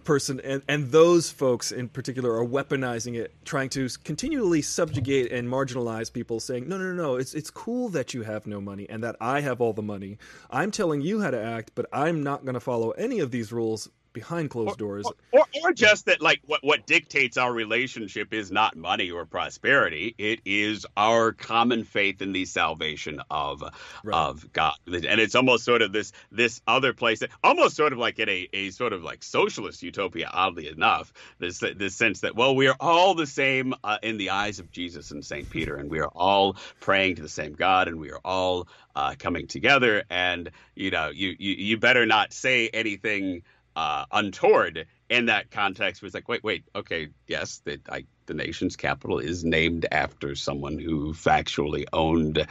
person 0.04 0.40
and, 0.40 0.62
and 0.68 0.90
those 0.90 1.30
folks 1.30 1.70
in 1.70 1.88
particular 1.88 2.32
are 2.36 2.44
weaponizing 2.44 3.16
it 3.16 3.32
trying 3.44 3.68
to 3.68 3.88
continually 4.02 4.60
subjugate 4.60 5.30
and 5.30 5.48
marginalize 5.48 6.12
people 6.12 6.40
saying 6.40 6.68
no 6.68 6.76
no 6.76 6.92
no 6.92 6.92
no 6.92 7.16
it's 7.16 7.34
it's 7.34 7.50
cool 7.50 7.88
that 7.88 8.12
you 8.12 8.22
have 8.22 8.46
no 8.46 8.60
money 8.60 8.86
and 8.90 9.02
that 9.04 9.16
I 9.20 9.40
have 9.40 9.60
all 9.60 9.72
the 9.72 9.82
money. 9.82 10.18
I'm 10.50 10.70
telling 10.70 11.02
you 11.02 11.20
how 11.20 11.30
to 11.30 11.40
act 11.40 11.72
but 11.74 11.86
I'm 11.92 12.22
not 12.22 12.44
going 12.44 12.54
to 12.54 12.60
follow 12.60 12.90
any 12.92 13.20
of 13.20 13.30
these 13.30 13.52
rules 13.52 13.88
behind 14.16 14.48
closed 14.48 14.80
or, 14.80 15.02
doors. 15.02 15.06
Or, 15.30 15.44
or, 15.62 15.72
just 15.74 16.06
that, 16.06 16.22
like, 16.22 16.40
what, 16.46 16.64
what 16.64 16.86
dictates 16.86 17.36
our 17.36 17.52
relationship 17.52 18.32
is 18.32 18.50
not 18.50 18.74
money 18.74 19.10
or 19.10 19.26
prosperity. 19.26 20.14
It 20.16 20.40
is 20.46 20.86
our 20.96 21.32
common 21.32 21.84
faith 21.84 22.22
in 22.22 22.32
the 22.32 22.46
salvation 22.46 23.20
of 23.30 23.62
right. 24.02 24.16
of 24.16 24.50
God. 24.54 24.76
And 24.86 25.20
it's 25.20 25.34
almost 25.34 25.66
sort 25.66 25.82
of 25.82 25.92
this 25.92 26.12
this 26.32 26.62
other 26.66 26.94
place, 26.94 27.20
that, 27.20 27.30
almost 27.44 27.76
sort 27.76 27.92
of 27.92 27.98
like 27.98 28.18
in 28.18 28.30
a, 28.30 28.48
a 28.54 28.70
sort 28.70 28.94
of 28.94 29.02
like 29.02 29.22
socialist 29.22 29.82
utopia, 29.82 30.30
oddly 30.32 30.68
enough, 30.68 31.12
this 31.38 31.58
this 31.58 31.94
sense 31.94 32.20
that, 32.20 32.34
well, 32.34 32.56
we 32.56 32.68
are 32.68 32.76
all 32.80 33.14
the 33.14 33.26
same 33.26 33.74
uh, 33.84 33.98
in 34.02 34.16
the 34.16 34.30
eyes 34.30 34.60
of 34.60 34.72
Jesus 34.72 35.10
and 35.10 35.22
St. 35.22 35.50
Peter, 35.50 35.76
and 35.76 35.90
we 35.90 36.00
are 36.00 36.08
all 36.08 36.56
praying 36.80 37.16
to 37.16 37.22
the 37.22 37.28
same 37.28 37.52
God, 37.52 37.86
and 37.88 38.00
we 38.00 38.10
are 38.12 38.20
all 38.24 38.66
uh, 38.96 39.14
coming 39.18 39.46
together. 39.46 40.02
And, 40.10 40.50
you 40.74 40.90
know, 40.90 41.10
you, 41.10 41.36
you, 41.38 41.52
you 41.52 41.76
better 41.76 42.06
not 42.06 42.32
say 42.32 42.68
anything 42.68 43.42
uh, 43.76 44.06
untoward 44.10 44.86
in 45.08 45.26
that 45.26 45.50
context 45.50 46.02
was 46.02 46.14
like, 46.14 46.28
wait, 46.28 46.42
wait, 46.42 46.64
okay, 46.74 47.08
yes, 47.28 47.60
the, 47.64 47.78
I, 47.88 48.06
the 48.24 48.34
nation's 48.34 48.74
capital 48.74 49.18
is 49.18 49.44
named 49.44 49.86
after 49.92 50.34
someone 50.34 50.78
who 50.78 51.12
factually 51.12 51.84
owned 51.92 52.46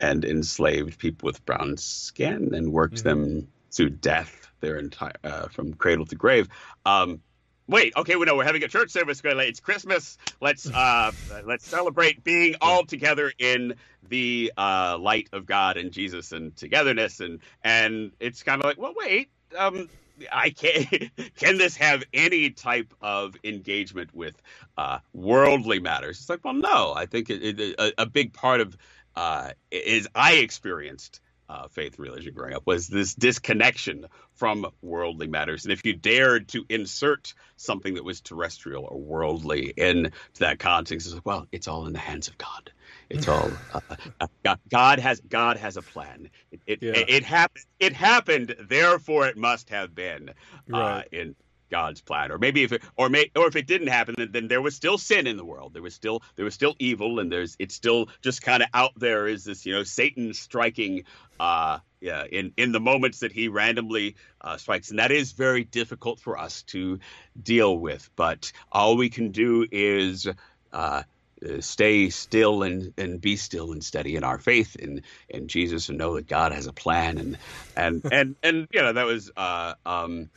and 0.00 0.24
enslaved 0.24 0.98
people 0.98 1.26
with 1.26 1.46
brown 1.46 1.76
skin 1.76 2.54
and 2.54 2.72
worked 2.72 2.96
mm-hmm. 2.96 3.08
them 3.08 3.48
to 3.72 3.88
death 3.88 4.50
their 4.60 4.76
entire 4.76 5.12
uh, 5.22 5.46
from 5.48 5.74
cradle 5.74 6.06
to 6.06 6.16
grave. 6.16 6.48
Um, 6.84 7.20
wait, 7.68 7.92
okay, 7.96 8.16
we 8.16 8.26
know 8.26 8.36
we're 8.36 8.44
having 8.44 8.64
a 8.64 8.68
church 8.68 8.90
service. 8.90 9.20
It's 9.24 9.60
Christmas. 9.60 10.18
Let's 10.40 10.68
uh, 10.68 11.12
let's 11.44 11.66
celebrate 11.66 12.24
being 12.24 12.56
all 12.60 12.84
together 12.84 13.32
in 13.38 13.74
the 14.08 14.52
uh, 14.56 14.98
light 14.98 15.28
of 15.32 15.46
God 15.46 15.76
and 15.76 15.92
Jesus 15.92 16.32
and 16.32 16.56
togetherness. 16.56 17.20
And 17.20 17.40
and 17.62 18.12
it's 18.18 18.42
kind 18.42 18.60
of 18.60 18.66
like, 18.66 18.78
well, 18.78 18.94
wait, 18.96 19.30
um, 19.56 19.88
I 20.30 20.50
can't. 20.50 21.10
Can 21.36 21.58
this 21.58 21.76
have 21.76 22.04
any 22.12 22.50
type 22.50 22.92
of 23.00 23.36
engagement 23.44 24.14
with 24.14 24.40
uh, 24.76 24.98
worldly 25.12 25.80
matters? 25.80 26.20
It's 26.20 26.28
like, 26.28 26.44
well, 26.44 26.54
no. 26.54 26.92
I 26.94 27.06
think 27.06 27.30
it, 27.30 27.60
it, 27.60 27.74
a, 27.78 28.02
a, 28.02 28.06
big 28.06 28.32
part 28.32 28.60
of 28.60 28.76
uh, 29.16 29.50
is 29.70 30.08
I 30.14 30.34
experienced 30.34 31.20
uh, 31.48 31.66
faith 31.68 31.98
religion 31.98 32.34
growing 32.34 32.54
up 32.54 32.66
was 32.66 32.88
this 32.88 33.14
disconnection 33.14 34.06
from 34.34 34.66
worldly 34.82 35.26
matters. 35.26 35.64
And 35.64 35.72
if 35.72 35.84
you 35.84 35.94
dared 35.94 36.48
to 36.48 36.64
insert 36.68 37.34
something 37.56 37.94
that 37.94 38.04
was 38.04 38.20
terrestrial 38.20 38.84
or 38.84 39.00
worldly 39.00 39.72
into 39.76 40.10
that 40.40 40.58
context, 40.58 41.06
it's 41.06 41.14
like, 41.14 41.26
well, 41.26 41.46
it's 41.50 41.68
all 41.68 41.86
in 41.86 41.94
the 41.94 41.98
hands 41.98 42.28
of 42.28 42.36
God. 42.38 42.70
It's 43.10 43.26
all 43.26 43.50
uh, 43.74 44.26
uh, 44.44 44.56
God 44.70 44.98
has 44.98 45.20
God 45.20 45.56
has 45.56 45.76
a 45.76 45.82
plan. 45.82 46.28
It 46.50 46.60
it, 46.66 46.82
yeah. 46.82 46.92
it, 46.92 47.08
it, 47.08 47.24
happened. 47.24 47.64
It 47.80 47.92
happened. 47.94 48.54
Therefore, 48.60 49.26
it 49.26 49.36
must 49.36 49.70
have 49.70 49.94
been 49.94 50.30
uh, 50.72 51.02
in 51.10 51.34
God's 51.70 52.00
plan. 52.00 52.30
Or 52.32 52.38
maybe 52.38 52.62
if 52.62 52.72
it, 52.72 52.82
or 52.96 53.08
may, 53.08 53.30
or 53.36 53.46
if 53.46 53.56
it 53.56 53.66
didn't 53.66 53.88
happen, 53.88 54.14
then, 54.16 54.32
then, 54.32 54.48
there 54.48 54.62
was 54.62 54.74
still 54.74 54.98
sin 54.98 55.26
in 55.26 55.36
the 55.36 55.44
world. 55.44 55.74
There 55.74 55.82
was 55.82 55.94
still 55.94 56.22
there 56.36 56.44
was 56.44 56.54
still 56.54 56.74
evil, 56.78 57.20
and 57.20 57.30
there's 57.30 57.56
it's 57.58 57.74
still 57.74 58.08
just 58.22 58.42
kind 58.42 58.62
of 58.62 58.68
out 58.74 58.92
there. 58.96 59.26
Is 59.26 59.44
this 59.44 59.64
you 59.66 59.74
know 59.74 59.84
Satan 59.84 60.34
striking? 60.34 61.04
Uh, 61.40 61.78
yeah, 62.00 62.24
in 62.24 62.52
in 62.56 62.72
the 62.72 62.80
moments 62.80 63.20
that 63.20 63.32
he 63.32 63.48
randomly 63.48 64.16
uh, 64.40 64.56
strikes, 64.56 64.90
and 64.90 64.98
that 64.98 65.10
is 65.10 65.32
very 65.32 65.64
difficult 65.64 66.20
for 66.20 66.38
us 66.38 66.62
to 66.64 67.00
deal 67.40 67.76
with. 67.76 68.08
But 68.16 68.52
all 68.70 68.96
we 68.96 69.08
can 69.08 69.30
do 69.30 69.66
is. 69.70 70.28
Uh, 70.70 71.02
uh, 71.44 71.60
stay 71.60 72.10
still 72.10 72.62
and, 72.62 72.92
and 72.98 73.20
be 73.20 73.36
still 73.36 73.72
and 73.72 73.84
steady 73.84 74.16
in 74.16 74.24
our 74.24 74.38
faith 74.38 74.76
in 74.76 75.02
in 75.28 75.48
Jesus 75.48 75.88
and 75.88 75.98
know 75.98 76.14
that 76.14 76.26
God 76.26 76.52
has 76.52 76.66
a 76.66 76.72
plan 76.72 77.18
and 77.18 77.38
and 77.76 78.02
and 78.12 78.36
and 78.42 78.68
you 78.72 78.82
know 78.82 78.92
that 78.92 79.06
was 79.06 79.30
uh 79.36 79.74
um 79.84 80.30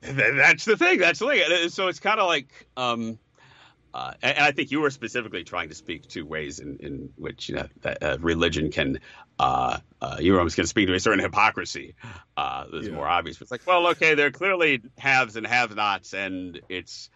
that's 0.00 0.64
the 0.64 0.76
thing 0.76 0.98
that's 0.98 1.18
the 1.18 1.26
thing 1.26 1.68
so 1.68 1.88
it's 1.88 2.00
kind 2.00 2.20
of 2.20 2.26
like 2.26 2.48
um 2.76 3.18
uh, 3.92 4.12
and, 4.22 4.38
I 4.38 4.52
think 4.52 4.70
you 4.70 4.80
were 4.80 4.90
specifically 4.90 5.44
trying 5.44 5.68
to 5.68 5.74
speak 5.74 6.06
to 6.08 6.22
ways 6.22 6.60
in, 6.60 6.76
in 6.78 7.12
which 7.16 7.48
you 7.48 7.56
know 7.56 7.66
that, 7.82 8.02
uh, 8.02 8.18
religion 8.20 8.70
can. 8.70 9.00
Uh, 9.38 9.78
uh 10.02 10.18
you 10.20 10.32
were 10.32 10.38
almost 10.38 10.56
going 10.56 10.64
to 10.64 10.68
speak 10.68 10.86
to 10.86 10.94
a 10.94 11.00
certain 11.00 11.20
hypocrisy 11.20 11.94
uh, 12.36 12.66
that's 12.70 12.86
yeah. 12.86 12.94
more 12.94 13.08
obvious. 13.08 13.40
It's 13.40 13.50
like, 13.50 13.66
well, 13.66 13.88
okay, 13.88 14.14
there 14.14 14.26
are 14.26 14.30
clearly 14.30 14.82
haves 14.98 15.36
and 15.36 15.46
have-nots, 15.46 16.12
and 16.12 16.60
it's 16.68 17.08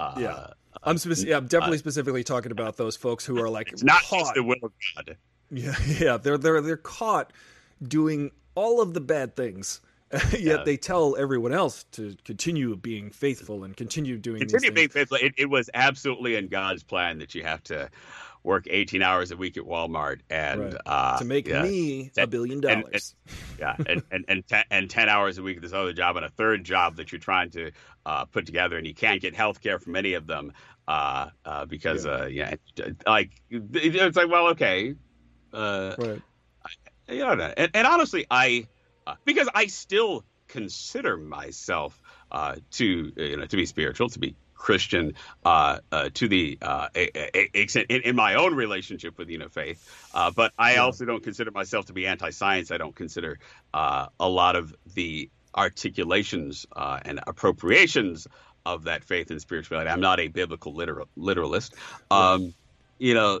uh, 0.00 0.14
yeah. 0.18 0.46
I'm, 0.82 0.96
speci- 0.96 1.26
yeah, 1.26 1.36
I'm 1.36 1.46
definitely 1.46 1.78
specifically 1.78 2.24
talking 2.24 2.52
about 2.52 2.76
those 2.76 2.96
folks 2.96 3.24
who 3.24 3.40
are 3.40 3.50
like 3.50 3.72
it's 3.72 3.82
not 3.82 4.02
caught. 4.02 4.34
the 4.34 4.42
will 4.42 4.56
of 4.62 4.72
God. 4.96 5.16
Yeah, 5.50 5.74
yeah, 5.86 6.16
they're 6.16 6.38
they're 6.38 6.60
they're 6.60 6.76
caught 6.76 7.32
doing 7.82 8.30
all 8.54 8.80
of 8.80 8.94
the 8.94 9.00
bad 9.00 9.36
things. 9.36 9.80
Yet 10.32 10.40
yeah. 10.40 10.62
they 10.64 10.76
tell 10.76 11.16
everyone 11.16 11.52
else 11.52 11.84
to 11.92 12.16
continue 12.24 12.74
being 12.74 13.10
faithful 13.10 13.62
and 13.62 13.76
continue 13.76 14.18
doing. 14.18 14.40
Continue 14.40 14.72
being 14.72 14.88
faithful. 14.88 15.18
It, 15.20 15.34
it 15.38 15.48
was 15.48 15.70
absolutely 15.72 16.34
in 16.34 16.48
God's 16.48 16.82
plan 16.82 17.18
that 17.18 17.32
you 17.36 17.44
have 17.44 17.62
to 17.64 17.88
work 18.42 18.66
18 18.68 19.02
hours 19.02 19.30
a 19.30 19.36
week 19.36 19.56
at 19.56 19.64
Walmart 19.64 20.20
and 20.30 20.72
right. 20.72 20.74
uh, 20.86 21.18
to 21.18 21.24
make 21.24 21.46
yeah, 21.46 21.62
me 21.62 22.10
a 22.16 22.26
billion 22.26 22.60
dollars. 22.60 23.14
Yeah, 23.58 23.76
and 23.86 24.02
and 24.10 24.24
and 24.28 24.46
ten, 24.46 24.64
and 24.70 24.90
10 24.90 25.08
hours 25.08 25.38
a 25.38 25.42
week 25.42 25.56
at 25.56 25.62
this 25.62 25.72
other 25.72 25.92
job 25.92 26.16
and 26.16 26.24
a 26.24 26.30
third 26.30 26.64
job 26.64 26.96
that 26.96 27.12
you're 27.12 27.20
trying 27.20 27.50
to 27.50 27.72
uh, 28.06 28.24
put 28.24 28.46
together, 28.46 28.76
and 28.78 28.86
you 28.86 28.94
can't 28.94 29.20
get 29.20 29.34
health 29.34 29.60
care 29.60 29.78
from 29.78 29.96
any 29.96 30.14
of 30.14 30.26
them 30.26 30.52
uh, 30.88 31.28
uh 31.44 31.66
because 31.66 32.06
yeah. 32.06 32.12
Uh, 32.12 32.26
yeah, 32.26 32.54
like 33.06 33.30
it's 33.50 34.16
like 34.16 34.28
well, 34.28 34.48
okay, 34.48 34.94
uh, 35.52 35.94
right. 35.98 36.22
I, 37.08 37.12
you 37.12 37.20
know, 37.20 37.32
and, 37.32 37.70
and 37.74 37.86
honestly, 37.86 38.26
I 38.30 38.66
because 39.24 39.48
I 39.54 39.66
still 39.66 40.24
consider 40.48 41.16
myself 41.16 42.00
to 42.70 43.12
you 43.16 43.36
know 43.36 43.46
to 43.46 43.56
be 43.56 43.66
spiritual, 43.66 44.08
to 44.10 44.18
be 44.18 44.34
Christian 44.60 45.14
uh, 45.44 45.78
uh, 45.90 46.10
to 46.14 46.28
the 46.28 46.58
uh, 46.60 46.88
extent 46.94 47.86
in, 47.88 48.02
in, 48.02 48.14
my 48.14 48.34
own 48.34 48.54
relationship 48.54 49.16
with 49.18 49.30
you 49.30 49.38
know 49.38 49.48
faith, 49.48 49.82
uh, 50.14 50.30
but 50.30 50.52
I 50.58 50.76
also 50.76 51.06
don't 51.06 51.24
consider 51.24 51.50
myself 51.50 51.86
to 51.86 51.92
be 51.94 52.06
anti-science. 52.06 52.70
I 52.70 52.76
don't 52.76 52.94
consider 52.94 53.38
uh, 53.74 54.06
a 54.20 54.28
lot 54.28 54.56
of 54.56 54.74
the 54.94 55.30
articulations 55.56 56.66
uh, 56.76 57.00
and 57.04 57.20
appropriations 57.26 58.28
of 58.66 58.84
that 58.84 59.02
faith 59.02 59.30
and 59.30 59.40
spirituality. 59.40 59.90
I'm 59.90 60.00
not 60.00 60.20
a 60.20 60.28
biblical 60.28 60.74
literal, 60.74 61.08
literalist. 61.16 61.74
Um, 62.10 62.54
you 62.98 63.14
know, 63.14 63.40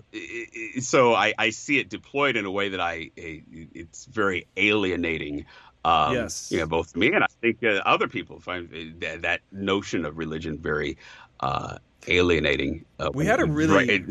so 0.80 1.14
I, 1.14 1.34
I, 1.38 1.50
see 1.50 1.78
it 1.78 1.90
deployed 1.90 2.38
in 2.38 2.46
a 2.46 2.50
way 2.50 2.70
that 2.70 2.80
I 2.80 3.10
it's 3.14 4.06
very 4.06 4.46
alienating 4.56 5.44
um, 5.84 6.14
yes. 6.14 6.52
You 6.52 6.58
know, 6.58 6.66
both 6.66 6.94
me 6.94 7.12
and 7.12 7.24
I 7.24 7.28
think 7.40 7.62
uh, 7.62 7.80
other 7.86 8.08
people 8.08 8.40
find 8.40 8.68
that, 9.00 9.22
that, 9.22 9.40
notion 9.52 10.04
of 10.04 10.18
religion 10.18 10.58
very 10.58 10.98
uh, 11.40 11.78
alienating. 12.06 12.84
Uh, 12.98 13.10
we 13.14 13.24
had 13.24 13.40
a 13.40 13.46
really 13.46 14.04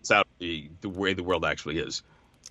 it's 0.00 0.10
out 0.10 0.26
the, 0.38 0.68
the 0.82 0.88
way 0.88 1.14
the 1.14 1.22
world 1.22 1.44
actually 1.44 1.78
is. 1.78 2.02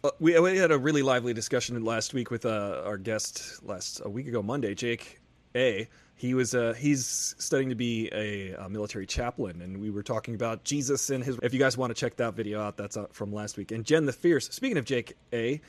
Uh, 0.03 0.09
we, 0.19 0.37
we 0.39 0.57
had 0.57 0.71
a 0.71 0.77
really 0.77 1.03
lively 1.03 1.33
discussion 1.33 1.83
last 1.85 2.13
week 2.13 2.31
with 2.31 2.45
uh, 2.45 2.81
our 2.83 2.97
guest 2.97 3.63
last 3.63 4.01
a 4.03 4.09
week 4.09 4.27
ago 4.27 4.41
Monday, 4.41 4.73
Jake 4.73 5.19
A. 5.55 5.87
He 6.15 6.33
was 6.33 6.55
uh, 6.55 6.73
he's 6.73 7.35
studying 7.37 7.69
to 7.69 7.75
be 7.75 8.09
a, 8.11 8.53
a, 8.53 8.69
military 8.69 9.05
chaplain, 9.05 9.61
and 9.61 9.79
we 9.79 9.91
were 9.91 10.03
talking 10.03 10.35
about 10.35 10.63
Jesus 10.63 11.09
and 11.09 11.23
his. 11.23 11.37
If 11.43 11.53
you 11.53 11.59
guys 11.59 11.77
want 11.77 11.91
to 11.91 11.99
check 11.99 12.15
that 12.15 12.33
video 12.33 12.61
out, 12.61 12.77
that's 12.77 12.97
from 13.11 13.33
last 13.33 13.57
week. 13.57 13.71
And 13.71 13.85
Jen 13.85 14.05
the 14.05 14.13
Fierce. 14.13 14.49
Speaking 14.49 14.77
of 14.77 14.85
Jake 14.85 15.15
A, 15.31 15.61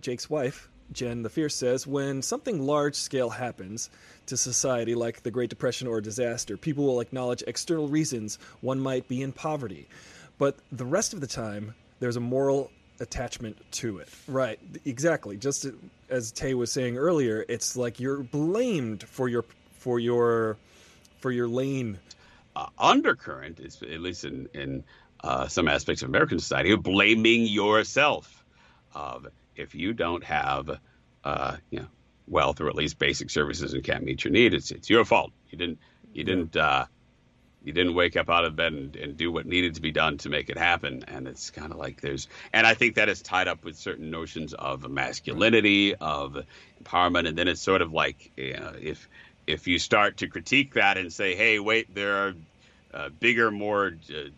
Jake's 0.00 0.30
wife, 0.30 0.70
Jen 0.92 1.22
the 1.22 1.30
Fierce 1.30 1.54
says, 1.54 1.86
when 1.86 2.22
something 2.22 2.62
large 2.62 2.94
scale 2.94 3.30
happens 3.30 3.90
to 4.26 4.36
society, 4.36 4.94
like 4.94 5.22
the 5.22 5.30
Great 5.30 5.50
Depression 5.50 5.86
or 5.86 5.98
a 5.98 6.02
disaster, 6.02 6.56
people 6.56 6.84
will 6.84 7.00
acknowledge 7.00 7.42
external 7.46 7.88
reasons 7.88 8.38
one 8.60 8.80
might 8.80 9.06
be 9.08 9.22
in 9.22 9.32
poverty. 9.32 9.86
But 10.38 10.56
the 10.72 10.86
rest 10.86 11.12
of 11.12 11.20
the 11.20 11.26
time, 11.26 11.74
there's 12.00 12.16
a 12.16 12.20
moral 12.20 12.70
attachment 13.00 13.56
to 13.72 13.98
it. 13.98 14.08
Right, 14.26 14.58
exactly. 14.84 15.36
Just 15.36 15.66
as 16.08 16.32
Tay 16.32 16.54
was 16.54 16.72
saying 16.72 16.96
earlier, 16.96 17.44
it's 17.48 17.76
like 17.76 18.00
you're 18.00 18.22
blamed 18.22 19.02
for 19.04 19.28
your 19.28 19.44
for 19.78 19.98
your 19.98 20.56
for 21.20 21.30
your 21.30 21.48
lane. 21.48 21.98
Uh, 22.56 22.66
undercurrent 22.78 23.60
is 23.60 23.82
at 23.82 24.00
least 24.00 24.24
in 24.24 24.48
in 24.54 24.84
uh, 25.22 25.46
some 25.48 25.68
aspects 25.68 26.02
of 26.02 26.08
American 26.08 26.38
society 26.38 26.74
blaming 26.76 27.44
yourself. 27.44 28.44
Of 28.94 29.26
if 29.58 29.74
you 29.74 29.92
don't 29.92 30.24
have, 30.24 30.78
uh, 31.24 31.56
you 31.70 31.80
know, 31.80 31.86
wealth 32.26 32.60
or 32.60 32.68
at 32.68 32.74
least 32.74 32.98
basic 32.98 33.30
services 33.30 33.74
and 33.74 33.82
can't 33.82 34.04
meet 34.04 34.24
your 34.24 34.32
need, 34.32 34.54
it's 34.54 34.70
it's 34.70 34.88
your 34.88 35.04
fault. 35.04 35.32
You 35.50 35.58
didn't 35.58 35.78
you 36.12 36.24
didn't 36.24 36.56
uh, 36.56 36.86
you 37.64 37.72
didn't 37.72 37.94
wake 37.94 38.16
up 38.16 38.30
out 38.30 38.44
of 38.44 38.56
bed 38.56 38.72
and, 38.72 38.96
and, 38.96 39.16
do 39.16 39.32
what 39.32 39.44
needed 39.44 39.74
to 39.74 39.82
be 39.82 39.90
done 39.90 40.16
to 40.18 40.28
make 40.28 40.48
it 40.48 40.56
happen. 40.56 41.04
And 41.08 41.26
it's 41.26 41.50
kind 41.50 41.72
of 41.72 41.78
like 41.78 42.00
there's, 42.00 42.28
and 42.52 42.66
I 42.66 42.74
think 42.74 42.94
that 42.94 43.08
is 43.08 43.20
tied 43.20 43.48
up 43.48 43.64
with 43.64 43.76
certain 43.76 44.10
notions 44.10 44.54
of 44.54 44.88
masculinity, 44.88 45.94
of 45.96 46.38
empowerment, 46.82 47.28
and 47.28 47.36
then 47.36 47.48
it's 47.48 47.60
sort 47.60 47.82
of 47.82 47.92
like 47.92 48.30
you 48.36 48.54
know, 48.54 48.72
if 48.80 49.08
if 49.46 49.66
you 49.66 49.78
start 49.78 50.18
to 50.18 50.28
critique 50.28 50.74
that 50.74 50.98
and 50.98 51.12
say, 51.12 51.34
hey, 51.34 51.58
wait, 51.58 51.94
there 51.94 52.16
are 52.16 52.34
uh, 52.94 53.08
bigger, 53.20 53.50
more 53.50 53.96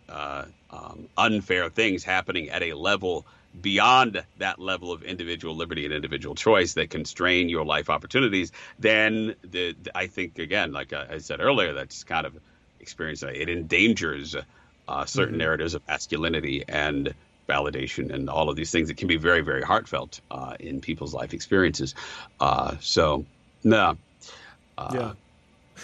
uh, 0.09 0.45
um, 0.71 1.09
unfair 1.17 1.69
things 1.69 2.05
happening 2.05 2.49
at 2.49 2.63
a 2.63 2.75
level 2.75 3.27
beyond 3.61 4.23
that 4.39 4.59
level 4.59 4.93
of 4.93 5.03
individual 5.03 5.57
liberty 5.57 5.85
and 5.85 5.93
individual 5.93 6.35
choice 6.35 6.75
that 6.75 6.91
constrain 6.91 7.49
your 7.49 7.65
life 7.65 7.91
opportunities, 7.91 8.53
then 8.79 9.35
the, 9.43 9.75
the 9.83 9.97
I 9.97 10.07
think 10.07 10.39
again, 10.39 10.73
like 10.73 10.93
I 10.93 11.19
said 11.19 11.41
earlier, 11.41 11.75
that's 11.75 12.05
kind 12.05 12.27
of 12.27 12.35
experience 12.81 13.23
it 13.23 13.49
endangers 13.49 14.37
uh, 14.89 15.05
certain 15.05 15.35
mm-hmm. 15.35 15.39
narratives 15.39 15.75
of 15.75 15.87
masculinity 15.87 16.65
and 16.69 17.15
validation 17.49 18.13
and 18.13 18.31
all 18.31 18.49
of 18.49 18.57
these 18.57 18.71
things 18.71 18.89
that 18.89 18.97
can 18.97 19.09
be 19.09 19.17
very 19.17 19.41
very 19.41 19.63
heartfelt 19.63 20.21
uh, 20.31 20.55
in 20.61 20.81
people's 20.81 21.13
life 21.13 21.35
experiences. 21.35 21.95
Uh, 22.39 22.77
so 22.81 23.25
no, 23.65 23.97
uh, 24.79 24.91
yeah, 24.95 25.13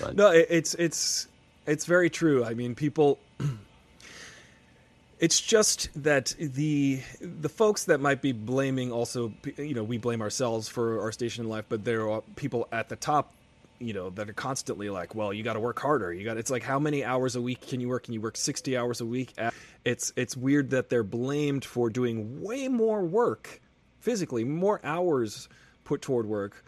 but. 0.00 0.16
no, 0.16 0.30
it's 0.30 0.74
it's 0.74 1.28
it's 1.66 1.84
very 1.84 2.08
true. 2.08 2.44
I 2.44 2.54
mean, 2.54 2.74
people 2.74 3.18
it's 5.18 5.40
just 5.40 5.88
that 6.02 6.34
the 6.38 7.00
the 7.20 7.48
folks 7.48 7.84
that 7.84 8.00
might 8.00 8.20
be 8.20 8.32
blaming 8.32 8.92
also 8.92 9.32
you 9.56 9.74
know 9.74 9.84
we 9.84 9.98
blame 9.98 10.20
ourselves 10.20 10.68
for 10.68 11.00
our 11.00 11.12
station 11.12 11.44
in 11.44 11.50
life 11.50 11.64
but 11.68 11.84
there 11.84 12.08
are 12.10 12.22
people 12.36 12.68
at 12.70 12.88
the 12.88 12.96
top 12.96 13.32
you 13.78 13.92
know 13.92 14.10
that 14.10 14.28
are 14.28 14.34
constantly 14.34 14.90
like 14.90 15.14
well 15.14 15.32
you 15.32 15.42
got 15.42 15.54
to 15.54 15.60
work 15.60 15.78
harder. 15.78 16.12
You 16.12 16.24
got 16.24 16.36
it's 16.36 16.50
like 16.50 16.62
how 16.62 16.78
many 16.78 17.04
hours 17.04 17.36
a 17.36 17.42
week 17.42 17.66
can 17.66 17.80
you 17.80 17.88
work? 17.88 18.04
Can 18.04 18.14
you 18.14 18.20
work 18.20 18.36
60 18.36 18.76
hours 18.76 19.00
a 19.00 19.06
week? 19.06 19.34
It's 19.84 20.12
it's 20.16 20.36
weird 20.36 20.70
that 20.70 20.88
they're 20.88 21.02
blamed 21.02 21.64
for 21.64 21.90
doing 21.90 22.42
way 22.42 22.68
more 22.68 23.02
work 23.02 23.60
physically 24.00 24.44
more 24.44 24.80
hours 24.84 25.48
put 25.84 26.02
toward 26.02 26.26
work 26.26 26.64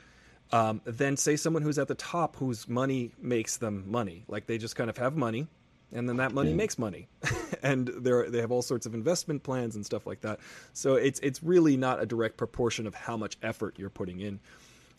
um, 0.51 0.81
than 0.85 1.17
say 1.17 1.37
someone 1.37 1.63
who's 1.63 1.79
at 1.79 1.89
the 1.89 1.95
top 1.95 2.37
whose 2.37 2.69
money 2.69 3.13
makes 3.21 3.59
them 3.59 3.85
money. 3.87 4.25
Like 4.29 4.47
they 4.47 4.59
just 4.59 4.77
kind 4.77 4.91
of 4.91 4.97
have 4.97 5.17
money 5.17 5.47
and 5.93 6.09
then 6.09 6.17
that 6.17 6.33
money 6.33 6.53
makes 6.55 6.79
money. 6.79 7.09
And 7.61 7.89
they 7.89 8.13
they 8.29 8.41
have 8.41 8.53
all 8.53 8.63
sorts 8.63 8.87
of 8.87 8.95
investment 8.95 9.43
plans 9.43 9.75
and 9.75 9.85
stuff 9.85 10.07
like 10.07 10.21
that. 10.21 10.39
So 10.75 10.95
it's 10.95 11.19
it's 11.21 11.43
really 11.43 11.77
not 11.77 12.01
a 12.01 12.07
direct 12.07 12.37
proportion 12.37 12.87
of 12.87 12.95
how 12.95 13.17
much 13.17 13.37
effort 13.43 13.75
you're 13.79 13.91
putting 13.91 14.21
in. 14.21 14.39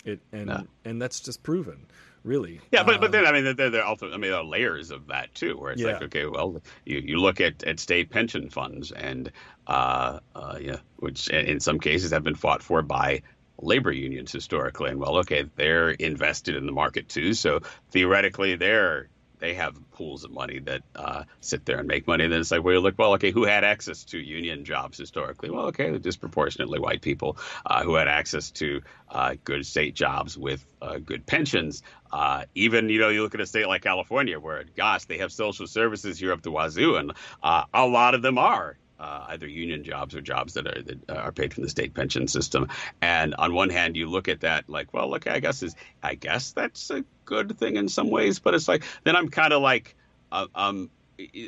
It 0.04 0.20
and 0.34 0.48
no. 0.48 0.64
and 0.84 1.02
that's 1.02 1.22
just 1.22 1.42
proven 1.42 1.86
really. 2.26 2.60
Yeah 2.72 2.84
but 2.84 2.96
um, 2.96 3.02
but 3.02 3.12
then 3.14 3.26
i 3.26 3.32
mean 3.32 3.56
there, 3.56 3.70
there 3.70 3.84
also 3.86 4.08
i 4.08 4.18
mean 4.18 4.32
there 4.32 4.40
are 4.40 4.44
layers 4.44 4.92
of 4.92 5.08
that 5.08 5.34
too 5.34 5.58
where 5.58 5.72
it's 5.72 5.82
yeah. 5.82 5.94
like 5.94 6.02
okay 6.04 6.26
well 6.26 6.62
you, 6.86 6.98
you 7.00 7.18
look 7.18 7.40
at, 7.40 7.64
at 7.64 7.80
state 7.80 8.10
pension 8.10 8.50
funds 8.50 8.92
and 8.92 9.32
uh, 9.68 10.20
uh 10.36 10.58
yeah 10.60 10.78
which 10.98 11.30
in 11.30 11.62
some 11.62 11.80
cases 11.80 12.12
have 12.12 12.24
been 12.24 12.36
fought 12.36 12.62
for 12.62 12.82
by 12.82 13.22
labor 13.62 13.92
unions 13.92 14.32
historically. 14.32 14.90
And 14.90 15.00
well 15.00 15.18
okay 15.18 15.50
they're 15.56 15.92
invested 15.92 16.56
in 16.56 16.66
the 16.66 16.72
market 16.72 17.10
too. 17.10 17.34
So 17.34 17.62
theoretically 17.92 18.56
they're 18.56 19.10
they 19.40 19.54
have 19.56 19.78
pools 19.92 20.24
of 20.24 20.32
money 20.32 20.60
that 20.60 20.84
uh, 20.96 21.24
sit 21.42 21.66
there 21.66 21.80
and 21.80 21.88
make 21.88 22.08
money. 22.08 22.26
And 22.26 22.34
then 22.34 22.42
it's 22.42 22.52
like, 22.52 22.64
well, 22.64 22.74
you 22.74 22.80
look, 22.80 22.96
well, 22.98 23.14
okay, 23.14 23.32
who 23.32 23.44
had 23.44 23.64
access 23.64 24.04
to 24.06 24.20
union 24.20 24.66
jobs 24.66 24.98
historically? 24.98 25.50
Well, 25.50 25.66
okay, 25.68 25.98
disproportionately 25.98 26.80
white 26.80 27.02
people 27.02 27.38
uh, 27.66 27.84
who 27.84 27.96
had 27.96 28.08
access 28.08 28.52
to 28.52 28.82
uh, 29.10 29.36
good 29.44 29.66
state 29.66 29.96
jobs 29.96 30.38
with 30.38 30.66
uh, 30.82 31.00
good 31.00 31.26
pensions. 31.26 31.82
Uh, 32.12 32.46
even, 32.56 32.90
you 32.90 33.00
know, 33.00 33.10
you 33.10 33.24
look 33.24 33.36
at 33.36 33.42
a 33.42 33.46
state 33.46 33.68
like 33.68 33.82
California 33.82 34.40
where, 34.40 34.64
gosh, 34.76 35.06
they 35.06 35.18
have 35.18 35.32
social 35.32 35.68
services 35.68 36.20
here 36.20 36.32
up 36.32 36.42
the 36.42 36.52
wazoo, 36.52 36.96
and 36.96 37.14
uh, 37.44 37.64
a 37.74 37.86
lot 37.86 38.14
of 38.14 38.22
them 38.22 38.38
are 38.38 38.78
uh, 39.00 39.26
either 39.30 39.48
union 39.48 39.84
jobs 39.84 40.16
or 40.16 40.22
jobs 40.22 40.54
that 40.54 40.68
are 40.68 40.82
that 40.82 41.10
are 41.10 41.32
paid 41.32 41.54
from 41.54 41.64
the 41.64 41.70
state 41.70 41.94
pension 41.94 42.28
system. 42.28 42.68
And 43.02 43.36
on 43.36 43.54
one 43.54 43.70
hand, 43.70 43.96
you 43.96 44.10
look 44.10 44.28
at 44.28 44.42
that 44.42 44.70
like, 44.70 44.94
well, 44.94 45.10
look, 45.10 45.28
I 45.28 45.40
guess 45.40 45.64
is 45.64 45.76
I 46.04 46.16
guess 46.16 46.52
that's 46.52 46.90
a 46.90 47.04
good 47.26 47.58
thing 47.58 47.76
in 47.78 47.88
some 47.88 48.10
ways, 48.10 48.40
but 48.40 48.54
it's 48.54 48.68
like 48.68 48.84
then 49.04 49.16
I'm 49.16 49.30
kind 49.30 49.54
of 49.54 49.62
like, 49.62 49.96
uh, 50.32 50.48
um, 50.54 50.90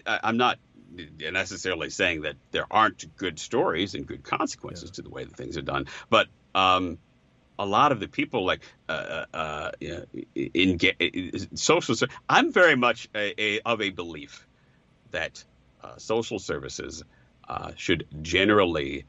I'm 0.06 0.38
not 0.38 0.60
necessarily 1.20 1.90
saying 1.90 2.22
that 2.22 2.36
there 2.52 2.66
aren't 2.70 3.16
good 3.16 3.40
stories 3.40 3.96
and 3.96 4.06
good 4.06 4.24
consequences 4.24 4.90
yeah. 4.90 4.96
to 4.96 5.02
the 5.04 5.10
way 5.10 5.24
that 5.24 5.36
things 5.36 5.58
are 5.58 5.62
done, 5.62 5.88
but 6.10 6.28
um, 6.54 6.98
a 7.58 7.66
lot 7.66 7.92
of 7.92 8.00
the 8.00 8.08
people 8.08 8.46
like 8.46 8.62
uh, 8.90 9.26
uh, 9.34 9.36
uh 9.38 9.72
in, 10.36 10.80
in 10.86 11.58
social. 11.58 11.96
I'm 12.28 12.52
very 12.52 12.76
much 12.76 13.08
a, 13.16 13.42
a, 13.42 13.60
of 13.62 13.82
a 13.82 13.90
belief 13.92 14.48
that 15.12 15.44
uh, 15.84 15.98
social 15.98 16.40
services 16.40 17.04
uh, 17.48 17.72
should 17.76 18.08
generally 18.22 19.06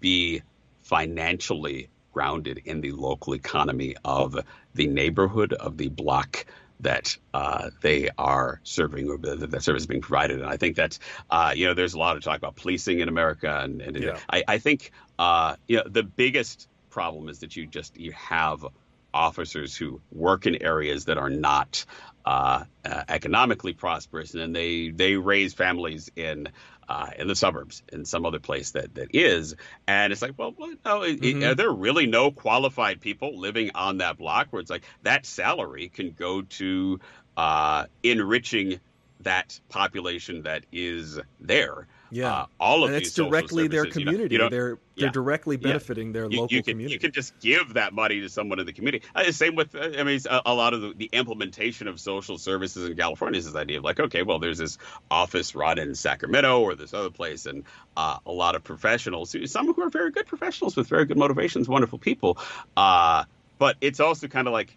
be 0.00 0.42
financially 0.82 1.88
grounded 2.12 2.60
in 2.64 2.80
the 2.80 2.92
local 2.92 3.34
economy 3.34 3.96
of 4.04 4.38
the 4.74 4.86
neighborhood 4.86 5.52
of 5.52 5.78
the 5.78 5.88
block 5.88 6.44
that 6.80 7.16
uh, 7.32 7.70
they 7.80 8.10
are 8.18 8.60
serving 8.64 9.08
or 9.08 9.16
that 9.18 9.50
that 9.50 9.62
service 9.62 9.82
is 9.82 9.86
being 9.86 10.00
provided. 10.00 10.40
And 10.40 10.48
I 10.48 10.56
think 10.56 10.76
that 10.76 10.98
uh, 11.30 11.52
you 11.56 11.66
know 11.66 11.74
there's 11.74 11.94
a 11.94 11.98
lot 11.98 12.16
of 12.16 12.22
talk 12.22 12.36
about 12.36 12.56
policing 12.56 13.00
in 13.00 13.08
America, 13.08 13.60
and, 13.62 13.80
and 13.80 13.96
yeah. 13.96 14.18
I, 14.28 14.42
I, 14.46 14.58
think 14.58 14.90
uh, 15.18 15.56
you 15.68 15.78
know 15.78 15.84
the 15.86 16.02
biggest 16.02 16.68
problem 16.90 17.28
is 17.28 17.38
that 17.38 17.56
you 17.56 17.66
just 17.66 17.96
you 17.96 18.12
have 18.12 18.66
officers 19.14 19.76
who 19.76 20.00
work 20.10 20.46
in 20.46 20.62
areas 20.62 21.04
that 21.04 21.18
are 21.18 21.30
not 21.30 21.84
uh, 22.24 22.64
uh, 22.84 23.04
economically 23.08 23.72
prosperous, 23.72 24.34
and 24.34 24.42
then 24.42 24.52
they 24.52 24.90
they 24.90 25.16
raise 25.16 25.54
families 25.54 26.10
in 26.16 26.48
uh, 26.88 27.10
in 27.18 27.28
the 27.28 27.36
suburbs 27.36 27.82
in 27.92 28.04
some 28.04 28.26
other 28.26 28.40
place 28.40 28.72
that 28.72 28.94
that 28.94 29.14
is. 29.14 29.54
And 29.86 30.12
it's 30.12 30.22
like, 30.22 30.32
well, 30.36 30.54
no, 30.58 31.00
mm-hmm. 31.00 31.42
are 31.44 31.54
there 31.54 31.70
really 31.70 32.06
no 32.06 32.30
qualified 32.30 33.00
people 33.00 33.38
living 33.38 33.70
on 33.74 33.98
that 33.98 34.18
block 34.18 34.48
where 34.50 34.60
it's 34.60 34.70
like 34.70 34.84
that 35.02 35.26
salary 35.26 35.88
can 35.88 36.12
go 36.12 36.42
to 36.42 37.00
uh, 37.36 37.86
enriching 38.02 38.80
that 39.20 39.58
population 39.68 40.42
that 40.42 40.64
is 40.72 41.18
there? 41.40 41.86
Yeah, 42.14 42.30
uh, 42.30 42.46
all 42.60 42.84
of 42.84 42.90
and 42.90 42.96
it's 42.98 43.14
directly 43.14 43.68
their 43.68 43.86
community. 43.86 44.34
You 44.34 44.38
know, 44.38 44.44
you 44.44 44.50
know, 44.50 44.54
they're 44.54 44.78
they're 44.96 45.06
yeah, 45.06 45.12
directly 45.12 45.56
benefiting 45.56 46.08
yeah. 46.08 46.12
their 46.12 46.30
you, 46.30 46.40
local 46.42 46.48
can, 46.48 46.62
community. 46.62 46.92
You 46.92 46.98
can 46.98 47.12
just 47.12 47.38
give 47.40 47.72
that 47.72 47.94
money 47.94 48.20
to 48.20 48.28
someone 48.28 48.60
in 48.60 48.66
the 48.66 48.72
community. 48.74 49.06
Uh, 49.14 49.32
same 49.32 49.54
with, 49.54 49.74
uh, 49.74 49.90
I 49.98 50.02
mean, 50.02 50.20
a, 50.28 50.42
a, 50.44 50.54
lot 50.54 50.74
of 50.74 50.82
the, 50.82 50.92
the, 50.94 51.08
implementation 51.12 51.88
of 51.88 51.98
social 51.98 52.36
services 52.36 52.86
in 52.86 52.96
California 52.98 53.38
is 53.38 53.46
this 53.46 53.54
idea 53.54 53.78
of 53.78 53.84
like, 53.84 53.98
okay, 53.98 54.22
well, 54.22 54.38
there's 54.38 54.58
this 54.58 54.76
office 55.10 55.54
run 55.54 55.78
in 55.78 55.94
Sacramento 55.94 56.60
or 56.60 56.74
this 56.74 56.92
other 56.92 57.08
place, 57.08 57.46
and 57.46 57.64
uh, 57.96 58.18
a 58.26 58.32
lot 58.32 58.54
of 58.54 58.62
professionals, 58.62 59.34
some 59.46 59.72
who 59.72 59.82
are 59.82 59.88
very 59.88 60.10
good 60.10 60.26
professionals 60.26 60.76
with 60.76 60.88
very 60.88 61.06
good 61.06 61.16
motivations, 61.16 61.66
wonderful 61.66 61.98
people. 61.98 62.36
Uh, 62.76 63.24
but 63.58 63.76
it's 63.80 64.00
also 64.00 64.28
kind 64.28 64.46
of 64.46 64.52
like, 64.52 64.76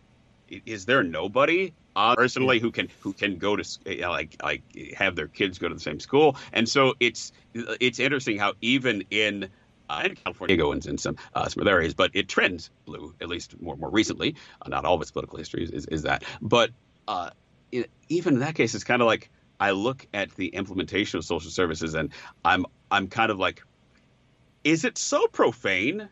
is 0.50 0.86
there 0.86 1.04
nobody 1.04 1.74
uh, 1.96 2.16
personally 2.16 2.60
who 2.60 2.72
can 2.72 2.90
who 3.02 3.14
can 3.14 3.38
go 3.38 3.56
to 3.56 3.64
uh, 4.04 4.10
like 4.10 4.36
like 4.44 4.64
have 4.96 5.16
their 5.16 5.28
kids 5.28 5.58
go 5.58 5.68
to 5.68 5.74
the 5.74 5.80
same 5.80 6.00
school, 6.00 6.36
and 6.54 6.68
so 6.68 6.94
it's 7.00 7.32
it's 7.54 8.00
interesting 8.00 8.38
how 8.38 8.54
even 8.62 9.04
in 9.10 9.50
uh, 9.90 10.02
in 10.06 10.16
California 10.16 10.58
go 10.58 10.72
in, 10.72 10.98
some 10.98 11.16
uh, 11.34 11.48
some 11.48 11.62
other 11.62 11.72
areas, 11.72 11.94
but 11.94 12.12
it 12.14 12.28
trends 12.28 12.70
blue 12.86 13.14
at 13.22 13.28
least 13.28 13.60
more 13.62 13.76
more 13.76 13.90
recently. 13.90 14.36
Uh, 14.62 14.70
not 14.70 14.86
all 14.86 14.96
of 14.96 15.02
its 15.02 15.12
political 15.12 15.38
history 15.38 15.64
is, 15.64 15.72
is, 15.72 15.86
is 15.88 16.02
that, 16.04 16.24
but 16.42 16.72
uh, 17.08 17.30
it, 17.72 17.90
even 18.10 18.36
in 18.36 18.40
that 18.42 18.56
case, 18.56 18.76
it's 18.76 18.84
kind 18.84 19.02
of 19.02 19.06
like 19.06 19.30
I 19.60 19.72
look 19.72 20.06
at 20.14 20.32
the 20.36 20.48
implementation 20.48 21.18
of 21.18 21.26
social 21.26 21.52
services, 21.52 21.94
and 21.94 22.12
I'm 22.44 22.66
I'm 22.92 23.08
kind 23.08 23.32
of 23.32 23.40
like, 23.40 23.64
is 24.64 24.86
it 24.86 24.98
so 24.98 25.28
profane 25.28 26.10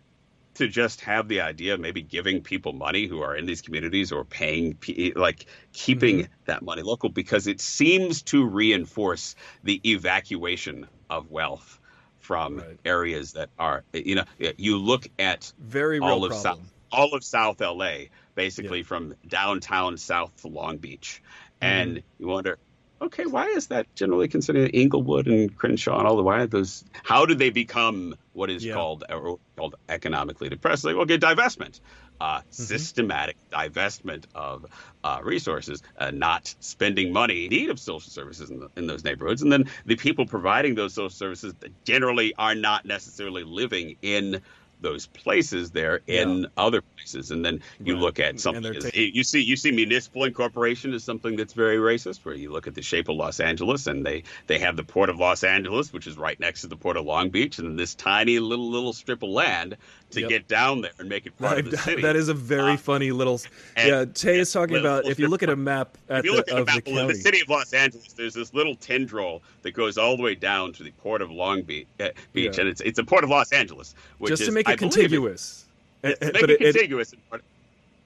to 0.55 0.67
just 0.67 1.01
have 1.01 1.27
the 1.27 1.41
idea 1.41 1.73
of 1.73 1.80
maybe 1.80 2.01
giving 2.01 2.41
people 2.41 2.73
money 2.73 3.07
who 3.07 3.21
are 3.21 3.35
in 3.35 3.45
these 3.45 3.61
communities 3.61 4.11
or 4.11 4.23
paying 4.23 4.77
like 5.15 5.45
keeping 5.71 6.19
mm-hmm. 6.19 6.34
that 6.45 6.61
money 6.61 6.81
local 6.81 7.09
because 7.09 7.47
it 7.47 7.59
seems 7.61 8.21
to 8.23 8.45
reinforce 8.45 9.35
the 9.63 9.81
evacuation 9.89 10.88
of 11.09 11.31
wealth 11.31 11.80
from 12.19 12.57
right. 12.57 12.80
areas 12.85 13.34
that 13.34 13.49
are 13.59 13.84
you 13.93 14.15
know 14.15 14.23
you 14.57 14.77
look 14.77 15.07
at 15.19 15.51
very 15.59 15.99
all 15.99 16.23
of 16.23 16.31
problem. 16.31 16.41
south 16.41 16.73
all 16.91 17.13
of 17.13 17.23
south 17.23 17.59
la 17.59 17.95
basically 18.35 18.80
yeah. 18.80 18.85
from 18.85 19.15
downtown 19.27 19.97
south 19.97 20.35
to 20.41 20.47
long 20.47 20.77
beach 20.77 21.21
mm-hmm. 21.61 21.65
and 21.65 22.03
you 22.19 22.27
wonder 22.27 22.57
okay, 23.03 23.25
why 23.25 23.47
is 23.47 23.67
that 23.67 23.93
generally 23.95 24.27
considered 24.27 24.71
Inglewood 24.73 25.27
and 25.27 25.55
Crenshaw 25.55 25.99
and 25.99 26.07
all 26.07 26.15
the 26.15 26.23
why 26.23 26.45
those? 26.45 26.84
How 27.03 27.25
did 27.25 27.38
they 27.38 27.49
become 27.49 28.15
what 28.34 28.49
is 28.49 28.65
yeah. 28.65 28.73
called 28.73 29.03
uh, 29.07 29.35
called 29.55 29.76
economically 29.88 30.49
depressed? 30.49 30.84
Like, 30.84 30.95
okay, 30.95 31.18
divestment, 31.18 31.80
uh, 32.19 32.39
mm-hmm. 32.39 32.49
systematic 32.49 33.38
divestment 33.51 34.26
of 34.35 34.65
uh, 35.03 35.19
resources, 35.23 35.81
uh, 35.97 36.11
not 36.11 36.53
spending 36.60 37.14
money 37.14 37.45
in 37.45 37.49
need 37.49 37.69
of 37.69 37.80
social 37.80 38.11
services 38.11 38.49
in, 38.49 38.60
the, 38.60 38.69
in, 38.76 38.88
those 38.88 39.03
neighborhoods, 39.03 39.41
and 39.41 39.51
then 39.51 39.69
the 39.85 39.95
people 39.95 40.26
providing 40.26 40.76
those 40.76 40.93
social 40.93 41.10
services 41.10 41.53
generally 41.85 42.34
are 42.38 42.55
not 42.55 42.85
necessarily 42.85 43.43
living 43.43 43.97
in 44.01 44.41
those 44.84 45.07
places 45.07 45.72
there 45.72 46.01
in 46.05 46.41
yeah. 46.41 46.47
other 46.57 46.81
places. 46.81 47.31
And 47.31 47.43
then 47.43 47.61
you 47.84 47.95
right. 47.95 48.01
look 48.01 48.19
at 48.19 48.39
something 48.39 48.76
as, 48.76 48.95
you 48.95 49.23
see 49.23 49.41
you 49.41 49.55
see 49.55 49.72
municipal 49.72 50.26
incorporation 50.26 50.93
is 50.93 51.03
something 51.03 51.35
that's 51.35 51.53
very 51.53 51.77
racist. 51.77 52.23
Where 52.23 52.35
you 52.35 52.51
look 52.51 52.68
at 52.68 52.76
the 52.76 52.84
shape 52.84 53.10
of 53.10 53.15
Los 53.15 53.39
Angeles, 53.39 53.88
and 53.88 54.05
they 54.05 54.23
they 54.45 54.60
have 54.60 54.76
the 54.76 54.84
port 54.84 55.10
of 55.10 55.18
Los 55.18 55.43
Angeles, 55.43 55.91
which 55.91 56.05
is 56.05 56.18
right 56.18 56.39
next 56.39 56.61
to 56.61 56.68
the 56.68 56.77
port 56.77 56.97
of 56.97 57.05
Long 57.05 57.31
Beach, 57.31 57.57
and 57.57 57.80
this 57.80 57.95
tiny 57.95 58.38
little 58.38 58.69
little 58.69 58.93
strip 58.93 59.23
of 59.23 59.30
land 59.30 59.77
to 60.14 60.22
yep. 60.22 60.30
get 60.30 60.48
down 60.48 60.81
there 60.81 60.91
and 60.99 61.10
make 61.10 61.26
it 61.26 61.38
part 61.38 61.60
of 61.60 61.72
the 61.72 61.77
city. 61.77 62.02
That 62.02 62.15
is 62.15 62.30
a 62.30 62.34
very 62.34 62.73
uh, 62.73 62.77
funny 62.77 63.11
little. 63.11 63.40
Yeah, 63.77 64.06
Tay 64.06 64.40
is 64.40 64.52
talking 64.52 64.77
about 64.77 65.06
if 65.06 65.19
you 65.19 65.27
look 65.27 65.44
at 65.44 65.49
a 65.49 65.56
map 65.56 65.98
at 66.10 66.23
the, 66.23 66.38
at 66.38 66.49
of 66.49 66.68
map, 66.68 66.84
the 66.85 67.07
the 67.07 67.15
city 67.15 67.41
of 67.41 67.49
Los 67.49 67.73
Angeles, 67.73 68.14
there's 68.14 68.34
this 68.34 68.53
little 68.53 68.76
tendril 68.76 69.41
that 69.61 69.72
goes 69.72 69.98
all 69.98 70.18
the 70.18 70.23
way 70.23 70.35
down 70.35 70.73
to 70.73 70.84
the 70.84 70.91
port 70.91 71.22
of 71.22 71.31
Long 71.31 71.61
Beach, 71.61 71.88
uh, 71.99 72.10
Beach 72.34 72.56
yeah. 72.56 72.61
and 72.61 72.69
it's 72.69 72.81
it's 72.81 72.99
a 72.99 73.03
port 73.03 73.23
of 73.23 73.30
Los 73.30 73.52
Angeles, 73.52 73.95
just 74.26 74.45
to 74.45 74.52
make 74.52 74.68
it 74.68 74.73
I 74.73 74.76
contiguous. 74.76 75.65
It, 76.03 76.18
it, 76.22 76.57
contiguous. 76.60 77.14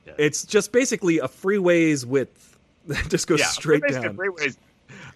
Yeah. 0.06 0.14
It's 0.18 0.46
just 0.46 0.72
basically 0.72 1.20
a 1.20 1.28
freeway's 1.28 2.06
width 2.06 2.58
that 2.88 3.10
just 3.10 3.28
goes 3.28 3.40
yeah, 3.40 3.48
straight 3.48 3.84
down. 3.88 4.16
Freeways 4.16 4.58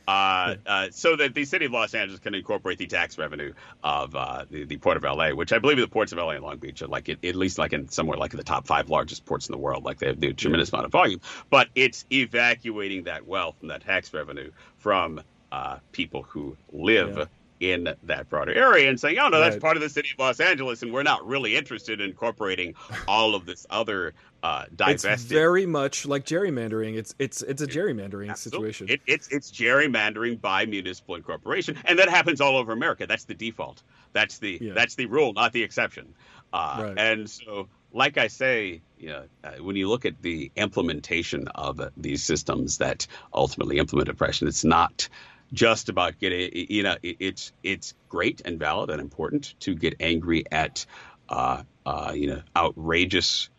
uh, 0.08 0.56
uh, 0.66 0.88
so 0.92 1.16
that 1.16 1.34
the 1.34 1.46
city 1.46 1.66
of 1.66 1.72
Los 1.72 1.94
Angeles 1.94 2.20
can 2.20 2.34
incorporate 2.34 2.78
the 2.78 2.88
tax 2.88 3.18
revenue 3.18 3.54
of 3.84 4.16
uh, 4.16 4.46
the, 4.50 4.66
the, 4.66 4.78
port 4.78 4.98
of 4.98 5.04
LA, 5.04 5.30
which 5.30 5.54
I 5.54 5.60
believe 5.60 5.78
the 5.78 5.88
ports 5.88 6.12
of 6.12 6.18
LA 6.18 6.32
and 6.32 6.44
Long 6.44 6.58
Beach 6.58 6.82
are 6.82 6.88
like 6.88 7.10
it, 7.10 7.24
at 7.24 7.36
least 7.36 7.58
like 7.58 7.74
in 7.74 7.90
somewhere 7.90 8.18
like 8.18 8.34
in 8.34 8.38
the 8.38 8.44
top 8.44 8.68
five 8.68 8.90
largest 8.90 9.26
ports 9.26 9.48
in 9.48 9.54
the 9.54 9.60
world. 9.60 9.84
Like 9.84 10.00
they 10.00 10.08
have 10.08 10.22
a 10.22 10.34
tremendous 10.34 10.72
amount 10.72 10.86
of 10.86 10.92
volume, 10.92 11.22
but 11.50 11.70
it's 11.76 12.06
evacuating 12.12 13.04
that 13.04 13.28
wealth 13.28 13.56
and 13.62 13.70
that 13.70 13.84
tax 13.84 14.14
revenue 14.14 14.52
from 14.78 15.22
uh, 15.52 15.78
people 15.92 16.24
who 16.24 16.58
live. 16.72 17.18
Yeah 17.18 17.26
in 17.62 17.88
that 18.04 18.28
broader 18.28 18.54
area 18.54 18.90
and 18.90 19.00
saying, 19.00 19.20
oh, 19.20 19.30
no, 19.30 19.40
that's 19.40 19.54
right. 19.54 19.62
part 19.62 19.78
of 19.78 19.84
the 19.84 19.90
city 19.90 20.10
of 20.12 20.20
Los 20.20 20.40
Angeles, 20.40 20.82
and 20.82 20.92
we're 20.92 21.04
not 21.04 21.26
really 21.26 21.56
interested 21.56 22.02
in 22.02 22.10
incorporating 22.10 22.74
all 23.08 23.36
of 23.36 23.46
this 23.46 23.68
other 23.70 24.14
uh, 24.42 24.66
divested. 24.76 25.12
It's 25.12 25.24
very 25.24 25.68
much 25.68 26.08
like 26.08 26.26
gerrymandering. 26.26 26.98
It's 26.98 27.14
it's 27.20 27.44
it's 27.44 27.62
a 27.62 27.68
gerrymandering 27.68 28.32
Absolutely. 28.32 28.74
situation. 28.74 28.88
It, 28.90 29.02
it's 29.06 29.28
it's 29.28 29.52
gerrymandering 29.52 30.42
by 30.42 30.66
municipal 30.66 31.16
incorporation, 31.16 31.78
and 31.86 32.00
that 32.00 32.10
happens 32.10 32.42
all 32.42 32.58
over 32.58 32.74
America. 32.74 33.06
That's 33.06 33.26
the 33.26 33.36
default. 33.36 33.84
That's 34.14 34.40
the 34.40 34.58
yeah. 34.60 34.74
that's 34.74 34.96
the 34.96 35.06
rule, 35.06 35.34
not 35.34 35.54
the 35.54 35.62
exception. 35.62 36.16
Uh, 36.52 36.80
right. 36.88 37.00
And 37.00 37.30
so, 37.30 37.70
like 37.94 38.18
I 38.18 38.28
say, 38.28 38.82
you 38.98 39.10
know, 39.10 39.24
uh, 39.44 39.52
when 39.62 39.76
you 39.76 39.88
look 39.88 40.06
at 40.06 40.22
the 40.22 40.52
implementation 40.56 41.48
of 41.50 41.80
these 41.96 42.24
systems 42.24 42.80
that 42.80 43.08
ultimately 43.34 43.78
implement 43.78 44.10
oppression, 44.10 44.48
it's 44.48 44.66
not 44.66 45.08
just 45.54 45.90
about 45.90 46.20
getting 46.20 46.50
you 46.70 46.84
know 46.84 46.96
it's 47.04 47.52
it's 47.64 47.94
great 48.10 48.42
and 48.46 48.58
valid 48.60 48.90
and 48.90 49.02
important 49.02 49.54
to 49.60 49.76
get 49.76 49.96
angry 50.00 50.46
at 50.52 50.86
uh, 51.30 51.64
uh, 51.86 52.14
you 52.16 52.28
know 52.28 52.42
outrageous 52.56 53.50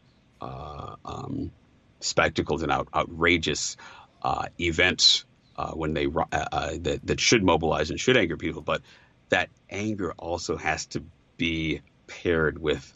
uh, 0.41 0.97
um, 1.05 1.51
spectacles 2.01 2.63
and 2.63 2.73
out, 2.73 2.89
outrageous 2.95 3.77
uh, 4.23 4.47
events 4.61 5.25
uh, 5.57 5.73
when 5.73 5.95
they 5.95 6.07
uh, 6.07 6.73
that, 6.81 7.01
that 7.05 7.21
should 7.21 7.43
mobilize 7.43 7.91
and 7.91 8.01
should 8.01 8.17
anger 8.17 8.37
people. 8.37 8.63
But 8.63 8.83
that 9.29 9.49
anger 9.71 10.13
also 10.13 10.57
has 10.57 10.87
to 10.87 11.05
be 11.37 11.81
paired 12.07 12.59
with 12.59 12.93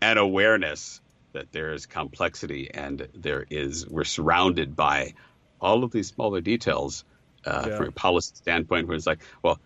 an 0.00 0.18
awareness 0.18 1.00
that 1.32 1.50
there 1.52 1.72
is 1.72 1.86
complexity 1.86 2.70
and 2.72 3.08
there 3.14 3.44
is 3.50 3.86
we're 3.88 4.04
surrounded 4.04 4.76
by 4.76 5.14
all 5.60 5.82
of 5.82 5.90
these 5.90 6.08
smaller 6.08 6.40
details 6.40 7.04
uh, 7.46 7.66
yeah. 7.68 7.76
from 7.76 7.88
a 7.88 7.92
policy 7.92 8.34
standpoint, 8.36 8.88
where 8.88 8.96
it's 8.96 9.06
like, 9.06 9.20
well, 9.42 9.58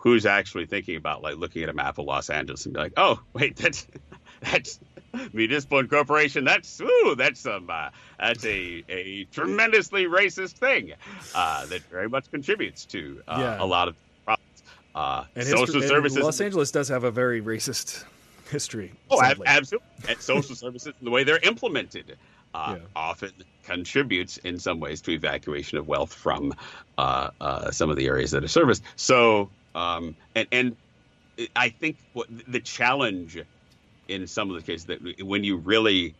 who's 0.00 0.26
actually 0.26 0.66
thinking 0.66 0.96
about 0.96 1.22
like 1.22 1.36
looking 1.36 1.62
at 1.62 1.68
a 1.68 1.72
map 1.72 1.98
of 1.98 2.06
Los 2.06 2.30
Angeles 2.30 2.64
and 2.64 2.74
be 2.74 2.80
like, 2.80 2.94
oh, 2.96 3.20
wait, 3.32 3.56
that's 3.56 3.86
that's 4.40 4.80
municipal 5.32 5.78
incorporation. 5.78 6.44
That's 6.44 6.80
ooh, 6.80 7.14
that's 7.16 7.40
some 7.40 7.68
uh, 7.70 7.90
that's 8.18 8.44
a 8.44 8.84
a 8.88 9.24
tremendously 9.24 10.04
racist 10.04 10.52
thing 10.52 10.92
uh, 11.34 11.66
that 11.66 11.82
very 11.82 12.08
much 12.08 12.30
contributes 12.30 12.84
to 12.86 13.22
uh, 13.28 13.36
yeah. 13.38 13.62
a 13.62 13.66
lot 13.66 13.88
of 13.88 13.96
problems. 14.24 14.62
Uh, 14.94 15.24
and 15.36 15.44
social 15.44 15.80
history, 15.80 15.88
services. 15.88 16.18
Los 16.18 16.40
Angeles 16.40 16.70
does 16.70 16.88
have 16.88 17.04
a 17.04 17.10
very 17.10 17.40
racist 17.40 18.04
history. 18.50 18.92
Oh, 19.10 19.22
absolutely. 19.22 19.86
And 20.08 20.18
social 20.20 20.54
services, 20.56 20.94
the 21.00 21.10
way 21.10 21.24
they're 21.24 21.38
implemented, 21.38 22.16
uh, 22.54 22.76
yeah. 22.78 22.86
often 22.96 23.32
contributes 23.64 24.38
in 24.38 24.58
some 24.58 24.80
ways 24.80 25.00
to 25.02 25.12
evacuation 25.12 25.78
of 25.78 25.86
wealth 25.86 26.12
from 26.12 26.54
uh, 26.98 27.30
uh, 27.40 27.70
some 27.70 27.90
of 27.90 27.96
the 27.96 28.06
areas 28.06 28.32
that 28.32 28.42
are 28.42 28.48
serviced. 28.48 28.82
So, 28.96 29.50
um, 29.74 30.16
and 30.34 30.48
and 30.50 30.76
I 31.54 31.68
think 31.68 31.96
what 32.12 32.28
the 32.48 32.60
challenge 32.60 33.38
in 34.08 34.26
some 34.26 34.50
of 34.50 34.56
the 34.56 34.62
cases 34.62 34.86
that 34.86 34.98
when 35.22 35.44
you 35.44 35.56
really 35.56 36.14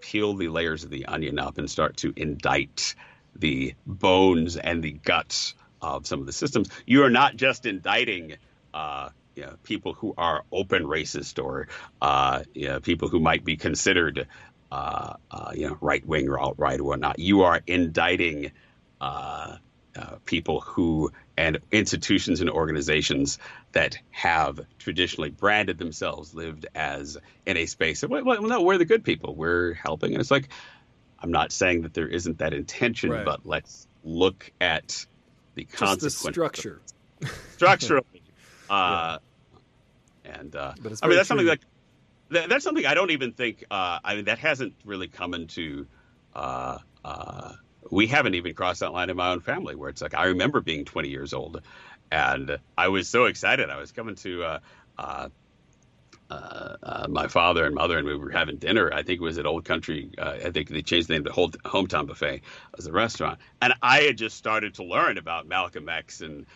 peel 0.00 0.34
the 0.34 0.48
layers 0.48 0.84
of 0.84 0.90
the 0.90 1.06
onion 1.06 1.38
up 1.38 1.58
and 1.58 1.70
start 1.70 1.96
to 1.98 2.12
indict 2.16 2.94
the 3.36 3.74
bones 3.86 4.56
and 4.56 4.82
the 4.82 4.92
guts 4.92 5.54
of 5.80 6.06
some 6.06 6.20
of 6.20 6.26
the 6.26 6.32
systems, 6.32 6.68
you 6.86 7.04
are 7.04 7.10
not 7.10 7.36
just 7.36 7.66
indicting. 7.66 8.36
Uh, 8.72 9.10
you 9.36 9.42
know, 9.42 9.56
people 9.64 9.94
who 9.94 10.14
are 10.16 10.44
open 10.52 10.84
racist 10.84 11.42
or 11.42 11.66
uh, 12.00 12.42
you 12.54 12.68
know, 12.68 12.80
people 12.80 13.08
who 13.08 13.18
might 13.18 13.44
be 13.44 13.56
considered 13.56 14.28
uh, 14.74 15.16
uh, 15.30 15.52
you 15.54 15.68
know, 15.68 15.78
right 15.80 16.04
wing 16.04 16.28
or 16.28 16.38
alt 16.38 16.56
right 16.58 16.80
or 16.80 16.84
whatnot. 16.84 17.18
You 17.18 17.42
are 17.42 17.60
indicting 17.66 18.50
uh, 19.00 19.56
uh, 19.96 20.16
people 20.24 20.60
who 20.60 21.12
and 21.36 21.58
institutions 21.70 22.40
and 22.40 22.50
organizations 22.50 23.38
that 23.72 23.98
have 24.10 24.60
traditionally 24.78 25.30
branded 25.30 25.78
themselves, 25.78 26.34
lived 26.34 26.66
as 26.74 27.16
in 27.46 27.56
a 27.56 27.66
space 27.66 28.02
of, 28.02 28.10
well, 28.10 28.24
well, 28.24 28.42
no, 28.42 28.62
we're 28.62 28.78
the 28.78 28.84
good 28.84 29.04
people. 29.04 29.34
We're 29.34 29.74
helping. 29.74 30.12
And 30.12 30.20
it's 30.20 30.30
like, 30.30 30.48
I'm 31.20 31.32
not 31.32 31.52
saying 31.52 31.82
that 31.82 31.94
there 31.94 32.08
isn't 32.08 32.38
that 32.38 32.52
intention, 32.52 33.10
right. 33.10 33.24
but 33.24 33.40
let's 33.44 33.86
look 34.04 34.50
at 34.60 35.06
the 35.54 35.64
consequences. 35.64 36.22
the 36.22 36.32
structure. 36.32 36.80
Structurally. 37.52 38.22
uh, 38.70 39.18
yeah. 40.24 40.32
And 40.38 40.56
uh, 40.56 40.72
I 40.76 40.80
mean, 40.80 40.92
that's 40.92 41.00
true. 41.08 41.24
something 41.24 41.46
like 41.46 41.60
that, 42.30 42.48
that's 42.48 42.64
something 42.64 42.86
I 42.86 42.94
don't 42.94 43.10
even 43.10 43.32
think. 43.32 43.64
Uh, 43.70 43.98
I 44.04 44.16
mean, 44.16 44.24
that 44.26 44.38
hasn't 44.38 44.74
really 44.84 45.08
come 45.08 45.34
into. 45.34 45.86
Uh, 46.34 46.78
uh, 47.04 47.52
we 47.90 48.06
haven't 48.06 48.34
even 48.34 48.54
crossed 48.54 48.80
that 48.80 48.92
line 48.92 49.10
in 49.10 49.16
my 49.16 49.30
own 49.30 49.40
family, 49.40 49.74
where 49.74 49.90
it's 49.90 50.02
like 50.02 50.14
I 50.14 50.26
remember 50.26 50.60
being 50.60 50.84
20 50.84 51.08
years 51.08 51.32
old, 51.32 51.60
and 52.10 52.58
I 52.76 52.88
was 52.88 53.08
so 53.08 53.26
excited. 53.26 53.70
I 53.70 53.78
was 53.78 53.92
coming 53.92 54.14
to. 54.16 54.44
Uh, 54.44 55.28
uh, 56.30 56.76
uh, 56.82 57.06
my 57.08 57.28
father 57.28 57.66
and 57.66 57.74
mother 57.74 57.98
and 57.98 58.06
we 58.06 58.16
were 58.16 58.30
having 58.30 58.56
dinner. 58.56 58.90
I 58.92 59.02
think 59.02 59.20
it 59.20 59.22
was 59.22 59.38
at 59.38 59.46
Old 59.46 59.64
Country. 59.64 60.10
I 60.18 60.50
think 60.50 60.68
they 60.68 60.82
changed 60.82 61.08
the 61.08 61.14
name 61.14 61.24
to 61.24 61.32
Old 61.32 61.62
Hometown 61.62 62.06
Buffet 62.06 62.40
as 62.76 62.86
a 62.86 62.92
restaurant. 62.92 63.38
And 63.60 63.74
I 63.82 64.00
had 64.00 64.16
just 64.16 64.36
started 64.36 64.74
to 64.76 64.84
learn 64.84 65.18
about 65.18 65.46
Malcolm 65.46 65.88
X 65.88 66.22
and 66.22 66.46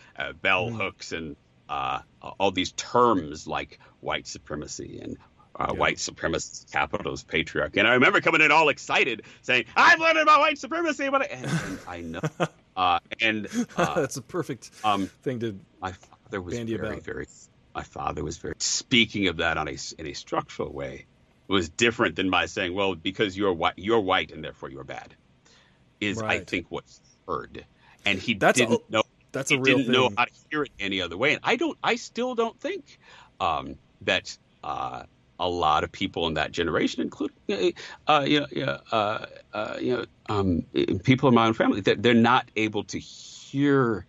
bell 0.41 0.69
mm. 0.69 0.75
hooks 0.75 1.11
and 1.11 1.37
all 1.69 2.51
these 2.51 2.71
terms 2.73 3.47
like 3.47 3.79
white 4.01 4.27
supremacy 4.27 4.99
and 5.01 5.17
uh, 5.59 5.67
yeah. 5.69 5.79
white 5.79 5.97
supremacist 5.97 6.71
capitalist 6.71 7.27
patriarchy. 7.27 7.77
And 7.77 7.87
I 7.87 7.93
remember 7.93 8.21
coming 8.21 8.41
in 8.41 8.51
all 8.51 8.69
excited 8.69 9.23
saying, 9.41 9.65
I'm 9.75 9.99
learning 9.99 10.23
about 10.23 10.39
white 10.39 10.57
supremacy. 10.57 11.09
But 11.09 11.23
I, 11.23 11.25
and, 11.25 11.45
and 11.45 11.79
I 11.87 12.01
know. 12.01 12.21
Uh, 12.75 12.97
and 13.19 13.47
uh, 13.75 13.95
that's 13.99 14.15
a 14.15 14.21
perfect 14.21 14.71
um, 14.85 15.07
thing 15.21 15.37
to 15.41 15.59
my 15.81 15.91
father 15.91 16.41
was 16.41 16.57
very, 16.57 16.75
about. 16.75 17.03
very, 17.03 17.27
my 17.75 17.83
father 17.83 18.23
was 18.23 18.37
very, 18.37 18.53
speaking 18.59 19.27
of 19.27 19.37
that 19.37 19.57
on 19.57 19.67
a, 19.67 19.75
in 19.97 20.07
a 20.07 20.13
structural 20.13 20.71
way, 20.71 21.05
was 21.49 21.67
different 21.67 22.15
than 22.15 22.29
my 22.29 22.45
saying, 22.45 22.73
well, 22.73 22.95
because 22.95 23.35
you're 23.35 23.51
white, 23.51 23.73
you're 23.75 23.99
white 23.99 24.31
and 24.31 24.41
therefore 24.41 24.69
you're 24.69 24.85
bad, 24.85 25.13
is 25.99 26.19
right. 26.19 26.39
I 26.39 26.43
think 26.45 26.67
what's 26.69 27.01
heard. 27.27 27.65
And 28.05 28.17
he 28.17 28.35
that's 28.35 28.59
didn't 28.59 28.81
a, 28.89 28.91
know. 28.93 29.03
That's 29.33 29.49
he 29.49 29.57
a 29.57 29.59
real 29.59 29.79
didn't 29.79 29.91
thing. 29.91 30.01
know 30.01 30.09
how 30.15 30.23
to 30.23 30.31
hear 30.49 30.63
it 30.63 30.71
any 30.79 31.01
other 31.01 31.17
way. 31.17 31.33
And 31.33 31.41
I 31.43 31.57
don't, 31.57 31.77
I 31.83 31.97
still 31.97 32.33
don't 32.33 32.57
think 32.61 32.97
um, 33.41 33.75
that 34.03 34.37
uh, 34.63 35.03
a 35.39 35.47
lot 35.47 35.83
of 35.83 35.91
people 35.91 36.27
in 36.27 36.33
that 36.35 36.51
generation, 36.51 37.01
including 37.01 37.73
uh, 38.07 38.25
you 38.27 38.45
know, 38.53 38.79
uh, 38.91 39.25
uh, 39.53 39.77
you 39.79 39.97
know 39.97 40.05
um, 40.27 40.63
people 41.03 41.29
in 41.29 41.35
my 41.35 41.47
own 41.47 41.53
family, 41.53 41.81
that 41.81 42.03
they're 42.03 42.13
not 42.13 42.49
able 42.55 42.83
to 42.83 42.99
hear 42.99 44.05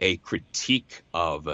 a 0.00 0.16
critique 0.18 1.02
of 1.12 1.48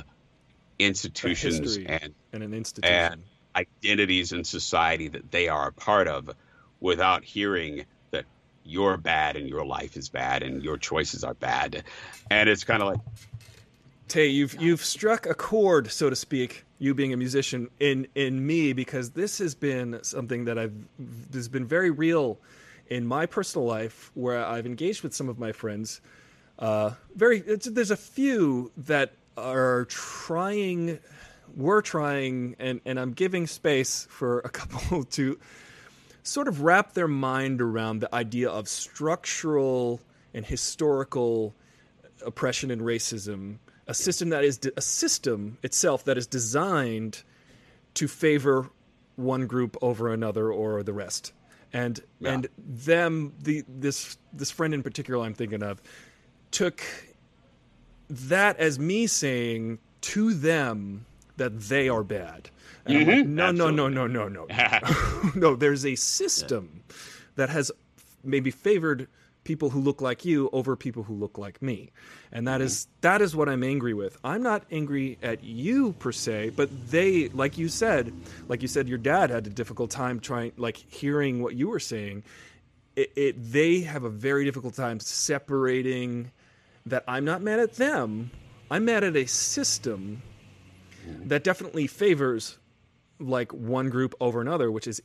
institutions 0.78 1.76
and 1.76 2.14
and 2.32 2.42
an 2.42 2.54
institution. 2.54 3.12
and 3.12 3.22
identities 3.56 4.32
in 4.32 4.44
society 4.44 5.08
that 5.08 5.30
they 5.30 5.48
are 5.48 5.68
a 5.68 5.72
part 5.72 6.06
of, 6.06 6.30
without 6.78 7.24
hearing 7.24 7.84
that 8.10 8.24
you're 8.64 8.96
bad 8.96 9.36
and 9.36 9.48
your 9.48 9.64
life 9.64 9.96
is 9.96 10.08
bad 10.08 10.42
and 10.42 10.62
your 10.62 10.76
choices 10.76 11.24
are 11.24 11.34
bad, 11.34 11.82
and 12.30 12.48
it's 12.48 12.64
kind 12.64 12.82
of 12.82 12.88
like 12.88 13.00
Tay, 14.10 14.26
you've 14.26 14.60
you've 14.60 14.84
struck 14.84 15.24
a 15.26 15.34
chord, 15.34 15.88
so 15.92 16.10
to 16.10 16.16
speak. 16.16 16.64
You 16.80 16.94
being 16.94 17.12
a 17.12 17.16
musician 17.16 17.70
in 17.78 18.08
in 18.16 18.44
me, 18.44 18.72
because 18.72 19.10
this 19.10 19.38
has 19.38 19.54
been 19.54 20.00
something 20.02 20.46
that 20.46 20.58
I've 20.58 20.74
has 21.32 21.48
been 21.48 21.64
very 21.64 21.90
real 21.90 22.38
in 22.88 23.06
my 23.06 23.26
personal 23.26 23.68
life, 23.68 24.10
where 24.14 24.44
I've 24.44 24.66
engaged 24.66 25.04
with 25.04 25.14
some 25.14 25.28
of 25.28 25.38
my 25.38 25.52
friends. 25.52 26.00
Uh, 26.58 26.94
very, 27.14 27.38
there's 27.38 27.92
a 27.92 27.96
few 27.96 28.72
that 28.78 29.12
are 29.36 29.84
trying. 29.84 30.98
we're 31.54 31.80
trying, 31.80 32.56
and 32.58 32.80
and 32.84 32.98
I'm 32.98 33.12
giving 33.12 33.46
space 33.46 34.08
for 34.10 34.40
a 34.40 34.48
couple 34.58 35.04
to 35.04 35.38
sort 36.24 36.48
of 36.48 36.62
wrap 36.62 36.94
their 36.94 37.08
mind 37.08 37.62
around 37.62 38.00
the 38.00 38.12
idea 38.12 38.50
of 38.50 38.68
structural 38.68 40.00
and 40.34 40.44
historical 40.44 41.54
oppression 42.26 42.72
and 42.72 42.82
racism, 42.82 43.58
a 43.90 43.94
system 43.94 44.28
that 44.30 44.44
is 44.44 44.58
de- 44.58 44.72
a 44.76 44.80
system 44.80 45.58
itself 45.62 46.04
that 46.04 46.16
is 46.16 46.26
designed 46.26 47.22
to 47.94 48.06
favor 48.08 48.70
one 49.16 49.46
group 49.46 49.76
over 49.82 50.12
another 50.12 50.50
or 50.52 50.82
the 50.82 50.92
rest. 50.92 51.32
And 51.72 52.00
Yeah. 52.20 52.32
and 52.32 52.48
them 52.58 53.32
the 53.42 53.64
this 53.68 54.16
this 54.32 54.50
friend 54.50 54.72
in 54.74 54.82
particular 54.82 55.24
I'm 55.24 55.34
thinking 55.34 55.62
of 55.62 55.82
took 56.50 56.80
that 58.08 58.56
as 58.58 58.78
me 58.78 59.06
saying 59.06 59.78
to 60.02 60.34
them 60.34 61.06
that 61.36 61.58
they 61.60 61.88
are 61.88 62.02
bad. 62.02 62.50
I'm 62.86 62.94
like, 62.94 63.06
Mhm, 63.06 63.26
no, 63.28 63.50
no, 63.52 63.70
no, 63.70 63.88
no, 63.88 64.06
no, 64.06 64.28
no. 64.28 64.46
no, 65.34 65.54
there's 65.56 65.84
a 65.86 65.94
system 65.96 66.82
that 67.36 67.50
has 67.50 67.70
maybe 68.24 68.50
favored 68.50 69.06
people 69.44 69.70
who 69.70 69.80
look 69.80 70.00
like 70.00 70.24
you 70.24 70.50
over 70.52 70.76
people 70.76 71.02
who 71.02 71.14
look 71.14 71.38
like 71.38 71.60
me. 71.62 71.90
And 72.32 72.46
that 72.46 72.58
mm-hmm. 72.58 72.66
is 72.66 72.88
that 73.00 73.22
is 73.22 73.34
what 73.34 73.48
I'm 73.48 73.62
angry 73.62 73.94
with. 73.94 74.18
I'm 74.22 74.42
not 74.42 74.64
angry 74.70 75.18
at 75.22 75.42
you 75.42 75.92
per 75.94 76.12
se, 76.12 76.50
but 76.50 76.68
they 76.90 77.28
like 77.28 77.58
you 77.58 77.68
said, 77.68 78.12
like 78.48 78.62
you 78.62 78.68
said 78.68 78.88
your 78.88 78.98
dad 78.98 79.30
had 79.30 79.46
a 79.46 79.50
difficult 79.50 79.90
time 79.90 80.20
trying 80.20 80.52
like 80.56 80.76
hearing 80.76 81.42
what 81.42 81.54
you 81.54 81.68
were 81.68 81.80
saying. 81.80 82.24
It, 82.96 83.12
it 83.16 83.52
they 83.52 83.80
have 83.80 84.04
a 84.04 84.10
very 84.10 84.44
difficult 84.44 84.74
time 84.74 85.00
separating 85.00 86.32
that 86.86 87.04
I'm 87.06 87.24
not 87.24 87.42
mad 87.42 87.60
at 87.60 87.74
them. 87.74 88.30
I'm 88.70 88.84
mad 88.84 89.04
at 89.04 89.16
a 89.16 89.26
system 89.26 90.22
mm-hmm. 91.06 91.28
that 91.28 91.44
definitely 91.44 91.86
favors 91.86 92.58
like 93.18 93.52
one 93.52 93.90
group 93.90 94.14
over 94.20 94.40
another, 94.40 94.70
which 94.70 94.86
is 94.86 95.02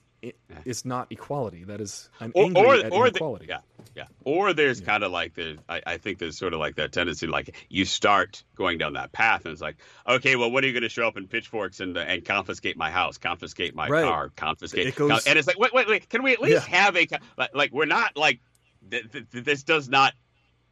is 0.66 0.86
not 0.86 1.08
equality. 1.12 1.64
That 1.64 1.82
is 1.82 2.10
I'm 2.20 2.32
or 2.36 2.46
angry 2.46 2.62
or, 2.66 2.76
at 2.76 2.92
or 2.92 3.04
the- 3.06 3.10
inequality. 3.10 3.46
yeah, 3.50 3.60
yeah. 3.96 4.06
Or 4.24 4.54
there's 4.54 4.82
kind 4.82 5.04
of 5.04 5.12
like 5.12 5.34
the 5.36 5.58
I, 5.70 5.82
I 5.86 5.98
think 5.98 6.20
there's 6.20 6.38
sort 6.38 6.54
of 6.54 6.60
like 6.60 6.76
that 6.76 6.92
tendency, 6.92 7.28
like 7.28 7.56
you 7.70 7.86
start 7.86 8.44
going 8.56 8.78
down 8.78 8.94
that 8.94 9.12
path, 9.12 9.46
and 9.46 9.52
it's 9.52 9.62
like, 9.62 9.78
okay, 10.08 10.36
well, 10.36 10.52
what 10.52 10.64
are 10.64 10.68
you 10.68 10.74
going 10.74 10.84
to 10.84 10.90
show 10.90 11.08
up 11.08 11.18
in 11.18 11.28
pitchforks 11.28 11.80
and 11.80 11.98
and 11.98 12.24
confiscate 12.26 12.78
my 12.78 12.92
house, 12.92 13.18
confiscate 13.18 13.76
my 13.76 13.88
Right. 13.88 14.04
car, 14.04 14.32
confiscate? 14.36 14.88
It 14.88 14.96
goes- 14.96 15.26
and 15.28 15.38
it's 15.38 15.48
like, 15.48 15.60
wait, 15.60 15.74
wait, 15.74 15.88
wait. 15.88 16.10
Can 16.10 16.24
we 16.24 16.34
at 16.34 16.42
least 16.42 16.68
Yeah. 16.70 16.76
have 16.78 16.96
a 16.98 17.08
like, 17.38 17.56
like 17.56 17.72
we're 17.72 17.86
not 17.86 18.16
like 18.18 18.40
th- 18.90 19.12
th- 19.12 19.26
this 19.32 19.64
does 19.64 19.90
not 19.90 20.14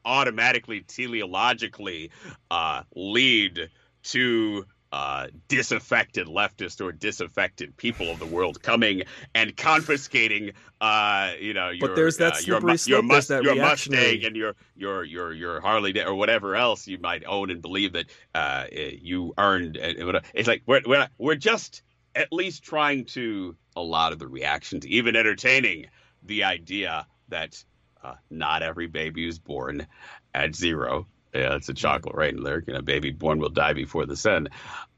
automatically 0.06 0.82
teleologically 0.82 2.10
uh, 2.52 2.84
lead 2.96 3.70
to 4.04 4.66
uh, 4.94 5.26
disaffected 5.48 6.28
leftists 6.28 6.80
or 6.80 6.92
disaffected 6.92 7.76
people 7.78 8.12
of 8.12 8.20
the 8.20 8.28
world 8.28 8.62
coming 8.62 9.02
and 9.34 9.58
confiscating, 9.58 10.52
uh, 10.82 11.32
you 11.40 11.52
know, 11.52 11.70
your, 11.72 11.96
there's 11.96 12.18
that 12.18 12.34
uh, 12.34 12.40
your, 12.46 12.60
slippery 12.60 12.72
mu- 12.74 12.78
slope, 12.78 12.94
your, 12.94 13.04
mus- 13.04 13.28
that 13.28 13.44
your 13.44 13.56
Mustang 13.56 14.24
and 14.24 14.36
your 14.36 14.56
your 14.76 15.04
your 15.04 15.34
your 15.34 15.60
Harley 15.62 16.00
or 16.00 16.14
whatever 16.14 16.56
else 16.56 16.88
you 16.88 17.00
might 17.00 17.24
own 17.26 17.50
and 17.50 17.60
believe 17.60 17.94
that 17.94 18.06
uh, 18.36 18.66
you 18.72 19.34
earned. 19.40 19.78
and- 19.78 19.98
and 19.98 20.06
whatever. 20.06 20.26
It's 20.36 20.48
like 20.48 20.62
we're 20.68 20.82
we're 20.86 21.08
we're 21.18 21.36
just 21.36 21.82
at 22.14 22.32
least 22.32 22.62
trying 22.64 23.06
to 23.06 23.56
a 23.76 23.82
lot 23.82 24.14
of 24.14 24.20
the 24.20 24.28
reactions, 24.28 24.86
even 24.86 25.16
entertaining 25.16 25.88
the 26.22 26.44
idea 26.44 27.08
that 27.30 27.64
uh, 28.04 28.14
not 28.30 28.62
every 28.62 28.86
baby 28.86 29.28
is 29.28 29.40
born 29.40 29.88
at 30.36 30.56
zero. 30.56 31.08
Yeah, 31.34 31.56
it's 31.56 31.70
a 31.70 31.74
chocolate 31.74 32.16
rain 32.16 32.42
lyric. 32.42 32.68
And 32.68 32.78
a 32.78 32.82
baby 32.82 33.12
born 33.12 33.40
will 33.40 33.50
die 33.50 33.74
before 33.74 34.06
the 34.06 34.16
sun. 34.16 34.50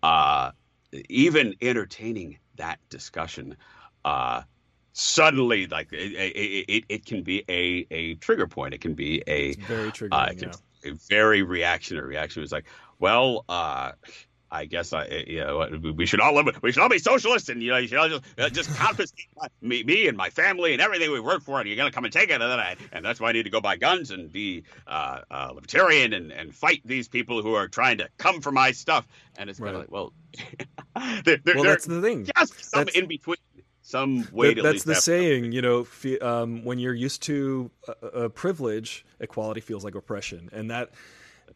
Uh, 0.04 0.52
even 1.10 1.56
entertaining 1.62 2.38
that 2.58 2.80
discussion, 2.90 3.58
uh, 4.04 4.44
suddenly, 4.94 5.68
like 5.68 5.92
it, 5.92 6.14
it, 6.14 6.66
it, 6.68 6.84
it 6.90 7.06
can 7.06 7.24
be 7.24 7.44
a, 7.50 7.88
a 7.92 8.16
trigger 8.16 8.48
point. 8.48 8.74
It 8.74 8.82
can 8.82 8.94
be 8.94 9.24
a 9.28 9.50
It's 9.50 9.58
very 9.58 9.92
uh, 10.12 10.32
yeah. 10.38 10.52
a 10.86 10.94
very 11.10 11.42
reactionary 11.42 12.08
reaction. 12.08 12.42
It 12.42 12.44
was 12.44 12.52
like, 12.52 12.66
well, 13.00 13.46
uh, 13.50 13.92
I 14.56 14.66
guess 14.66 14.94
I, 14.94 15.06
you 15.28 15.40
know, 15.42 15.68
we 15.96 16.06
should 16.06 16.20
all 16.20 16.34
live, 16.34 16.48
we 16.62 16.72
should 16.72 16.82
all 16.82 16.90
be 16.90 17.00
socialists, 17.00 17.50
and 17.50 17.62
you 17.62 17.72
know, 17.72 17.78
you 17.78 17.88
should 17.88 17.98
all 17.98 18.10
just 18.10 18.24
uh, 18.38 18.50
just 18.50 18.76
confiscate 18.76 19.28
my, 19.36 19.48
me, 19.62 19.84
me 19.84 20.08
and 20.08 20.18
my 20.18 20.30
family 20.30 20.74
and 20.74 20.82
everything 20.82 21.12
we 21.12 21.20
work 21.20 21.42
for, 21.44 21.60
and 21.60 21.68
you're 21.68 21.78
gonna 21.78 21.92
come 21.92 22.06
and 22.06 22.14
take 22.14 22.30
it, 22.30 22.42
and 22.42 22.42
then 22.42 22.60
I, 22.60 22.76
and 22.92 23.04
that's 23.04 23.20
why 23.20 23.30
I 23.30 23.32
need 23.34 23.44
to 23.44 23.50
go 23.50 23.62
buy 23.62 23.76
guns 23.78 24.12
and 24.12 24.32
be 24.32 24.64
uh, 24.88 25.20
uh, 25.30 25.52
libertarian 25.54 26.14
and, 26.14 26.32
and 26.32 26.54
fight 26.56 26.82
these 26.86 27.08
people 27.08 27.42
who 27.42 27.54
are 27.56 27.68
trying 27.68 27.98
to 28.00 28.10
come 28.18 28.42
for 28.42 28.52
my 28.52 28.72
stuff. 28.72 29.08
And 29.38 29.50
it's 29.50 29.60
kind 29.60 29.76
Right. 29.76 29.76
of 29.76 29.82
like, 29.82 29.92
well, 29.92 30.14
there, 31.26 31.38
there, 31.44 31.56
Well, 31.56 31.64
that's 31.66 31.86
the 31.86 32.02
thing. 32.02 32.26
just 32.38 32.64
some 32.72 32.86
that's- 32.86 32.96
in 33.02 33.08
between, 33.08 33.38
some 33.82 34.28
way 34.32 34.54
That- 34.54 34.64
that's 34.64 34.84
the 34.84 34.96
saying, 34.96 35.52
you 35.52 35.62
know. 35.62 35.86
Um, 36.22 36.64
when 36.64 36.80
you're 36.80 36.94
used 36.94 37.22
to 37.24 37.70
a, 37.88 37.92
uh, 38.06 38.30
privilege, 38.30 39.06
equality 39.20 39.62
feels 39.62 39.84
like 39.84 39.96
oppression, 39.96 40.50
and 40.52 40.72
that 40.72 40.92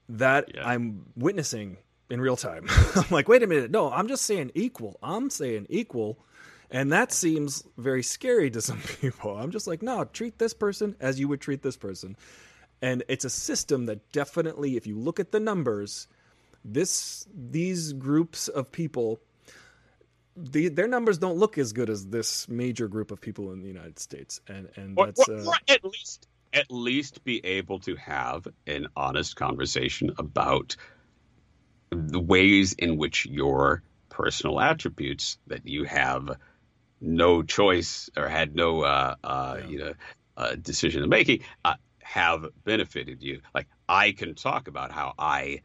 that 0.10 0.52
Yeah. 0.56 0.68
I'm 0.68 1.06
witnessing 1.16 1.78
in 2.10 2.22
real 2.22 2.36
time. 2.38 2.66
I'm 2.96 3.06
like, 3.10 3.28
wait 3.28 3.44
a 3.44 3.48
minute, 3.48 3.72
no, 3.72 3.92
I'm 3.92 4.08
just 4.08 4.26
saying 4.26 4.52
equal. 4.56 4.98
I'm 5.02 5.30
saying 5.30 5.68
equal, 5.70 6.20
and 6.72 6.92
that 6.92 7.12
seems 7.12 7.64
very 7.78 8.04
scary 8.04 8.50
to 8.52 8.62
some 8.62 8.82
people. 9.02 9.38
I'm 9.38 9.52
just 9.52 9.68
like, 9.68 9.82
no, 9.82 10.04
treat 10.06 10.40
this 10.40 10.54
person 10.54 10.96
as 11.00 11.20
you 11.20 11.28
would 11.28 11.42
treat 11.42 11.62
this 11.62 11.78
person, 11.78 12.16
and 12.82 13.04
it's 13.08 13.26
a 13.26 13.30
system 13.30 13.86
that 13.88 14.12
definitely, 14.12 14.78
if 14.78 14.88
you 14.88 14.98
look 14.98 15.20
at 15.20 15.32
the 15.32 15.40
numbers, 15.40 16.08
this 16.66 17.28
these 17.34 17.94
groups 17.94 18.48
of 18.48 18.72
people 18.72 19.20
the, 20.36 20.70
their 20.70 20.88
numbers 20.88 21.18
don't 21.18 21.38
look 21.38 21.58
as 21.58 21.74
good 21.74 21.90
as 21.90 22.08
this 22.08 22.48
major 22.48 22.88
group 22.88 23.12
of 23.12 23.20
people 23.20 23.52
in 23.52 23.62
the 23.62 23.68
United 23.68 24.00
States, 24.00 24.40
and 24.48 24.70
and 24.76 24.98
or, 24.98 25.08
that's 25.08 25.28
or- 25.28 25.36
uh, 25.36 25.46
or 25.46 25.54
at 25.68 25.84
least 25.84 26.28
at 26.54 26.66
least 26.72 27.24
be 27.24 27.46
able 27.46 27.80
to 27.80 27.96
have 27.96 28.48
an 28.66 28.88
honest 28.96 29.36
conversation 29.36 30.12
about 30.18 30.76
the 31.92 32.20
ways 32.20 32.74
in 32.74 32.98
which 32.98 33.26
your 33.26 33.84
personal 34.10 34.60
attributes 34.60 35.38
that 35.48 35.66
you 35.68 35.84
have 35.86 36.30
no 37.02 37.42
choice 37.44 38.10
or 38.18 38.28
had 38.28 38.56
no 38.56 38.82
uh, 38.82 39.16
uh, 39.24 39.56
Yeah. 39.60 39.68
you 39.70 39.80
know 39.80 39.94
uh, 40.38 40.56
decision 40.56 41.08
making 41.10 41.42
uh, 41.66 41.76
have 42.02 42.46
benefited 42.66 43.22
you. 43.22 43.42
Like 43.54 43.68
I 43.88 44.12
can 44.12 44.36
talk 44.36 44.68
about 44.68 44.92
how 44.92 45.14
I 45.18 45.62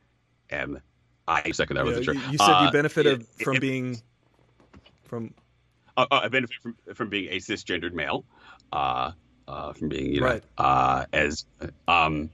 am. 0.50 0.80
I 1.26 1.50
second 1.52 1.76
that 1.76 1.84
was 1.84 1.96
know, 1.96 2.12
a 2.12 2.14
you, 2.14 2.20
you 2.32 2.38
said 2.38 2.60
you 2.60 2.68
Uh, 2.68 2.70
benefited 2.70 3.20
it- 3.22 3.44
from 3.44 3.56
it- 3.56 3.60
being 3.60 4.02
from 5.04 5.34
uh, 5.96 6.06
uh, 6.10 6.20
I 6.24 6.28
benefit 6.28 6.56
from 6.62 6.76
from 6.94 7.08
being 7.08 7.32
a 7.32 7.36
cisgendered 7.36 7.92
male, 7.92 8.24
uh, 8.72 9.12
uh, 9.46 9.72
from 9.72 9.88
being 9.88 10.12
you 10.12 10.20
know 10.20 10.26
Right. 10.26 10.44
uh, 10.58 11.06
as 11.12 11.44
um, 11.88 12.30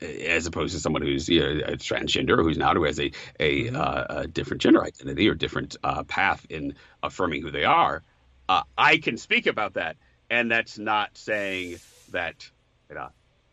as 0.00 0.46
opposed 0.46 0.74
to 0.74 0.80
someone 0.80 1.02
who's 1.02 1.28
you 1.28 1.40
know, 1.40 1.64
a 1.66 1.72
transgender 1.76 2.42
who's 2.42 2.58
now 2.58 2.74
who 2.74 2.84
has 2.84 3.00
a 3.00 3.10
a, 3.40 3.64
Mhm. 3.64 3.76
uh, 3.76 4.04
a 4.08 4.26
different 4.26 4.60
gender 4.60 4.84
identity 4.84 5.28
or 5.28 5.34
different 5.34 5.76
uh, 5.82 6.02
path 6.04 6.46
in 6.50 6.74
affirming 7.02 7.42
who 7.42 7.50
they 7.50 7.64
are. 7.64 8.02
Uh, 8.48 8.62
I 8.76 8.98
can 8.98 9.16
speak 9.16 9.46
about 9.46 9.74
that, 9.74 9.96
and 10.30 10.50
that's 10.50 10.78
not 10.78 11.16
saying 11.16 11.78
that 12.10 12.48
you 12.88 12.94
know 12.94 13.08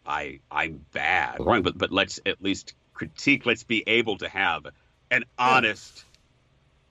I 0.05 0.39
I'm 0.51 0.85
bad 0.91 1.39
or 1.39 1.45
wrong, 1.47 1.61
but 1.63 1.77
but 1.77 1.91
let's 1.91 2.19
at 2.25 2.41
least 2.41 2.75
critique. 2.93 3.45
Let's 3.45 3.63
be 3.63 3.83
able 3.87 4.17
to 4.17 4.29
have 4.29 4.67
an 5.11 5.23
honest. 5.37 6.05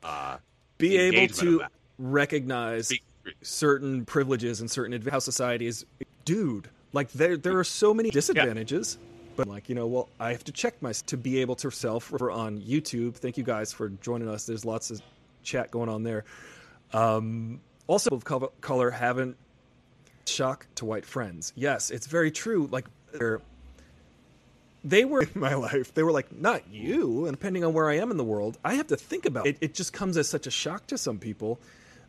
Uh, 0.02 0.38
be 0.78 0.96
able 0.96 1.32
to 1.34 1.62
recognize 1.98 2.88
Be- 2.88 3.02
certain 3.42 4.04
privileges 4.04 4.60
and 4.60 4.68
certain 4.70 5.00
how 5.08 5.20
society 5.20 5.66
is 5.66 5.86
dude 6.24 6.68
like 6.92 7.12
there 7.12 7.36
there 7.36 7.56
are 7.58 7.64
so 7.64 7.94
many 7.94 8.10
disadvantages 8.10 8.98
but 9.36 9.48
like 9.48 9.68
you 9.68 9.74
know 9.74 9.86
well 9.86 10.08
i 10.20 10.32
have 10.32 10.44
to 10.44 10.52
check 10.52 10.80
myself 10.82 11.06
to 11.06 11.16
be 11.16 11.40
able 11.40 11.54
to 11.54 11.70
self 11.70 12.12
refer 12.12 12.30
on 12.30 12.60
youtube 12.60 13.14
thank 13.14 13.36
you 13.36 13.44
guys 13.44 13.72
for 13.72 13.88
joining 13.88 14.28
us 14.28 14.46
there's 14.46 14.64
lots 14.64 14.90
of 14.90 15.00
chat 15.42 15.70
going 15.70 15.88
on 15.88 16.02
there 16.02 16.24
um 16.92 17.60
also 17.86 18.10
of 18.14 18.24
color, 18.60 18.90
haven't 18.90 19.36
shock 20.26 20.66
to 20.76 20.84
white 20.84 21.04
friends 21.04 21.52
yes 21.56 21.90
it's 21.90 22.06
very 22.06 22.30
true 22.30 22.68
like 22.70 22.86
they 24.84 25.04
were 25.04 25.22
in 25.22 25.30
my 25.34 25.54
life. 25.54 25.94
They 25.94 26.02
were 26.02 26.12
like, 26.12 26.32
not 26.32 26.62
you. 26.72 27.26
And 27.26 27.36
depending 27.36 27.64
on 27.64 27.72
where 27.72 27.88
I 27.88 27.96
am 27.96 28.10
in 28.10 28.16
the 28.16 28.24
world, 28.24 28.58
I 28.64 28.74
have 28.74 28.88
to 28.88 28.96
think 28.96 29.26
about 29.26 29.46
it. 29.46 29.56
It 29.60 29.74
just 29.74 29.92
comes 29.92 30.16
as 30.16 30.28
such 30.28 30.46
a 30.46 30.50
shock 30.50 30.86
to 30.88 30.98
some 30.98 31.18
people 31.18 31.58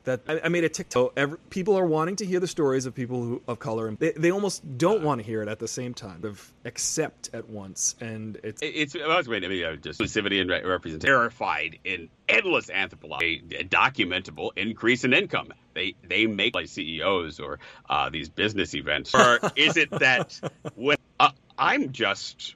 that 0.05 0.21
I, 0.27 0.41
I 0.45 0.49
made 0.49 0.63
a 0.63 0.69
TikTok. 0.69 1.13
Every, 1.17 1.37
people 1.49 1.77
are 1.77 1.85
wanting 1.85 2.15
to 2.17 2.25
hear 2.25 2.39
the 2.39 2.47
stories 2.47 2.85
of 2.85 2.93
people 2.93 3.21
who, 3.23 3.41
of 3.47 3.59
color, 3.59 3.87
and 3.87 3.97
they, 3.99 4.11
they 4.11 4.31
almost 4.31 4.77
don't 4.77 5.03
want 5.03 5.19
to 5.21 5.25
hear 5.25 5.41
it 5.41 5.47
at 5.47 5.59
the 5.59 5.67
same 5.67 5.93
time. 5.93 6.23
Of 6.25 6.51
accept 6.65 7.29
at 7.33 7.49
once, 7.49 7.95
and 7.99 8.37
it's 8.43 8.61
It- 8.61 8.75
It's 8.75 8.95
I 8.95 9.17
was 9.17 9.27
waiting. 9.27 9.49
I 9.49 9.53
mean, 9.53 9.81
just 9.81 9.99
exclusivity 9.99 10.41
and 10.41 10.49
representation. 10.49 10.99
Terrified 10.99 11.79
in 11.83 12.09
endless 12.29 12.69
anthropology, 12.69 13.43
a 13.59 13.63
documentable 13.63 14.51
increase 14.55 15.03
in 15.03 15.13
income. 15.13 15.53
They 15.73 15.95
they 16.07 16.27
make 16.27 16.55
like 16.55 16.67
CEOs 16.67 17.39
or 17.39 17.59
uh, 17.89 18.09
these 18.09 18.29
business 18.29 18.75
events. 18.75 19.13
Or 19.15 19.39
is 19.55 19.77
it 19.77 19.89
that 19.91 20.39
when 20.75 20.97
uh, 21.19 21.31
I'm 21.57 21.91
just 21.91 22.55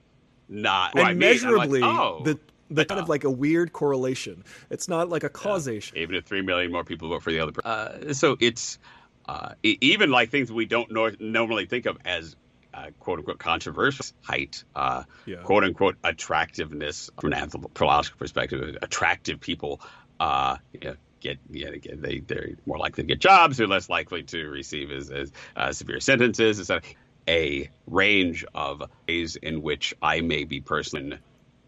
not 0.50 0.98
I 0.98 1.12
and 1.12 1.20
mean, 1.20 1.30
I'm 1.46 1.56
like, 1.56 1.70
measurably 1.70 1.82
oh, 1.84 2.22
the 2.24 2.40
the 2.70 2.86
kind 2.86 3.00
of 3.00 3.10
like 3.10 3.24
a 3.24 3.32
weird 3.32 3.74
correlation. 3.74 4.44
It's 4.70 4.88
not 4.88 5.10
like 5.10 5.24
a 5.24 5.30
causation. 5.30 5.98
Even 5.98 6.16
if 6.16 6.26
three 6.26 6.42
million 6.42 6.72
more 6.72 6.84
people 6.84 7.10
vote 7.10 7.24
for 7.24 7.32
the 7.32 7.40
other, 7.40 7.54
uh, 7.64 8.14
so 8.14 8.38
it's 8.40 8.80
uh, 9.28 9.54
even 9.64 10.10
like 10.10 10.30
things 10.30 10.52
we 10.52 10.66
don't 10.66 10.92
nor- 10.92 11.16
normally 11.20 11.66
think 11.66 11.86
of 11.86 11.98
as 12.06 12.36
uh, 12.74 12.88
quote 13.00 13.20
unquote 13.20 13.40
controversial 13.40 14.06
height, 14.22 14.64
uh, 14.76 15.04
yeah. 15.26 15.38
quote 15.38 15.64
unquote 15.64 15.96
attractiveness 16.04 17.10
from 17.20 17.34
an 17.34 17.40
anthropological 17.40 18.18
perspective. 18.18 18.78
Attractive 18.82 19.40
people, 19.40 19.82
uh, 20.20 20.58
you 20.74 20.80
know, 20.82 20.96
get 21.20 21.40
yeah, 21.50 21.72
they 21.94 22.20
they're 22.20 22.52
more 22.66 22.78
likely 22.78 23.04
to 23.04 23.08
get 23.08 23.20
jobs. 23.20 23.58
They're 23.58 23.68
less 23.68 23.90
likely 23.90 24.24
to 24.24 24.48
receive 24.48 24.92
as, 24.92 25.10
as 25.10 25.32
uh, 25.56 25.72
severe 25.72 26.00
sentences. 26.00 26.60
Etc. 26.60 26.82
A 27.30 27.70
range 27.88 28.46
of 28.56 28.84
ways 29.08 29.36
in 29.36 29.62
which 29.62 29.94
I 30.02 30.22
may 30.22 30.44
be 30.44 30.62
person 30.62 31.20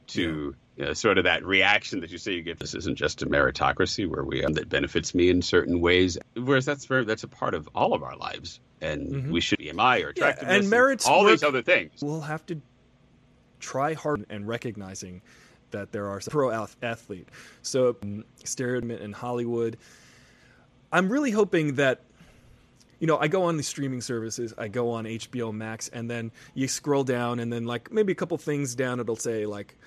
to. 0.08 0.52
Yeah 0.52 0.66
you 0.80 0.86
know, 0.86 0.94
sort 0.94 1.18
of 1.18 1.26
that 1.26 1.46
reaction 1.46 2.00
that 2.00 2.10
you 2.10 2.18
say 2.18 2.32
you 2.32 2.42
get. 2.42 2.58
This 2.58 2.74
isn't 2.74 2.98
just 2.98 3.22
a 3.22 3.26
meritocracy 3.26 4.08
where 4.08 4.24
we 4.24 4.46
um, 4.46 4.54
that 4.54 4.70
benefits 4.70 5.14
me 5.14 5.30
in 5.30 5.42
certain 5.42 5.82
ways, 5.82 6.18
whereas 6.36 6.66
that's 6.66 6.86
very, 6.86 7.04
that's 7.04 7.24
a 7.24 7.28
part 7.28 7.54
of 7.54 7.68
all 7.76 7.94
of 7.94 8.02
our 8.02 8.16
lives, 8.16 8.62
and 8.80 9.08
mm-hmm. 9.08 9.32
we 9.32 9.42
should 9.42 9.60
BMI 9.60 10.06
or 10.06 10.10
attractiveness 10.10 10.54
yeah, 10.54 10.60
and 10.62 10.70
merits 10.70 11.06
all 11.06 11.26
these 11.26 11.44
other 11.44 11.62
things. 11.62 12.02
We'll 12.02 12.22
have 12.22 12.46
to 12.46 12.62
try 13.60 13.94
hard 13.94 14.26
and 14.30 14.48
recognizing 14.48 15.22
that 15.72 15.92
there 15.92 16.08
are 16.08 16.22
pro 16.30 16.66
athlete. 16.82 17.28
So 17.62 17.98
um, 18.02 18.24
stereotype 18.46 19.02
in 19.02 19.12
Hollywood. 19.12 19.76
I'm 20.94 21.12
really 21.12 21.32
hoping 21.32 21.76
that 21.76 22.02
you 23.00 23.08
know, 23.08 23.18
I 23.18 23.28
go 23.28 23.44
on 23.44 23.56
the 23.58 23.64
streaming 23.64 24.02
services, 24.02 24.54
I 24.58 24.68
go 24.68 24.92
on 24.92 25.06
HBO 25.06 25.54
Max, 25.54 25.88
and 25.90 26.10
then 26.10 26.32
you 26.54 26.68
scroll 26.68 27.04
down, 27.04 27.40
and 27.40 27.52
then 27.52 27.66
like 27.66 27.92
maybe 27.92 28.12
a 28.12 28.16
couple 28.16 28.38
things 28.38 28.76
down, 28.76 29.00
it'll 29.00 29.16
say 29.16 29.46
like 29.46 29.78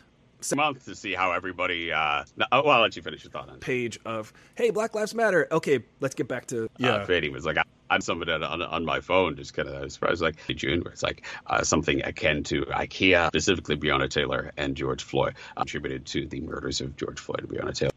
month 0.54 0.84
to 0.86 0.94
see 0.94 1.14
how 1.14 1.32
everybody. 1.32 1.92
Uh, 1.92 2.24
no, 2.36 2.46
well, 2.50 2.70
I'll 2.70 2.82
let 2.82 2.96
you 2.96 3.02
finish 3.02 3.22
your 3.22 3.30
thought 3.30 3.48
on 3.48 3.60
page 3.60 3.98
of 4.04 4.32
hey, 4.54 4.70
Black 4.70 4.94
Lives 4.94 5.14
Matter. 5.14 5.46
Okay, 5.52 5.80
let's 6.00 6.14
get 6.14 6.28
back 6.28 6.46
to 6.46 6.68
yeah. 6.78 6.96
Uh, 6.96 7.06
fading 7.06 7.32
was 7.32 7.44
like 7.44 7.58
I, 7.58 7.62
I'm 7.90 8.00
somebody 8.00 8.32
on, 8.32 8.62
on 8.62 8.84
my 8.84 9.00
phone, 9.00 9.36
just 9.36 9.54
kind 9.54 9.68
of 9.68 9.92
surprised, 9.92 10.22
like 10.22 10.36
June, 10.48 10.80
where 10.80 10.92
it's 10.92 11.02
like 11.02 11.26
uh, 11.46 11.62
something 11.62 12.02
akin 12.02 12.42
to 12.44 12.62
IKEA, 12.62 13.28
specifically 13.28 13.76
Breonna 13.76 14.08
Taylor 14.08 14.50
and 14.56 14.74
George 14.76 15.02
Floyd, 15.02 15.34
contributed 15.56 16.06
to 16.06 16.26
the 16.26 16.40
murders 16.40 16.80
of 16.80 16.96
George 16.96 17.20
Floyd 17.20 17.40
and 17.40 17.48
Breonna 17.48 17.74
Taylor. 17.74 17.92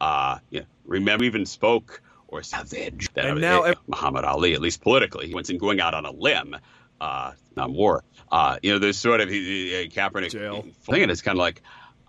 Uh, 0.00 0.38
yeah, 0.50 0.62
remember 0.84 1.24
even 1.24 1.46
spoke 1.46 2.02
or 2.28 2.42
savage 2.42 3.08
that 3.14 3.24
and 3.24 3.40
now, 3.40 3.72
Muhammad 3.86 4.24
Ali, 4.24 4.52
at 4.52 4.60
least 4.60 4.82
politically, 4.82 5.26
he 5.26 5.34
went 5.34 5.48
in 5.48 5.58
going 5.58 5.80
out 5.80 5.94
on 5.94 6.04
a 6.04 6.10
limb 6.10 6.56
uh, 7.00 7.32
not 7.56 7.70
war. 7.70 8.04
Uh, 8.30 8.58
you 8.62 8.72
know, 8.72 8.78
there's 8.78 8.98
sort 8.98 9.20
of 9.20 9.28
he, 9.28 9.70
he, 9.70 9.88
Kaepernick 9.88 10.30
Jail. 10.30 10.66
thing, 10.82 11.02
and 11.02 11.10
it's 11.10 11.22
kind 11.22 11.36
of 11.36 11.40
like, 11.40 11.62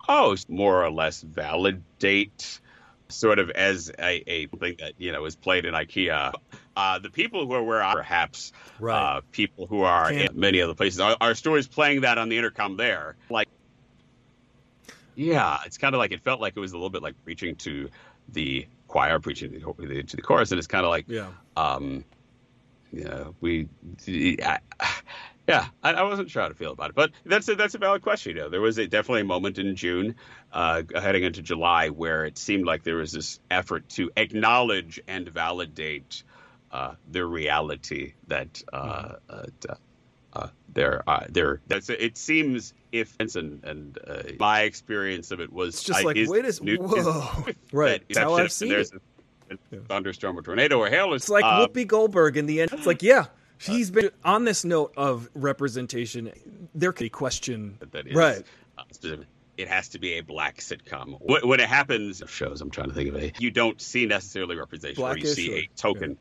oh, 0.08 0.36
more 0.48 0.84
or 0.84 0.90
less 0.90 1.22
validate 1.22 2.60
sort 3.08 3.38
of 3.38 3.50
as 3.50 3.90
a, 3.98 4.22
a 4.30 4.46
thing 4.46 4.76
that 4.78 4.92
you 4.98 5.12
know 5.12 5.24
is 5.24 5.36
played 5.36 5.64
in 5.64 5.74
IKEA. 5.74 6.32
Uh, 6.76 6.98
the 6.98 7.10
people 7.10 7.46
who 7.46 7.52
are 7.52 7.62
where 7.62 7.82
perhaps 7.92 8.52
right. 8.78 9.16
uh, 9.16 9.20
people 9.32 9.66
who 9.66 9.82
are 9.82 10.10
Can't. 10.10 10.32
in 10.32 10.40
many 10.40 10.60
other 10.60 10.74
places. 10.74 11.00
Our, 11.00 11.16
our 11.20 11.34
stories 11.34 11.68
playing 11.68 12.02
that 12.02 12.18
on 12.18 12.28
the 12.28 12.38
intercom 12.38 12.76
there, 12.76 13.16
like, 13.28 13.48
yeah, 15.14 15.58
it's 15.66 15.78
kind 15.78 15.94
of 15.94 15.98
like 15.98 16.12
it 16.12 16.20
felt 16.20 16.40
like 16.40 16.56
it 16.56 16.60
was 16.60 16.72
a 16.72 16.76
little 16.76 16.90
bit 16.90 17.02
like 17.02 17.14
preaching 17.24 17.56
to 17.56 17.90
the 18.28 18.66
choir, 18.88 19.18
preaching 19.18 19.52
to 19.52 19.74
the, 19.78 20.02
to 20.02 20.16
the 20.16 20.22
chorus, 20.22 20.52
and 20.52 20.58
it's 20.58 20.68
kind 20.68 20.84
of 20.84 20.90
like, 20.90 21.06
yeah. 21.08 21.28
Um, 21.56 22.04
yeah, 22.92 23.24
we, 23.40 23.68
I, 24.42 24.58
yeah, 25.48 25.66
I, 25.82 25.92
I, 25.92 26.02
wasn't 26.02 26.30
sure 26.30 26.42
how 26.42 26.48
to 26.48 26.54
feel 26.54 26.72
about 26.72 26.90
it, 26.90 26.96
but 26.96 27.10
that's 27.24 27.48
a, 27.48 27.54
that's 27.54 27.74
a 27.74 27.78
valid 27.78 28.02
question. 28.02 28.36
You 28.36 28.42
know, 28.42 28.48
there 28.48 28.60
was 28.60 28.78
a, 28.78 28.86
definitely 28.86 29.22
a 29.22 29.24
moment 29.24 29.58
in 29.58 29.74
June, 29.76 30.14
uh, 30.52 30.82
heading 30.94 31.24
into 31.24 31.42
July, 31.42 31.88
where 31.88 32.24
it 32.24 32.38
seemed 32.38 32.66
like 32.66 32.84
there 32.84 32.96
was 32.96 33.12
this 33.12 33.40
effort 33.50 33.88
to 33.90 34.10
acknowledge 34.16 35.00
and 35.08 35.28
validate 35.28 36.22
uh, 36.72 36.94
the 37.10 37.24
reality 37.24 38.14
that 38.28 38.62
uh, 38.72 39.16
mm-hmm. 39.28 39.70
uh, 39.70 39.74
uh 40.32 40.48
there, 40.72 41.02
uh, 41.08 41.26
there. 41.28 41.60
That's 41.66 41.90
it. 41.90 42.16
Seems 42.16 42.72
if 42.92 43.16
and 43.18 43.60
and 43.64 43.98
uh, 44.06 44.22
my 44.38 44.62
experience 44.62 45.32
of 45.32 45.40
it 45.40 45.52
was 45.52 45.74
it's 45.74 45.82
just 45.82 46.04
like 46.04 46.16
wait 46.16 46.44
a 46.44 46.52
whoa, 46.52 47.28
right? 47.72 48.02
That's 48.08 48.18
how 48.18 48.34
I've 48.34 48.52
seen 48.52 48.72
it 48.72 48.90
yeah. 49.70 49.78
thunderstorm 49.88 50.38
or 50.38 50.42
tornado 50.42 50.78
or 50.78 50.88
hail. 50.88 51.14
It's 51.14 51.28
like 51.28 51.44
uh, 51.44 51.66
Whoopi 51.66 51.86
Goldberg 51.86 52.36
in 52.36 52.46
the 52.46 52.60
end. 52.60 52.72
It's 52.72 52.86
like, 52.86 53.02
yeah, 53.02 53.26
she's 53.58 53.90
been 53.90 54.10
on 54.24 54.44
this 54.44 54.64
note 54.64 54.92
of 54.96 55.28
representation. 55.34 56.32
There 56.74 56.92
could 56.92 57.04
be 57.04 57.10
question, 57.10 57.78
that 57.92 58.06
is, 58.06 58.14
right? 58.14 58.44
Uh, 58.78 59.16
it 59.56 59.68
has 59.68 59.90
to 59.90 59.98
be 59.98 60.14
a 60.14 60.22
black 60.22 60.58
sitcom. 60.58 61.18
When 61.20 61.60
it 61.60 61.68
happens, 61.68 62.22
shows 62.26 62.60
I'm 62.60 62.70
trying 62.70 62.88
to 62.88 62.94
think 62.94 63.10
of 63.10 63.16
a, 63.16 63.32
you 63.38 63.50
don't 63.50 63.80
see 63.80 64.06
necessarily 64.06 64.56
representation, 64.56 65.02
Blackish 65.02 65.24
or 65.24 65.26
you 65.26 65.34
see 65.34 65.54
or, 65.54 65.58
a 65.58 65.70
token. 65.76 66.16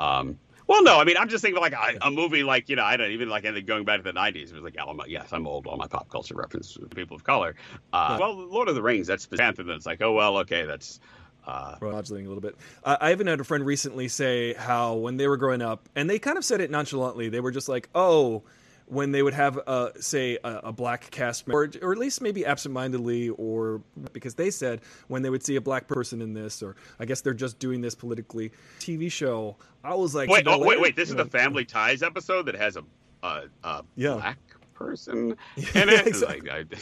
Yeah. 0.00 0.18
Um, 0.18 0.38
well, 0.66 0.82
no, 0.82 0.98
I 0.98 1.04
mean, 1.04 1.16
I'm 1.16 1.28
just 1.28 1.42
thinking 1.42 1.60
like 1.60 1.74
a, 1.74 1.98
a, 2.02 2.10
movie 2.10 2.42
like 2.42 2.68
you 2.68 2.76
know, 2.76 2.84
I 2.84 2.96
don't 2.96 3.10
even 3.10 3.28
like 3.28 3.44
anything 3.44 3.66
going 3.66 3.84
back 3.84 3.98
to 3.98 4.04
the 4.04 4.12
'90s. 4.12 4.48
It 4.48 4.54
was 4.54 4.62
like, 4.62 4.76
oh, 4.80 4.96
yes, 5.06 5.28
I'm 5.32 5.46
old. 5.46 5.66
All 5.66 5.76
my 5.76 5.86
pop 5.86 6.08
culture 6.08 6.34
references 6.34 6.78
people 6.94 7.16
of 7.16 7.24
color. 7.24 7.54
Uh, 7.92 8.16
Well, 8.18 8.34
Lord 8.34 8.68
of 8.68 8.74
the 8.74 8.82
Rings, 8.82 9.06
that's 9.06 9.26
Panther. 9.26 9.64
That's 9.64 9.86
like, 9.86 10.00
oh 10.02 10.12
well, 10.12 10.38
okay, 10.38 10.64
that's 10.64 10.98
uh, 11.46 11.76
modulating 11.80 12.26
a 12.26 12.28
little 12.28 12.42
bit. 12.42 12.56
Uh, 12.84 12.96
I 13.00 13.12
even 13.12 13.26
had 13.26 13.40
a 13.40 13.44
friend 13.44 13.64
recently 13.64 14.08
say 14.08 14.54
how 14.54 14.94
when 14.94 15.16
they 15.16 15.28
were 15.28 15.36
growing 15.36 15.62
up, 15.62 15.88
and 15.94 16.08
they 16.08 16.18
kind 16.18 16.38
of 16.38 16.44
said 16.44 16.60
it 16.60 16.70
nonchalantly. 16.70 17.28
They 17.28 17.40
were 17.40 17.50
just 17.50 17.68
like, 17.68 17.88
"Oh." 17.94 18.42
When 18.86 19.12
they 19.12 19.22
would 19.22 19.32
have, 19.32 19.58
uh, 19.66 19.90
say, 20.00 20.38
a, 20.44 20.54
a, 20.64 20.72
black 20.72 21.10
cast 21.10 21.46
member, 21.46 21.70
or, 21.80 21.88
or 21.88 21.92
at 21.92 21.98
least 21.98 22.20
maybe 22.20 22.44
absentmindedly, 22.44 23.30
or 23.30 23.80
because 24.12 24.34
they 24.34 24.50
said 24.50 24.80
when 25.08 25.22
they 25.22 25.30
would 25.30 25.42
see 25.42 25.56
a 25.56 25.62
black 25.62 25.86
person 25.86 26.20
in 26.20 26.34
this, 26.34 26.62
or 26.62 26.76
I 26.98 27.06
guess 27.06 27.22
they're 27.22 27.32
just 27.32 27.58
doing 27.58 27.80
this 27.80 27.94
politically. 27.94 28.50
TV 28.80 29.10
show, 29.10 29.56
I 29.82 29.94
was 29.94 30.14
like, 30.14 30.28
wait, 30.28 30.46
oh, 30.46 30.58
wait, 30.58 30.78
wait! 30.78 30.94
This 30.94 31.08
is 31.08 31.14
know, 31.14 31.24
the 31.24 31.30
Family 31.30 31.64
Ties 31.64 32.02
episode 32.02 32.42
that 32.46 32.56
has 32.56 32.76
a, 32.76 32.84
a, 33.22 33.44
a 33.64 33.84
yeah. 33.94 34.14
black 34.14 34.38
person 34.74 35.36
in 35.56 35.88
it. 35.88 36.06
exactly. 36.06 36.50
like, 36.50 36.68
I, 36.72 36.76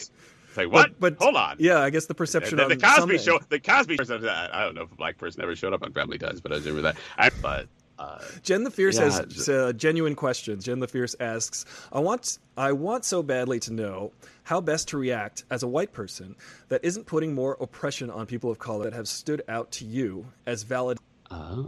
it's 0.51 0.57
like 0.57 0.73
what? 0.73 0.99
But, 0.99 1.19
but, 1.19 1.25
hold 1.25 1.37
on. 1.37 1.57
Yeah, 1.61 1.79
I 1.79 1.91
guess 1.91 2.07
the 2.07 2.15
perception 2.15 2.59
the, 2.59 2.67
the, 2.67 2.75
the 2.75 2.85
Cosby 2.85 3.19
show. 3.19 3.39
The 3.49 3.61
Cosby. 3.61 3.97
I 4.01 4.65
don't 4.65 4.75
know 4.75 4.83
if 4.83 4.91
a 4.91 4.97
black 4.97 5.17
person 5.17 5.45
ever 5.45 5.55
showed 5.55 5.73
up 5.73 5.85
on 5.85 5.93
Family 5.93 6.19
Ties, 6.19 6.41
but 6.41 6.51
I 6.51 6.57
remember 6.57 6.83
that. 6.83 6.97
I, 7.17 7.31
but 7.41 7.69
uh, 8.01 8.19
Jen 8.43 8.65
the 8.65 8.71
Fierce 8.73 8.99
yeah, 8.99 9.05
has 9.05 9.49
uh, 9.49 9.73
genuine 9.75 10.17
questions. 10.17 10.65
Jen 10.65 10.81
the 10.81 10.89
Fierce 10.89 11.15
asks, 11.21 11.67
"I 11.93 12.01
want, 12.01 12.41
I 12.57 12.73
want 12.73 13.05
so 13.05 13.23
badly 13.23 13.61
to 13.61 13.73
know 13.73 14.11
how 14.43 14.61
best 14.61 14.89
to 14.89 14.99
react 14.99 15.45
as 15.51 15.63
a 15.63 15.69
white 15.69 15.93
person 15.93 16.35
that 16.69 16.85
isn't 16.85 17.07
putting 17.07 17.33
more 17.33 17.57
oppression 17.61 18.11
on 18.11 18.27
people 18.27 18.51
of 18.51 18.59
color 18.59 18.83
that 18.85 18.93
have 18.93 19.07
stood 19.07 19.43
out 19.49 19.71
to 19.73 19.85
you 19.85 20.27
as 20.47 20.65
valid." 20.65 20.99
Uh... 21.31 21.63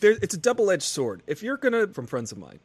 There, 0.00 0.12
it's 0.20 0.34
a 0.34 0.38
double-edged 0.38 0.82
sword. 0.82 1.22
If 1.26 1.42
you're 1.42 1.56
gonna, 1.56 1.86
from 1.86 2.06
friends 2.06 2.32
of 2.32 2.38
mine, 2.38 2.60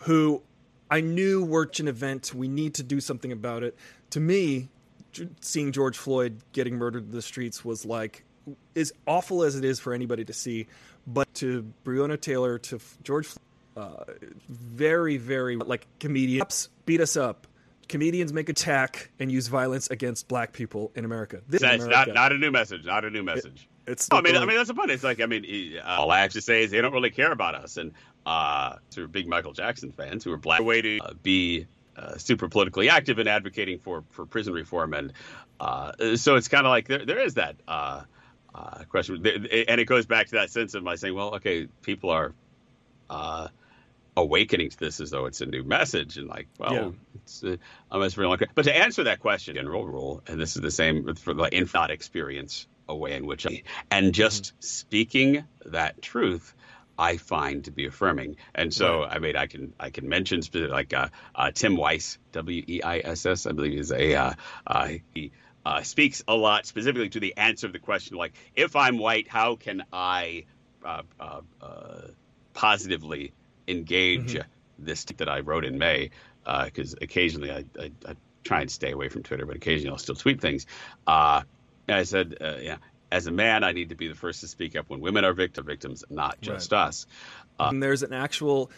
who 0.00 0.42
I 0.90 1.00
knew 1.00 1.44
we're 1.44 1.66
an 1.78 1.88
event. 1.88 2.34
We 2.34 2.48
need 2.48 2.74
to 2.74 2.82
do 2.82 3.00
something 3.00 3.32
about 3.32 3.62
it. 3.62 3.76
To 4.10 4.20
me, 4.20 4.68
seeing 5.40 5.72
George 5.72 5.96
Floyd 5.96 6.40
getting 6.52 6.76
murdered 6.76 7.04
in 7.04 7.10
the 7.10 7.22
streets 7.22 7.64
was 7.64 7.84
like 7.84 8.24
as 8.76 8.92
awful 9.06 9.42
as 9.42 9.56
it 9.56 9.64
is 9.64 9.80
for 9.80 9.92
anybody 9.92 10.24
to 10.24 10.32
see. 10.32 10.66
But 11.06 11.32
to 11.34 11.72
Breonna 11.84 12.20
Taylor, 12.20 12.58
to 12.58 12.80
George, 13.02 13.28
uh, 13.76 14.04
very, 14.48 15.16
very 15.16 15.56
like 15.56 15.86
comedians 16.00 16.68
beat 16.84 17.00
us 17.00 17.16
up. 17.16 17.46
Comedians 17.88 18.34
make 18.34 18.50
attack 18.50 19.10
and 19.18 19.32
use 19.32 19.48
violence 19.48 19.88
against 19.88 20.28
black 20.28 20.52
people 20.52 20.92
in 20.94 21.06
America. 21.06 21.40
This 21.48 21.62
That's 21.62 21.84
America. 21.84 22.12
not 22.12 22.14
not 22.14 22.32
a 22.32 22.38
new 22.38 22.50
message. 22.50 22.84
Not 22.84 23.06
a 23.06 23.10
new 23.10 23.22
message. 23.22 23.66
It, 23.86 23.92
it's. 23.92 24.08
I 24.10 24.20
mean, 24.20 24.36
I 24.36 24.44
mean 24.44 24.56
that's 24.56 24.68
the 24.68 24.74
point. 24.74 24.90
It's 24.90 25.04
like 25.04 25.22
I 25.22 25.26
mean, 25.26 25.78
uh, 25.82 25.86
all 25.86 26.10
I 26.10 26.20
have 26.20 26.32
to 26.32 26.42
say 26.42 26.64
is 26.64 26.70
they 26.70 26.82
don't 26.82 26.92
really 26.92 27.10
care 27.10 27.32
about 27.32 27.54
us, 27.54 27.78
and 27.78 27.92
uh, 28.28 28.76
are 28.98 29.06
big 29.06 29.26
Michael 29.26 29.54
Jackson 29.54 29.90
fans 29.90 30.22
who 30.22 30.32
are 30.32 30.36
black, 30.36 30.60
way 30.60 30.82
to 30.82 30.98
uh, 31.00 31.14
be 31.22 31.66
uh, 31.96 32.18
super 32.18 32.48
politically 32.48 32.90
active 32.90 33.18
and 33.18 33.28
advocating 33.28 33.78
for, 33.78 34.04
for 34.10 34.26
prison 34.26 34.52
reform. 34.52 34.92
And 34.92 35.12
uh, 35.58 36.16
so 36.16 36.36
it's 36.36 36.48
kind 36.48 36.66
of 36.66 36.70
like 36.70 36.88
there, 36.88 37.06
there 37.06 37.20
is 37.20 37.34
that 37.34 37.56
uh, 37.66 38.02
uh, 38.54 38.84
question. 38.90 39.16
And 39.16 39.80
it 39.80 39.86
goes 39.86 40.04
back 40.04 40.26
to 40.26 40.36
that 40.36 40.50
sense 40.50 40.74
of 40.74 40.82
my 40.82 40.96
saying, 40.96 41.14
well, 41.14 41.36
okay, 41.36 41.68
people 41.80 42.10
are 42.10 42.34
uh, 43.08 43.48
awakening 44.14 44.70
to 44.70 44.78
this 44.78 45.00
as 45.00 45.10
though 45.10 45.24
it's 45.24 45.40
a 45.40 45.46
new 45.46 45.64
message. 45.64 46.18
And 46.18 46.28
like, 46.28 46.48
well, 46.58 46.74
yeah. 46.74 46.90
it's 47.14 47.42
uh, 47.42 47.56
almost 47.90 48.18
real. 48.18 48.36
But 48.54 48.62
to 48.64 48.76
answer 48.76 49.04
that 49.04 49.20
question, 49.20 49.54
general 49.54 49.86
rule, 49.86 50.22
and 50.26 50.38
this 50.38 50.54
is 50.54 50.60
the 50.60 50.70
same 50.70 51.14
for 51.14 51.32
the 51.32 51.48
infant 51.50 51.90
experience, 51.90 52.66
a 52.90 52.94
way 52.94 53.14
in 53.14 53.24
which, 53.24 53.46
I, 53.46 53.62
and 53.90 54.12
just 54.12 54.44
mm-hmm. 54.44 54.60
speaking 54.60 55.44
that 55.64 56.02
truth 56.02 56.54
I 56.98 57.16
find 57.16 57.64
to 57.64 57.70
be 57.70 57.86
affirming. 57.86 58.36
And 58.54 58.74
so, 58.74 59.00
right. 59.00 59.12
I 59.12 59.18
mean, 59.20 59.36
I 59.36 59.46
can 59.46 59.72
I 59.78 59.90
can 59.90 60.08
mention 60.08 60.40
like 60.52 60.92
uh, 60.92 61.08
uh, 61.34 61.52
Tim 61.52 61.76
Weiss, 61.76 62.18
W 62.32 62.64
E 62.66 62.82
I 62.82 62.98
S 62.98 63.24
S, 63.24 63.46
I 63.46 63.52
believe 63.52 63.78
is 63.78 63.92
a 63.92 64.14
uh, 64.14 64.32
uh 64.66 64.88
he 65.14 65.30
uh, 65.64 65.82
speaks 65.82 66.22
a 66.26 66.34
lot 66.34 66.66
specifically 66.66 67.10
to 67.10 67.20
the 67.20 67.36
answer 67.36 67.66
of 67.66 67.72
the 67.72 67.78
question, 67.78 68.16
like 68.16 68.32
if 68.56 68.74
I'm 68.74 68.98
white, 68.98 69.28
how 69.28 69.56
can 69.56 69.84
I 69.92 70.44
uh, 70.84 71.02
positively 72.54 73.32
engage 73.66 74.34
mm-hmm. 74.34 74.48
this 74.78 75.04
that 75.04 75.28
I 75.28 75.40
wrote 75.40 75.64
in 75.64 75.78
May? 75.78 76.10
Because 76.44 76.94
occasionally 77.00 77.50
I, 77.50 77.64
I, 77.78 77.90
I 78.06 78.14
try 78.44 78.62
and 78.62 78.70
stay 78.70 78.92
away 78.92 79.10
from 79.10 79.22
Twitter, 79.22 79.44
but 79.44 79.56
occasionally 79.56 79.90
I'll 79.90 79.98
still 79.98 80.14
tweet 80.14 80.40
things. 80.40 80.66
Uh, 81.06 81.42
I 81.86 82.02
said, 82.04 82.36
uh, 82.40 82.56
yeah, 82.60 82.76
as 83.10 83.26
a 83.26 83.30
man, 83.30 83.64
I 83.64 83.72
need 83.72 83.88
to 83.88 83.94
be 83.94 84.08
the 84.08 84.14
first 84.14 84.40
to 84.40 84.48
speak 84.48 84.76
up 84.76 84.88
when 84.88 85.00
women 85.00 85.24
are 85.24 85.32
victim, 85.32 85.64
victims, 85.64 86.04
not 86.10 86.40
just 86.40 86.72
right. 86.72 86.86
us. 86.86 87.06
Uh, 87.58 87.68
and 87.70 87.82
there's 87.82 88.02
an 88.02 88.12
actual 88.12 88.70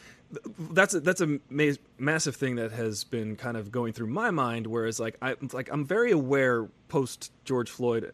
that's 0.59 0.95
a, 0.95 1.01
that's 1.01 1.21
a 1.21 1.39
ma- 1.49 1.73
massive 1.99 2.37
thing 2.37 2.57
that 2.57 2.73
has 2.73 3.05
been 3.05 3.37
kind 3.37 3.57
of 3.57 3.73
going 3.73 3.93
through 3.93 4.07
my 4.07 4.31
mind. 4.31 4.67
Whereas 4.67 5.01
like 5.01 5.17
I 5.21 5.35
like 5.53 5.69
I'm 5.73 5.85
very 5.85 6.13
aware 6.13 6.69
post 6.89 7.33
George 7.45 7.71
Floyd, 7.71 8.13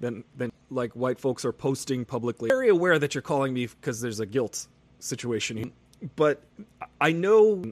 then 0.00 0.24
then 0.36 0.52
like 0.70 0.92
white 0.92 1.20
folks 1.20 1.44
are 1.44 1.52
posting 1.52 2.04
publicly. 2.04 2.48
Very 2.48 2.68
aware 2.68 2.98
that 2.98 3.14
you're 3.14 3.22
calling 3.22 3.52
me 3.52 3.66
because 3.66 4.00
there's 4.00 4.20
a 4.20 4.26
guilt 4.26 4.66
situation, 4.98 5.72
but 6.16 6.42
I 7.00 7.12
know 7.12 7.62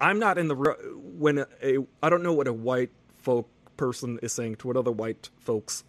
I'm 0.00 0.18
not 0.18 0.36
in 0.38 0.48
the 0.48 0.54
when 0.54 1.38
a, 1.38 1.46
a 1.62 1.78
I 2.02 2.10
don't 2.10 2.22
know 2.22 2.34
what 2.34 2.48
a 2.48 2.52
white 2.52 2.90
folk 3.18 3.48
person 3.76 4.18
is 4.22 4.32
saying 4.32 4.56
to 4.56 4.66
what 4.66 4.76
other 4.76 4.92
white 4.92 5.30
folks 5.38 5.84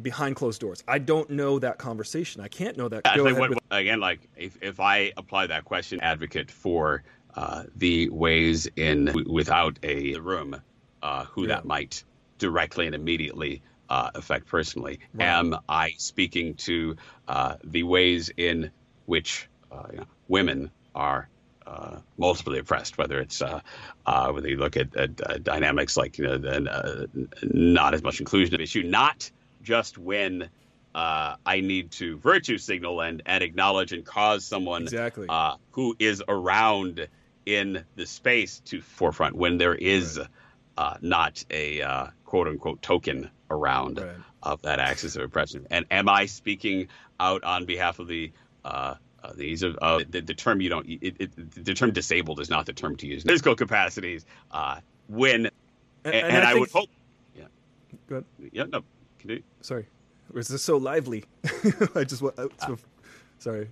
behind 0.00 0.36
closed 0.36 0.60
doors. 0.60 0.82
I 0.88 0.98
don't 0.98 1.28
know 1.30 1.58
that 1.58 1.78
conversation. 1.78 2.40
I 2.40 2.48
can't 2.48 2.76
know 2.76 2.88
that. 2.88 3.02
What, 3.04 3.50
with- 3.50 3.58
again, 3.70 4.00
like 4.00 4.28
if, 4.36 4.56
if 4.62 4.80
I 4.80 5.12
apply 5.16 5.48
that 5.48 5.64
question, 5.64 6.00
advocate 6.00 6.50
for 6.50 7.02
uh, 7.34 7.64
the 7.76 8.08
ways 8.10 8.68
in 8.76 9.06
w- 9.06 9.30
without 9.30 9.78
a 9.82 10.16
room, 10.16 10.60
uh, 11.02 11.24
who 11.24 11.42
yeah. 11.42 11.56
that 11.56 11.64
might 11.64 12.04
directly 12.38 12.86
and 12.86 12.94
immediately 12.94 13.62
uh, 13.88 14.10
affect 14.14 14.46
personally. 14.46 15.00
Right. 15.14 15.26
Am 15.26 15.56
I 15.68 15.92
speaking 15.98 16.54
to 16.54 16.96
uh, 17.28 17.56
the 17.64 17.82
ways 17.82 18.30
in 18.36 18.70
which 19.06 19.48
uh, 19.70 19.84
you 19.92 19.98
know, 19.98 20.06
women 20.28 20.70
are 20.94 21.28
uh, 21.66 21.98
multiply 22.18 22.56
oppressed, 22.58 22.98
whether 22.98 23.20
it's 23.20 23.40
uh, 23.40 23.60
uh, 24.06 24.30
whether 24.32 24.48
you 24.48 24.56
look 24.56 24.76
at, 24.76 24.94
at 24.96 25.10
uh, 25.28 25.38
dynamics 25.38 25.96
like 25.96 26.18
you 26.18 26.24
know, 26.24 26.38
the, 26.38 26.70
uh, 26.70 27.06
not 27.42 27.94
as 27.94 28.02
much 28.02 28.20
inclusion 28.20 28.54
of 28.54 28.60
issue, 28.60 28.82
not 28.82 29.30
just 29.62 29.98
when 29.98 30.48
uh, 30.94 31.36
I 31.44 31.60
need 31.60 31.90
to 31.92 32.18
virtue 32.18 32.58
signal 32.58 33.00
and, 33.00 33.22
and 33.24 33.42
acknowledge 33.42 33.92
and 33.92 34.04
cause 34.04 34.44
someone 34.44 34.82
exactly. 34.82 35.26
uh, 35.28 35.56
who 35.70 35.96
is 35.98 36.22
around 36.26 37.08
in 37.46 37.84
the 37.96 38.06
space 38.06 38.60
to 38.66 38.80
forefront 38.80 39.34
when 39.34 39.58
there 39.58 39.74
is 39.74 40.18
right. 40.18 40.28
uh, 40.76 40.96
not 41.00 41.44
a 41.50 41.82
uh, 41.82 42.06
quote 42.24 42.48
unquote 42.48 42.82
token 42.82 43.30
around 43.50 44.00
right. 44.00 44.16
of 44.42 44.62
that 44.62 44.78
axis 44.78 45.16
of 45.16 45.22
oppression. 45.22 45.66
And 45.70 45.86
am 45.90 46.08
I 46.08 46.26
speaking 46.26 46.88
out 47.18 47.44
on 47.44 47.64
behalf 47.64 47.98
of 47.98 48.08
the 48.08 48.32
uh, 48.64 48.94
uh, 49.22 49.32
these 49.36 49.62
are 49.62 49.74
uh, 49.80 50.02
the, 50.08 50.20
the, 50.20 50.34
term 50.34 50.60
you 50.60 50.68
don't 50.68 50.86
it, 50.88 51.16
it, 51.18 51.64
the 51.64 51.74
term 51.74 51.92
disabled 51.92 52.40
is 52.40 52.50
not 52.50 52.66
the 52.66 52.72
term 52.72 52.96
to 52.96 53.06
use 53.06 53.22
physical 53.22 53.54
capacities 53.54 54.24
uh, 54.50 54.80
when 55.08 55.46
and, 56.04 56.14
and, 56.14 56.26
and 56.26 56.44
I, 56.44 56.52
I 56.52 56.54
would 56.54 56.70
hope 56.70 56.88
yeah 57.36 57.44
good 58.08 58.24
yeah 58.52 58.64
no 58.64 58.82
can 59.22 59.42
Sorry, 59.60 59.86
was 60.32 60.48
this 60.48 60.62
so 60.62 60.76
lively? 60.76 61.24
I 61.94 62.04
just 62.04 62.22
want. 62.22 62.38
Uh, 62.38 62.48
sorry. 63.38 63.68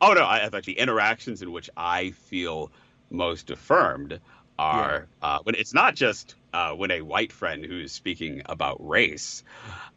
Oh 0.00 0.12
no! 0.12 0.24
I, 0.24 0.48
thought 0.48 0.64
the 0.64 0.78
interactions 0.78 1.42
in 1.42 1.52
which 1.52 1.68
I 1.76 2.10
feel 2.10 2.70
most 3.10 3.50
affirmed 3.50 4.20
are 4.58 5.08
yeah. 5.22 5.28
uh, 5.28 5.38
when 5.42 5.54
it's 5.54 5.74
not 5.74 5.94
just 5.94 6.34
uh, 6.52 6.72
when 6.72 6.90
a 6.90 7.02
white 7.02 7.32
friend 7.32 7.64
who's 7.64 7.92
speaking 7.92 8.42
about 8.46 8.86
race 8.86 9.42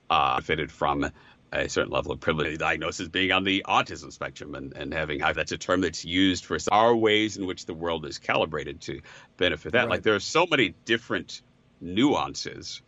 uh, 0.09 0.41
fitted 0.41 0.71
from 0.71 1.09
a 1.51 1.67
certain 1.67 1.91
level 1.91 2.11
of 2.11 2.19
privilege 2.19 2.57
diagnosis 2.57 3.07
being 3.07 3.31
on 3.31 3.43
the 3.43 3.65
autism 3.67 4.11
spectrum 4.11 4.53
and, 4.55 4.73
and 4.75 4.93
having 4.93 5.19
that's 5.19 5.51
a 5.51 5.57
term 5.57 5.81
that's 5.81 6.05
used 6.05 6.45
for 6.45 6.57
our 6.71 6.95
ways 6.95 7.37
in 7.37 7.47
which 7.47 7.65
the 7.65 7.73
world 7.73 8.05
is 8.05 8.19
calibrated 8.19 8.81
to 8.81 9.01
benefit 9.37 9.71
that 9.71 9.79
right. 9.79 9.89
like 9.89 10.03
there 10.03 10.15
are 10.15 10.19
so 10.19 10.45
many 10.49 10.75
different 10.85 11.41
nuances 11.81 12.81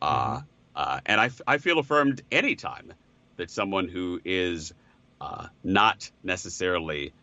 uh, 0.00 0.36
mm-hmm. 0.36 0.46
Uh, 0.76 1.00
and 1.06 1.18
I, 1.20 1.30
I 1.46 1.58
feel 1.58 1.78
affirmed 1.78 2.22
anytime 2.30 2.92
that 3.36 3.50
someone 3.50 3.88
who 3.88 4.20
is 4.24 4.74
uh, 5.20 5.46
not 5.64 6.10
necessarily 6.22 7.14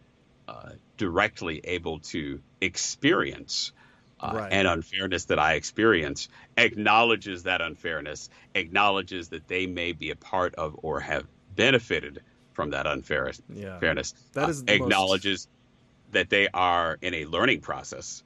uh, 0.47 0.71
directly 0.97 1.61
able 1.63 1.99
to 1.99 2.41
experience 2.59 3.71
uh, 4.19 4.31
right. 4.35 4.51
an 4.51 4.65
unfairness 4.65 5.25
that 5.25 5.37
I 5.37 5.53
experience 5.53 6.29
acknowledges 6.57 7.43
that 7.43 7.61
unfairness, 7.61 8.29
acknowledges 8.55 9.29
that 9.29 9.47
they 9.47 9.67
may 9.67 9.91
be 9.91 10.09
a 10.09 10.15
part 10.15 10.55
of 10.55 10.79
or 10.81 10.99
have 10.99 11.27
benefited 11.55 12.21
from 12.53 12.71
that 12.71 12.87
unfairness. 12.87 13.41
Yeah. 13.53 13.77
Fairness. 13.79 14.15
That 14.33 14.49
is 14.49 14.63
acknowledges 14.67 15.47
most... 15.47 16.13
that 16.13 16.29
they 16.29 16.47
are 16.53 16.97
in 17.01 17.13
a 17.13 17.25
learning 17.25 17.61
process 17.61 18.23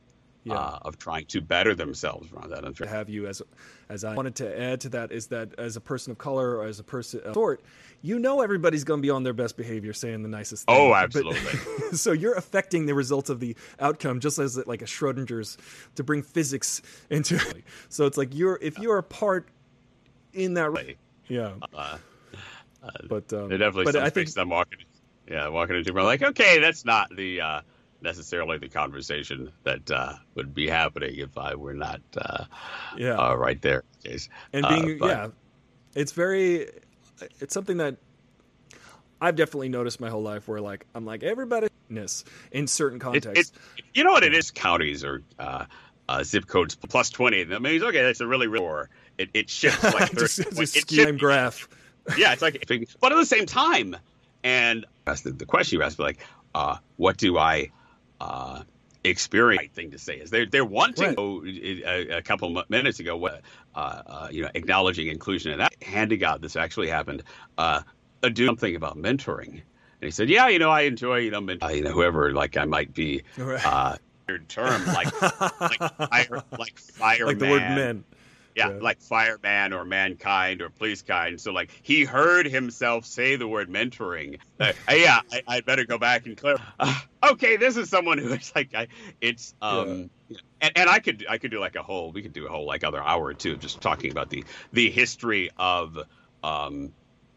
yeah. 0.47 0.55
uh, 0.55 0.79
of 0.83 0.97
trying 0.97 1.25
to 1.27 1.41
better 1.41 1.75
themselves 1.75 2.31
around 2.31 2.49
that. 2.51 2.75
To 2.75 2.87
have 2.87 3.09
you 3.09 3.27
as, 3.27 3.41
as 3.89 4.03
I 4.03 4.15
wanted 4.15 4.35
to 4.35 4.59
add 4.59 4.81
to 4.81 4.89
that 4.89 5.11
is 5.11 5.27
that 5.27 5.57
as 5.57 5.75
a 5.75 5.81
person 5.81 6.11
of 6.11 6.17
color 6.17 6.57
or 6.57 6.65
as 6.65 6.79
a 6.79 6.83
person 6.83 7.21
of 7.21 7.33
sort, 7.33 7.61
you 8.01 8.19
know 8.19 8.41
everybody's 8.41 8.83
going 8.83 8.99
to 8.99 9.01
be 9.01 9.09
on 9.09 9.23
their 9.23 9.33
best 9.33 9.57
behavior, 9.57 9.93
saying 9.93 10.23
the 10.23 10.29
nicest 10.29 10.65
thing. 10.65 10.75
Oh, 10.75 10.93
absolutely. 10.93 11.39
But, 11.89 11.97
so 11.97 12.11
you're 12.11 12.35
affecting 12.35 12.85
the 12.85 12.93
results 12.93 13.29
of 13.29 13.39
the 13.39 13.55
outcome, 13.79 14.19
just 14.19 14.39
as 14.39 14.57
like 14.67 14.81
a 14.81 14.85
Schrodinger's 14.85 15.57
to 15.95 16.03
bring 16.03 16.21
physics 16.21 16.81
into. 17.09 17.39
so 17.89 18.05
it's 18.05 18.17
like 18.17 18.35
you're 18.35 18.59
if 18.61 18.77
you're 18.79 18.97
a 18.97 19.03
part 19.03 19.47
in 20.33 20.53
that. 20.55 20.95
Yeah. 21.27 21.53
Uh, 21.73 21.97
uh, 22.83 22.89
but 23.09 23.31
um, 23.33 23.49
definitely 23.49 23.85
but 23.85 23.95
some 23.95 24.03
I 24.03 24.09
think 24.09 24.29
I'm 24.37 24.49
walking. 24.49 24.79
Yeah, 25.29 25.49
walking 25.49 25.75
into. 25.75 25.91
I'm 25.91 26.05
like, 26.05 26.23
okay, 26.23 26.59
that's 26.59 26.85
not 26.85 27.13
the. 27.15 27.41
Uh, 27.41 27.61
necessarily 28.01 28.57
the 28.57 28.69
conversation 28.69 29.51
that 29.63 29.89
uh, 29.91 30.13
would 30.35 30.53
be 30.53 30.67
happening 30.67 31.15
if 31.17 31.37
I 31.37 31.55
were 31.55 31.73
not 31.73 32.01
uh, 32.17 32.45
yeah 32.97 33.15
uh, 33.15 33.35
right 33.35 33.61
there. 33.61 33.83
Case. 34.03 34.29
And 34.53 34.65
being 34.67 34.97
but, 34.99 35.07
yeah, 35.07 35.27
it's 35.95 36.11
very 36.11 36.67
it's 37.39 37.53
something 37.53 37.77
that 37.77 37.97
I've 39.19 39.35
definitely 39.35 39.69
noticed 39.69 39.99
my 39.99 40.09
whole 40.09 40.21
life 40.21 40.47
where 40.47 40.61
like 40.61 40.85
I'm 40.93 41.05
like 41.05 41.23
everybody 41.23 41.67
in 42.51 42.67
certain 42.67 42.99
contexts. 42.99 43.51
It, 43.51 43.79
it, 43.79 43.85
you 43.93 44.03
know 44.03 44.11
what 44.11 44.23
it 44.23 44.33
is? 44.33 44.51
Counties 44.51 45.03
or 45.03 45.23
uh, 45.39 45.65
uh, 46.07 46.23
zip 46.23 46.47
codes 46.47 46.75
plus 46.75 47.09
twenty. 47.09 47.41
I 47.41 47.59
mean, 47.59 47.83
okay, 47.83 48.03
that's 48.03 48.21
a 48.21 48.27
really 48.27 48.47
real. 48.47 48.85
It 49.17 49.29
it 49.33 49.49
shifts 49.49 49.83
like 49.93 50.15
just, 50.15 50.39
it, 50.39 50.55
just 50.55 50.77
it 50.77 50.89
shifts, 50.89 51.19
graph. 51.19 51.67
Yeah, 52.17 52.31
it's 52.33 52.41
like, 52.41 52.65
but 53.01 53.11
at 53.11 53.15
the 53.15 53.25
same 53.25 53.45
time, 53.45 53.95
and 54.43 54.85
the, 55.05 55.31
the 55.31 55.45
question 55.45 55.79
you 55.79 55.83
asked, 55.83 55.99
like, 55.99 56.19
uh, 56.55 56.77
what 56.95 57.17
do 57.17 57.37
I 57.37 57.71
uh, 58.19 58.61
experience 59.03 59.73
thing 59.73 59.91
to 59.91 59.97
say 59.97 60.17
is 60.17 60.29
they're 60.29 60.45
they're 60.45 60.65
wanting 60.65 61.15
right. 61.15 61.83
a, 61.85 62.17
a, 62.17 62.21
couple 62.21 62.63
minutes 62.69 62.99
ago 62.99 63.25
uh, 63.27 63.39
uh, 63.75 64.27
you 64.31 64.41
know 64.41 64.49
acknowledging 64.53 65.07
inclusion 65.07 65.51
and 65.51 65.61
that. 65.61 65.73
Hand 65.81 66.09
to 66.09 66.17
god 66.17 66.41
this 66.41 66.55
actually 66.55 66.89
happened. 66.89 67.23
Uh 67.57 67.81
do 68.33 68.45
something 68.45 68.75
about 68.75 68.97
mentoring. 68.97 69.49
And 69.49 69.61
he 70.01 70.11
said 70.11 70.29
yeah 70.29 70.47
you 70.47 70.59
know 70.59 70.69
i 70.69 70.81
enjoy 70.81 71.17
you 71.17 71.31
know 71.31 71.41
mentor, 71.41 71.67
uh, 71.67 71.71
you 71.71 71.83
know 71.83 71.91
whoever 71.91 72.31
like 72.33 72.57
i 72.57 72.65
might 72.65 72.93
be 72.93 73.23
right. 73.37 73.65
uh 73.65 73.97
term 74.49 74.85
like 74.87 75.21
like 75.61 76.09
fire 76.09 76.43
like 76.57 76.77
fireman 76.77 77.27
like 77.27 77.39
the 77.39 77.49
word 77.49 77.61
men 77.61 78.03
yeah, 78.57 78.69
yeah, 78.69 78.79
like 78.81 78.99
fireman 78.99 79.71
or 79.71 79.85
mankind 79.85 80.61
or 80.61 80.69
police 80.69 81.03
kind. 81.03 81.39
So 81.39 81.51
like 81.51 81.69
he 81.83 82.03
heard 82.03 82.47
himself 82.47 83.05
say 83.05 83.35
the 83.35 83.47
word 83.47 83.69
mentoring. 83.69 84.39
Uh, 84.59 84.73
yeah, 84.91 85.19
I, 85.47 85.57
would 85.57 85.65
better 85.65 85.85
go 85.85 85.99
back 85.99 86.25
and 86.25 86.35
clear. 86.35 86.57
Uh, 86.79 86.99
okay, 87.31 87.57
this 87.57 87.77
is 87.77 87.89
someone 87.89 88.17
who 88.17 88.33
is 88.33 88.51
like, 88.55 88.73
I, 88.73 88.87
it's 89.21 89.53
um, 89.61 90.09
yeah. 90.29 90.37
and, 90.61 90.71
and 90.75 90.89
I 90.89 90.97
could 90.97 91.25
I 91.29 91.37
could 91.37 91.51
do 91.51 91.59
like 91.59 91.75
a 91.75 91.83
whole 91.83 92.11
we 92.11 92.23
could 92.23 92.33
do 92.33 92.47
a 92.47 92.49
whole 92.49 92.65
like 92.65 92.83
other 92.83 93.01
hour 93.01 93.23
or 93.23 93.33
two 93.35 93.55
just 93.55 93.81
talking 93.81 94.11
about 94.11 94.29
the 94.29 94.43
the 94.73 94.89
history 94.89 95.51
of 95.57 95.99
um, 96.43 96.91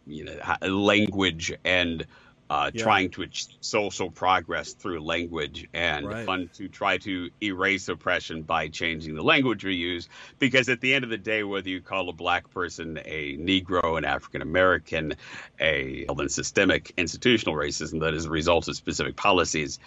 you 0.06 0.24
know 0.24 0.38
language 0.66 1.52
and 1.64 2.06
uh, 2.50 2.68
yeah. 2.74 2.82
trying 2.82 3.08
to 3.08 3.22
achieve 3.22 3.54
social 3.60 4.10
progress 4.10 4.72
through 4.72 5.00
language 5.00 5.68
and 5.72 6.06
right. 6.06 6.26
fun 6.26 6.50
to 6.52 6.66
try 6.66 6.98
to 6.98 7.30
erase 7.40 7.88
oppression 7.88 8.42
by 8.42 8.66
changing 8.66 9.14
the 9.14 9.22
language 9.22 9.64
we 9.64 9.74
use. 9.74 10.08
Because 10.40 10.68
at 10.68 10.80
the 10.80 10.92
end 10.92 11.04
of 11.04 11.10
the 11.10 11.16
day, 11.16 11.44
whether 11.44 11.68
you 11.68 11.80
call 11.80 12.08
a 12.08 12.12
black 12.12 12.50
person 12.50 12.98
a 13.04 13.36
Negro, 13.36 13.96
an 13.96 14.04
African 14.04 14.42
American, 14.42 15.14
a 15.60 16.06
well, 16.08 16.28
systemic 16.28 16.92
institutional 16.96 17.54
racism 17.54 18.00
that 18.00 18.14
is 18.14 18.24
a 18.24 18.30
result 18.30 18.66
of 18.66 18.74
specific 18.74 19.14
policies 19.14 19.78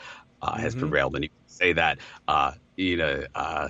uh, 0.42 0.54
mm-hmm. 0.54 0.62
has 0.62 0.74
prevailed, 0.74 1.16
and 1.16 1.26
you 1.26 1.30
can 1.30 1.38
say 1.48 1.74
that 1.74 1.98
uh, 2.30 2.54
you 2.78 2.96
know 2.96 3.26
uh, 3.36 3.68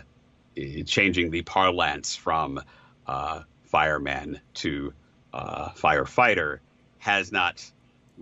changing 0.86 1.32
the 1.32 1.42
parlance 1.42 2.16
from 2.16 2.62
uh, 3.08 3.42
fireman 3.64 4.40
to 4.54 4.94
uh, 5.34 5.70
firefighter 5.70 6.60
has 7.00 7.32
not 7.32 7.72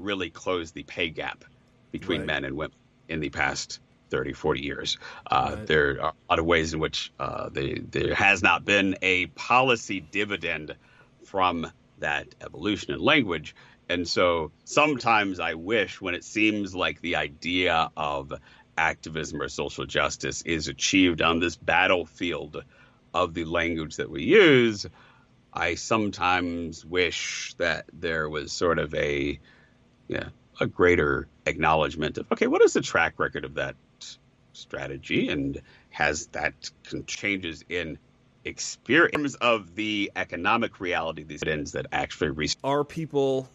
really 0.03 0.29
closed 0.29 0.73
the 0.73 0.83
pay 0.83 1.09
gap 1.09 1.43
between 1.91 2.21
right. 2.21 2.27
men 2.27 2.45
and 2.45 2.55
women 2.55 2.75
in 3.07 3.19
the 3.19 3.29
past 3.29 3.79
30, 4.09 4.33
40 4.33 4.61
years. 4.61 4.97
Uh, 5.25 5.55
right. 5.55 5.67
There 5.67 6.01
are 6.01 6.09
a 6.09 6.31
lot 6.31 6.39
of 6.39 6.45
ways 6.45 6.73
in 6.73 6.79
which 6.79 7.11
uh, 7.19 7.49
they, 7.49 7.73
there 7.75 8.13
has 8.13 8.43
not 8.43 8.65
been 8.65 8.97
a 9.01 9.27
policy 9.27 9.99
dividend 9.99 10.75
from 11.25 11.71
that 11.99 12.27
evolution 12.41 12.93
in 12.93 12.99
language. 12.99 13.55
And 13.89 14.07
so 14.07 14.51
sometimes 14.63 15.39
I 15.39 15.55
wish 15.55 15.99
when 16.01 16.13
it 16.13 16.23
seems 16.23 16.75
like 16.75 17.01
the 17.01 17.15
idea 17.17 17.91
of 17.95 18.33
activism 18.77 19.41
or 19.41 19.49
social 19.49 19.85
justice 19.85 20.41
is 20.43 20.67
achieved 20.67 21.21
on 21.21 21.39
this 21.39 21.55
battlefield 21.55 22.63
of 23.13 23.33
the 23.33 23.45
language 23.45 23.97
that 23.97 24.09
we 24.09 24.23
use, 24.23 24.85
I 25.53 25.75
sometimes 25.75 26.85
wish 26.85 27.53
that 27.57 27.85
there 27.91 28.29
was 28.29 28.51
sort 28.53 28.79
of 28.79 28.93
a 28.95 29.39
yeah, 30.11 30.27
a 30.59 30.67
greater 30.67 31.27
acknowledgement 31.45 32.17
of 32.17 32.31
okay, 32.31 32.47
what 32.47 32.61
is 32.61 32.73
the 32.73 32.81
track 32.81 33.17
record 33.17 33.45
of 33.45 33.55
that 33.55 33.75
strategy, 34.53 35.29
and 35.29 35.61
has 35.89 36.27
that 36.27 36.53
changes 37.07 37.63
in 37.69 37.97
experience 38.43 39.35
of 39.35 39.75
the 39.75 40.11
economic 40.15 40.79
reality 40.79 41.23
these 41.23 41.43
ends 41.43 41.71
that 41.71 41.85
actually 41.91 42.49
are 42.63 42.83
people 42.83 43.47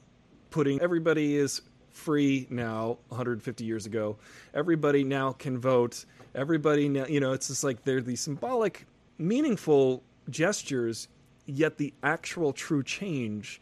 putting 0.51 0.81
everybody 0.81 1.37
is 1.37 1.61
free 1.91 2.47
now 2.51 2.99
150 3.09 3.65
years 3.65 3.85
ago. 3.85 4.17
Everybody 4.55 5.05
now 5.05 5.33
can 5.33 5.59
vote. 5.59 6.07
Everybody 6.35 6.89
now 6.89 7.07
you 7.07 7.21
know 7.21 7.33
it's 7.33 7.49
just 7.49 7.65
like 7.65 7.85
they're 7.85 8.01
these 8.01 8.21
symbolic 8.21 8.87
meaningful 9.19 10.03
gestures 10.31 11.09
yet 11.45 11.77
the 11.77 11.93
actual 12.03 12.53
true 12.53 12.83
change 12.83 13.61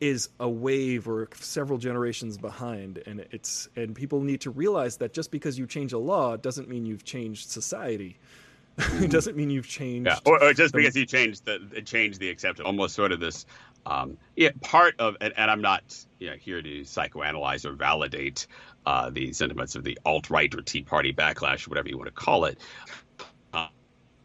is 0.00 0.30
a 0.40 0.48
wave 0.48 1.06
or 1.08 1.28
several 1.34 1.78
generations 1.78 2.38
behind 2.38 3.02
and 3.06 3.20
it's 3.30 3.68
and 3.76 3.94
people 3.94 4.20
need 4.22 4.40
to 4.40 4.50
realize 4.50 4.96
that 4.96 5.12
just 5.12 5.30
because 5.30 5.58
you 5.58 5.66
change 5.66 5.92
a 5.92 5.98
law 5.98 6.36
doesn't 6.36 6.68
mean 6.68 6.86
you've 6.86 7.04
changed 7.04 7.50
society 7.50 8.18
it 8.78 9.10
doesn't 9.10 9.36
mean 9.36 9.50
you've 9.50 9.68
changed 9.68 10.06
yeah. 10.06 10.18
or, 10.24 10.42
or 10.42 10.54
just 10.54 10.72
the, 10.72 10.78
because 10.78 10.96
you 10.96 11.04
changed 11.04 11.44
the 11.44 11.82
change 11.84 12.18
the 12.18 12.30
acceptance 12.30 12.66
almost 12.66 12.94
sort 12.94 13.12
of 13.12 13.20
this 13.20 13.44
um, 13.84 14.16
yeah 14.36 14.50
part 14.62 14.94
of 14.98 15.16
and, 15.20 15.34
and 15.36 15.50
i'm 15.50 15.60
not 15.60 15.82
you 16.18 16.30
know, 16.30 16.36
here 16.36 16.62
to 16.62 16.80
psychoanalyze 16.80 17.64
or 17.64 17.72
validate 17.72 18.46
uh, 18.86 19.10
the 19.10 19.32
sentiments 19.34 19.74
of 19.74 19.84
the 19.84 19.98
alt-right 20.06 20.54
or 20.54 20.62
tea 20.62 20.82
party 20.82 21.12
backlash 21.12 21.66
or 21.66 21.70
whatever 21.70 21.88
you 21.88 21.98
want 21.98 22.06
to 22.06 22.12
call 22.12 22.46
it 22.46 22.58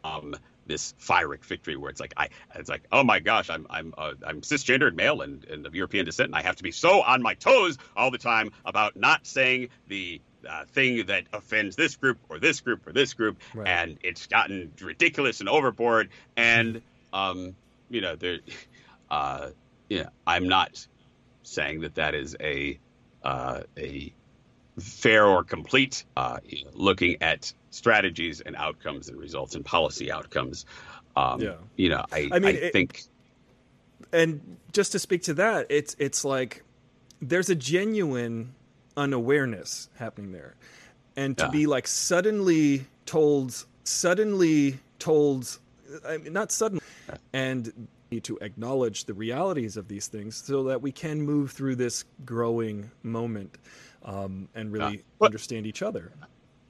um, 0.06 0.36
this 0.66 0.94
Pyrrhic 1.06 1.44
victory 1.46 1.76
where 1.76 1.90
it's 1.90 2.00
like 2.00 2.14
I 2.18 2.30
it's 2.56 2.70
like 2.70 2.84
oh 2.92 3.04
my 3.04 3.20
gosh 3.20 3.50
I'm 3.50 3.68
I'm 3.70 3.94
uh, 3.98 4.14
I'm 4.26 4.42
cisgendered 4.42 4.96
male 4.96 5.22
and, 5.22 5.44
and 5.46 5.66
of 5.66 5.76
European 5.76 6.06
descent 6.06 6.28
and 6.28 6.36
I 6.36 6.42
have 6.42 6.56
to 6.58 6.64
be 6.64 6.72
so 6.72 7.02
on 7.02 7.22
my 7.22 7.36
toes 7.36 7.78
all 7.96 8.12
the 8.12 8.18
time 8.18 8.52
about 8.66 8.96
not 8.96 9.26
saying 9.26 9.70
the 9.88 10.22
uh, 10.48 10.66
thing 10.66 11.06
that 11.08 11.26
offends 11.34 11.76
this 11.76 11.96
group 11.96 12.20
or 12.30 12.40
this 12.40 12.62
group 12.62 12.86
or 12.88 12.94
this 12.94 13.14
group 13.14 13.42
right. 13.54 13.68
and 13.68 13.98
it's 14.04 14.28
gotten 14.28 14.72
ridiculous 14.82 15.40
and 15.40 15.50
overboard 15.50 16.10
and 16.38 16.82
um 17.14 17.56
you 17.90 18.02
know 18.02 18.16
there 18.16 18.40
uh 19.10 19.50
yeah 19.90 20.10
I'm 20.26 20.48
not 20.48 20.86
saying 21.44 21.82
that 21.82 21.96
that 21.96 22.16
is 22.16 22.36
a 22.40 22.80
uh, 23.24 23.62
a 23.78 24.14
fair 24.80 25.26
or 25.26 25.44
complete 25.44 26.06
uh, 26.18 26.40
looking 26.74 27.18
at 27.22 27.52
strategies 27.70 28.42
and 28.42 28.56
outcomes 28.56 29.10
and 29.10 29.18
results 29.18 29.56
and 29.56 29.64
policy 29.64 30.12
outcomes. 30.12 30.66
Um, 31.16 31.42
yeah. 31.42 31.56
You 31.76 31.90
know, 31.90 32.06
I, 32.12 32.30
I, 32.32 32.40
mean, 32.40 32.58
I 32.58 32.70
think. 32.72 33.04
and 34.12 34.58
just 34.74 34.92
to 34.94 35.00
speak 35.00 35.24
to 35.24 35.34
that, 35.36 35.68
it's 35.70 35.96
it's 36.00 36.26
like 36.26 36.64
there's 37.22 37.50
a 37.50 37.56
genuine 37.56 38.54
unawareness 38.98 39.90
happening 39.98 40.32
there, 40.32 40.56
and 41.16 41.38
to 41.38 41.46
yeah. 41.46 41.52
be 41.52 41.68
like 41.68 41.88
suddenly 41.88 42.86
told, 43.06 43.66
suddenly 43.84 44.80
told, 45.00 45.58
I 46.06 46.18
mean, 46.18 46.34
not 46.34 46.52
suddenly, 46.52 46.84
and 47.32 47.88
to 48.24 48.38
acknowledge 48.40 49.06
the 49.06 49.14
realities 49.14 49.76
of 49.76 49.88
these 49.88 50.08
things 50.08 50.36
so 50.36 50.64
that 50.64 50.82
we 50.82 50.92
can 50.92 51.22
move 51.22 51.52
through 51.52 51.76
this 51.76 52.06
growing 52.24 52.90
moment 53.04 53.58
um, 54.06 54.48
and 54.56 54.72
really 54.72 55.04
yeah. 55.20 55.26
understand 55.26 55.68
each 55.68 55.82
other. 55.82 56.12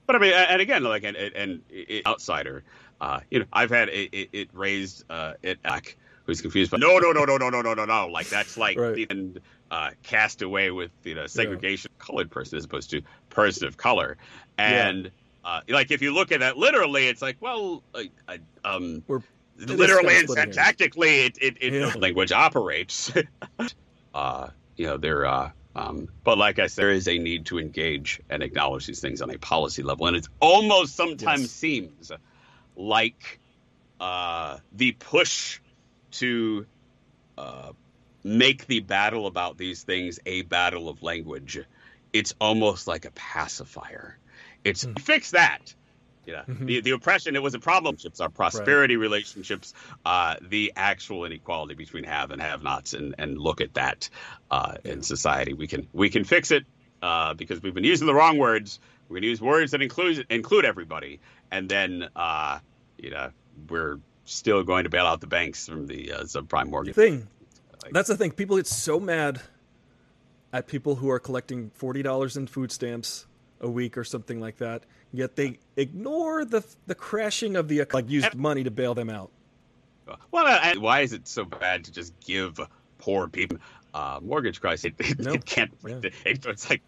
But 0.08 0.16
I 0.16 0.20
mean, 0.20 0.34
and 0.34 0.62
again, 0.62 0.84
like, 0.84 1.04
and, 1.04 1.18
and, 1.18 1.62
outsider, 2.06 2.64
uh, 3.02 3.20
you 3.30 3.40
know, 3.40 3.46
I've 3.52 3.72
had 3.72 3.90
it, 3.90 4.10
it, 4.14 4.30
it 4.32 4.50
raised 4.54 5.04
uh, 5.10 5.34
it 5.42 5.62
back 5.62 5.98
who's 6.26 6.42
confused, 6.42 6.72
but 6.72 6.80
no, 6.80 6.98
no, 6.98 7.12
no, 7.12 7.26
no, 7.26 7.38
no, 7.38 7.50
no, 7.50 7.62
no, 7.62 7.74
no, 7.74 7.86
no, 7.86 8.08
like 8.08 8.30
that's 8.30 8.58
like 8.58 8.80
right. 8.80 9.06
and 9.10 9.40
uh, 9.70 9.92
cast 10.04 10.42
away 10.42 10.72
with 10.72 10.92
you 11.04 11.16
know 11.16 11.28
segregation, 11.28 11.92
yeah. 11.94 12.06
colored 12.06 12.32
person 12.32 12.58
as 12.58 12.66
opposed 12.66 12.90
to 12.92 13.02
person 13.30 13.68
of 13.68 13.78
color, 13.78 14.18
and. 14.58 15.06
Yeah. 15.06 15.12
Uh, 15.48 15.62
like 15.70 15.92
if 15.92 16.02
you 16.02 16.12
look 16.12 16.32
at 16.32 16.40
that 16.40 16.58
literally, 16.58 17.08
it's 17.08 17.22
like, 17.22 17.38
well, 17.40 17.84
like, 17.94 18.10
um, 18.64 19.04
We're 19.06 19.22
literally 19.60 20.18
and 20.18 20.28
syntactically, 20.28 21.28
it, 21.28 21.38
it, 21.40 21.58
it 21.62 21.74
yeah. 21.74 21.94
language 22.00 22.32
operates. 22.32 23.14
uh, 24.16 24.48
you 24.76 24.88
know, 24.88 24.98
they're 24.98 25.28
uh, 25.28 25.52
um, 25.76 26.08
but 26.24 26.38
like 26.38 26.60
I 26.60 26.68
said, 26.68 26.84
there 26.84 26.92
is 26.92 27.08
a 27.08 27.18
need 27.18 27.48
to 27.48 27.60
engage 27.60 28.22
and 28.30 28.42
acknowledge 28.42 28.88
these 28.88 29.02
things 29.02 29.22
on 29.22 29.30
a 29.30 29.38
policy 29.38 29.84
level, 29.84 30.08
and 30.08 30.16
it 30.16 30.28
almost 30.40 30.96
sometimes 30.96 31.42
yes. 31.42 31.52
seems 31.52 32.12
like 32.76 33.40
uh, 34.00 34.58
the 34.74 34.94
push 34.94 35.60
to 36.12 36.66
uh, 37.38 37.74
make 38.24 38.68
the 38.68 38.80
battle 38.80 39.28
about 39.28 39.58
these 39.58 39.84
things 39.84 40.20
a 40.26 40.44
battle 40.44 40.88
of 40.88 41.04
language. 41.04 41.60
It's 42.14 42.34
almost 42.40 42.88
like 42.88 43.04
a 43.06 43.12
pacifier. 43.12 44.18
It's 44.64 44.86
mm. 44.86 45.00
fix 45.00 45.32
that 45.32 45.74
yeah, 46.26 46.44
mm-hmm. 46.48 46.66
the 46.66 46.82
the 46.82 46.92
oppression 46.92 47.36
it 47.36 47.44
was 47.44 47.54
a 47.54 47.60
problem. 47.60 47.98
Our 48.20 48.30
prosperity 48.30 48.96
right. 48.96 49.02
relationships, 49.02 49.74
uh, 50.06 50.36
the 50.42 50.74
actual 50.76 51.26
inequality 51.26 51.76
between 51.76 52.04
have 52.04 52.32
and 52.32 52.42
have-nots, 52.42 52.94
and 52.94 53.16
and 53.18 53.38
look 53.38 53.62
at 53.62 53.74
that 53.76 54.10
uh, 54.52 54.76
in 54.84 55.02
society. 55.02 55.54
We 55.54 55.68
can 55.68 55.88
we 55.94 56.10
can 56.10 56.24
fix 56.24 56.52
it 56.52 56.66
uh, 57.02 57.34
because 57.34 57.62
we've 57.62 57.74
been 57.74 57.84
using 57.84 58.08
the 58.08 58.14
wrong 58.14 58.38
words. 58.38 58.80
We're 59.08 59.18
gonna 59.18 59.28
use 59.28 59.42
words 59.42 59.72
that 59.72 59.82
include 59.82 60.26
include 60.30 60.66
everybody, 60.66 61.20
and 61.52 61.70
then 61.70 62.10
uh, 62.16 62.60
you 62.98 63.12
know 63.12 63.30
we're 63.70 64.00
still 64.26 64.64
going 64.64 64.84
to 64.86 64.90
bail 64.90 65.06
out 65.06 65.22
the 65.22 65.28
banks 65.28 65.68
from 65.68 65.86
the 65.86 66.12
uh, 66.12 66.24
subprime 66.24 66.70
mortgage 66.70 66.96
thing. 66.96 67.28
Like, 67.84 67.94
That's 67.94 68.08
the 68.08 68.18
thing. 68.18 68.32
People 68.32 68.58
get 68.58 68.66
so 68.66 69.00
mad 69.00 69.42
at 70.52 70.66
people 70.66 70.96
who 70.96 71.10
are 71.12 71.20
collecting 71.20 71.70
forty 71.76 72.02
dollars 72.02 72.36
in 72.36 72.48
food 72.48 72.72
stamps 72.72 73.28
a 73.62 73.70
week 73.70 73.98
or 73.98 74.04
something 74.04 74.40
like 74.40 74.58
that 74.58 74.84
Yet 75.16 75.36
they 75.36 75.60
ignore 75.76 76.46
the 76.46 76.64
the 76.88 76.96
crashing 76.96 77.56
of 77.56 77.68
the 77.68 77.86
like 77.94 78.10
used 78.10 78.36
money 78.36 78.64
to 78.64 78.72
bail 78.72 78.94
them 78.94 79.10
out. 79.10 79.32
Well, 80.32 80.80
why 80.80 81.02
is 81.02 81.14
it 81.14 81.28
so 81.28 81.46
bad 81.46 81.86
to 81.86 81.92
just 81.92 82.14
give 82.20 82.60
poor 83.00 83.28
people 83.28 83.58
uh, 83.94 84.20
mortgage 84.22 84.62
crisis? 84.62 84.86
It, 84.86 84.94
it, 85.00 85.20
no. 85.20 85.34
it 85.34 85.46
can't. 85.46 85.72
Yeah. 85.86 86.00
It, 86.26 86.46
it's 86.46 86.70
like, 86.70 86.84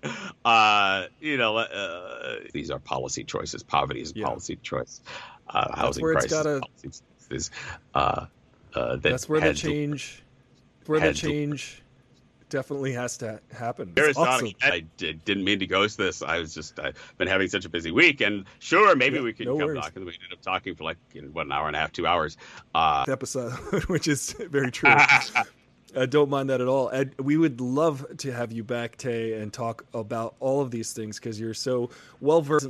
uh, 0.45 1.05
you 1.19 1.37
know, 1.37 1.57
uh, 1.57 2.35
these 2.53 2.69
are 2.69 2.79
policy 2.79 3.23
choices. 3.23 3.63
Poverty 3.63 4.01
is 4.01 4.11
a 4.11 4.19
yeah. 4.19 4.25
policy 4.27 4.57
choice. 4.57 5.01
Uh, 5.49 5.75
housing 5.75 6.03
crisis 6.03 6.31
gotta, 6.31 6.61
is 7.31 7.51
uh, 7.95 8.25
uh, 8.75 8.95
that 8.97 9.01
that's 9.01 9.29
where 9.29 9.41
the 9.41 9.53
change, 9.53 10.21
where 10.85 10.99
the 10.99 11.13
change 11.13 11.81
definitely 12.49 12.93
has 12.93 13.17
to 13.17 13.39
happen. 13.51 13.93
It's 13.95 14.17
awesome. 14.17 14.51
I 14.61 14.85
did, 14.97 15.21
not 15.27 15.37
mean 15.37 15.59
to 15.59 15.67
ghost 15.67 15.97
this. 15.97 16.21
I 16.21 16.39
was 16.39 16.53
just 16.53 16.79
I've 16.79 16.95
been 17.17 17.27
having 17.27 17.47
such 17.49 17.65
a 17.65 17.69
busy 17.69 17.91
week, 17.91 18.21
and 18.21 18.45
sure, 18.59 18.95
maybe 18.95 19.17
yeah, 19.17 19.23
we 19.23 19.33
could 19.33 19.47
no 19.47 19.57
come 19.57 19.73
back, 19.73 19.95
and 19.95 20.05
we 20.05 20.13
ended 20.13 20.33
up 20.33 20.41
talking 20.41 20.75
for 20.75 20.83
like 20.83 20.97
you 21.13 21.21
know, 21.21 21.29
what 21.29 21.45
an 21.45 21.51
hour 21.51 21.67
and 21.67 21.75
a 21.75 21.79
half, 21.79 21.91
two 21.91 22.07
hours. 22.07 22.37
Uh, 22.73 23.05
episode, 23.07 23.51
which 23.87 24.07
is 24.07 24.33
very 24.33 24.71
true. 24.71 24.89
I 24.89 26.05
don't 26.09 26.29
mind 26.29 26.49
that 26.49 26.61
at 26.61 26.67
all. 26.67 26.89
And 26.89 27.13
we 27.19 27.37
would 27.37 27.61
love 27.61 28.05
to 28.17 28.31
have 28.31 28.51
you 28.51 28.63
back, 28.63 28.97
Tay, 28.97 29.33
and 29.33 29.51
talk 29.51 29.85
about 29.93 30.35
all 30.39 30.61
of 30.61 30.71
these 30.71 30.93
things 30.93 31.19
because 31.19 31.39
you're 31.39 31.53
so 31.53 31.89
well 32.21 32.41
versed. 32.41 32.69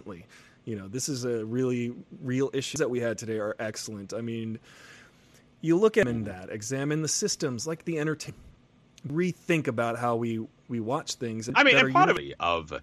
You 0.65 0.75
know, 0.75 0.87
this 0.87 1.07
is 1.07 1.23
a 1.23 1.45
really 1.45 1.93
real 2.21 2.49
issue 2.53 2.77
that 2.79 2.89
we 2.89 2.99
had 2.99 3.17
today 3.17 3.39
are 3.39 3.55
excellent. 3.57 4.13
I 4.13 4.19
mean, 4.19 4.59
you 5.61 5.77
look 5.77 5.97
at 5.97 6.05
that, 6.25 6.49
examine 6.49 7.01
the 7.01 7.07
systems 7.07 7.65
like 7.65 7.85
the 7.85 7.99
entertainment 7.99 8.46
rethink 9.05 9.67
about 9.67 9.97
how 9.97 10.15
we 10.15 10.45
we 10.67 10.79
watch 10.79 11.15
things. 11.15 11.49
I 11.53 11.63
mean, 11.63 11.77
and 11.77 11.93
part 11.93 12.09
of, 12.09 12.19
of 12.39 12.81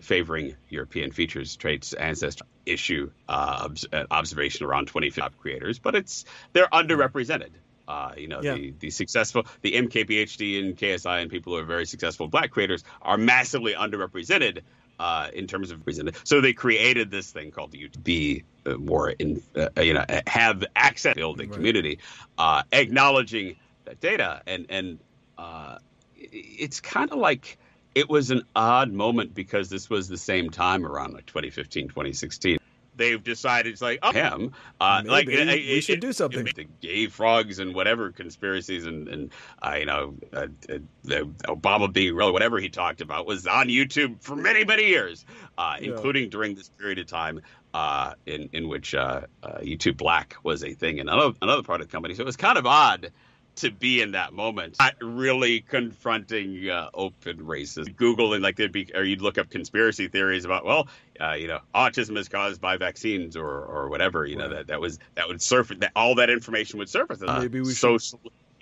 favoring 0.00 0.56
European 0.68 1.12
features, 1.12 1.56
traits, 1.56 1.92
ancestry 1.92 2.46
issue 2.66 3.10
uh, 3.28 3.68
uh 3.92 4.04
observation 4.10 4.66
around 4.66 4.86
20 4.86 5.10
creators, 5.38 5.78
but 5.78 5.94
it's 5.94 6.24
they're 6.52 6.68
underrepresented. 6.68 7.50
Uh, 7.88 8.12
you 8.16 8.28
know, 8.28 8.40
yeah. 8.40 8.54
the, 8.54 8.72
the 8.78 8.90
successful, 8.90 9.44
the 9.62 9.72
MKBHD 9.72 10.60
and 10.60 10.78
KSI 10.78 11.22
and 11.22 11.28
people 11.30 11.54
who 11.54 11.58
are 11.58 11.64
very 11.64 11.86
successful 11.86 12.28
black 12.28 12.52
creators 12.52 12.84
are 13.02 13.18
massively 13.18 13.74
underrepresented 13.74 14.60
uh, 15.00 15.28
in 15.34 15.48
terms 15.48 15.72
of 15.72 15.82
presented. 15.82 16.14
So 16.22 16.40
they 16.40 16.52
created 16.52 17.10
this 17.10 17.32
thing 17.32 17.50
called 17.50 17.72
the 17.72 17.88
be 18.04 18.44
uh, 18.64 18.74
more 18.74 19.10
in, 19.10 19.42
uh, 19.56 19.70
you 19.82 19.94
know, 19.94 20.04
have 20.26 20.64
access 20.76 21.16
to 21.16 21.34
the 21.34 21.46
right. 21.46 21.52
community, 21.52 21.98
uh, 22.38 22.62
acknowledging 22.70 23.56
that 23.86 23.98
data 23.98 24.42
and 24.46 24.66
and 24.68 24.98
uh, 25.40 25.78
it's 26.16 26.80
kind 26.80 27.10
of 27.12 27.18
like 27.18 27.58
it 27.94 28.08
was 28.08 28.30
an 28.30 28.42
odd 28.54 28.92
moment 28.92 29.34
because 29.34 29.68
this 29.68 29.88
was 29.90 30.08
the 30.08 30.18
same 30.18 30.50
time 30.50 30.86
around 30.86 31.14
like 31.14 31.26
2015, 31.26 31.88
2016 31.88 32.58
they've 32.96 33.22
decided 33.24 33.72
it's 33.72 33.80
like 33.80 33.98
oh, 34.02 34.12
him 34.12 34.52
uh, 34.80 35.00
like 35.06 35.26
Maybe. 35.26 35.42
We 35.44 35.52
it- 35.78 35.80
should 35.84 35.98
it- 35.98 36.00
do 36.02 36.12
something. 36.12 36.46
it- 36.46 36.54
the 36.56 36.66
gay 36.82 37.06
frogs 37.06 37.58
and 37.58 37.74
whatever 37.74 38.10
conspiracies 38.12 38.84
and 38.84 39.08
and 39.08 39.30
uh, 39.62 39.76
you 39.78 39.86
know 39.86 40.14
uh, 40.34 40.48
uh, 40.68 40.78
the 41.04 41.20
Obama 41.48 41.90
being 41.90 42.14
real 42.14 42.30
whatever 42.32 42.58
he 42.58 42.68
talked 42.68 43.00
about 43.00 43.26
was 43.26 43.46
on 43.46 43.68
YouTube 43.68 44.20
for 44.22 44.36
many 44.36 44.64
many 44.64 44.88
years, 44.88 45.24
uh, 45.56 45.76
Yeah. 45.80 45.92
including 45.92 46.28
during 46.28 46.54
this 46.56 46.68
period 46.68 46.98
of 46.98 47.06
time 47.06 47.40
uh, 47.72 48.14
in 48.26 48.50
in 48.52 48.68
which 48.68 48.94
uh, 48.94 49.22
uh, 49.42 49.58
YouTube 49.62 49.96
Black 49.96 50.36
was 50.42 50.62
a 50.62 50.74
thing 50.74 51.00
and 51.00 51.08
another 51.08 51.32
another 51.40 51.62
part 51.62 51.80
of 51.80 51.86
the 51.88 51.92
company. 51.92 52.14
So 52.16 52.22
it 52.22 52.26
was 52.26 52.36
kind 52.36 52.58
of 52.58 52.66
odd 52.66 53.12
to 53.60 53.70
be 53.70 54.00
in 54.02 54.12
that 54.12 54.32
moment, 54.32 54.76
not 54.78 54.94
really 55.00 55.60
confronting 55.60 56.68
uh, 56.68 56.90
open 56.94 57.38
racism. 57.38 57.94
Google 57.96 58.34
and 58.34 58.42
like 58.42 58.56
there'd 58.56 58.72
be, 58.72 58.90
or 58.94 59.02
you'd 59.04 59.20
look 59.22 59.38
up 59.38 59.50
conspiracy 59.50 60.08
theories 60.08 60.44
about, 60.44 60.64
well, 60.64 60.88
uh, 61.20 61.32
you 61.32 61.48
know, 61.48 61.60
autism 61.74 62.16
is 62.18 62.28
caused 62.28 62.60
by 62.60 62.76
vaccines 62.76 63.36
or 63.36 63.46
or 63.48 63.88
whatever. 63.88 64.24
You 64.26 64.36
know 64.36 64.48
that 64.48 64.66
that 64.68 64.80
was 64.80 64.98
that 65.14 65.28
would 65.28 65.40
surface 65.42 65.78
that 65.80 65.92
all 65.96 66.14
that 66.16 66.30
information 66.30 66.78
would 66.78 66.88
surface. 66.88 67.22
Uh, 67.22 67.40
Maybe 67.40 67.60
we 67.60 67.72
should- 67.74 68.00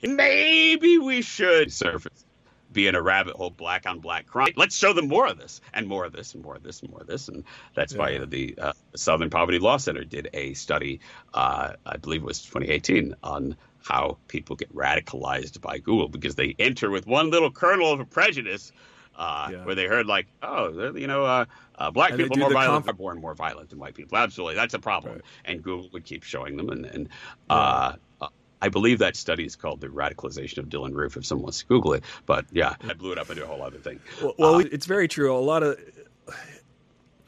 maybe 0.03 0.99
we 0.99 1.23
should 1.23 1.73
surface. 1.73 2.25
Be 2.71 2.87
in 2.87 2.95
a 2.95 3.01
rabbit 3.01 3.35
hole, 3.35 3.49
black 3.49 3.87
on 3.87 4.01
black 4.01 4.27
crime. 4.27 4.53
Let's 4.55 4.77
show 4.77 4.93
them 4.93 5.09
more 5.09 5.27
of 5.27 5.39
this, 5.39 5.63
and 5.73 5.87
more 5.87 6.05
of 6.05 6.13
this, 6.13 6.35
and 6.35 6.45
more 6.45 6.55
of 6.55 6.63
this, 6.63 6.83
and 6.83 6.91
more 6.91 7.01
of 7.01 7.07
this, 7.07 7.29
and 7.29 7.45
that's 7.75 7.95
why 7.95 8.09
Yeah. 8.09 8.13
you 8.13 8.19
know, 8.21 8.25
the 8.27 8.55
uh, 8.59 8.73
Southern 8.95 9.31
Poverty 9.31 9.59
Law 9.59 9.79
Center 9.79 10.05
did 10.05 10.29
a 10.35 10.53
study, 10.53 11.01
uh, 11.33 11.73
I 11.87 11.97
believe 11.97 12.21
it 12.21 12.27
was 12.27 12.43
2018, 12.43 13.15
on 13.23 13.57
how 13.89 14.19
people 14.29 14.55
get 14.55 14.73
radicalized 14.75 15.61
by 15.61 15.79
Google 15.79 16.09
because 16.09 16.35
they 16.35 16.55
enter 16.59 16.91
with 16.91 17.07
one 17.07 17.31
little 17.31 17.51
kernel 17.51 17.91
of 17.93 18.01
a 18.01 18.05
prejudice 18.05 18.71
uh, 19.17 19.49
Yeah. 19.51 19.65
where 19.65 19.75
they 19.75 19.87
heard 19.87 20.07
like, 20.07 20.27
oh, 20.43 20.93
you 20.95 21.07
know, 21.07 21.25
uh, 21.25 21.45
uh, 21.77 21.91
black 21.91 22.11
And 22.11 22.19
people 22.19 22.37
are 22.37 22.41
more 22.41 22.53
violent, 22.53 22.85
conf- 22.85 22.95
are 22.95 22.99
born 22.99 23.21
more 23.21 23.35
violent 23.35 23.71
than 23.71 23.79
white 23.79 23.95
people. 23.95 24.19
Absolutely, 24.19 24.57
that's 24.57 24.75
a 24.75 24.79
problem. 24.79 25.15
Right. 25.15 25.23
And 25.47 25.63
Google 25.63 25.89
would 25.93 26.05
keep 26.05 26.23
showing 26.23 26.57
them, 26.57 26.69
and, 26.69 26.85
and 26.85 27.09
uh, 27.49 27.95
uh, 28.21 28.29
I 28.61 28.69
believe 28.69 28.99
that 28.99 29.17
study 29.17 29.45
is 29.45 29.57
called 29.57 29.81
the 29.81 29.87
radicalization 29.89 30.59
of 30.59 30.67
Dylann 30.69 30.93
Roof. 30.93 31.17
If 31.17 31.25
someone 31.25 31.45
wants 31.45 31.61
to 31.61 31.67
Google 31.67 31.95
it, 31.95 32.05
but 32.27 32.45
yeah, 32.53 32.75
I 32.89 32.93
blew 32.93 33.13
it 33.13 33.19
up 33.19 33.31
into 33.31 33.43
a 33.43 33.47
whole 33.47 33.63
other 33.63 33.79
thing. 33.79 34.01
Well, 34.21 34.35
well 34.39 34.55
Uh, 34.57 34.65
it's 34.71 34.87
very 34.87 35.09
true. 35.09 35.35
A 35.35 35.39
lot 35.39 35.63
of 35.63 35.79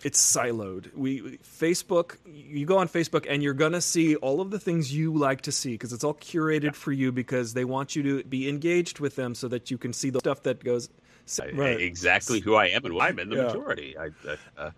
it's 0.02 0.20
siloed. 0.20 0.94
We 0.94 1.38
Facebook, 1.38 2.16
you 2.26 2.66
go 2.66 2.78
on 2.78 2.88
Facebook 2.88 3.26
and 3.28 3.42
you're 3.42 3.54
gonna 3.54 3.80
see 3.80 4.16
all 4.16 4.40
of 4.40 4.50
the 4.50 4.58
things 4.58 4.92
you 4.94 5.14
like 5.14 5.42
to 5.42 5.52
see 5.52 5.72
because 5.72 5.92
it's 5.92 6.04
all 6.04 6.14
curated 6.14 6.74
for 6.74 6.92
you 6.92 7.12
because 7.12 7.54
they 7.54 7.64
want 7.64 7.94
you 7.96 8.02
to 8.04 8.24
be 8.24 8.48
engaged 8.48 8.98
with 9.00 9.16
them 9.16 9.34
so 9.34 9.48
that 9.48 9.70
you 9.70 9.78
can 9.78 9.92
see 9.92 10.10
the 10.10 10.20
stuff 10.20 10.42
that 10.44 10.62
goes. 10.64 10.88
I- 11.40 11.44
exactly 11.78 12.40
who 12.40 12.54
I 12.54 12.66
am 12.68 12.84
and 12.84 12.94
why 12.94 13.08
I'm 13.08 13.18
in 13.20 13.28
the 13.30 13.36
Yeah. 13.36 13.42
majority. 13.44 13.96
I, 13.96 14.06
uh, 14.28 14.36
uh, 14.58 14.70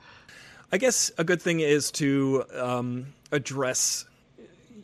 I 0.70 0.76
guess 0.78 1.10
a 1.16 1.24
good 1.24 1.40
thing 1.40 1.60
is 1.60 1.90
to 1.92 2.44
um, 2.54 3.06
address 3.30 4.04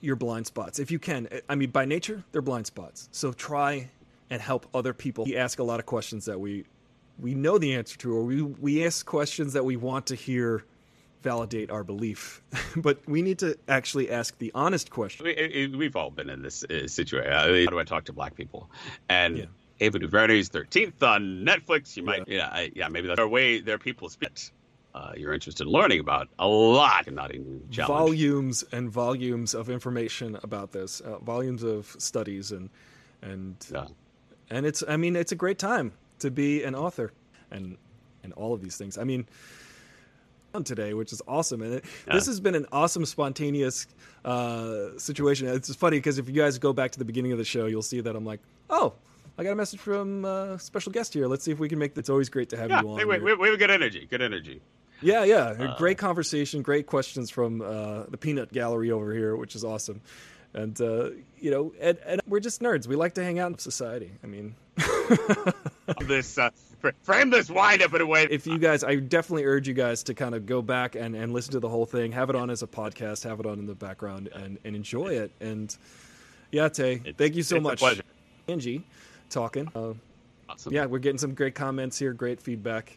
your 0.00 0.16
blind 0.16 0.46
spots 0.46 0.78
if 0.78 0.90
you 0.90 0.98
can. 0.98 1.28
I 1.48 1.54
mean, 1.56 1.70
by 1.70 1.84
nature, 1.84 2.22
they're 2.32 2.40
blind 2.42 2.66
spots. 2.66 3.08
So 3.12 3.32
try 3.32 3.90
and 4.30 4.40
help 4.40 4.66
other 4.72 4.92
people. 4.94 5.24
We 5.24 5.36
ask 5.36 5.58
a 5.58 5.62
lot 5.64 5.80
of 5.80 5.86
questions 5.86 6.24
that 6.26 6.38
we 6.40 6.64
we 7.18 7.34
know 7.34 7.58
the 7.58 7.74
answer 7.74 7.96
to, 7.98 8.12
or 8.14 8.22
we 8.24 8.42
we 8.42 8.84
ask 8.86 9.04
questions 9.06 9.52
that 9.54 9.64
we 9.64 9.76
want 9.76 10.06
to 10.06 10.14
hear 10.14 10.64
validate 11.22 11.70
our 11.70 11.82
belief. 11.82 12.42
but 12.76 12.98
we 13.08 13.22
need 13.22 13.38
to 13.40 13.58
actually 13.68 14.10
ask 14.10 14.38
the 14.38 14.52
honest 14.54 14.90
question. 14.90 15.24
we, 15.26 15.66
we've 15.76 15.96
all 15.96 16.10
been 16.10 16.30
in 16.30 16.42
this 16.42 16.62
uh, 16.64 16.86
situation. 16.86 17.32
I 17.32 17.50
mean, 17.50 17.64
how 17.64 17.70
do 17.70 17.78
I 17.80 17.84
talk 17.84 18.04
to 18.04 18.12
black 18.12 18.34
people? 18.36 18.70
And 19.08 19.38
Yeah. 19.38 19.44
Ava 19.80 19.98
DuVernay's 20.00 20.48
Thirteenth 20.48 21.02
on 21.02 21.44
Netflix. 21.44 21.96
You 21.96 22.02
might, 22.02 22.26
yeah, 22.26 22.48
I, 22.48 22.72
yeah, 22.74 22.88
maybe 22.88 23.06
that's 23.06 23.20
a 23.20 23.28
way 23.28 23.60
their 23.60 23.78
people 23.78 24.08
speak. 24.08 24.50
Uh, 24.92 25.12
you're 25.16 25.32
interested 25.32 25.66
in 25.66 25.72
learning 25.72 26.00
about 26.00 26.28
a 26.40 26.48
lot, 26.48 27.06
and 27.06 27.14
not 27.14 27.32
even 27.32 27.62
challenge. 27.70 27.88
Volumes 27.98 28.64
and 28.72 28.90
volumes 28.90 29.54
of 29.54 29.70
information 29.70 30.36
about 30.42 30.72
this, 30.72 31.00
uh, 31.00 31.18
volumes 31.18 31.62
of 31.62 31.94
studies 31.98 32.50
and 32.50 32.70
and 33.22 33.54
Yeah. 33.72 33.86
and 34.50 34.66
it's 34.66 34.82
I 34.88 34.96
mean 34.96 35.14
it's 35.14 35.30
a 35.30 35.36
great 35.36 35.58
time 35.58 35.92
to 36.20 36.30
be 36.30 36.62
an 36.64 36.74
author 36.74 37.12
and 37.50 37.76
and 38.22 38.32
all 38.34 38.52
of 38.54 38.62
these 38.62 38.76
things. 38.76 38.98
I 38.98 39.04
mean 39.04 39.26
on 40.54 40.64
today, 40.64 40.94
which 40.94 41.12
is 41.12 41.20
awesome, 41.28 41.60
and 41.62 41.74
it, 41.74 41.84
this 42.10 42.26
has 42.26 42.40
been 42.40 42.54
an 42.54 42.66
awesome 42.72 43.04
spontaneous 43.04 43.86
uh, 44.24 44.96
situation. 44.98 45.46
It's 45.46 45.74
funny 45.74 45.98
because 45.98 46.18
if 46.18 46.26
you 46.26 46.34
guys 46.34 46.58
go 46.58 46.72
back 46.72 46.92
to 46.92 46.98
the 46.98 47.04
beginning 47.04 47.32
of 47.32 47.38
the 47.38 47.44
show, 47.44 47.66
you'll 47.66 47.82
see 47.82 48.00
that 48.00 48.16
I'm 48.16 48.24
like, 48.24 48.40
oh. 48.70 48.94
I 49.40 49.44
got 49.44 49.52
a 49.52 49.54
message 49.54 49.78
from 49.78 50.24
a 50.24 50.58
special 50.58 50.90
guest 50.90 51.14
here. 51.14 51.28
Let's 51.28 51.44
see 51.44 51.52
if 51.52 51.60
we 51.60 51.68
can 51.68 51.78
make. 51.78 51.96
It's 51.96 52.10
always 52.10 52.28
great 52.28 52.48
to 52.48 52.56
have 52.56 52.70
Yeah, 52.70 52.80
you 52.80 52.88
on. 52.88 52.96
we, 52.96 53.04
we, 53.04 53.18
here. 53.20 53.36
we 53.36 53.48
have 53.50 53.58
good 53.60 53.70
energy. 53.70 54.04
Good 54.10 54.20
energy. 54.20 54.60
Yeah, 55.00 55.22
yeah. 55.22 55.36
Uh, 55.36 55.78
great 55.78 55.96
conversation, 55.96 56.60
great 56.60 56.86
questions 56.86 57.30
from 57.30 57.62
uh, 57.62 58.04
the 58.08 58.16
Peanut 58.16 58.52
Gallery 58.52 58.90
over 58.90 59.12
here, 59.12 59.36
which 59.36 59.54
is 59.54 59.62
awesome. 59.62 60.00
And 60.54 60.80
uh, 60.80 61.10
you 61.38 61.50
know, 61.50 61.72
and, 61.80 61.98
and 62.06 62.20
we're 62.26 62.40
just 62.40 62.60
nerds. 62.62 62.86
We 62.86 62.96
like 62.96 63.14
to 63.14 63.24
hang 63.24 63.38
out 63.38 63.50
in 63.52 63.58
society. 63.58 64.10
I 64.24 64.26
mean, 64.26 64.54
This 66.06 66.38
uh, 66.38 66.50
frame 67.02 67.30
this 67.30 67.50
wind 67.50 67.82
up 67.82 67.92
in 67.94 68.00
a 68.00 68.06
way. 68.06 68.26
if 68.30 68.46
you 68.46 68.58
guys, 68.58 68.82
I 68.84 68.96
definitely 68.96 69.44
urge 69.44 69.68
you 69.68 69.74
guys 69.74 70.02
to 70.04 70.14
kind 70.14 70.34
of 70.34 70.46
go 70.46 70.62
back 70.62 70.94
and, 70.94 71.14
and 71.14 71.32
listen 71.32 71.52
to 71.52 71.60
the 71.60 71.68
whole 71.68 71.86
thing. 71.86 72.12
Have 72.12 72.30
it 72.30 72.36
on 72.36 72.50
as 72.50 72.62
a 72.62 72.66
podcast. 72.66 73.24
Have 73.24 73.40
it 73.40 73.46
on 73.46 73.58
in 73.58 73.66
the 73.66 73.74
background 73.74 74.28
and, 74.34 74.58
and 74.64 74.74
enjoy 74.76 75.08
it. 75.08 75.30
And 75.40 75.74
yeah, 76.50 76.68
Tay, 76.68 76.96
thank 77.16 77.34
you 77.36 77.42
so 77.42 77.56
it's 77.56 77.60
a 77.60 77.62
much, 77.62 77.78
pleasure. 77.78 78.02
Angie, 78.48 78.84
talking. 79.30 79.70
Uh, 79.74 79.94
Awesome. 80.50 80.72
yeah, 80.72 80.86
we're 80.86 80.98
getting 80.98 81.18
some 81.18 81.34
great 81.34 81.54
comments 81.54 81.98
here, 81.98 82.14
great 82.14 82.40
feedback. 82.40 82.96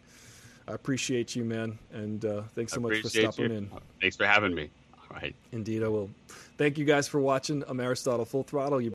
I 0.69 0.72
appreciate 0.73 1.36
you, 1.36 1.44
man, 1.44 1.78
and 1.91 2.23
uh, 2.23 2.44
thanks 2.56 2.72
so 2.72 2.80
much 2.80 3.02
for 3.02 3.10
stopping 3.10 3.52
you. 3.52 3.57
in. 3.57 3.72
Thanks 3.99 4.15
for 4.15 4.26
having 4.26 4.56
me. 4.56 4.69
Right. 5.11 5.35
Indeed, 5.51 5.83
I 5.83 5.88
will. 5.89 6.09
Thank 6.57 6.77
you 6.77 6.85
guys 6.85 7.07
for 7.07 7.19
watching. 7.19 7.63
I'm 7.67 7.79
Aristotle 7.79 8.25
Full 8.25 8.43
Throttle. 8.43 8.79
You 8.79 8.89